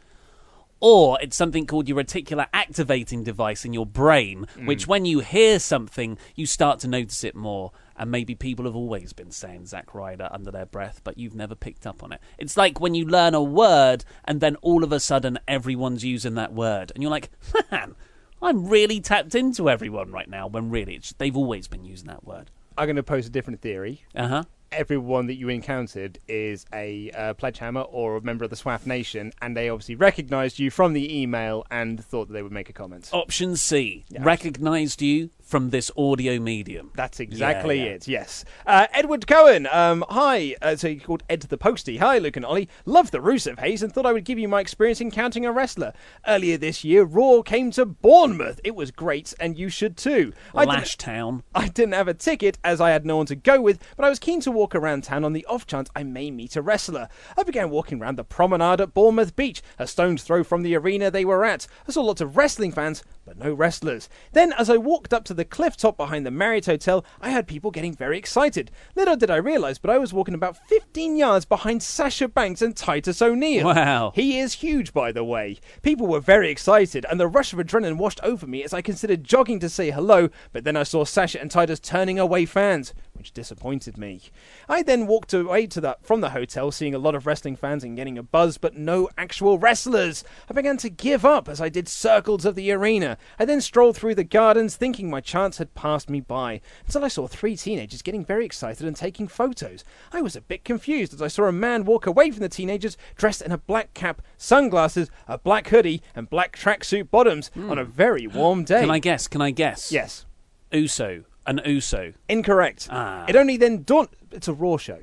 Or 0.80 1.18
it's 1.22 1.36
something 1.36 1.66
called 1.66 1.90
your 1.90 1.98
reticular 1.98 2.46
activating 2.54 3.24
device 3.24 3.66
in 3.66 3.74
your 3.74 3.88
brain, 3.88 4.46
which 4.66 4.86
when 4.86 5.06
you 5.06 5.22
hear 5.22 5.58
something, 5.58 6.20
you 6.36 6.46
start 6.46 6.80
to 6.82 6.88
notice 6.88 7.24
it 7.24 7.34
more. 7.34 7.72
And 7.96 8.12
maybe 8.12 8.36
people 8.36 8.66
have 8.66 8.76
always 8.76 9.12
been 9.12 9.32
saying 9.32 9.66
Zack 9.66 9.96
Ryder 9.96 10.30
under 10.32 10.52
their 10.52 10.68
breath, 10.68 11.02
but 11.04 11.18
you've 11.18 11.34
never 11.34 11.56
picked 11.56 11.88
up 11.88 12.04
on 12.04 12.12
it. 12.12 12.22
It's 12.38 12.58
like 12.58 12.80
when 12.80 12.94
you 12.94 13.06
learn 13.06 13.34
a 13.34 13.42
word 13.42 14.06
and 14.24 14.40
then 14.40 14.56
all 14.58 14.84
of 14.84 14.92
a 14.92 15.00
sudden 15.00 15.40
everyone's 15.48 16.06
using 16.06 16.36
that 16.36 16.54
word. 16.54 16.92
And 16.94 17.02
you're 17.02 17.10
like, 17.10 17.32
man, 17.72 17.96
I'm 18.40 18.68
really 18.68 19.02
tapped 19.02 19.34
into 19.34 19.72
everyone 19.72 20.12
right 20.12 20.30
now, 20.30 20.46
when 20.46 20.70
really 20.70 20.94
it's, 20.94 21.12
they've 21.14 21.36
always 21.36 21.68
been 21.68 21.86
using 21.86 22.06
that 22.10 22.24
word. 22.24 22.52
I'm 22.78 22.86
going 22.86 22.98
to 22.98 23.04
pose 23.04 23.26
a 23.26 23.32
different 23.32 23.62
theory. 23.62 24.04
Uh 24.16 24.28
huh. 24.28 24.44
Everyone 24.72 25.28
that 25.28 25.36
you 25.36 25.50
encountered 25.50 26.20
is 26.28 26.66
a 26.74 27.12
uh, 27.12 27.34
Pledgehammer 27.34 27.82
or 27.82 28.18
a 28.18 28.22
member 28.22 28.44
of 28.44 28.50
the 28.50 28.56
SWAF 28.56 28.86
Nation, 28.86 29.34
and 29.42 29.56
they 29.56 29.70
obviously 29.70 29.96
recognised 29.96 30.60
you 30.60 30.70
from 30.72 30.94
the 30.94 31.22
email 31.22 31.66
and 31.72 32.04
thought 32.04 32.28
that 32.28 32.34
they 32.34 32.44
would 32.44 32.52
make 32.52 32.70
a 32.70 32.74
comment. 32.74 33.10
Option 33.14 33.56
C 33.56 34.06
recognized 34.20 35.02
you 35.02 35.30
from 35.48 35.70
this 35.70 35.90
audio 35.98 36.40
medium. 36.40 36.92
That's 36.94 37.22
exactly 37.22 37.78
Yeah, 37.80 37.86
yeah. 37.86 37.92
it, 37.92 38.08
yes. 38.08 38.44
Uh, 38.66 38.88
Edward 38.92 39.26
Cohen, 39.28 39.66
um, 39.72 40.04
hi. 40.10 40.56
Uh, 40.62 40.76
so 40.76 40.90
he 40.90 40.98
called 40.98 41.24
Ed 41.30 41.42
the 41.44 41.58
Postie. 41.58 41.98
Hi, 41.98 42.18
Luke 42.18 42.36
and 42.36 42.46
Ollie. 42.46 42.68
Love 42.86 43.12
the 43.12 43.20
Rusev 43.20 43.60
Haze 43.60 43.82
and 43.82 43.94
thought 43.94 44.06
I 44.06 44.12
would 44.12 44.26
give 44.26 44.38
you 44.38 44.50
my 44.50 44.60
experience 44.60 45.00
encountering 45.00 45.46
a 45.46 45.52
wrestler. 45.54 45.94
Earlier 46.28 46.58
this 46.58 46.84
year, 46.84 47.04
Raw 47.04 47.42
came 47.44 47.72
to 47.72 47.86
Bournemouth. 47.86 48.60
It 48.66 48.76
was 48.76 48.92
great, 48.92 49.34
and 49.40 49.58
you 49.58 49.70
should 49.70 49.96
too. 49.96 50.34
I 50.54 50.66
didn't- 50.66 50.78
Lash 50.80 50.98
Town. 50.98 51.44
I 51.56 51.70
didn't 51.70 51.94
have 51.94 52.10
a 52.10 52.14
ticket 52.14 52.58
as 52.66 52.82
I 52.82 52.90
had 52.90 53.06
no 53.06 53.16
one 53.18 53.26
to 53.28 53.36
go 53.36 53.62
with, 53.62 53.80
but 53.96 54.06
I 54.06 54.10
was 54.10 54.20
keen 54.20 54.42
to 54.42 54.52
walk 54.52 54.76
around 54.76 55.06
town 55.06 55.24
on 55.24 55.32
the 55.32 55.46
off 55.46 55.66
chance 55.66 55.90
I 55.96 56.04
may 56.04 56.30
meet 56.30 56.58
a 56.58 56.62
wrestler. 56.62 57.08
I 57.38 57.44
began 57.44 57.70
walking 57.70 58.02
around 58.02 58.18
the 58.18 58.26
promenade 58.26 58.82
at 58.82 58.94
Bournemouth 58.94 59.36
Beach, 59.36 59.62
a 59.80 59.88
stone's 59.88 60.24
throw 60.24 60.44
from 60.44 60.62
the 60.64 60.76
arena 60.76 61.10
they 61.10 61.24
were 61.24 61.46
at. 61.46 61.68
I 61.88 61.92
saw 61.94 62.02
lots 62.02 62.20
of 62.20 62.36
wrestling 62.36 62.74
fans, 62.74 63.04
but 63.28 63.38
no 63.38 63.54
wrestlers. 63.54 64.08
Then, 64.32 64.54
as 64.54 64.70
I 64.70 64.78
walked 64.78 65.14
up 65.14 65.26
to 65.26 65.34
the 65.34 65.44
cliff 65.44 65.76
top 65.76 65.98
behind 65.98 66.26
the 66.26 66.32
Marriott 66.32 66.68
Hotel, 66.68 67.04
I 67.20 67.32
heard 67.32 67.46
people 67.46 67.72
getting 67.72 67.94
very 67.94 68.18
excited. 68.18 68.72
Little 68.96 69.18
did 69.18 69.30
I 69.30 69.36
realise, 69.36 69.78
but 69.78 69.92
I 69.92 69.98
was 69.98 70.14
walking 70.14 70.34
about 70.34 70.56
15 70.70 71.18
yards 71.18 71.44
behind 71.44 71.84
Sasha 71.84 72.30
Banks 72.30 72.62
and 72.62 72.76
Titus 72.76 73.22
O'Neil. 73.22 73.68
Wow. 73.68 74.14
He 74.16 74.40
is 74.40 74.54
huge, 74.54 74.94
by 74.94 75.12
the 75.12 75.26
way. 75.26 75.60
People 75.82 76.08
were 76.08 76.22
very 76.22 76.50
excited, 76.50 77.06
and 77.10 77.20
the 77.20 77.28
rush 77.28 77.52
of 77.52 77.60
adrenaline 77.60 77.98
washed 77.98 78.22
over 78.24 78.48
me 78.48 78.64
as 78.64 78.74
I 78.74 78.82
considered 78.82 79.26
jogging 79.26 79.60
to 79.60 79.70
say 79.70 79.92
hello, 79.92 80.30
but 80.54 80.64
then 80.64 80.78
I 80.78 80.84
saw 80.84 81.04
Sasha 81.04 81.42
and 81.42 81.52
Titus 81.52 81.82
turning 81.82 82.18
away 82.18 82.46
fans, 82.46 82.94
which 83.18 83.34
disappointed 83.34 83.98
me. 83.98 84.22
I 84.70 84.84
then 84.84 85.08
walked 85.08 85.34
away 85.34 85.68
to 85.68 85.82
the, 85.82 85.98
from 86.02 86.22
the 86.22 86.32
hotel, 86.32 86.72
seeing 86.72 86.96
a 86.96 87.00
lot 87.00 87.16
of 87.16 87.26
wrestling 87.26 87.56
fans 87.56 87.84
and 87.84 87.96
getting 87.96 88.18
a 88.18 88.24
buzz, 88.24 88.58
but 88.58 88.76
no 88.76 89.10
actual 89.18 89.58
wrestlers. 89.58 90.24
I 90.50 90.54
began 90.54 90.78
to 90.78 90.90
give 90.90 91.26
up 91.26 91.50
as 91.50 91.60
I 91.60 91.70
did 91.70 91.88
circles 91.88 92.46
of 92.46 92.56
the 92.56 92.72
arena. 92.72 93.18
I 93.40 93.46
then 93.46 93.62
strolled 93.62 93.98
through 93.98 94.16
the 94.16 94.24
gardens, 94.24 94.76
thinking 94.76 95.10
my 95.10 95.22
chance 95.22 95.58
had 95.58 95.74
passed 95.76 96.10
me 96.10 96.22
by, 96.22 96.62
until 96.86 97.04
I 97.04 97.10
saw 97.10 97.28
three 97.28 97.56
teenagers 97.56 98.02
getting 98.02 98.26
very 98.26 98.46
excited 98.46 98.86
and 98.86 98.96
taking 98.96 99.28
photos. 99.28 99.84
I 100.12 100.22
was 100.22 100.36
a 100.36 100.42
bit 100.42 100.64
confused 100.64 101.14
as 101.14 101.22
I 101.22 101.28
saw 101.28 101.46
a 101.46 101.52
man 101.52 101.86
walk 101.86 102.06
away 102.06 102.32
from 102.32 102.42
the 102.42 102.50
teenagers 102.50 102.98
dressed 103.16 103.42
in 103.42 103.52
a 103.52 103.58
black 103.58 103.94
cap, 103.94 104.22
sunglasses, 104.38 105.10
a 105.28 105.38
black 105.38 105.68
hoodie, 105.68 106.02
and 106.16 106.30
black 106.30 106.58
tracksuit 106.58 107.10
bottoms 107.10 107.50
hmm. 107.54 107.70
on 107.70 107.78
a 107.78 107.86
very 107.86 108.28
warm 108.28 108.64
day. 108.64 108.82
Can 108.82 108.92
I 108.92 109.00
guess? 109.00 109.28
Can 109.28 109.42
I 109.42 109.52
guess? 109.52 109.92
Yes. 109.92 110.26
Uso. 110.72 111.24
An 111.48 111.62
Uso. 111.66 112.14
Incorrect. 112.30 112.88
Ah. 112.92 113.26
It 113.28 113.36
only 113.36 113.58
then 113.58 113.84
dawned. 113.84 114.10
It's 114.32 114.48
a 114.48 114.54
Raw 114.54 114.78
show. 114.78 115.00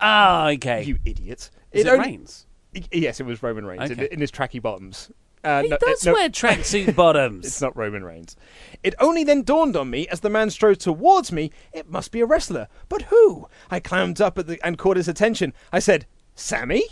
Ah, 0.00 0.48
okay. 0.50 0.82
You 0.82 0.98
idiot! 1.04 1.50
Is 1.70 1.84
it, 1.84 1.88
only- 1.88 2.06
Reigns? 2.08 2.46
Yes, 2.90 3.20
it 3.20 3.24
was 3.26 3.42
Roman 3.42 3.64
Reigns 3.66 3.90
in, 3.90 4.00
Okay. 4.00 4.08
in 4.10 4.20
his 4.20 4.32
tracky 4.32 4.60
bottoms. 4.60 5.10
Uh, 5.44 5.62
He 5.62 5.68
no- 5.68 5.76
does 5.76 6.04
no- 6.06 6.12
wear 6.14 6.28
tracksuit 6.28 6.94
bottoms. 6.96 7.44
It's 7.46 7.60
not 7.60 7.76
Roman 7.76 8.02
Reigns. 8.04 8.34
It 8.82 8.94
only 8.98 9.22
then 9.24 9.42
dawned 9.42 9.76
on 9.76 9.90
me 9.90 10.08
as 10.08 10.20
the 10.20 10.30
man 10.30 10.50
strode 10.50 10.80
towards 10.80 11.30
me, 11.30 11.50
it 11.72 11.90
must 11.90 12.10
be 12.12 12.20
a 12.20 12.26
wrestler. 12.26 12.68
But 12.88 13.02
who? 13.02 13.48
I 13.70 13.78
climbed 13.80 14.20
up 14.20 14.38
at 14.38 14.46
the, 14.46 14.58
and 14.64 14.78
caught 14.78 14.96
his 14.96 15.08
attention. 15.08 15.52
I 15.72 15.78
said, 15.80 16.06
Sami? 16.34 16.82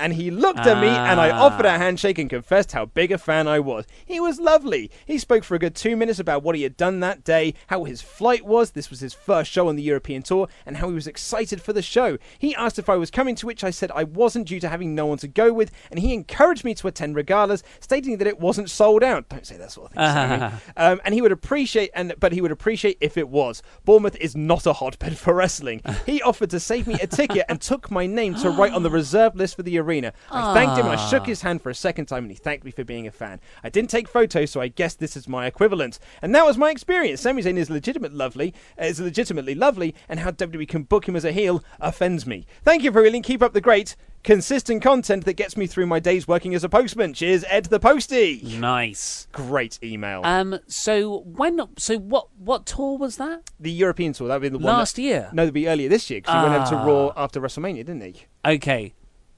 And 0.00 0.14
he 0.14 0.30
looked 0.30 0.60
at 0.60 0.80
me 0.80 0.88
and 0.88 1.20
I 1.20 1.30
offered 1.30 1.66
a 1.66 1.70
Ah. 1.74 1.78
handshake 1.78 2.18
and 2.18 2.28
confessed 2.30 2.72
how 2.72 2.86
big 2.86 3.12
a 3.12 3.18
fan 3.18 3.46
I 3.46 3.60
was. 3.60 3.84
He 4.04 4.18
was 4.18 4.40
lovely. 4.40 4.90
He 5.06 5.18
spoke 5.18 5.44
for 5.44 5.54
a 5.54 5.58
good 5.58 5.74
two 5.74 5.94
minutes 5.96 6.18
about 6.18 6.42
what 6.42 6.56
he 6.56 6.62
had 6.62 6.76
done 6.76 7.00
that 7.00 7.22
day, 7.22 7.54
how 7.68 7.84
his 7.84 8.00
flight 8.02 8.44
was, 8.44 8.70
this 8.70 8.88
was 8.90 9.00
his 9.00 9.12
first 9.14 9.50
show 9.50 9.68
on 9.68 9.76
the 9.76 9.82
European 9.82 10.22
tour, 10.22 10.48
and 10.64 10.78
how 10.78 10.88
he 10.88 10.94
was 10.94 11.06
excited 11.06 11.60
for 11.60 11.72
the 11.72 11.82
show. 11.82 12.16
He 12.38 12.54
asked 12.54 12.78
if 12.78 12.88
I 12.88 12.96
was 12.96 13.10
coming, 13.10 13.34
to 13.36 13.46
which 13.46 13.62
I 13.62 13.70
said 13.70 13.90
I 13.94 14.04
wasn't 14.04 14.48
due 14.48 14.60
to 14.60 14.68
having 14.68 14.94
no 14.94 15.06
one 15.06 15.18
to 15.18 15.28
go 15.28 15.52
with, 15.52 15.70
and 15.90 16.00
he 16.00 16.14
encouraged 16.14 16.64
me 16.64 16.74
to 16.76 16.88
attend 16.88 17.14
regardless, 17.14 17.62
stating 17.80 18.16
that 18.18 18.26
it 18.26 18.40
wasn't 18.40 18.70
sold 18.70 19.04
out. 19.04 19.28
Don't 19.28 19.46
say 19.46 19.56
that 19.58 19.70
sort 19.72 19.92
of 19.92 19.92
thing, 19.92 20.60
um, 20.76 21.00
and 21.04 21.14
he 21.14 21.20
would 21.20 21.32
appreciate, 21.32 21.90
and 21.94 22.14
but 22.18 22.32
he 22.32 22.40
would 22.40 22.50
appreciate 22.52 22.96
if 23.00 23.18
it 23.18 23.28
was. 23.28 23.62
Bournemouth 23.84 24.16
is 24.16 24.34
not 24.34 24.66
a 24.66 24.72
hotbed 24.72 25.18
for 25.18 25.34
wrestling. 25.34 25.82
He 26.06 26.22
offered 26.22 26.50
to 26.50 26.60
save 26.60 26.86
me 26.86 26.94
a 27.02 27.06
ticket 27.06 27.44
and 27.48 27.60
took 27.60 27.90
my 27.90 28.06
name 28.06 28.34
to 28.36 28.48
write 28.50 28.72
on 28.72 28.82
the 28.82 28.90
reserve 28.90 29.36
list 29.36 29.56
for 29.56 29.62
the 29.62 29.76
arena. 29.78 29.89
I 30.30 30.54
thanked 30.54 30.78
him 30.78 30.86
and 30.86 30.98
I 30.98 31.08
shook 31.10 31.26
his 31.26 31.42
hand 31.42 31.62
for 31.62 31.70
a 31.70 31.74
second 31.74 32.06
time, 32.06 32.24
and 32.24 32.30
he 32.30 32.36
thanked 32.36 32.64
me 32.64 32.70
for 32.70 32.84
being 32.84 33.06
a 33.06 33.10
fan. 33.10 33.40
I 33.64 33.68
didn't 33.68 33.90
take 33.90 34.08
photos, 34.08 34.50
so 34.50 34.60
I 34.60 34.68
guess 34.68 34.94
this 34.94 35.16
is 35.16 35.28
my 35.28 35.46
equivalent. 35.46 35.98
And 36.22 36.34
that 36.34 36.44
was 36.46 36.56
my 36.56 36.70
experience. 36.70 37.20
Sami 37.20 37.42
Zayn 37.42 37.56
is 37.56 37.70
legitimate 37.70 38.12
lovely, 38.14 38.54
uh, 38.80 38.84
is 38.84 39.00
legitimately 39.00 39.54
lovely, 39.54 39.94
and 40.08 40.20
how 40.20 40.30
WWE 40.30 40.68
can 40.68 40.84
book 40.84 41.06
him 41.08 41.16
as 41.16 41.24
a 41.24 41.32
heel 41.32 41.62
offends 41.80 42.26
me. 42.26 42.46
Thank 42.62 42.82
you 42.84 42.92
for 42.92 43.02
reeling. 43.02 43.22
Keep 43.22 43.42
up 43.42 43.52
the 43.52 43.60
great. 43.60 43.96
Consistent 44.22 44.82
content 44.82 45.24
that 45.24 45.32
gets 45.32 45.56
me 45.56 45.66
through 45.66 45.86
my 45.86 45.98
days 45.98 46.28
working 46.28 46.54
as 46.54 46.62
a 46.62 46.68
postman. 46.68 47.14
Cheers, 47.14 47.42
Ed 47.48 47.64
the 47.66 47.80
Postie. 47.80 48.42
Nice. 48.60 49.26
Great 49.32 49.78
email. 49.82 50.20
Um. 50.24 50.58
So 50.66 51.20
when? 51.20 51.58
So 51.78 51.96
what? 51.98 52.28
What 52.36 52.66
tour 52.66 52.98
was 52.98 53.16
that? 53.16 53.50
the 53.58 53.70
European 53.72 54.12
tour, 54.12 54.28
that 54.28 54.34
would 54.34 54.42
be 54.42 54.48
the 54.50 54.58
one. 54.58 54.66
Last 54.76 54.96
that, 54.96 55.02
year? 55.02 55.30
No, 55.32 55.42
that'd 55.42 55.54
be 55.54 55.68
earlier 55.68 55.88
this 55.88 56.10
year 56.10 56.20
because 56.20 56.34
he 56.34 56.50
went 56.50 56.62
over 56.62 56.70
to 56.70 56.76
Ah. 56.76 56.84
Raw 56.86 57.12
after 57.16 57.40
WrestleMania, 57.40 57.76
didn't 57.76 58.02
he? 58.02 58.26
Okay. 58.44 58.92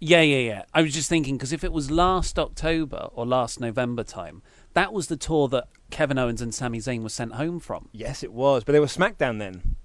Yeah, 0.05 0.23
yeah, 0.23 0.39
yeah. 0.39 0.63
I 0.75 0.83
was 0.83 0.93
just 0.93 1.09
thinking 1.09 1.37
because 1.37 1.53
if 1.53 1.63
it 1.63 1.73
was 1.73 1.89
last 1.89 2.37
October 2.37 3.09
or 3.13 3.25
last 3.25 3.61
November 3.61 4.03
time, 4.03 4.43
that 4.73 4.93
was 4.93 5.07
the 5.07 5.17
tour 5.17 5.47
that 5.51 5.69
Kevin 5.93 6.19
Owens 6.19 6.43
and 6.43 6.53
Sami 6.53 6.81
Zayn 6.81 7.05
were 7.05 7.09
sent 7.09 7.35
home 7.35 7.61
from. 7.61 7.89
Yes, 7.93 8.25
it 8.25 8.33
was. 8.33 8.65
But 8.65 8.73
they 8.73 8.81
were 8.81 8.87
SmackDown 8.87 9.39
then. 9.39 9.77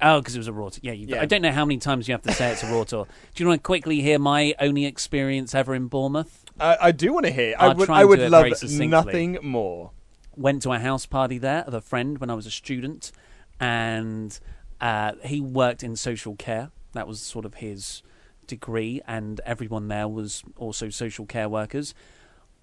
Oh, 0.00 0.20
because 0.20 0.36
it 0.36 0.38
was 0.38 0.46
a 0.46 0.52
Raw 0.52 0.68
tour. 0.68 0.78
Yeah, 0.82 0.92
you, 0.92 1.08
Yeah. 1.08 1.22
I 1.22 1.26
don't 1.26 1.42
know 1.42 1.50
how 1.50 1.64
many 1.64 1.78
times 1.78 2.06
you 2.06 2.14
have 2.14 2.22
to 2.22 2.32
say 2.32 2.52
it's 2.52 2.62
a 2.62 2.72
Raw 2.72 2.84
tour. 2.84 3.08
Do 3.34 3.42
you 3.42 3.48
want 3.48 3.60
to 3.60 3.66
quickly 3.66 4.00
hear 4.00 4.20
my 4.20 4.54
only 4.60 4.86
experience 4.86 5.56
ever 5.56 5.74
in 5.74 5.88
Bournemouth? 5.88 6.44
Uh, 6.60 6.76
I 6.80 6.92
do 6.92 7.12
want 7.12 7.26
to 7.26 7.32
hear. 7.32 7.56
I 7.58 7.66
I'll 7.66 7.74
would. 7.74 7.90
I 7.90 8.04
would 8.04 8.20
love 8.20 8.62
nothing 8.70 9.38
more. 9.42 9.90
went 10.36 10.62
to 10.62 10.72
a 10.72 10.78
house 10.78 11.04
party 11.04 11.38
there 11.38 11.64
of 11.66 11.74
a 11.74 11.80
friend 11.80 12.18
when 12.18 12.30
I 12.30 12.34
was 12.34 12.46
a 12.46 12.50
student, 12.52 13.10
and 13.58 14.38
uh, 14.80 15.14
he 15.24 15.40
worked 15.40 15.82
in 15.82 15.96
social 15.96 16.36
care. 16.36 16.70
That 16.92 17.08
was 17.08 17.20
sort 17.20 17.44
of 17.44 17.54
his 17.54 18.04
degree, 18.52 19.00
and 19.06 19.40
everyone 19.46 19.88
there 19.88 20.08
was 20.08 20.42
also 20.56 20.90
social 20.90 21.26
care 21.26 21.48
workers. 21.48 21.94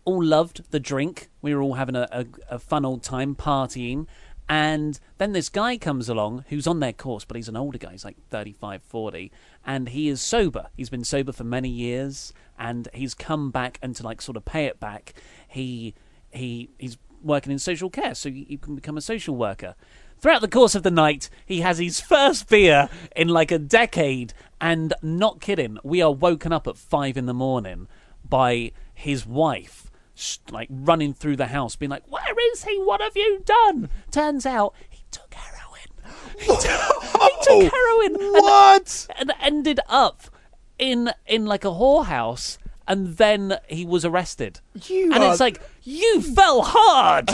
All 0.05 0.23
loved 0.23 0.71
the 0.71 0.79
drink. 0.79 1.29
We 1.41 1.53
were 1.53 1.61
all 1.61 1.73
having 1.73 1.95
a, 1.95 2.07
a, 2.11 2.25
a 2.49 2.59
fun 2.59 2.85
old 2.85 3.03
time 3.03 3.35
partying. 3.35 4.07
And 4.47 4.99
then 5.19 5.33
this 5.33 5.49
guy 5.49 5.77
comes 5.77 6.09
along 6.09 6.45
who's 6.49 6.67
on 6.67 6.79
their 6.79 6.93
course, 6.93 7.25
but 7.25 7.35
he's 7.37 7.49
an 7.49 7.57
older 7.57 7.77
guy. 7.77 7.91
He's 7.91 8.05
like 8.05 8.17
35, 8.29 8.81
40. 8.81 9.31
And 9.65 9.89
he 9.89 10.09
is 10.09 10.21
sober. 10.21 10.67
He's 10.75 10.89
been 10.89 11.03
sober 11.03 11.31
for 11.31 11.43
many 11.43 11.69
years. 11.69 12.33
And 12.57 12.87
he's 12.93 13.13
come 13.13 13.51
back 13.51 13.77
and 13.81 13.95
to 13.95 14.03
like 14.03 14.21
sort 14.21 14.37
of 14.37 14.45
pay 14.45 14.65
it 14.65 14.79
back, 14.79 15.13
he 15.47 15.93
he 16.31 16.69
he's 16.77 16.97
working 17.23 17.51
in 17.51 17.59
social 17.59 17.89
care, 17.89 18.15
so 18.15 18.29
you, 18.29 18.45
you 18.47 18.57
can 18.57 18.75
become 18.75 18.97
a 18.97 19.01
social 19.01 19.35
worker. 19.35 19.75
Throughout 20.19 20.41
the 20.41 20.47
course 20.49 20.75
of 20.75 20.83
the 20.83 20.91
night, 20.91 21.29
he 21.45 21.61
has 21.61 21.77
his 21.77 21.99
first 22.01 22.49
beer 22.49 22.89
in 23.15 23.29
like 23.29 23.51
a 23.51 23.59
decade, 23.59 24.33
and 24.59 24.93
not 25.01 25.39
kidding, 25.39 25.77
we 25.83 26.01
are 26.01 26.11
woken 26.11 26.51
up 26.51 26.67
at 26.67 26.77
five 26.77 27.15
in 27.17 27.25
the 27.25 27.33
morning 27.33 27.87
by 28.27 28.71
his 28.93 29.25
wife, 29.25 29.89
like 30.51 30.67
running 30.69 31.13
through 31.13 31.37
the 31.37 31.47
house, 31.47 31.75
being 31.77 31.89
like, 31.89 32.03
"Where 32.11 32.51
is 32.51 32.65
he? 32.65 32.77
What 32.79 32.99
have 33.01 33.15
you 33.15 33.41
done?" 33.45 33.89
Turns 34.11 34.45
out 34.45 34.73
he 34.89 35.03
took 35.09 35.33
heroin. 35.33 36.13
He 36.37 36.47
took, 36.47 36.61
he 37.03 37.29
took 37.41 37.49
oh, 37.49 37.69
heroin. 37.71 38.21
and- 38.21 38.33
What? 38.43 39.07
and 39.17 39.31
ended 39.39 39.79
up 39.87 40.23
in 40.77 41.11
in 41.27 41.45
like 41.45 41.63
a 41.63 41.69
whorehouse 41.69 42.57
and 42.87 43.17
then 43.17 43.57
he 43.67 43.85
was 43.85 44.03
arrested 44.05 44.59
You 44.87 45.11
and 45.13 45.23
are- 45.23 45.31
it's 45.31 45.39
like 45.39 45.61
you 45.83 46.21
fell 46.21 46.61
hard 46.63 47.29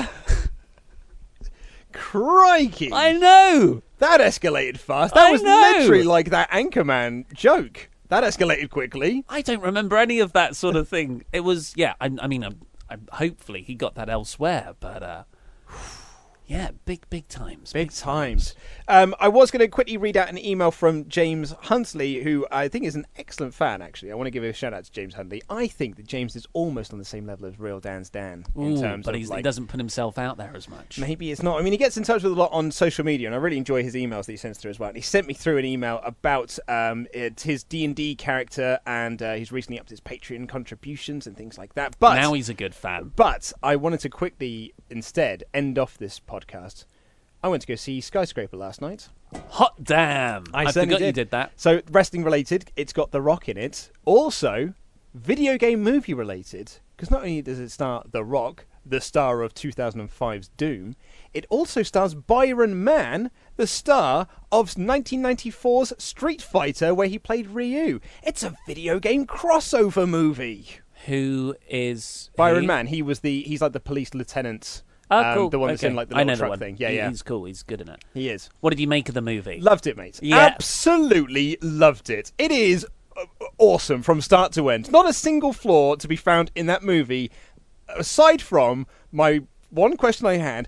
Crikey! 1.95 2.91
i 2.93 3.13
know 3.13 3.81
That 3.99 4.19
escalated 4.21 4.77
fast. 4.77 5.13
That 5.15 5.27
I 5.27 5.31
was 5.31 5.41
know. 5.41 5.73
literally 5.79 6.03
like 6.03 6.29
that 6.31 6.51
Anchorman 6.51 7.31
joke. 7.33 7.89
That 8.09 8.23
escalated 8.23 8.69
quickly. 8.69 9.23
i 9.29 9.41
don't 9.41 9.61
remember 9.61 9.97
any 9.97 10.19
of 10.19 10.33
that 10.33 10.55
sort 10.55 10.75
of 10.75 10.87
thing 10.87 11.23
it 11.33 11.39
was 11.41 11.73
yeah 11.75 11.93
i, 12.01 12.11
I 12.21 12.27
mean 12.27 12.43
I, 12.43 12.49
I, 12.89 12.97
hopefully 13.13 13.63
he 13.63 13.73
got 13.75 13.95
that 13.95 14.09
elsewhere 14.09 14.75
but 14.79 15.01
uh 15.03 15.23
yeah 16.45 16.71
big 16.85 17.09
big 17.09 17.27
times 17.27 17.73
Big 17.73 17.91
times. 17.91 18.55
Um, 18.87 19.15
I 19.19 19.27
was 19.27 19.51
going 19.51 19.61
to 19.61 19.67
quickly 19.67 19.97
read 19.97 20.15
out 20.15 20.29
an 20.29 20.37
email 20.37 20.69
from 20.71 21.07
James 21.07 21.53
Huntley, 21.63 22.23
who 22.23 22.45
I 22.51 22.67
think 22.67 22.85
is 22.85 22.95
an 22.95 23.07
excellent 23.17 23.53
fan, 23.53 23.81
actually. 23.81 24.11
I 24.11 24.15
want 24.15 24.27
to 24.27 24.31
give 24.31 24.43
a 24.43 24.53
shout 24.53 24.73
out 24.73 24.85
to 24.85 24.91
James 24.91 25.15
Huntley. 25.15 25.41
I 25.49 25.67
think 25.67 25.95
that 25.95 26.05
James 26.05 26.35
is 26.35 26.45
almost 26.53 26.93
on 26.93 26.99
the 26.99 27.05
same 27.05 27.25
level 27.25 27.47
as 27.47 27.59
Real 27.59 27.79
Dan's 27.79 28.09
Dan 28.09 28.45
in 28.55 28.77
Ooh, 28.77 28.81
terms 28.81 29.05
but 29.05 29.15
of 29.15 29.19
he's, 29.19 29.29
like, 29.29 29.37
he 29.37 29.43
doesn't 29.43 29.67
put 29.67 29.79
himself 29.79 30.17
out 30.17 30.37
there 30.37 30.53
as 30.55 30.69
much 30.69 30.99
Maybe 30.99 31.31
it's 31.31 31.41
not. 31.41 31.59
I 31.59 31.63
mean, 31.63 31.73
he 31.73 31.77
gets 31.77 31.97
in 31.97 32.03
touch 32.03 32.23
with 32.23 32.31
a 32.31 32.35
lot 32.35 32.51
on 32.51 32.71
social 32.71 33.03
media, 33.03 33.27
and 33.27 33.35
I 33.35 33.39
really 33.39 33.57
enjoy 33.57 33.81
his 33.83 33.95
emails 33.95 34.25
that 34.27 34.33
he 34.33 34.37
sends 34.37 34.59
through 34.59 34.71
as 34.71 34.79
well. 34.79 34.89
And 34.89 34.97
he 34.97 35.01
sent 35.01 35.27
me 35.27 35.33
through 35.33 35.57
an 35.57 35.65
email 35.65 35.99
about 36.03 36.57
um, 36.67 37.07
it, 37.13 37.41
his 37.41 37.63
D 37.63 37.83
and 37.83 37.95
D 37.95 38.15
character, 38.15 38.79
and 38.85 39.21
uh, 39.21 39.33
he's 39.33 39.51
recently 39.51 39.79
upped 39.79 39.89
his 39.89 40.01
Patreon 40.01 40.47
contributions 40.47 41.25
and 41.27 41.35
things 41.35 41.57
like 41.57 41.73
that. 41.73 41.97
But 41.99 42.15
now 42.15 42.33
he's 42.33 42.49
a 42.49 42.53
good 42.53 42.75
fan 42.75 43.11
but 43.15 43.51
I 43.63 43.75
wanted 43.75 43.99
to 44.01 44.09
quickly 44.09 44.73
instead 44.89 45.43
end 45.53 45.79
off 45.79 45.97
this 45.97 46.19
podcast. 46.19 46.34
I 47.43 47.47
went 47.47 47.61
to 47.61 47.67
go 47.67 47.75
see 47.75 48.01
Skyscraper 48.01 48.57
last 48.57 48.81
night. 48.81 49.09
hot 49.49 49.83
damn 49.83 50.45
i, 50.53 50.65
certainly 50.71 50.95
forgot 50.95 51.05
you 51.05 51.11
did 51.11 51.29
that 51.31 51.51
So 51.55 51.81
wrestling 51.91 52.23
related, 52.23 52.71
it's 52.75 52.91
got 52.93 53.11
The 53.11 53.21
Rock 53.21 53.47
in 53.47 53.57
it. 53.57 53.91
Also, 54.03 54.73
video 55.13 55.57
game 55.57 55.81
movie 55.83 56.13
related, 56.13 56.71
because 56.95 57.11
not 57.11 57.21
only 57.21 57.41
does 57.41 57.59
it 57.59 57.69
star 57.69 58.03
The 58.09 58.23
Rock, 58.23 58.65
the 58.85 59.01
star 59.01 59.41
of 59.41 59.53
2005's 59.53 60.49
Doom, 60.57 60.95
it 61.33 61.45
also 61.49 61.83
stars 61.83 62.15
Byron 62.15 62.83
Mann, 62.83 63.31
the 63.55 63.67
star 63.67 64.27
of 64.51 64.71
1994's 64.71 65.93
Street 66.03 66.41
Fighter, 66.41 66.93
where 66.93 67.07
he 67.07 67.17
played 67.19 67.47
Ryu. 67.47 67.99
It's 68.23 68.43
a 68.43 68.55
video 68.67 68.99
game 68.99 69.25
crossover 69.25 70.07
movie. 70.07 70.67
who 71.05 71.55
is 71.69 72.29
Byron 72.35 72.61
he? 72.61 72.67
Mann, 72.67 72.87
he 72.87 73.01
was 73.01 73.19
the 73.19 73.41
he's 73.43 73.61
like 73.61 73.73
the 73.73 73.79
police 73.79 74.13
lieutenant. 74.13 74.83
Oh, 75.11 75.23
um, 75.23 75.35
cool. 75.35 75.49
The 75.49 75.59
one 75.59 75.69
that's 75.69 75.83
okay. 75.83 75.89
in 75.89 75.95
like 75.95 76.09
the 76.09 76.15
little 76.15 76.35
truck 76.35 76.59
thing. 76.59 76.77
Yeah, 76.79 76.89
He- 76.89 76.95
yeah. 76.97 77.09
He's 77.09 77.21
cool. 77.21 77.45
He's 77.45 77.63
good 77.63 77.81
in 77.81 77.89
it. 77.89 78.03
He 78.13 78.29
is. 78.29 78.49
What 78.61 78.71
did 78.71 78.79
you 78.79 78.87
make 78.87 79.07
of 79.07 79.15
the 79.15 79.21
movie? 79.21 79.59
Loved 79.59 79.87
it, 79.87 79.97
mate. 79.97 80.19
Yeah. 80.21 80.37
Absolutely 80.37 81.57
loved 81.61 82.09
it. 82.09 82.31
It 82.37 82.51
is 82.51 82.85
uh, 83.15 83.25
awesome 83.57 84.01
from 84.01 84.21
start 84.21 84.51
to 84.53 84.69
end. 84.69 84.91
Not 84.91 85.07
a 85.07 85.13
single 85.13 85.53
flaw 85.53 85.95
to 85.95 86.07
be 86.07 86.15
found 86.15 86.51
in 86.55 86.65
that 86.67 86.83
movie, 86.83 87.31
aside 87.95 88.41
from 88.41 88.87
my 89.11 89.41
one 89.69 89.97
question 89.97 90.25
I 90.27 90.37
had. 90.37 90.67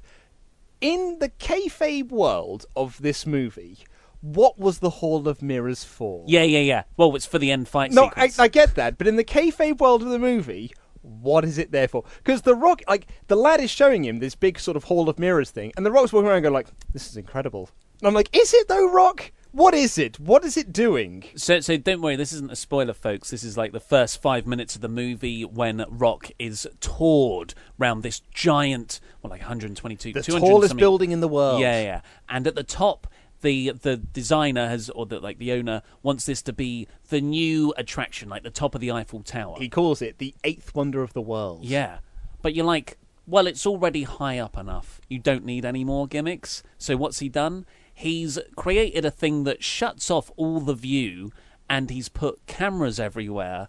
In 0.80 1.18
the 1.20 1.30
kayfabe 1.30 2.10
world 2.12 2.68
of 2.76 3.02
this 3.02 3.26
movie, 3.26 3.80
what 4.22 4.60
was 4.60 4.80
the 4.80 4.90
Hall 4.90 5.28
of 5.28 5.42
Mirrors 5.42 5.84
for? 5.84 6.24
Yeah, 6.28 6.44
yeah, 6.44 6.60
yeah. 6.60 6.84
Well, 6.98 7.16
it's 7.16 7.26
for 7.26 7.40
the 7.40 7.52
end 7.52 7.68
fight 7.68 7.92
No, 7.92 8.12
I. 8.16 8.30
I 8.38 8.48
get 8.48 8.76
that, 8.76 8.98
but 8.98 9.08
in 9.08 9.16
the 9.16 9.24
kayfabe 9.24 9.80
world 9.80 10.04
of 10.04 10.10
the 10.10 10.20
movie, 10.20 10.72
what 11.08 11.44
is 11.46 11.58
it 11.58 11.72
there 11.72 11.88
for? 11.88 12.04
Because 12.18 12.42
the 12.44 12.56
Rock, 12.56 12.82
like 12.88 13.08
the 13.28 13.36
lad, 13.36 13.60
is 13.62 13.72
showing 13.72 14.04
him 14.06 14.20
this 14.20 14.36
big 14.36 14.60
sort 14.60 14.78
of 14.78 14.86
Hall 14.86 15.10
of 15.10 15.18
Mirrors 15.20 15.50
thing, 15.52 15.72
and 15.78 15.86
the 15.86 15.92
Rock's 15.92 16.12
walking 16.14 16.30
around 16.30 16.42
going 16.44 16.54
like, 16.54 16.68
"This 16.94 17.10
is 17.10 17.18
incredible." 17.18 17.70
And 18.02 18.08
I'm 18.08 18.14
like, 18.14 18.30
"Is 18.36 18.54
it 18.54 18.68
though, 18.68 18.92
Rock? 18.92 19.32
What 19.54 19.74
is 19.74 19.98
it? 19.98 20.20
What 20.20 20.44
is 20.46 20.56
it 20.58 20.72
doing?" 20.72 21.24
So, 21.36 21.60
so 21.62 21.78
don't 21.78 22.02
worry. 22.02 22.16
This 22.16 22.32
isn't 22.34 22.52
a 22.52 22.56
spoiler, 22.56 22.94
folks. 22.94 23.32
This 23.32 23.44
is 23.44 23.58
like 23.58 23.72
the 23.72 23.80
first 23.80 24.22
five 24.22 24.46
minutes 24.46 24.76
of 24.76 24.82
the 24.82 24.88
movie 24.90 25.44
when 25.44 25.84
Rock 25.90 26.30
is 26.38 26.68
toured 26.80 27.54
round 27.80 28.04
this 28.04 28.20
giant, 28.34 29.00
well, 29.24 29.32
like 29.32 29.42
122, 29.42 30.14
The 30.14 30.22
tallest 30.22 30.70
something- 30.70 30.78
building 30.78 31.12
in 31.12 31.22
the 31.22 31.28
world. 31.28 31.60
Yeah, 31.62 31.82
yeah. 31.82 32.02
And 32.30 32.46
at 32.46 32.56
the 32.56 32.64
top, 32.64 33.08
the 33.42 33.72
the 33.72 33.98
designer 33.98 34.68
has, 34.68 34.90
or 34.90 35.06
the 35.06 35.20
like 35.20 35.38
the 35.38 35.52
owner 35.52 35.82
wants 36.04 36.26
this 36.26 36.42
to 36.44 36.54
be 36.54 36.88
the 37.10 37.22
new 37.22 37.74
attraction, 37.78 38.30
like 38.30 38.44
the 38.44 38.50
top 38.50 38.76
of 38.76 38.82
the 38.82 38.92
Eiffel 38.92 39.22
Tower. 39.22 39.56
He 39.60 39.70
calls 39.70 40.02
it 40.02 40.18
the 40.18 40.36
eighth 40.44 40.74
wonder 40.76 41.04
of 41.04 41.14
the 41.14 41.22
world. 41.22 41.64
Yeah, 41.64 42.00
but 42.42 42.54
you're 42.54 42.66
like, 42.66 42.98
well, 43.26 43.48
it's 43.48 43.66
already 43.66 44.04
high 44.04 44.40
up 44.40 44.58
enough. 44.58 45.02
You 45.10 45.20
don't 45.20 45.46
need 45.46 45.66
any 45.66 45.84
more 45.84 46.08
gimmicks. 46.08 46.64
So 46.78 46.96
what's 46.96 47.20
he 47.20 47.30
done? 47.30 47.66
He's 47.94 48.40
created 48.56 49.06
a 49.06 49.12
thing 49.12 49.44
that 49.46 49.64
shuts 49.64 50.12
off 50.12 50.32
all 50.36 50.60
the 50.60 50.76
view 50.76 51.32
and 51.70 51.90
he's 51.90 52.10
put 52.10 52.46
cameras 52.46 53.00
everywhere 53.00 53.68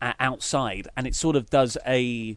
uh, 0.00 0.12
outside, 0.20 0.88
and 0.96 1.06
it 1.06 1.14
sort 1.14 1.36
of 1.36 1.50
does 1.50 1.76
a. 1.86 2.36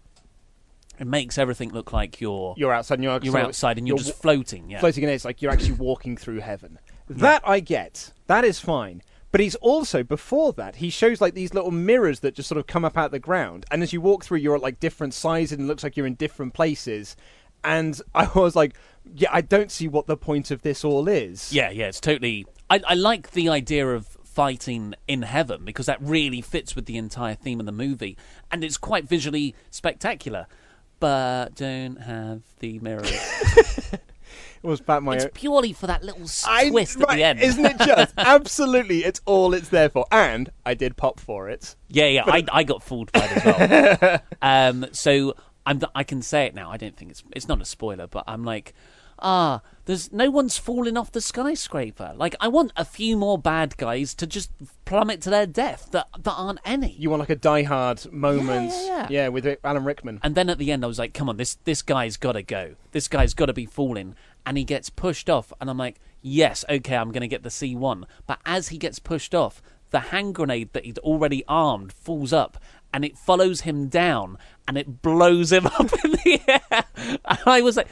It 0.99 1.07
makes 1.07 1.37
everything 1.37 1.71
look 1.71 1.93
like 1.93 2.19
you're 2.19 2.55
You're 2.57 2.73
outside 2.73 2.95
and 2.95 3.03
you're, 3.03 3.19
you're 3.21 3.37
outside 3.37 3.77
and 3.77 3.87
you're, 3.87 3.97
you're 3.97 4.05
just 4.05 4.21
floating. 4.21 4.69
Yeah, 4.69 4.79
floating 4.79 5.03
in 5.03 5.09
it. 5.09 5.13
It's 5.13 5.25
like 5.25 5.41
you're 5.41 5.51
actually 5.51 5.73
walking 5.73 6.17
through 6.17 6.39
heaven. 6.39 6.79
That 7.09 7.41
I 7.47 7.61
get. 7.61 8.11
That 8.25 8.43
is 8.43 8.59
fine. 8.59 9.01
But 9.31 9.39
he's 9.39 9.55
also 9.55 10.03
before 10.03 10.51
that 10.53 10.77
he 10.77 10.89
shows 10.89 11.21
like 11.21 11.33
these 11.33 11.53
little 11.53 11.71
mirrors 11.71 12.19
that 12.19 12.35
just 12.35 12.49
sort 12.49 12.59
of 12.59 12.67
come 12.67 12.83
up 12.83 12.97
out 12.97 13.05
of 13.05 13.11
the 13.11 13.19
ground, 13.19 13.65
and 13.71 13.81
as 13.81 13.93
you 13.93 14.01
walk 14.01 14.25
through, 14.25 14.39
you're 14.39 14.55
at 14.55 14.61
like 14.61 14.79
different 14.81 15.13
sizes 15.13 15.53
and 15.53 15.61
it 15.61 15.67
looks 15.67 15.83
like 15.83 15.95
you're 15.95 16.05
in 16.05 16.15
different 16.15 16.53
places. 16.53 17.15
And 17.63 18.01
I 18.15 18.29
was 18.35 18.55
like, 18.55 18.75
yeah, 19.15 19.29
I 19.31 19.41
don't 19.41 19.71
see 19.71 19.87
what 19.87 20.07
the 20.07 20.17
point 20.17 20.51
of 20.51 20.63
this 20.63 20.83
all 20.83 21.07
is. 21.07 21.53
Yeah, 21.53 21.69
yeah, 21.69 21.87
it's 21.87 22.01
totally. 22.01 22.45
I, 22.69 22.81
I 22.85 22.93
like 22.95 23.31
the 23.31 23.47
idea 23.49 23.87
of 23.87 24.07
fighting 24.23 24.93
in 25.07 25.23
heaven 25.23 25.65
because 25.65 25.87
that 25.87 26.01
really 26.01 26.41
fits 26.41 26.75
with 26.75 26.85
the 26.85 26.97
entire 26.97 27.35
theme 27.35 27.59
of 27.59 27.65
the 27.65 27.71
movie, 27.71 28.17
and 28.51 28.63
it's 28.63 28.77
quite 28.77 29.07
visually 29.07 29.55
spectacular. 29.71 30.47
But 30.99 31.55
don't 31.55 31.97
have 31.97 32.41
the 32.59 32.79
mirrors. 32.79 33.11
It 34.63 34.67
was 34.67 34.79
about 34.79 35.03
my. 35.03 35.15
it's 35.15 35.25
own- 35.25 35.31
purely 35.31 35.71
for 35.71 35.87
that 35.87 36.03
little 36.03 36.23
s- 36.23 36.43
I- 36.47 36.69
twist 36.69 36.99
at 36.99 37.09
the 37.09 37.23
end, 37.23 37.39
isn't 37.39 37.63
it 37.63 37.77
just? 37.77 38.13
Absolutely, 38.17 39.03
it's 39.03 39.21
all 39.25 39.53
it's 39.53 39.69
there 39.69 39.87
for. 39.87 40.05
And 40.11 40.49
I 40.65 40.73
did 40.73 40.97
pop 40.97 41.19
for 41.19 41.47
it. 41.47 41.75
Yeah, 41.89 42.07
yeah, 42.07 42.23
I, 42.25 42.43
I 42.51 42.63
got 42.63 42.81
fooled 42.81 43.11
by 43.11 43.25
it 43.29 43.45
as 43.45 44.01
well. 44.01 44.19
um, 44.41 44.87
so 44.91 45.35
I'm, 45.65 45.79
I 45.93 46.03
can 46.03 46.21
say 46.23 46.47
it 46.47 46.55
now. 46.55 46.71
I 46.71 46.77
don't 46.77 46.97
think 46.97 47.11
it's 47.11 47.23
it's 47.33 47.47
not 47.47 47.61
a 47.61 47.65
spoiler, 47.65 48.07
but 48.07 48.23
I'm 48.27 48.43
like, 48.43 48.73
ah, 49.19 49.61
there's 49.85 50.11
no 50.11 50.29
one's 50.29 50.57
falling 50.57 50.97
off 50.97 51.11
the 51.11 51.21
skyscraper. 51.21 52.13
Like, 52.15 52.35
I 52.41 52.49
want 52.49 52.73
a 52.75 52.83
few 52.83 53.15
more 53.15 53.37
bad 53.37 53.77
guys 53.77 54.13
to 54.15 54.27
just 54.27 54.51
plummet 54.85 55.21
to 55.21 55.29
their 55.29 55.47
death 55.47 55.89
that 55.91 56.07
that 56.19 56.33
aren't 56.33 56.59
any. 56.65 56.91
You 56.91 57.09
want 57.09 57.21
like 57.21 57.29
a 57.29 57.35
Die 57.35 57.63
Hard 57.63 58.11
moment, 58.11 58.73
yeah, 58.73 59.07
yeah. 59.09 59.27
with 59.29 59.47
Alan 59.63 59.85
Rickman. 59.85 60.19
And 60.23 60.35
then 60.35 60.49
at 60.49 60.57
the 60.57 60.71
end, 60.71 60.83
I 60.83 60.87
was 60.87 60.99
like, 60.99 61.13
come 61.13 61.29
on, 61.29 61.37
this 61.37 61.55
this 61.63 61.81
guy's 61.81 62.17
got 62.17 62.33
to 62.33 62.43
go. 62.43 62.75
This 62.91 63.07
guy's 63.07 63.33
got 63.33 63.47
to 63.47 63.53
be 63.53 63.65
falling. 63.65 64.15
And 64.45 64.57
he 64.57 64.63
gets 64.63 64.89
pushed 64.89 65.29
off, 65.29 65.51
and 65.59 65.69
I'm 65.69 65.77
like, 65.77 65.99
yes, 66.21 66.63
okay, 66.69 66.95
I'm 66.95 67.11
going 67.11 67.21
to 67.21 67.27
get 67.27 67.43
the 67.43 67.49
C1. 67.49 68.05
But 68.25 68.39
as 68.45 68.69
he 68.69 68.77
gets 68.77 68.97
pushed 68.97 69.35
off, 69.35 69.61
the 69.89 69.99
hand 69.99 70.35
grenade 70.35 70.71
that 70.73 70.85
he'd 70.85 70.99
already 70.99 71.43
armed 71.47 71.91
falls 71.91 72.31
up, 72.33 72.57
and 72.93 73.03
it 73.03 73.17
follows 73.17 73.61
him 73.61 73.87
down, 73.87 74.37
and 74.67 74.77
it 74.77 75.01
blows 75.01 75.51
him 75.51 75.67
up 75.79 75.91
in 76.03 76.11
the 76.11 76.41
air. 76.47 76.85
And 77.25 77.39
I 77.45 77.61
was 77.61 77.77
like, 77.77 77.87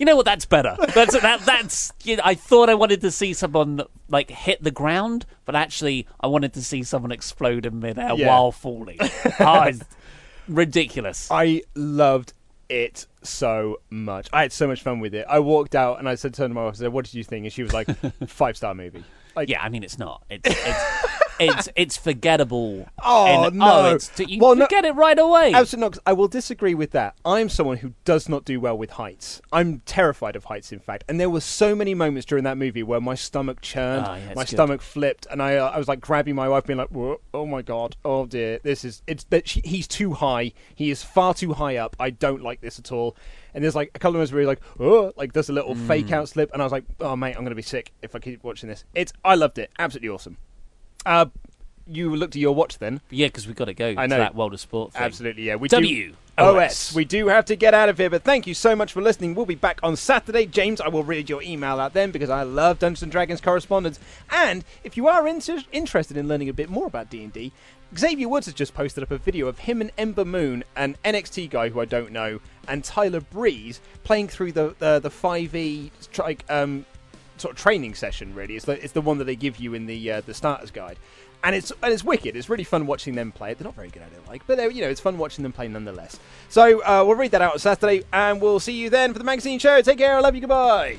you 0.00 0.06
know 0.06 0.16
what? 0.16 0.24
That's 0.24 0.46
better. 0.46 0.74
That's 0.94 1.20
that. 1.20 1.40
That's. 1.44 1.92
You 2.02 2.16
know, 2.16 2.22
I 2.24 2.34
thought 2.34 2.70
I 2.70 2.74
wanted 2.74 3.02
to 3.02 3.10
see 3.10 3.34
someone 3.34 3.82
like 4.08 4.30
hit 4.30 4.62
the 4.64 4.70
ground, 4.70 5.26
but 5.44 5.54
actually, 5.54 6.06
I 6.20 6.26
wanted 6.26 6.54
to 6.54 6.64
see 6.64 6.82
someone 6.82 7.12
explode 7.12 7.66
in 7.66 7.78
midair 7.80 8.14
Yeah. 8.14 8.28
while 8.28 8.50
falling. 8.50 8.96
oh, 9.38 9.62
it's 9.64 9.84
ridiculous. 10.48 11.28
I 11.30 11.62
loved 11.74 12.32
it 12.68 13.06
so 13.22 13.80
much. 13.90 14.28
I 14.32 14.42
had 14.42 14.52
so 14.52 14.66
much 14.66 14.82
fun 14.82 15.00
with 15.00 15.14
it. 15.14 15.26
I 15.28 15.38
walked 15.40 15.74
out 15.74 15.98
and 15.98 16.08
I 16.08 16.14
said 16.14 16.34
to 16.34 16.48
my 16.48 16.64
wife, 16.64 16.74
I 16.74 16.78
said, 16.78 16.92
"What 16.92 17.04
did 17.04 17.14
you 17.14 17.24
think?" 17.24 17.44
And 17.44 17.52
she 17.52 17.62
was 17.62 17.72
like, 17.72 17.88
five 18.26 18.56
star 18.56 18.74
movie." 18.74 19.04
Like, 19.36 19.48
yeah, 19.48 19.62
I 19.62 19.68
mean, 19.68 19.84
it's 19.84 19.98
not. 19.98 20.22
It's 20.30 20.48
it's 20.48 20.84
it's, 21.40 21.68
it's 21.76 21.96
forgettable. 21.96 22.86
Oh 23.02 23.46
And- 23.46 23.56
no! 23.56 23.94
it's, 23.94 24.10
you 24.20 24.38
well, 24.40 24.54
no, 24.54 24.64
forget 24.66 24.84
it 24.84 24.92
right 24.94 25.18
away. 25.18 25.52
Absolutely 25.54 25.96
not. 25.96 25.98
I 26.06 26.12
will 26.12 26.28
disagree 26.28 26.74
with 26.74 26.90
that. 26.92 27.14
I'm 27.24 27.48
someone 27.48 27.78
who 27.78 27.94
does 28.04 28.28
not 28.28 28.44
do 28.44 28.60
well 28.60 28.76
with 28.76 28.90
heights. 28.90 29.40
I'm 29.52 29.80
terrified 29.86 30.36
of 30.36 30.44
heights, 30.44 30.70
in 30.70 30.78
fact. 30.80 31.04
And 31.08 31.18
there 31.18 31.30
were 31.30 31.40
so 31.40 31.74
many 31.74 31.94
moments 31.94 32.26
during 32.26 32.44
that 32.44 32.58
movie 32.58 32.82
where 32.82 33.00
my 33.00 33.14
stomach 33.14 33.60
churned, 33.62 34.04
Ah, 34.06 34.16
yeah, 34.16 34.28
my 34.34 34.42
good. 34.42 34.48
stomach 34.48 34.82
flipped, 34.82 35.26
and 35.30 35.42
I 35.42 35.56
uh, 35.56 35.70
I 35.70 35.78
was 35.78 35.88
like 35.88 36.00
grabbing 36.00 36.34
my 36.34 36.48
wife, 36.48 36.66
being 36.66 36.78
like, 36.78 36.90
"Oh 37.34 37.46
my 37.46 37.62
god! 37.62 37.96
Oh 38.04 38.26
dear! 38.26 38.60
This 38.62 38.84
is 38.84 39.02
it's 39.06 39.24
that 39.24 39.48
he's 39.48 39.88
too 39.88 40.12
high. 40.12 40.52
He 40.74 40.90
is 40.90 41.02
far 41.02 41.32
too 41.34 41.54
high 41.54 41.76
up. 41.76 41.96
I 41.98 42.10
don't 42.10 42.42
like 42.42 42.60
this 42.60 42.78
at 42.78 42.92
all." 42.92 43.16
And 43.54 43.64
there's 43.64 43.74
like 43.74 43.90
a 43.94 43.98
couple 43.98 44.10
of 44.10 44.14
moments 44.16 44.32
where 44.32 44.42
he's 44.42 44.48
like, 44.48 44.60
"Oh," 44.78 45.12
like 45.16 45.32
does 45.32 45.48
a 45.48 45.52
little 45.52 45.74
Mm. 45.74 45.86
fake 45.88 46.12
out 46.12 46.28
slip, 46.28 46.52
and 46.52 46.60
I 46.62 46.64
was 46.66 46.72
like, 46.72 46.84
"Oh 47.00 47.16
mate, 47.16 47.34
I'm 47.36 47.42
gonna 47.44 47.54
be 47.54 47.62
sick 47.62 47.92
if 48.02 48.14
I 48.14 48.18
keep 48.18 48.44
watching 48.44 48.68
this." 48.68 48.84
It's 48.94 49.12
I 49.24 49.34
loved 49.36 49.58
it. 49.58 49.70
Absolutely 49.78 50.10
awesome. 50.10 50.36
Uh, 51.06 51.26
you 51.86 52.14
looked 52.14 52.36
at 52.36 52.40
your 52.40 52.54
watch 52.54 52.78
then. 52.78 53.00
yeah, 53.10 53.26
because 53.26 53.46
we've 53.46 53.56
got 53.56 53.64
to 53.64 53.74
go 53.74 53.88
I 53.90 53.94
to 53.94 54.08
know. 54.08 54.18
that 54.18 54.34
world 54.34 54.54
of 54.54 54.60
sport 54.60 54.92
thing. 54.92 55.02
Absolutely, 55.02 55.44
yeah. 55.44 55.56
We 55.56 55.68
W. 55.68 56.10
do. 56.10 56.16
OS. 56.38 56.94
We 56.94 57.04
do 57.04 57.28
have 57.28 57.44
to 57.46 57.56
get 57.56 57.74
out 57.74 57.88
of 57.90 57.98
here, 57.98 58.08
but 58.08 58.22
thank 58.22 58.46
you 58.46 58.54
so 58.54 58.74
much 58.74 58.92
for 58.92 59.02
listening. 59.02 59.34
We'll 59.34 59.44
be 59.44 59.56
back 59.56 59.78
on 59.82 59.94
Saturday. 59.96 60.46
James, 60.46 60.80
I 60.80 60.88
will 60.88 61.02
read 61.02 61.28
your 61.28 61.42
email 61.42 61.78
out 61.78 61.92
then 61.92 62.12
because 62.12 62.30
I 62.30 62.44
love 62.44 62.78
Dungeons 62.78 63.02
and 63.02 63.12
Dragons 63.12 63.42
correspondence. 63.42 63.98
And 64.30 64.64
if 64.82 64.96
you 64.96 65.06
are 65.06 65.26
inter- 65.28 65.64
interested 65.72 66.16
in 66.16 66.28
learning 66.28 66.48
a 66.48 66.54
bit 66.54 66.70
more 66.70 66.86
about 66.86 67.10
D&D, 67.10 67.52
Xavier 67.98 68.28
Woods 68.28 68.46
has 68.46 68.54
just 68.54 68.72
posted 68.72 69.02
up 69.02 69.10
a 69.10 69.18
video 69.18 69.48
of 69.48 69.58
him 69.58 69.82
and 69.82 69.90
Ember 69.98 70.24
Moon, 70.24 70.64
an 70.76 70.96
NXT 71.04 71.50
guy 71.50 71.68
who 71.68 71.80
I 71.80 71.84
don't 71.84 72.12
know, 72.12 72.40
and 72.68 72.84
Tyler 72.84 73.20
Breeze 73.20 73.80
playing 74.04 74.28
through 74.28 74.52
the 74.52 74.74
the, 74.78 75.00
the 75.00 75.10
5e 75.10 75.90
like 76.18 76.44
um 76.48 76.86
sort 77.40 77.52
of 77.52 77.58
training 77.58 77.94
session. 77.94 78.34
Really, 78.34 78.56
it's 78.56 78.66
the 78.66 78.82
it's 78.82 78.92
the 78.92 79.00
one 79.00 79.18
that 79.18 79.24
they 79.24 79.36
give 79.36 79.58
you 79.58 79.74
in 79.74 79.86
the 79.86 80.10
uh, 80.12 80.20
the 80.20 80.34
starters 80.34 80.70
guide, 80.70 80.98
and 81.42 81.54
it's 81.54 81.72
and 81.82 81.92
it's 81.92 82.04
wicked. 82.04 82.36
It's 82.36 82.48
really 82.48 82.64
fun 82.64 82.86
watching 82.86 83.14
them 83.14 83.32
play 83.32 83.52
it. 83.52 83.58
They're 83.58 83.64
not 83.64 83.74
very 83.74 83.88
good 83.88 84.02
at 84.02 84.12
it, 84.12 84.26
like, 84.28 84.46
but 84.46 84.74
you 84.74 84.82
know, 84.82 84.88
it's 84.88 85.00
fun 85.00 85.18
watching 85.18 85.42
them 85.42 85.52
play 85.52 85.68
nonetheless. 85.68 86.18
So 86.48 86.82
uh, 86.82 87.04
we'll 87.06 87.16
read 87.16 87.30
that 87.32 87.42
out 87.42 87.52
on 87.52 87.58
Saturday, 87.58 88.04
and 88.12 88.40
we'll 88.40 88.60
see 88.60 88.74
you 88.74 88.90
then 88.90 89.12
for 89.12 89.18
the 89.18 89.24
magazine 89.24 89.58
show. 89.58 89.80
Take 89.82 89.98
care. 89.98 90.16
I 90.16 90.20
love 90.20 90.34
you. 90.34 90.40
Goodbye. 90.40 90.98